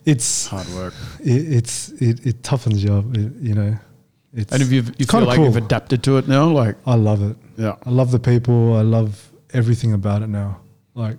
it's 0.04 0.46
hard 0.46 0.68
work. 0.74 0.94
it, 1.20 1.52
it's 1.58 1.88
it, 2.00 2.26
it 2.26 2.42
toughens 2.42 2.78
you 2.84 2.92
up. 2.94 3.04
It, 3.16 3.32
you 3.40 3.54
know. 3.54 3.76
It's, 4.36 4.52
And 4.52 4.62
if 4.62 4.70
you've, 4.70 4.88
you 4.98 5.06
feel 5.06 5.20
kinda 5.20 5.26
like 5.26 5.36
cool. 5.36 5.46
you've 5.46 5.56
adapted 5.56 6.02
to 6.04 6.18
it 6.18 6.28
now, 6.28 6.50
like 6.50 6.76
I 6.86 6.94
love 6.94 7.22
it. 7.22 7.36
yeah, 7.56 7.76
I 7.86 7.90
love 7.90 8.10
the 8.10 8.18
people. 8.18 8.76
I 8.76 8.82
love 8.82 9.32
everything 9.54 9.94
about 9.94 10.20
it 10.20 10.26
now. 10.26 10.60
Like, 10.94 11.16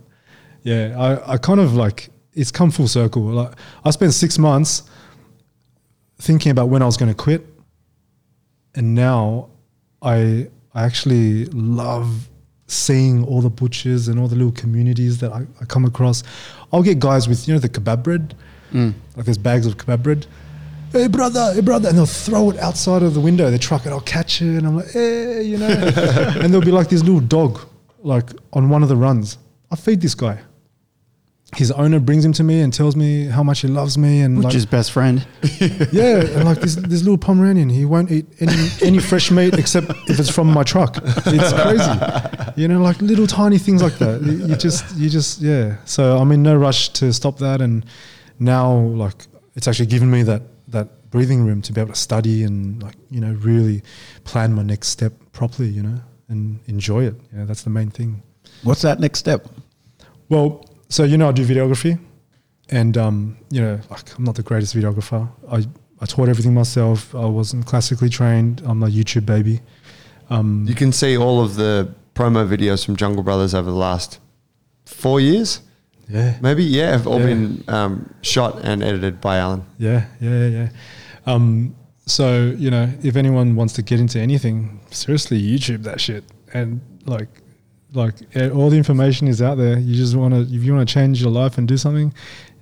yeah, 0.62 0.94
I, 0.96 1.34
I 1.34 1.38
kind 1.38 1.60
of 1.60 1.74
like 1.74 2.10
it's 2.34 2.52
come 2.52 2.70
full 2.70 2.88
circle. 2.88 3.24
Like, 3.24 3.54
I 3.84 3.90
spent 3.90 4.14
six 4.14 4.38
months 4.38 4.84
thinking 6.20 6.52
about 6.52 6.70
when 6.70 6.84
I 6.84 6.86
was 6.86 6.96
going 6.96 7.10
to 7.10 7.16
quit, 7.16 7.44
and 8.76 8.94
now 8.94 9.50
I 10.04 10.48
I 10.76 10.84
actually 10.84 11.46
love 11.46 12.30
seeing 12.68 13.26
all 13.26 13.42
the 13.42 13.50
butchers 13.50 14.10
and 14.10 14.20
all 14.20 14.28
the 14.28 14.36
little 14.36 14.52
communities 14.52 15.18
that 15.20 15.32
I, 15.32 15.48
I 15.60 15.66
come 15.66 15.86
across. 15.86 16.22
I'll 16.72 16.84
get 16.84 17.00
guys 17.00 17.28
with 17.28 17.48
you 17.48 17.56
know 17.56 17.60
the 17.60 17.70
kebab 17.70 18.04
bread, 18.04 18.36
mm. 18.72 18.94
like 19.16 19.26
there's 19.26 19.40
bags 19.40 19.66
of 19.66 19.78
kebab 19.78 20.04
bread. 20.04 20.28
Hey 20.92 21.08
brother, 21.08 21.52
hey 21.54 21.60
brother, 21.60 21.90
and 21.90 21.98
they'll 21.98 22.06
throw 22.06 22.50
it 22.50 22.58
outside 22.60 23.04
of 23.04 23.14
the 23.14 23.20
window 23.20 23.50
their 23.50 23.60
truck, 23.60 23.84
and 23.84 23.94
I'll 23.94 24.00
catch 24.00 24.42
it, 24.42 24.58
and 24.58 24.66
I'm 24.66 24.78
like, 24.78 24.92
hey, 24.92 25.44
you 25.44 25.58
know, 25.58 25.68
and 25.68 26.54
there'll 26.54 26.66
be 26.66 26.72
like 26.72 26.88
this 26.88 27.04
little 27.04 27.20
dog, 27.20 27.60
like 28.00 28.30
on 28.54 28.70
one 28.70 28.84
of 28.84 28.90
the 28.90 28.96
runs. 28.96 29.38
I 29.70 29.76
feed 29.76 30.00
this 30.00 30.16
guy. 30.16 30.40
His 31.56 31.72
owner 31.72 32.00
brings 32.00 32.24
him 32.24 32.32
to 32.34 32.44
me 32.44 32.62
and 32.62 32.74
tells 32.74 32.96
me 32.96 33.26
how 33.26 33.44
much 33.44 33.62
he 33.62 33.68
loves 33.68 33.98
me, 33.98 34.22
and 34.22 34.38
Which 34.38 34.46
like, 34.46 34.56
is 34.56 34.66
best 34.66 34.94
friend. 34.94 35.28
yeah, 35.92 36.22
and 36.22 36.46
like 36.46 36.62
this, 36.62 36.76
this 36.76 37.02
little 37.02 37.18
Pomeranian, 37.18 37.70
he 37.70 37.84
won't 37.84 38.10
eat 38.10 38.26
any 38.40 38.70
any 38.82 39.00
fresh 39.00 39.30
meat 39.30 39.56
except 39.56 39.90
if 40.10 40.20
it's 40.20 40.30
from 40.30 40.48
my 40.48 40.64
truck. 40.64 40.98
It's 41.04 41.54
crazy, 41.54 42.62
you 42.62 42.70
know, 42.70 42.82
like 42.82 43.02
little 43.02 43.28
tiny 43.28 43.58
things 43.58 43.84
like 43.84 43.98
that. 43.98 44.22
You 44.22 44.48
you 44.48 44.56
just, 44.56 44.96
you 44.96 45.10
just, 45.10 45.42
yeah. 45.42 45.78
So 45.84 46.18
I'm 46.18 46.32
in 46.32 46.44
no 46.44 46.56
rush 46.56 46.90
to 46.90 47.12
stop 47.12 47.40
that, 47.40 47.62
and 47.62 47.86
now 48.40 48.74
like 48.74 49.28
it's 49.56 49.68
actually 49.68 49.88
given 49.88 50.10
me 50.10 50.24
that 50.24 50.42
that 50.70 51.10
breathing 51.10 51.46
room 51.46 51.62
to 51.62 51.74
be 51.74 51.80
able 51.82 51.94
to 51.94 52.00
study 52.00 52.44
and 52.44 52.84
like 52.84 52.96
you 53.10 53.22
know 53.22 53.34
really 53.42 53.82
plan 54.24 54.54
my 54.54 54.64
next 54.64 54.90
step 54.90 55.14
properly, 55.32 55.70
you 55.70 55.82
know, 55.84 56.00
and 56.30 56.60
enjoy 56.68 57.06
it. 57.06 57.16
Yeah, 57.36 57.46
that's 57.46 57.64
the 57.64 57.70
main 57.70 57.90
thing. 57.90 58.22
what's 58.64 58.82
that 58.82 59.00
next 59.00 59.20
step? 59.20 59.48
Well, 60.30 60.66
so 60.90 61.04
you 61.04 61.18
know 61.18 61.30
I 61.30 61.32
do 61.32 61.46
videography, 61.46 62.00
and 62.70 62.98
um, 62.98 63.38
you 63.50 63.62
know 63.62 63.80
like 63.90 64.18
I'm 64.18 64.24
not 64.24 64.36
the 64.36 64.44
greatest 64.44 64.76
videographer. 64.76 65.30
I 65.52 65.66
I 66.00 66.06
taught 66.06 66.30
everything 66.30 66.54
myself. 66.54 67.16
I 67.16 67.26
wasn't 67.26 67.66
classically 67.66 68.10
trained. 68.10 68.62
I'm 68.66 68.84
a 68.84 68.88
YouTube 68.88 69.26
baby. 69.26 69.62
Um, 70.30 70.66
You 70.68 70.76
can 70.76 70.92
see 70.92 71.18
all 71.18 71.42
of 71.44 71.56
the 71.56 71.94
promo 72.14 72.48
videos 72.48 72.86
from 72.86 72.96
Jungle 72.96 73.24
Brothers 73.24 73.54
over 73.56 73.70
the 73.70 73.76
last 73.78 74.20
four 74.86 75.20
years, 75.20 75.62
yeah, 76.10 76.38
maybe. 76.42 76.64
Yeah, 76.64 76.92
have 76.92 77.08
all 77.08 77.20
Yeah. 77.20 77.26
been 77.26 77.64
um, 77.68 78.14
shot 78.22 78.60
and 78.64 78.84
edited 78.84 79.20
by 79.22 79.38
Alan. 79.38 79.66
yeah, 79.78 80.06
yeah, 80.20 80.48
yeah. 80.48 80.70
Um, 81.26 81.76
so 82.06 82.54
you 82.58 82.72
know, 82.72 82.90
if 83.04 83.16
anyone 83.16 83.56
wants 83.56 83.74
to 83.74 83.82
get 83.82 84.00
into 84.00 84.20
anything, 84.20 84.80
seriously, 84.92 85.42
YouTube 85.42 85.84
that 85.84 86.00
shit, 86.00 86.24
and 86.54 86.80
like, 87.06 87.28
like 87.94 88.16
eh, 88.36 88.50
all 88.50 88.70
the 88.70 88.78
information 88.78 89.28
is 89.28 89.42
out 89.42 89.58
there. 89.58 89.78
You 89.80 89.96
just 89.96 90.16
want 90.16 90.34
to, 90.34 90.42
if 90.42 90.64
you 90.64 90.74
want 90.74 90.88
to 90.88 90.94
change 90.94 91.22
your 91.22 91.32
life 91.32 91.58
and 91.58 91.68
do 91.68 91.76
something, 91.78 92.14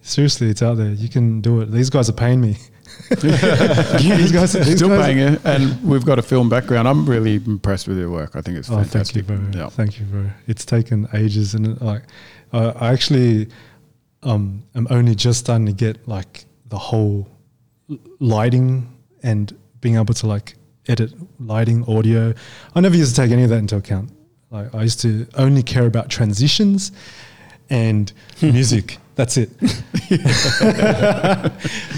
seriously, 0.01 0.49
it's 0.49 0.63
out 0.63 0.77
there. 0.77 0.91
You 0.91 1.09
can 1.09 1.41
do 1.41 1.61
it. 1.61 1.71
These 1.71 1.89
guys 1.91 2.09
are 2.09 2.13
paying 2.13 2.41
me. 2.41 2.57
these 3.21 4.31
guys, 4.31 4.53
these 4.53 4.77
Still 4.77 4.89
guys- 4.89 5.05
paying 5.05 5.19
it, 5.19 5.41
and 5.45 5.83
we've 5.83 6.05
got 6.05 6.17
a 6.17 6.21
film 6.23 6.49
background. 6.49 6.87
I'm 6.87 7.05
really 7.05 7.35
impressed 7.35 7.87
with 7.87 7.97
your 7.99 8.09
work. 8.09 8.35
I 8.35 8.41
think 8.41 8.57
it's 8.57 8.69
Oh, 8.69 8.83
thank 8.83 9.13
you, 9.15 9.21
fantastic. 9.23 9.27
bro. 9.27 9.39
Yeah. 9.63 9.69
Thank 9.69 9.99
you, 9.99 10.05
bro. 10.05 10.25
It's 10.47 10.65
taken 10.65 11.07
ages, 11.13 11.53
and 11.53 11.67
it, 11.67 11.81
like, 11.81 12.03
uh, 12.55 12.73
I 12.79 12.93
actually, 12.93 13.47
um, 14.23 14.63
am 14.75 14.87
only 14.89 15.13
just 15.15 15.39
starting 15.41 15.65
to 15.67 15.73
get 15.73 16.07
like 16.07 16.45
the 16.67 16.77
whole 16.77 17.27
lighting 18.19 18.87
and 19.23 19.53
being 19.81 19.95
able 19.95 20.13
to 20.15 20.27
like 20.27 20.55
edit 20.87 21.13
lighting, 21.39 21.83
audio. 21.87 22.33
I 22.73 22.79
never 22.81 22.95
used 22.95 23.15
to 23.15 23.21
take 23.21 23.31
any 23.31 23.43
of 23.43 23.49
that 23.49 23.57
into 23.57 23.75
account. 23.75 24.09
Like, 24.51 24.73
I 24.73 24.83
used 24.83 25.01
to 25.01 25.27
only 25.35 25.63
care 25.63 25.85
about 25.85 26.09
transitions 26.09 26.91
and 27.69 28.11
music. 28.41 28.97
That's 29.15 29.37
it. 29.37 29.49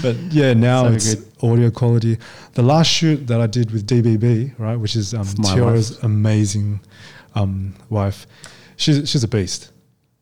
but 0.02 0.16
yeah, 0.32 0.54
now 0.54 0.84
So 0.88 0.92
it's 0.94 1.14
good. 1.14 1.24
audio 1.42 1.70
quality. 1.70 2.18
The 2.54 2.62
last 2.62 2.88
shoot 2.88 3.26
that 3.26 3.40
I 3.40 3.46
did 3.46 3.70
with 3.70 3.86
DBB, 3.86 4.54
right, 4.58 4.76
which 4.76 4.96
is 4.96 5.14
um, 5.14 5.24
Tiara's 5.26 5.98
amazing 6.02 6.80
um, 7.34 7.74
wife. 7.90 8.26
She's 8.76 9.08
she's 9.08 9.24
a 9.24 9.28
beast. 9.28 9.72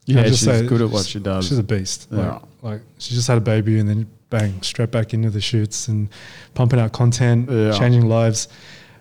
Can 0.07 0.17
I 0.17 0.21
Yeah, 0.21 0.27
just 0.29 0.39
she's 0.39 0.49
say 0.49 0.65
good 0.65 0.81
at 0.81 0.89
what 0.89 1.05
she 1.05 1.19
does. 1.19 1.47
She's 1.47 1.57
a 1.59 1.63
beast. 1.63 2.11
Like, 2.11 2.41
like 2.61 2.81
she 2.97 3.13
just 3.13 3.27
had 3.27 3.37
a 3.37 3.41
baby 3.41 3.77
and 3.79 3.87
then 3.87 4.07
bang, 4.29 4.61
straight 4.61 4.89
back 4.91 5.13
into 5.13 5.29
the 5.29 5.41
shoots 5.41 5.87
and 5.89 6.09
pumping 6.53 6.79
out 6.79 6.91
content, 6.93 7.49
Yeah. 7.51 7.77
changing 7.77 8.07
lives. 8.07 8.47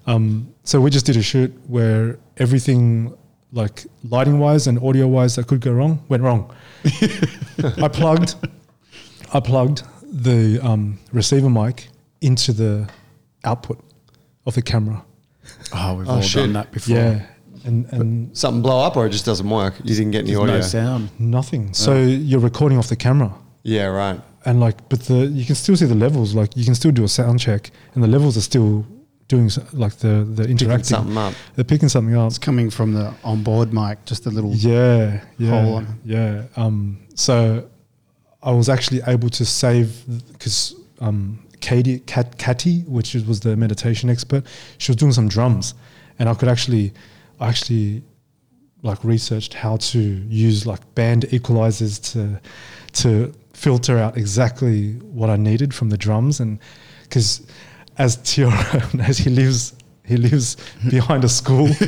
Um, 0.06 0.52
so 0.64 0.80
we 0.80 0.90
just 0.90 1.06
did 1.06 1.16
a 1.16 1.22
shoot 1.22 1.52
where 1.68 2.18
everything, 2.38 3.16
like 3.52 3.84
lighting 4.08 4.38
wise 4.38 4.66
and 4.66 4.78
audio 4.82 5.06
wise, 5.06 5.36
that 5.36 5.46
could 5.46 5.60
go 5.60 5.72
wrong 5.72 6.02
went 6.08 6.22
wrong. 6.22 6.52
I 7.82 7.88
plugged, 7.88 8.34
I 9.32 9.40
plugged 9.40 9.82
the 10.02 10.60
um, 10.62 10.98
receiver 11.12 11.50
mic 11.50 11.88
into 12.20 12.52
the 12.52 12.88
output 13.44 13.78
of 14.44 14.54
the 14.54 14.62
camera. 14.62 15.04
Oh, 15.72 15.94
we've 15.96 16.08
Oh, 16.08 16.14
all 16.14 16.20
shit. 16.20 16.42
done 16.42 16.52
that 16.54 16.72
before. 16.72 16.96
Yeah, 16.96 17.26
and 17.66 17.86
and 17.92 18.36
Something 18.36 18.62
blow 18.62 18.80
up, 18.86 18.96
or 18.96 19.06
it 19.06 19.10
just 19.10 19.24
doesn't 19.26 19.48
work. 19.48 19.74
You 19.84 19.94
didn't 19.94 20.12
get 20.12 20.24
any 20.24 20.34
audio. 20.36 20.54
no 20.56 20.60
sound. 20.60 21.10
nothing. 21.18 21.72
So 21.74 21.96
you're 21.96 22.40
recording 22.40 22.78
off 22.78 22.88
the 22.88 22.96
camera. 22.96 23.32
Yeah, 23.62 23.86
right. 23.86 24.20
and 24.44 24.60
like 24.60 24.88
but 24.88 25.00
the 25.00 25.26
you 25.26 25.44
can 25.44 25.54
still 25.56 25.76
see 25.76 25.86
the 25.86 25.94
levels 26.06 26.34
like 26.34 26.56
you 26.56 26.64
can 26.64 26.74
still 26.76 26.92
do 26.92 27.02
a 27.04 27.08
sound 27.08 27.40
check 27.40 27.70
and 27.94 28.02
the 28.04 28.08
levels 28.08 28.36
are 28.36 28.46
still 28.52 28.86
doing 29.28 29.50
like 29.72 29.94
the 30.04 30.08
the 30.38 30.44
interacting. 30.44 30.46
Picking 30.46 30.60
interacting 30.68 30.84
something 30.84 31.18
up. 31.18 31.34
they're 31.54 31.64
picking 31.64 31.88
something 31.88 32.14
up 32.16 32.28
It's 32.28 32.38
coming 32.38 32.70
from 32.70 32.92
the 32.94 33.12
onboard 33.24 33.72
mic, 33.72 34.04
just 34.04 34.26
a 34.26 34.30
little. 34.30 34.52
yeah 34.54 35.20
yeah 35.38 35.50
Hole 35.50 35.74
on. 35.78 35.86
yeah 36.04 36.44
um 36.54 36.98
so 37.16 37.68
i 38.40 38.52
was 38.52 38.68
actually 38.68 39.00
able 39.08 39.30
to 39.30 39.44
save 39.44 39.88
because 40.32 40.76
um 41.00 41.40
katie 41.60 41.98
Kat, 42.12 42.38
Katy, 42.38 42.82
which 42.86 43.14
was 43.14 43.40
the 43.40 43.56
meditation 43.56 44.08
expert 44.10 44.44
she 44.78 44.92
was 44.92 44.96
doing 44.96 45.12
some 45.12 45.28
drums 45.28 45.74
and 46.20 46.28
i 46.28 46.34
could 46.34 46.48
actually 46.48 46.92
I 47.40 47.48
actually 47.48 48.02
like 48.82 49.02
researched 49.04 49.54
how 49.54 49.76
to 49.76 49.98
use 49.98 50.66
like 50.66 50.94
band 50.94 51.22
equalizers 51.30 52.00
to 52.12 52.40
to 53.02 53.32
filter 53.52 53.98
out 53.98 54.16
exactly 54.16 54.92
what 55.12 55.30
I 55.30 55.36
needed 55.36 55.74
from 55.74 55.88
the 55.90 55.96
drums. 55.96 56.40
And 56.40 56.58
because 57.02 57.46
as 57.98 58.16
Tiara 58.16 58.88
as 59.00 59.18
he 59.18 59.30
lives 59.30 59.74
he 60.04 60.16
lives 60.16 60.56
behind 60.88 61.24
a 61.24 61.28
school. 61.28 61.68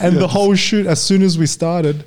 And 0.00 0.16
the 0.16 0.28
whole 0.28 0.54
shoot 0.54 0.86
as 0.86 1.00
soon 1.00 1.22
as 1.22 1.38
we 1.38 1.46
started 1.46 2.04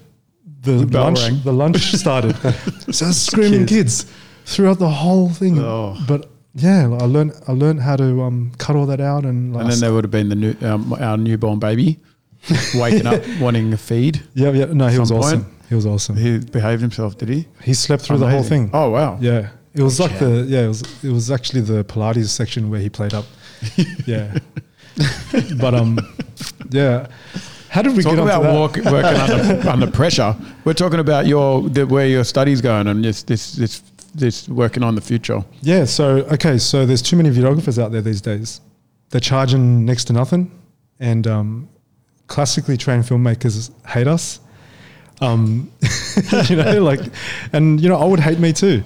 the, 0.62 0.86
bell 0.86 1.06
lunch 1.06 1.20
rang. 1.20 1.42
the 1.44 1.54
lunch 1.54 1.82
started. 1.96 2.36
So 2.94 3.12
screaming 3.12 3.66
kids 3.66 4.06
throughout 4.46 4.80
the 4.80 4.90
whole 4.90 5.30
thing. 5.30 5.60
Oh. 5.60 5.98
but 6.08 6.30
yeah, 6.56 6.86
I 7.02 7.06
learned 7.06 7.34
I 7.48 7.52
learned 7.54 7.82
how 7.82 7.96
to 7.96 8.22
um, 8.24 8.52
cut 8.58 8.76
all 8.76 8.86
that 8.88 9.02
out 9.02 9.26
and 9.26 9.54
like 9.54 9.64
And 9.64 9.72
then 9.72 9.80
there 9.80 9.94
would 9.94 10.04
have 10.04 10.12
been 10.12 10.30
the 10.30 10.36
new, 10.36 10.56
um, 10.62 10.94
our 10.94 11.18
newborn 11.18 11.60
baby 11.60 12.00
waking 12.76 13.08
up 13.08 13.22
wanting 13.40 13.74
a 13.74 13.78
feed. 13.78 14.22
yeah 14.34 14.50
yeah 14.52 14.66
no 14.66 14.88
he 14.88 15.00
was 15.00 15.10
some 15.10 15.18
awesome 15.18 15.44
point. 15.46 15.54
he 15.70 15.76
was 15.76 15.86
awesome 15.86 16.16
He 16.18 16.40
behaved 16.40 16.82
himself, 16.82 17.18
did 17.18 17.30
he? 17.30 17.48
he 17.64 17.74
slept 17.74 18.04
through 18.04 18.18
the 18.18 18.30
whole 18.30 18.44
thing 18.44 18.70
Oh 18.74 18.90
wow! 18.90 19.18
yeah 19.22 19.50
it 19.74 19.82
was 19.82 20.00
like 20.00 20.20
the 20.20 20.46
yeah 20.48 20.66
it 20.66 20.68
was 20.68 20.82
it 21.04 21.10
was 21.12 21.32
actually 21.32 21.62
the 21.62 21.84
Pilates 21.86 22.28
section 22.30 22.70
where 22.70 22.80
he 22.80 22.90
played 22.90 23.14
up 23.14 23.26
yeah 24.06 24.38
but 25.60 25.74
um 25.74 25.98
yeah 26.70 27.08
how 27.70 27.82
did 27.82 27.96
we 27.98 28.04
Talk 28.04 28.14
get 28.18 28.24
about 28.24 28.44
walk, 28.44 28.76
working 28.78 29.20
under, 29.20 29.68
under 29.70 29.90
pressure. 29.90 30.36
We're 30.64 30.76
talking 30.76 31.00
about 31.00 31.26
your 31.26 31.68
the, 31.68 31.88
where 31.88 32.06
your 32.06 32.24
studies 32.24 32.62
going 32.62 32.86
and 32.86 33.04
this 33.04 33.24
this 33.24 33.54
this 33.54 33.82
this 34.14 34.48
working 34.50 34.84
on 34.84 34.96
the 34.96 35.02
future. 35.02 35.44
Yeah. 35.62 35.86
So 35.86 36.18
okay. 36.32 36.58
So 36.58 36.86
there's 36.86 37.02
too 37.02 37.16
many 37.16 37.30
videographers 37.30 37.82
out 37.82 37.92
there 37.92 38.02
these 38.02 38.22
days. 38.22 38.62
They're 39.10 39.22
charging 39.22 39.86
next 39.86 40.06
to 40.06 40.14
nothing, 40.14 40.52
and 41.00 41.28
um, 41.28 41.70
classically 42.28 42.78
trained 42.78 43.04
filmmakers 43.04 43.72
hate 43.88 44.08
us. 44.08 44.40
Um, 45.22 45.72
you 46.50 46.56
know, 46.56 46.82
like, 46.84 47.00
and 47.54 47.80
you 47.80 47.90
know, 47.90 47.98
I 47.98 48.06
would 48.06 48.20
hate 48.20 48.40
me 48.40 48.54
too, 48.54 48.84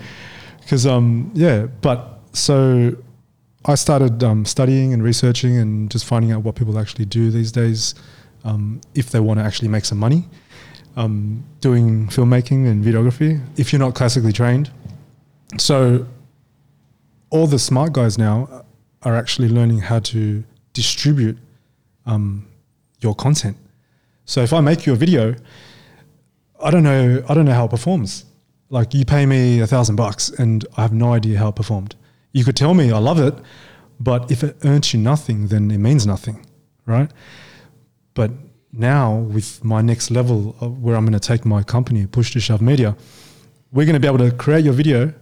because 0.61 0.85
um, 0.85 1.31
yeah. 1.33 1.67
But 1.81 2.19
so 2.33 2.95
I 3.65 3.75
started 3.75 4.23
um, 4.23 4.45
studying 4.45 4.93
and 4.93 5.03
researching 5.03 5.57
and 5.57 5.89
just 5.89 6.05
finding 6.05 6.31
out 6.31 6.43
what 6.43 6.55
people 6.55 6.77
actually 6.79 7.05
do 7.05 7.31
these 7.31 7.51
days, 7.51 7.95
um, 8.43 8.81
if 8.95 9.09
they 9.09 9.19
want 9.19 9.39
to 9.39 9.45
actually 9.45 9.67
make 9.67 9.85
some 9.85 9.97
money. 9.97 10.25
Um, 10.95 11.43
doing 11.61 12.07
filmmaking 12.07 12.65
and 12.67 12.83
videography, 12.83 13.39
if 13.55 13.71
you're 13.71 13.79
not 13.79 13.93
classically 13.93 14.33
trained, 14.33 14.71
so 15.55 16.05
all 17.29 17.47
the 17.47 17.59
smart 17.59 17.93
guys 17.93 18.17
now 18.17 18.65
are 19.03 19.15
actually 19.15 19.49
learning 19.49 19.79
how 19.79 19.99
to 19.99 20.43
distribute 20.73 21.37
um, 22.05 22.47
your 22.99 23.15
content. 23.15 23.57
So 24.25 24.41
if 24.41 24.51
I 24.51 24.61
make 24.61 24.85
you 24.85 24.93
a 24.93 24.95
video, 24.95 25.35
I 26.61 26.71
don't 26.71 26.83
know 26.83 27.23
I 27.29 27.33
don't 27.33 27.45
know 27.45 27.53
how 27.53 27.65
it 27.65 27.71
performs. 27.71 28.25
Like 28.69 28.93
you 28.93 29.05
pay 29.05 29.25
me 29.25 29.61
a 29.61 29.67
thousand 29.67 29.95
bucks 29.95 30.29
and 30.29 30.65
I 30.75 30.81
have 30.81 30.93
no 30.93 31.13
idea 31.13 31.39
how 31.39 31.49
it 31.49 31.55
performed. 31.55 31.95
You 32.33 32.43
could 32.43 32.57
tell 32.57 32.73
me 32.73 32.91
I 32.91 32.97
love 32.97 33.19
it, 33.19 33.33
but 33.99 34.29
if 34.29 34.43
it 34.43 34.57
earns 34.65 34.93
you 34.93 34.99
nothing, 34.99 35.47
then 35.47 35.71
it 35.71 35.77
means 35.77 36.05
nothing, 36.05 36.45
right? 36.85 37.09
But 38.13 38.31
now 38.73 39.15
with 39.15 39.63
my 39.63 39.81
next 39.81 40.11
level 40.11 40.51
where 40.81 40.95
I'm 40.97 41.05
going 41.05 41.13
to 41.13 41.19
take 41.19 41.45
my 41.45 41.63
company, 41.63 42.05
Push 42.05 42.33
to 42.33 42.39
Shove 42.41 42.61
Media, 42.61 42.97
we're 43.71 43.85
going 43.85 43.93
to 43.93 43.99
be 43.99 44.07
able 44.07 44.29
to 44.29 44.31
create 44.31 44.65
your 44.65 44.73
video 44.73 45.13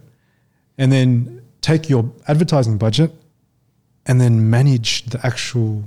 and 0.78 0.90
then 0.92 1.42
take 1.60 1.88
your 1.88 2.10
advertising 2.28 2.78
budget 2.78 3.10
and 4.06 4.20
then 4.20 4.48
manage 4.50 5.04
the 5.06 5.24
actual 5.26 5.82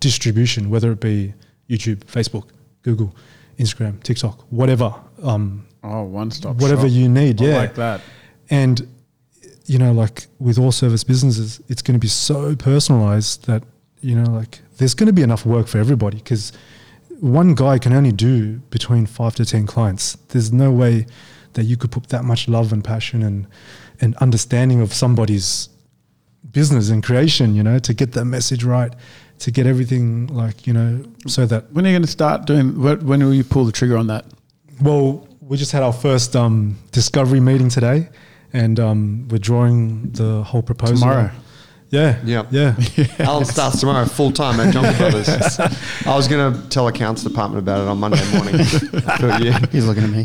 distribution, 0.00 0.70
whether 0.70 0.90
it 0.92 1.00
be 1.00 1.34
YouTube, 1.68 1.98
Facebook, 2.06 2.48
Google, 2.82 3.14
Instagram, 3.58 4.02
TikTok, 4.02 4.40
whatever, 4.50 4.94
um, 5.22 5.66
Oh, 5.82 6.02
one 6.04 6.30
stop. 6.30 6.56
whatever 6.56 6.82
shop. 6.88 6.90
you 6.90 7.08
need. 7.08 7.40
I 7.40 7.44
Yeah, 7.44 7.56
like 7.56 7.74
that. 7.76 8.00
and 8.50 8.86
you 9.66 9.78
know, 9.78 9.92
like 9.92 10.26
with 10.40 10.58
all 10.58 10.72
service 10.72 11.04
businesses, 11.04 11.60
it's 11.68 11.80
going 11.80 11.94
to 11.94 12.00
be 12.00 12.08
so 12.08 12.56
personalized 12.56 13.46
that 13.46 13.62
you 14.00 14.16
know, 14.16 14.30
like 14.30 14.60
there's 14.78 14.94
going 14.94 15.06
to 15.06 15.12
be 15.12 15.22
enough 15.22 15.44
work 15.46 15.68
for 15.68 15.78
everybody 15.78 16.16
because 16.16 16.52
one 17.20 17.54
guy 17.54 17.78
can 17.78 17.92
only 17.92 18.12
do 18.12 18.56
between 18.70 19.06
five 19.06 19.34
to 19.36 19.44
ten 19.44 19.66
clients. 19.66 20.16
There's 20.28 20.52
no 20.52 20.70
way 20.72 21.06
that 21.52 21.64
you 21.64 21.76
could 21.76 21.92
put 21.92 22.08
that 22.08 22.24
much 22.24 22.48
love 22.48 22.72
and 22.72 22.82
passion 22.82 23.22
and 23.22 23.46
and 24.00 24.16
understanding 24.16 24.80
of 24.80 24.92
somebody's 24.92 25.68
business 26.50 26.90
and 26.90 27.02
creation, 27.02 27.54
you 27.54 27.62
know, 27.62 27.78
to 27.78 27.94
get 27.94 28.12
that 28.12 28.24
message 28.24 28.64
right, 28.64 28.92
to 29.40 29.50
get 29.50 29.66
everything 29.66 30.26
like 30.28 30.66
you 30.66 30.72
know, 30.72 31.04
so 31.26 31.46
that 31.46 31.72
When 31.72 31.84
are 31.86 31.88
you 31.90 31.94
going 31.94 32.02
to 32.02 32.08
start 32.08 32.46
doing? 32.46 32.80
When 32.80 33.20
will 33.24 33.34
you 33.34 33.44
pull 33.44 33.64
the 33.64 33.72
trigger 33.72 33.96
on 33.96 34.06
that? 34.08 34.24
well, 34.82 35.26
we 35.40 35.56
just 35.56 35.72
had 35.72 35.82
our 35.82 35.92
first 35.92 36.36
um, 36.36 36.76
discovery 36.92 37.40
meeting 37.40 37.68
today, 37.68 38.08
and 38.52 38.78
um, 38.80 39.26
we're 39.28 39.38
drawing 39.38 40.10
the 40.12 40.42
whole 40.44 40.62
proposal 40.62 40.96
Tomorrow. 40.98 41.30
Yeah, 41.90 42.20
Yeah. 42.24 42.44
yeah. 42.50 42.76
Alan 43.18 43.44
starts 43.44 43.80
tomorrow 43.80 44.06
full 44.06 44.30
time 44.30 44.60
at 44.60 44.72
Johnson 44.72 44.96
Brothers. 44.96 45.28
I 46.06 46.14
was 46.14 46.28
going 46.28 46.54
to 46.54 46.68
tell 46.68 46.86
accounts 46.86 47.24
department 47.24 47.58
about 47.64 47.80
it 47.80 47.88
on 47.88 47.98
Monday 47.98 48.24
morning. 48.32 48.54
yeah. 49.44 49.58
He's 49.72 49.86
looking 49.86 50.04
at 50.04 50.10
me. 50.10 50.24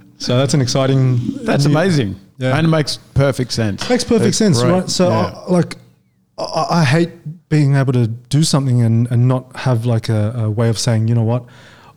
So 0.20 0.36
that's 0.36 0.54
an 0.54 0.60
exciting. 0.60 1.18
That's 1.44 1.64
new- 1.66 1.72
amazing. 1.72 2.16
Yeah. 2.38 2.56
And 2.56 2.66
it 2.66 2.70
makes 2.70 2.96
perfect 3.14 3.52
sense. 3.52 3.88
Makes 3.90 4.04
perfect 4.04 4.24
That's 4.24 4.36
sense, 4.36 4.62
great. 4.62 4.70
right? 4.72 4.88
So, 4.88 5.08
Yeah. 5.08 5.34
I, 5.46 5.50
like, 5.50 5.76
I, 6.38 6.66
I 6.70 6.84
hate 6.84 7.10
being 7.50 7.74
able 7.74 7.92
to 7.92 8.06
do 8.06 8.42
something 8.42 8.80
and, 8.82 9.10
and 9.10 9.28
not 9.28 9.54
have 9.56 9.84
like 9.84 10.08
a, 10.08 10.32
a 10.36 10.50
way 10.50 10.68
of 10.70 10.78
saying, 10.78 11.08
you 11.08 11.14
know 11.14 11.22
what, 11.24 11.44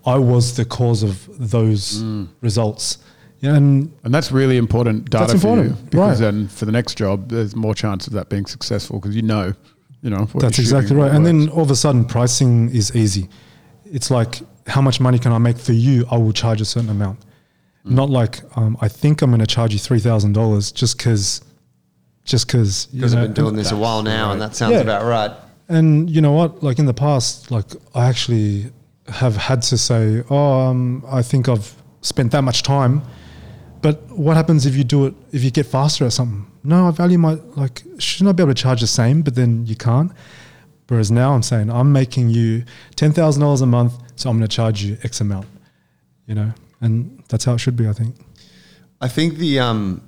I 0.06 0.18
was 0.18 0.56
the 0.58 0.66
cause 0.66 1.02
of 1.04 1.30
those 1.40 2.02
Mm. 2.02 2.28
results. 2.42 2.98
Yeah, 3.40 3.56
and 3.56 3.92
And 4.04 4.14
that's 4.14 4.32
really 4.32 4.58
important 4.58 5.10
data 5.10 5.28
That's 5.28 5.42
for 5.42 5.56
you 5.56 5.62
important, 5.64 5.90
because 5.92 6.22
right. 6.22 6.32
then 6.32 6.48
for 6.48 6.66
the 6.66 6.72
next 6.74 6.98
job, 6.98 7.30
there's 7.30 7.56
more 7.56 7.76
chance 7.76 8.08
of 8.08 8.14
that 8.14 8.28
being 8.30 8.46
successful 8.46 9.00
because 9.00 9.16
you 9.16 9.22
know, 9.22 9.54
you 10.02 10.10
know. 10.10 10.26
That's 10.36 10.60
exactly 10.60 10.96
right. 10.96 11.12
And 11.12 11.26
then 11.26 11.50
all 11.50 11.62
of 11.64 11.72
a 11.72 11.76
sudden, 11.76 12.04
pricing 12.06 12.70
is 12.70 12.94
easy. 12.96 13.28
It's 13.86 14.10
like, 14.10 14.42
how 14.68 14.82
much 14.82 15.00
money 15.02 15.20
can 15.20 15.32
I 15.34 15.38
make 15.40 15.58
for 15.58 15.74
you? 15.74 16.06
I 16.12 16.18
will 16.18 16.32
charge 16.34 16.60
a 16.62 16.66
certain 16.66 16.90
amount. 16.90 17.20
Mm. 17.86 17.92
Not 17.92 18.10
like 18.10 18.42
um, 18.58 18.78
I 18.82 18.88
think 18.88 19.22
I'm 19.22 19.30
going 19.32 19.40
to 19.42 19.48
charge 19.48 19.74
you 19.74 19.80
three 19.80 20.00
thousand 20.00 20.34
dollars 20.34 20.72
just 20.72 20.98
because, 20.98 21.42
just 22.24 22.48
because. 22.48 22.86
Because 22.88 23.14
I've 23.14 23.24
been 23.24 23.34
doing 23.34 23.56
this 23.56 23.72
a 23.72 23.78
while 23.78 24.04
now, 24.04 24.32
and 24.32 24.42
that 24.42 24.56
sounds 24.56 24.74
Yeah. 24.74 24.80
about 24.82 25.04
right. 25.06 25.32
And 25.70 26.10
you 26.10 26.22
know 26.22 26.32
what? 26.34 26.64
Like 26.64 26.80
in 26.80 26.86
the 26.86 26.94
past, 26.94 27.52
like 27.52 27.66
I 27.94 28.08
actually 28.08 28.72
have 29.10 29.36
had 29.36 29.62
to 29.64 29.78
say, 29.78 30.24
"Oh, 30.30 30.60
um, 30.68 31.04
I 31.08 31.22
think 31.22 31.50
I've 31.50 31.76
spent 32.02 32.32
that 32.32 32.42
much 32.44 32.64
time." 32.64 33.02
But 33.82 34.02
what 34.12 34.38
happens 34.38 34.66
if 34.66 34.76
you 34.78 34.86
do 34.86 35.06
it? 35.08 35.14
If 35.34 35.44
you 35.44 35.52
get 35.52 35.66
faster 35.66 36.06
at 36.06 36.14
something? 36.14 36.46
No, 36.64 36.88
I 36.88 36.92
value 36.92 37.18
my 37.18 37.34
like. 37.56 37.84
Shouldn't 37.98 38.30
I 38.30 38.32
be 38.32 38.44
able 38.44 38.54
to 38.54 38.62
charge 38.62 38.80
the 38.80 38.88
same? 38.88 39.22
But 39.24 39.36
then 39.36 39.66
you 39.66 39.76
can't. 39.76 40.12
Whereas 40.88 41.12
now 41.12 41.34
I'm 41.34 41.44
saying 41.44 41.70
I'm 41.70 41.92
making 41.92 42.30
you 42.30 42.64
ten 42.96 43.12
thousand 43.12 43.42
dollars 43.42 43.62
a 43.62 43.66
month, 43.66 43.94
so 44.16 44.30
I'm 44.30 44.38
going 44.38 44.48
to 44.48 44.56
charge 44.56 44.84
you 44.84 44.98
X 45.04 45.20
amount. 45.22 45.48
You 46.28 46.36
know, 46.36 46.54
and 46.84 47.24
that's 47.30 47.46
how 47.46 47.54
it 47.54 47.60
should 47.60 47.76
be. 47.76 47.88
I 47.88 47.94
think. 47.94 48.16
I 49.02 49.08
think 49.08 49.36
the 49.38 49.60
um, 49.60 50.06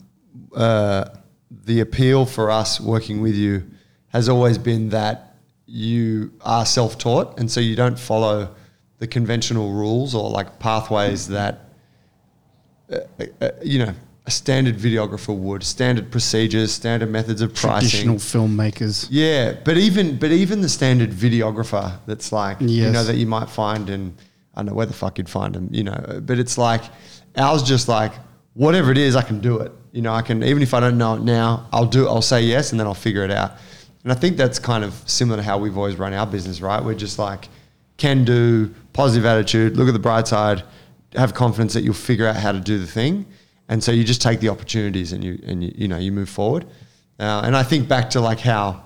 uh, 0.55 1.05
the 1.49 1.79
appeal 1.79 2.25
for 2.25 2.51
us 2.51 2.79
working 2.79 3.21
with 3.21 3.35
you 3.35 3.63
has 4.09 4.29
always 4.29 4.57
been 4.57 4.89
that 4.89 5.35
you 5.65 6.31
are 6.41 6.65
self 6.65 6.97
taught, 6.97 7.39
and 7.39 7.49
so 7.49 7.59
you 7.59 7.75
don't 7.75 7.97
follow 7.97 8.53
the 8.99 9.07
conventional 9.07 9.71
rules 9.71 10.13
or 10.13 10.29
like 10.29 10.59
pathways 10.59 11.27
that 11.29 11.69
uh, 12.91 12.99
uh, 13.41 13.49
you 13.63 13.79
know 13.79 13.93
a 14.27 14.31
standard 14.31 14.75
videographer 14.75 15.35
would, 15.35 15.63
standard 15.63 16.11
procedures, 16.11 16.73
standard 16.73 17.09
methods 17.09 17.41
of 17.41 17.53
pricing. 17.53 18.07
Traditional 18.07 18.15
filmmakers. 18.15 19.07
Yeah, 19.09 19.53
but 19.63 19.77
even 19.77 20.17
but 20.17 20.31
even 20.31 20.61
the 20.61 20.69
standard 20.69 21.11
videographer 21.11 21.99
that's 22.05 22.31
like 22.31 22.59
you 22.59 22.89
know 22.89 23.03
that 23.03 23.15
you 23.15 23.27
might 23.27 23.49
find 23.49 23.89
in 23.89 24.15
I 24.55 24.59
don't 24.59 24.67
know 24.67 24.73
where 24.73 24.85
the 24.85 24.93
fuck 24.93 25.17
you'd 25.17 25.29
find 25.29 25.53
them, 25.53 25.69
you 25.71 25.83
know. 25.83 26.21
But 26.23 26.39
it's 26.39 26.57
like 26.57 26.83
ours 27.37 27.63
just 27.63 27.87
like 27.87 28.13
whatever 28.53 28.91
it 28.91 28.97
is, 28.97 29.15
I 29.15 29.21
can 29.21 29.39
do 29.39 29.59
it. 29.59 29.71
You 29.91 30.01
know, 30.01 30.13
I 30.13 30.21
can 30.21 30.43
even 30.43 30.63
if 30.63 30.73
I 30.73 30.79
don't 30.79 30.97
know 30.97 31.15
it 31.15 31.21
now, 31.21 31.67
I'll 31.71 31.85
do. 31.85 32.07
I'll 32.07 32.21
say 32.21 32.41
yes, 32.41 32.71
and 32.71 32.79
then 32.79 32.87
I'll 32.87 32.93
figure 32.93 33.23
it 33.23 33.31
out. 33.31 33.53
And 34.03 34.11
I 34.11 34.15
think 34.15 34.37
that's 34.37 34.59
kind 34.59 34.83
of 34.83 34.93
similar 35.05 35.37
to 35.37 35.43
how 35.43 35.57
we've 35.57 35.77
always 35.77 35.95
run 35.95 36.13
our 36.13 36.27
business, 36.27 36.61
right? 36.61 36.83
We're 36.83 36.93
just 36.95 37.19
like 37.19 37.49
can 37.97 38.25
do, 38.25 38.73
positive 38.93 39.25
attitude, 39.25 39.77
look 39.77 39.87
at 39.87 39.93
the 39.93 39.99
bright 39.99 40.27
side, 40.27 40.63
have 41.15 41.33
confidence 41.33 41.73
that 41.73 41.83
you'll 41.83 41.93
figure 41.93 42.27
out 42.27 42.35
how 42.35 42.51
to 42.51 42.59
do 42.59 42.77
the 42.77 42.87
thing, 42.87 43.25
and 43.69 43.83
so 43.83 43.91
you 43.91 44.03
just 44.03 44.21
take 44.21 44.39
the 44.39 44.49
opportunities 44.49 45.13
and 45.13 45.23
you 45.23 45.39
and 45.45 45.63
you, 45.63 45.73
you 45.75 45.87
know 45.87 45.97
you 45.97 46.11
move 46.11 46.29
forward. 46.29 46.65
Uh, 47.19 47.41
and 47.45 47.55
I 47.55 47.63
think 47.63 47.87
back 47.87 48.09
to 48.11 48.21
like 48.21 48.39
how 48.39 48.83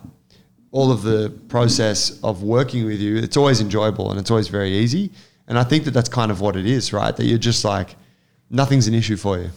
all 0.71 0.91
of 0.91 1.01
the 1.01 1.31
process 1.47 2.19
of 2.23 2.43
working 2.43 2.85
with 2.85 2.99
you, 2.99 3.17
it's 3.17 3.37
always 3.37 3.59
enjoyable 3.59 4.11
and 4.11 4.19
it's 4.19 4.29
always 4.29 4.47
very 4.47 4.71
easy. 4.71 5.11
And 5.49 5.57
I 5.57 5.63
think 5.63 5.83
that 5.85 5.91
that's 5.91 6.09
kind 6.09 6.31
of 6.31 6.41
what 6.41 6.55
it 6.55 6.67
is, 6.67 6.93
right? 6.93 7.15
That 7.15 7.25
you're 7.25 7.39
just 7.39 7.65
like, 7.65 7.95
nothing's 8.51 8.87
an 8.87 8.93
issue 8.93 9.17
for 9.17 9.39
you, 9.39 9.49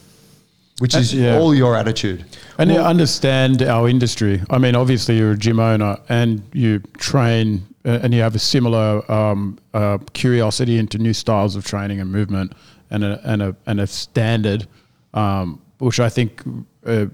which 0.78 0.94
is 0.96 1.12
yeah. 1.14 1.36
all 1.36 1.54
your 1.54 1.76
attitude. 1.76 2.24
And 2.58 2.70
you 2.72 2.78
understand 2.78 3.62
our 3.62 3.88
industry. 3.88 4.42
I 4.48 4.56
mean, 4.56 4.74
obviously, 4.74 5.18
you're 5.18 5.32
a 5.32 5.36
gym 5.36 5.60
owner 5.60 5.98
and 6.08 6.42
you 6.54 6.78
train 6.96 7.62
uh, 7.84 7.98
and 8.02 8.14
you 8.14 8.22
have 8.22 8.34
a 8.34 8.38
similar 8.38 9.10
um, 9.12 9.58
uh, 9.74 9.98
curiosity 10.14 10.78
into 10.78 10.96
new 10.98 11.12
styles 11.12 11.56
of 11.56 11.64
training 11.64 12.00
and 12.00 12.10
movement 12.10 12.54
and 12.90 13.04
a, 13.04 13.20
and 13.24 13.42
a, 13.42 13.56
and 13.66 13.80
a 13.80 13.86
standard, 13.86 14.66
um, 15.14 15.60
which 15.78 16.00
I 16.00 16.08
think 16.08 16.42
uh, 16.86 17.06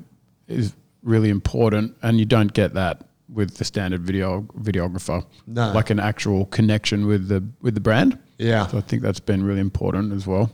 is 0.46 0.72
really 1.02 1.30
important. 1.30 1.96
And 2.02 2.20
you 2.20 2.26
don't 2.26 2.52
get 2.52 2.74
that 2.74 3.02
with 3.32 3.56
the 3.56 3.64
standard 3.64 4.02
video 4.02 4.42
videographer, 4.60 5.24
No. 5.46 5.72
like 5.72 5.90
an 5.90 6.00
actual 6.00 6.46
connection 6.46 7.06
with 7.06 7.28
the 7.28 7.44
with 7.60 7.74
the 7.74 7.80
brand. 7.80 8.18
Yeah. 8.38 8.66
So 8.68 8.78
I 8.78 8.80
think 8.80 9.02
that's 9.02 9.20
been 9.20 9.44
really 9.44 9.60
important 9.60 10.12
as 10.12 10.26
well. 10.26 10.50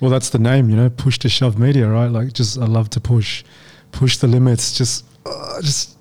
Well, 0.00 0.10
that's 0.10 0.30
the 0.30 0.38
name, 0.38 0.70
you 0.70 0.76
know, 0.76 0.90
push 0.90 1.18
to 1.20 1.28
shove 1.28 1.58
media, 1.58 1.88
right? 1.88 2.06
Like, 2.06 2.32
just 2.32 2.58
I 2.58 2.66
love 2.66 2.88
to 2.90 3.00
push, 3.00 3.44
push 3.90 4.16
the 4.16 4.28
limits. 4.28 4.76
Just 4.76 5.04
oh, 5.26 5.58
just 5.60 5.98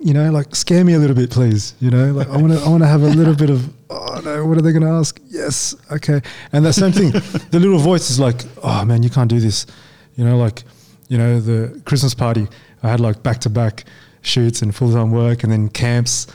you 0.00 0.12
know, 0.12 0.30
like 0.30 0.54
scare 0.54 0.84
me 0.84 0.94
a 0.94 0.98
little 0.98 1.16
bit, 1.16 1.30
please. 1.30 1.74
You 1.80 1.90
know, 1.90 2.12
like 2.12 2.28
I 2.28 2.36
want 2.36 2.52
to, 2.52 2.60
I 2.60 2.68
want 2.68 2.82
to 2.82 2.86
have 2.86 3.02
a 3.02 3.08
little 3.08 3.34
bit 3.34 3.50
of, 3.50 3.68
oh 3.90 4.20
no, 4.24 4.44
what 4.46 4.58
are 4.58 4.62
they 4.62 4.72
going 4.72 4.84
to 4.84 4.90
ask? 4.90 5.20
Yes, 5.26 5.74
okay. 5.90 6.20
And 6.52 6.64
that 6.64 6.74
same 6.74 6.92
thing, 6.92 7.10
the 7.50 7.60
little 7.60 7.78
voice 7.78 8.10
is 8.10 8.20
like, 8.20 8.42
oh 8.62 8.84
man, 8.84 9.02
you 9.02 9.10
can't 9.10 9.30
do 9.30 9.40
this. 9.40 9.66
You 10.16 10.24
know, 10.24 10.36
like, 10.36 10.64
you 11.08 11.18
know, 11.18 11.40
the 11.40 11.80
Christmas 11.84 12.14
party, 12.14 12.48
I 12.82 12.88
had 12.88 13.00
like 13.00 13.22
back 13.22 13.38
to 13.40 13.50
back 13.50 13.84
shoots 14.22 14.62
and 14.62 14.74
full 14.74 14.92
time 14.92 15.10
work, 15.10 15.42
and 15.42 15.52
then 15.52 15.68
camps 15.68 16.26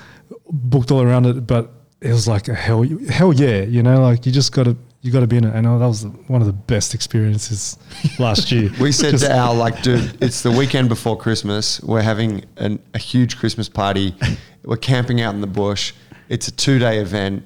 booked 0.49 0.91
all 0.91 1.01
around 1.01 1.25
it. 1.25 1.47
But 1.47 1.71
it 2.01 2.11
was 2.11 2.27
like 2.27 2.47
a 2.47 2.55
hell, 2.55 2.83
hell 3.09 3.31
yeah. 3.31 3.61
You 3.61 3.83
know, 3.83 4.01
like 4.01 4.25
you 4.25 4.31
just 4.31 4.51
got 4.51 4.63
to. 4.63 4.75
You 5.03 5.11
got 5.11 5.21
to 5.21 5.27
be 5.27 5.37
in 5.37 5.45
it, 5.45 5.55
and 5.55 5.57
I 5.57 5.61
know 5.61 5.79
that 5.79 5.87
was 5.87 6.05
one 6.27 6.41
of 6.41 6.47
the 6.47 6.53
best 6.53 6.93
experiences 6.93 7.75
last 8.19 8.51
year. 8.51 8.69
We 8.79 8.91
said 8.91 9.17
to 9.17 9.31
Al, 9.31 9.55
like, 9.55 9.81
dude, 9.81 10.21
it's 10.21 10.43
the 10.43 10.51
weekend 10.51 10.89
before 10.89 11.17
Christmas. 11.17 11.81
We're 11.81 12.03
having 12.03 12.45
an, 12.57 12.77
a 12.93 12.99
huge 12.99 13.39
Christmas 13.39 13.67
party. 13.67 14.13
We're 14.63 14.77
camping 14.77 15.19
out 15.19 15.33
in 15.33 15.41
the 15.41 15.47
bush. 15.47 15.93
It's 16.29 16.47
a 16.49 16.51
two 16.51 16.77
day 16.77 16.99
event. 16.99 17.43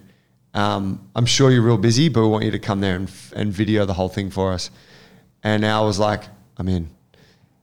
Um, 0.53 1.09
I'm 1.15 1.25
sure 1.25 1.49
you're 1.49 1.61
real 1.61 1.77
busy, 1.77 2.09
but 2.09 2.23
we 2.23 2.27
want 2.27 2.43
you 2.43 2.51
to 2.51 2.59
come 2.59 2.81
there 2.81 2.97
and, 2.97 3.09
and 3.33 3.53
video 3.53 3.85
the 3.85 3.93
whole 3.93 4.09
thing 4.09 4.29
for 4.29 4.51
us. 4.51 4.69
And 5.41 5.63
Al 5.63 5.85
was 5.85 5.97
like, 5.97 6.23
I'm 6.57 6.67
in. 6.67 6.89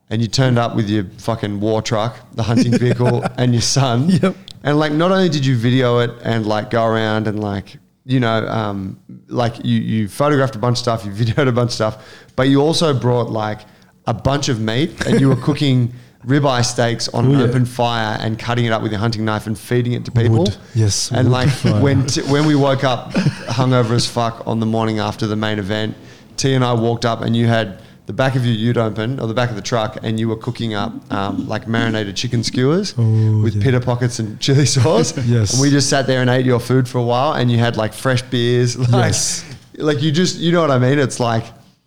And 0.09 0.23
you 0.23 0.29
turned 0.29 0.59
up 0.59 0.75
with 0.75 0.89
your 0.89 1.05
fucking 1.19 1.61
war 1.61 1.83
truck, 1.83 2.19
the 2.33 2.43
hunting 2.43 2.79
vehicle, 2.79 3.25
and 3.37 3.53
your 3.53 3.63
son. 3.63 4.09
Yep. 4.09 4.37
And 4.65 4.79
like, 4.79 4.93
not 4.93 5.11
only 5.11 5.29
did 5.29 5.45
you 5.45 5.57
video 5.57 5.99
it 5.99 6.11
and 6.23 6.47
like 6.47 6.71
go 6.71 6.85
around 6.85 7.27
and 7.29 7.41
like, 7.41 7.77
you 8.05 8.21
know, 8.21 8.47
um, 8.47 9.01
like 9.29 9.65
you, 9.65 9.79
you 9.81 10.09
photographed 10.09 10.55
a 10.57 10.59
bunch 10.59 10.75
of 10.75 10.79
stuff, 10.79 11.05
you 11.05 11.13
videoed 11.25 11.49
a 11.49 11.53
bunch 11.53 11.69
of 11.71 11.75
stuff, 11.75 12.07
but 12.37 12.49
you 12.49 12.61
also 12.61 12.93
brought 12.99 13.31
like 13.31 13.61
a 14.07 14.15
bunch 14.15 14.49
of 14.49 14.61
meat 14.61 15.07
and 15.07 15.21
you 15.21 15.29
were 15.29 15.37
cooking 15.49 15.93
ribeye 16.27 16.65
steaks 16.65 17.09
on 17.09 17.27
Oh, 17.27 17.39
yeah. 17.39 17.45
open 17.45 17.65
fire 17.65 18.17
and 18.21 18.39
cutting 18.39 18.65
it 18.65 18.73
up 18.73 18.81
with 18.83 18.93
your 18.93 19.01
hunting 19.01 19.25
knife 19.25 19.49
and 19.49 19.59
feeding 19.59 19.93
it 19.93 20.05
to 20.05 20.13
people. 20.13 20.39
Wood. 20.45 20.57
Yes, 20.75 21.11
And 21.11 21.31
like 21.33 21.49
fire. 21.49 21.81
when 21.83 22.07
t- 22.07 22.23
when 22.23 22.47
we 22.47 22.55
woke 22.55 22.85
up 22.85 23.11
hungover 23.13 23.91
as 23.93 24.07
fuck 24.07 24.47
on 24.47 24.61
the 24.61 24.67
morning 24.67 25.01
after 25.01 25.27
the 25.27 25.35
main 25.37 25.59
event, 25.59 25.97
T 26.37 26.55
and 26.55 26.65
I 26.65 26.73
walked 26.75 27.05
up 27.05 27.23
and 27.23 27.35
you 27.37 27.47
had 27.49 27.81
the 28.13 28.17
back 28.25 28.35
of 28.37 28.45
your 28.45 28.55
ute 28.55 28.77
open 28.77 29.19
or 29.21 29.27
the 29.27 29.35
back 29.41 29.49
of 29.51 29.57
the 29.57 29.63
truck 29.73 29.93
and 30.03 30.21
you 30.21 30.29
were 30.29 30.37
cooking 30.47 30.75
up 30.75 30.93
um, 31.13 31.49
like 31.49 31.67
marinated 31.67 32.15
chicken 32.15 32.43
skewers 32.45 32.95
Oh, 32.99 33.41
with 33.45 33.55
yeah. 33.57 33.63
pita 33.65 33.81
pockets 33.81 34.19
and 34.21 34.39
chili 34.45 34.67
sauce. 34.67 35.17
Yes. 35.37 35.53
And 35.53 35.63
we 35.63 35.71
just 35.71 35.89
sat 35.89 36.07
there 36.07 36.21
and 36.21 36.29
ate 36.29 36.45
your 36.45 36.61
food 36.61 36.87
for 36.87 36.99
a 36.99 37.03
while 37.13 37.33
and 37.39 37.51
you 37.51 37.59
had 37.67 37.75
like 37.77 37.93
fresh 37.95 38.23
beers. 38.33 38.77
Like, 38.93 39.13
Yes. 39.13 39.45
Like 39.79 40.03
you 40.03 40.13
just, 40.13 40.35
you 40.45 40.53
know 40.53 40.61
what 40.61 40.71
I 40.71 40.79
mean? 40.79 40.99
It's 40.99 41.19
like, 41.19 41.45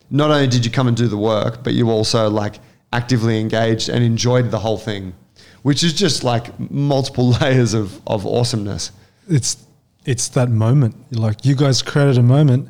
not 0.09 0.31
only 0.31 0.47
did 0.47 0.65
you 0.65 0.71
come 0.71 0.87
and 0.87 0.97
do 0.97 1.07
the 1.07 1.17
work, 1.33 1.63
but 1.63 1.73
you 1.73 1.89
also 1.91 2.29
like 2.29 2.55
actively 2.91 3.39
engaged 3.39 3.89
and 3.89 4.03
enjoyed 4.03 4.49
the 4.49 4.59
whole 4.65 4.77
thing, 4.79 5.13
which 5.61 5.83
is 5.83 5.93
just 5.93 6.23
like 6.23 6.45
multiple 6.71 7.29
layers 7.41 7.73
of, 7.75 8.01
of 8.07 8.25
awesomeness. 8.25 8.91
it's 9.29 9.57
it's 10.05 10.27
that 10.29 10.49
moment. 10.49 10.93
Like 11.11 11.45
you 11.45 11.55
guys 11.55 11.81
created 11.81 12.17
a 12.17 12.23
moment, 12.23 12.69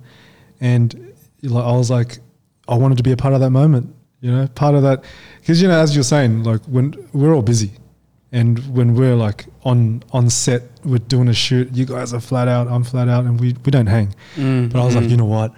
and 0.61 1.14
like 1.44 1.65
I 1.65 1.76
was 1.82 1.90
like, 1.90 2.19
I 2.67 2.75
wanted 2.75 2.97
to 2.97 3.03
be 3.03 3.11
a 3.11 3.17
part 3.17 3.33
of 3.33 3.39
that 3.41 3.51
moment. 3.51 3.93
You 4.21 4.31
know, 4.31 4.47
part 4.47 4.75
of 4.75 4.81
that 4.83 5.03
because 5.39 5.61
you 5.61 5.67
know, 5.67 5.79
as 5.79 5.93
you're 5.93 6.03
saying, 6.03 6.43
like 6.43 6.61
when 6.65 6.95
we're 7.13 7.33
all 7.33 7.43
busy, 7.43 7.71
and 8.31 8.59
when 8.75 8.95
we're 8.95 9.15
like 9.15 9.45
on 9.63 10.03
on 10.11 10.29
set, 10.29 10.63
we're 10.83 10.97
doing 10.97 11.27
a 11.27 11.33
shoot. 11.33 11.71
You 11.73 11.85
guys 11.85 12.13
are 12.13 12.19
flat 12.19 12.47
out. 12.47 12.67
I'm 12.67 12.83
flat 12.83 13.07
out, 13.07 13.25
and 13.25 13.39
we 13.39 13.55
we 13.65 13.71
don't 13.71 13.87
hang. 13.87 14.15
Mm, 14.35 14.71
but 14.71 14.81
I 14.81 14.85
was 14.85 14.95
like, 14.95 15.05
mm. 15.05 15.11
you 15.11 15.17
know 15.17 15.25
what, 15.25 15.53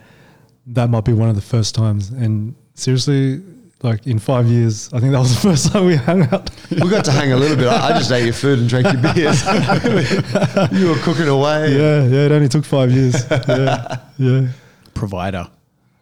that 0.67 0.89
might 0.89 1.05
be 1.05 1.13
one 1.13 1.29
of 1.29 1.35
the 1.35 1.41
first 1.41 1.75
times. 1.75 2.09
And 2.09 2.55
seriously. 2.73 3.41
Like 3.83 4.07
in 4.07 4.17
five 4.17 4.47
years, 4.47 4.91
I 4.91 4.99
think 4.99 5.11
that 5.11 5.19
was 5.19 5.35
the 5.35 5.41
first 5.49 5.71
time 5.71 5.85
we 5.85 5.95
hung 5.95 6.23
out. 6.33 6.49
We 6.71 6.89
got 6.89 7.05
to 7.05 7.11
hang 7.11 7.31
a 7.31 7.37
little 7.37 7.55
bit. 7.55 7.67
I 7.67 7.89
I 7.89 7.97
just 7.99 8.11
ate 8.11 8.23
your 8.23 8.33
food 8.33 8.57
and 8.57 8.67
drank 8.67 8.91
your 8.91 9.13
beers. 9.13 9.45
you 10.71 10.87
were 10.89 10.99
cooking 11.03 11.27
away. 11.27 11.77
yeah, 11.77 12.03
yeah. 12.07 12.25
It 12.25 12.31
only 12.31 12.49
took 12.49 12.65
five 12.65 12.91
years. 12.91 13.23
Yeah, 13.29 13.99
yeah. 14.17 14.47
Provider. 14.95 15.47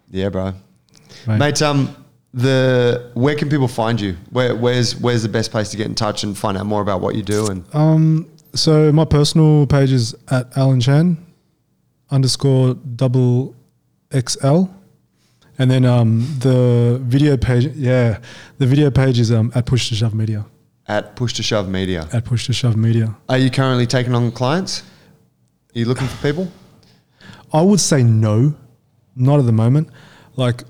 Yeah, 0.10 0.30
bro. 0.30 0.54
Mate. 1.28 1.38
Mate, 1.40 1.62
um, 1.62 1.96
the 2.34 3.12
where 3.14 3.36
can 3.36 3.50
people 3.50 3.68
find 3.68 4.00
you? 4.00 4.18
Where, 4.32 4.56
where's 4.56 4.96
where's 5.00 5.24
the 5.24 5.30
best 5.30 5.52
place 5.52 5.70
to 5.72 5.78
get 5.78 5.88
in 5.88 5.96
touch 5.96 6.24
and 6.24 6.38
find 6.38 6.58
out 6.58 6.66
more 6.66 6.82
about 6.82 7.02
what 7.02 7.16
you 7.16 7.24
do? 7.24 7.48
And 7.48 7.64
Um, 7.74 8.30
so 8.54 8.92
my 8.92 9.06
personal 9.06 9.66
page 9.68 9.92
is 9.92 10.16
at 10.30 10.56
Alan 10.58 10.82
Chan 10.82 11.18
underscore 12.12 12.76
double 12.76 13.56
XL. 14.14 14.66
And 15.58 15.72
then 15.72 15.86
um, 15.86 16.20
the 16.40 17.00
video 17.04 17.38
page, 17.38 17.68
yeah, 17.76 18.20
the 18.58 18.66
video 18.68 18.92
page 18.92 19.18
is 19.20 19.32
um, 19.32 19.52
at 19.56 19.66
Push 19.66 19.88
to 19.90 19.96
Shove 19.96 20.14
Media. 20.14 20.46
at 20.88 21.16
Push 21.16 21.34
to 21.34 21.44
Shove 21.44 21.70
Media. 21.70 22.08
At 22.12 22.26
Push 22.26 22.46
to 22.48 22.54
Shove 22.54 22.76
Media. 22.76 23.16
Are 23.30 23.38
you 23.38 23.50
currently 23.50 23.88
taking 23.88 24.14
on 24.14 24.32
clients? 24.32 24.82
Are 25.74 25.80
you 25.80 25.86
looking 25.86 26.08
for 26.08 26.22
people? 26.22 26.52
I 27.54 27.62
would 27.62 27.80
say 27.80 28.04
no, 28.04 28.54
not 29.16 29.40
at 29.40 29.46
the 29.46 29.54
moment. 29.54 29.90
Like, 30.36 30.64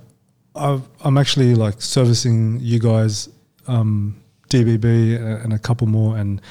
I've, 0.56 0.84
I'm 1.04 1.18
actually 1.18 1.56
like 1.56 1.82
servicing 1.82 2.60
you 2.62 2.80
guys, 2.80 3.30
um, 3.68 4.22
DBB, 4.50 5.44
and 5.44 5.54
a 5.54 5.60
couple 5.60 5.88
more, 5.88 6.18
and 6.18 6.42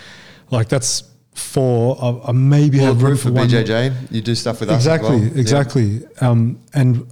like 0.50 0.68
that's 0.68 1.04
four. 1.34 1.96
I, 2.00 2.28
I 2.28 2.32
maybe 2.32 2.78
have 2.78 3.02
room 3.02 3.16
for 3.16 3.32
one. 3.32 3.48
BJJ. 3.48 4.12
You 4.12 4.20
do 4.20 4.34
stuff 4.34 4.60
with 4.60 4.70
us. 4.70 4.76
as 4.76 4.86
exactly, 4.86 5.20
well? 5.20 5.28
Yeah. 5.28 5.40
exactly. 5.40 6.00
Um, 6.20 6.60
and 6.74 7.06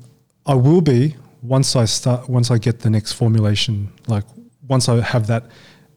I 0.46 0.54
will 0.54 0.80
be 0.80 1.16
once 1.42 1.76
I 1.76 1.84
start, 1.84 2.28
once 2.28 2.50
I 2.50 2.58
get 2.58 2.80
the 2.80 2.90
next 2.90 3.12
formulation, 3.12 3.92
like 4.06 4.24
once 4.68 4.88
I 4.88 5.00
have 5.00 5.26
that 5.26 5.44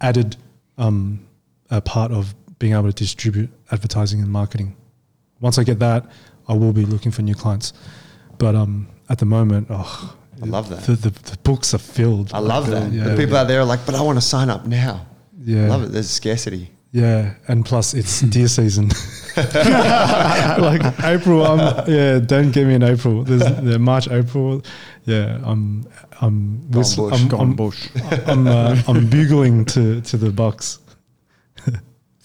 added 0.01 0.38
um, 0.77 1.26
a 1.69 1.81
part 1.81 2.11
of 2.11 2.34
being 2.59 2.73
able 2.73 2.91
to 2.91 2.93
distribute 2.93 3.49
advertising 3.72 4.22
and 4.22 4.31
marketing. 4.31 4.76
Once 5.39 5.57
I 5.57 5.63
get 5.63 5.80
that, 5.80 6.05
I 6.47 6.53
will 6.53 6.73
be 6.73 6.85
looking 6.85 7.11
for 7.11 7.22
new 7.22 7.35
clients. 7.35 7.73
But 8.38 8.55
um, 8.55 8.88
at 9.09 9.19
the 9.19 9.26
moment, 9.26 9.67
oh, 9.69 10.15
I 10.41 10.45
love 10.45 10.70
that. 10.70 10.84
The, 10.84 10.95
the, 10.95 11.10
the 11.10 11.38
books 11.44 11.74
are 11.74 11.80
filled. 11.80 12.34
I 12.34 12.40
love 12.40 12.68
that. 12.70 12.91
Yeah. 12.91 13.06
the 13.06 13.16
people 13.16 13.38
out 13.38 13.48
there 13.48 13.62
are 13.62 13.66
like, 13.66 13.86
but 13.86 13.95
I 13.95 14.02
want 14.02 14.18
to 14.18 14.26
sign 14.26 14.49
up 14.49 14.66
now. 14.66 15.06
Yeah. 15.40 15.66
I 15.66 15.68
love 15.68 15.84
it. 15.84 15.91
There's 15.91 16.10
scarcity. 16.10 16.72
Yeah, 16.95 17.34
and 17.49 17.66
plus 17.66 17.94
it's 17.94 18.22
deer 18.36 18.48
season. 18.48 18.88
like 19.36 20.82
April, 21.03 21.45
I'm 21.45 21.90
yeah. 21.90 22.20
Don't 22.20 22.52
get 22.52 22.66
me 22.66 22.76
in 22.76 22.84
April. 22.84 23.24
There's 23.24 23.41
yeah, 23.41 23.76
March, 23.76 24.07
April. 24.07 24.62
Yeah, 25.03 25.41
I'm 25.44 25.86
I'm 26.22 26.62
Gone 26.72 26.84
bush. 26.95 26.98
I'm, 26.98 27.28
Gone 27.28 27.41
I'm, 27.41 27.53
bush. 27.53 27.90
I'm, 28.28 28.48
uh, 28.48 28.82
I'm 28.88 29.10
bugling 29.10 29.66
to 29.66 29.99
to 29.99 30.16
the 30.16 30.32
box. 30.32 30.80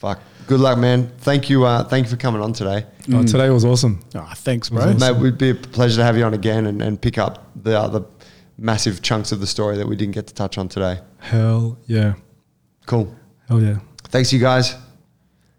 Fuck. 0.00 0.18
Good 0.46 0.60
luck, 0.60 0.78
man. 0.78 1.12
Thank 1.18 1.50
you. 1.50 1.64
Uh, 1.64 1.84
thank 1.84 2.06
you 2.06 2.10
for 2.10 2.16
coming 2.16 2.40
on 2.40 2.54
today. 2.54 2.86
Oh, 3.12 3.22
today 3.22 3.50
was 3.50 3.66
awesome. 3.66 4.00
Ah, 4.14 4.32
thanks, 4.34 4.70
bro. 4.70 4.80
awesome. 4.82 4.98
Mate, 4.98 5.10
it 5.10 5.20
would 5.20 5.36
be 5.36 5.50
a 5.50 5.54
pleasure 5.54 5.96
to 5.98 6.04
have 6.04 6.16
you 6.16 6.24
on 6.24 6.32
again 6.32 6.66
and, 6.66 6.80
and 6.80 7.00
pick 7.00 7.18
up 7.18 7.50
the 7.62 7.78
other 7.78 8.02
massive 8.56 9.02
chunks 9.02 9.30
of 9.30 9.40
the 9.40 9.46
story 9.46 9.76
that 9.76 9.86
we 9.86 9.96
didn't 9.96 10.14
get 10.14 10.26
to 10.28 10.34
touch 10.34 10.56
on 10.56 10.68
today. 10.68 11.00
Hell 11.18 11.78
yeah, 11.86 12.14
Cool. 12.86 13.14
hell 13.46 13.60
yeah. 13.60 13.78
Thanks, 14.04 14.32
you 14.32 14.40
guys. 14.40 14.74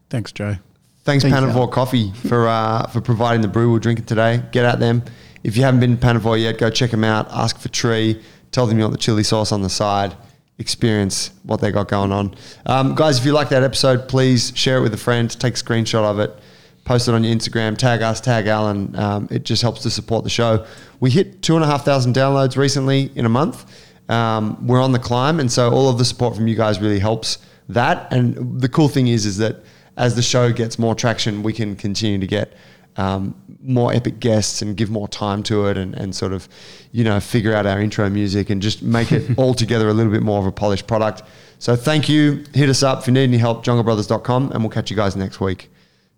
Thanks, 0.10 0.32
Joe. 0.32 0.56
Thanks, 1.04 1.24
Thanks, 1.24 1.38
Panavore 1.38 1.56
Al. 1.62 1.68
Coffee, 1.68 2.12
for 2.12 2.48
uh, 2.48 2.88
for 2.88 3.00
providing 3.00 3.42
the 3.42 3.48
brew 3.48 3.72
we're 3.72 3.80
drinking 3.80 4.06
today. 4.06 4.44
Get 4.52 4.66
at 4.66 4.80
them. 4.80 5.04
If 5.44 5.56
you 5.56 5.64
haven't 5.64 5.80
been 5.80 5.98
to 5.98 6.06
Panavore 6.06 6.42
yet, 6.42 6.58
go 6.58 6.70
check 6.72 6.90
them 6.92 7.04
out. 7.04 7.32
Ask 7.32 7.60
for 7.60 7.70
Tree. 7.70 8.22
Tell 8.52 8.66
them 8.68 8.78
you 8.78 8.84
want 8.84 8.94
the 8.94 9.00
chili 9.00 9.24
sauce 9.24 9.52
on 9.52 9.62
the 9.62 9.70
side. 9.70 10.16
Experience 10.62 11.32
what 11.42 11.60
they 11.60 11.72
got 11.72 11.88
going 11.88 12.12
on. 12.12 12.36
Um, 12.68 12.94
guys, 12.94 13.18
if 13.18 13.26
you 13.26 13.34
like 13.34 13.50
that 13.50 13.64
episode, 13.64 14.08
please 14.08 14.54
share 14.56 14.78
it 14.78 14.82
with 14.82 14.94
a 14.94 14.98
friend. 14.98 15.28
Take 15.40 15.56
a 15.56 15.58
screenshot 15.58 16.04
of 16.04 16.20
it. 16.20 16.38
Post 16.86 17.08
it 17.08 17.16
on 17.16 17.24
your 17.24 17.36
Instagram. 17.36 17.76
Tag 17.76 18.04
us, 18.04 18.22
tag 18.22 18.46
Alan. 18.46 18.96
Um, 18.96 19.28
it 19.32 19.44
just 19.44 19.64
helps 19.64 19.82
to 19.82 19.90
support 19.90 20.24
the 20.24 20.30
show. 20.30 20.68
We 21.00 21.10
hit 21.10 21.42
two 21.42 21.56
and 21.56 21.64
a 21.64 21.68
half 21.68 21.84
thousand 21.84 22.14
downloads 22.14 22.58
recently 22.58 23.12
in 23.16 23.26
a 23.26 23.30
month. 23.30 23.66
Um, 24.08 24.68
we're 24.68 24.84
on 24.84 24.92
the 24.92 25.00
climb, 25.00 25.40
and 25.40 25.52
so 25.52 25.72
all 25.72 25.90
of 25.90 25.98
the 25.98 26.06
support 26.06 26.36
from 26.36 26.48
you 26.48 26.56
guys 26.56 26.80
really 26.80 27.00
helps 27.00 27.40
that. 27.68 28.14
And 28.14 28.62
the 28.62 28.70
cool 28.70 28.88
thing 28.88 29.08
is, 29.08 29.26
is 29.26 29.38
that 29.38 29.64
as 29.98 30.16
the 30.16 30.22
show 30.22 30.52
gets 30.52 30.78
more 30.78 30.94
traction, 30.94 31.42
we 31.42 31.54
can 31.54 31.76
continue 31.76 32.20
to 32.20 32.28
get 32.28 32.54
um, 32.98 33.41
more 33.64 33.94
epic 33.94 34.20
guests 34.20 34.62
and 34.62 34.76
give 34.76 34.90
more 34.90 35.08
time 35.08 35.44
to 35.44 35.68
it, 35.68 35.78
and, 35.78 35.96
and 35.96 36.16
sort 36.16 36.34
of, 36.34 36.48
you 36.92 37.04
know, 37.04 37.20
figure 37.20 37.54
out 37.54 37.66
our 37.66 37.80
intro 37.82 38.10
music 38.10 38.50
and 38.50 38.62
just 38.62 38.82
make 38.82 39.12
it 39.12 39.32
all 39.38 39.54
together 39.54 39.90
a 39.90 39.94
little 39.94 40.12
bit 40.12 40.24
more 40.24 40.40
of 40.40 40.46
a 40.46 40.52
polished 40.52 40.88
product. 40.88 41.24
So 41.60 41.76
thank 41.76 42.10
you. 42.10 42.44
Hit 42.54 42.70
us 42.70 42.84
up 42.84 43.00
if 43.00 43.08
you 43.08 43.14
need 43.14 43.24
any 43.24 43.38
help. 43.38 43.64
junglebrothers.com, 43.64 44.52
and 44.52 44.64
we'll 44.64 44.72
catch 44.72 44.90
you 44.90 44.98
guys 44.98 45.16
next 45.16 45.40
week. 45.40 45.70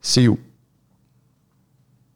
See 0.01 0.23
you. 0.23 0.52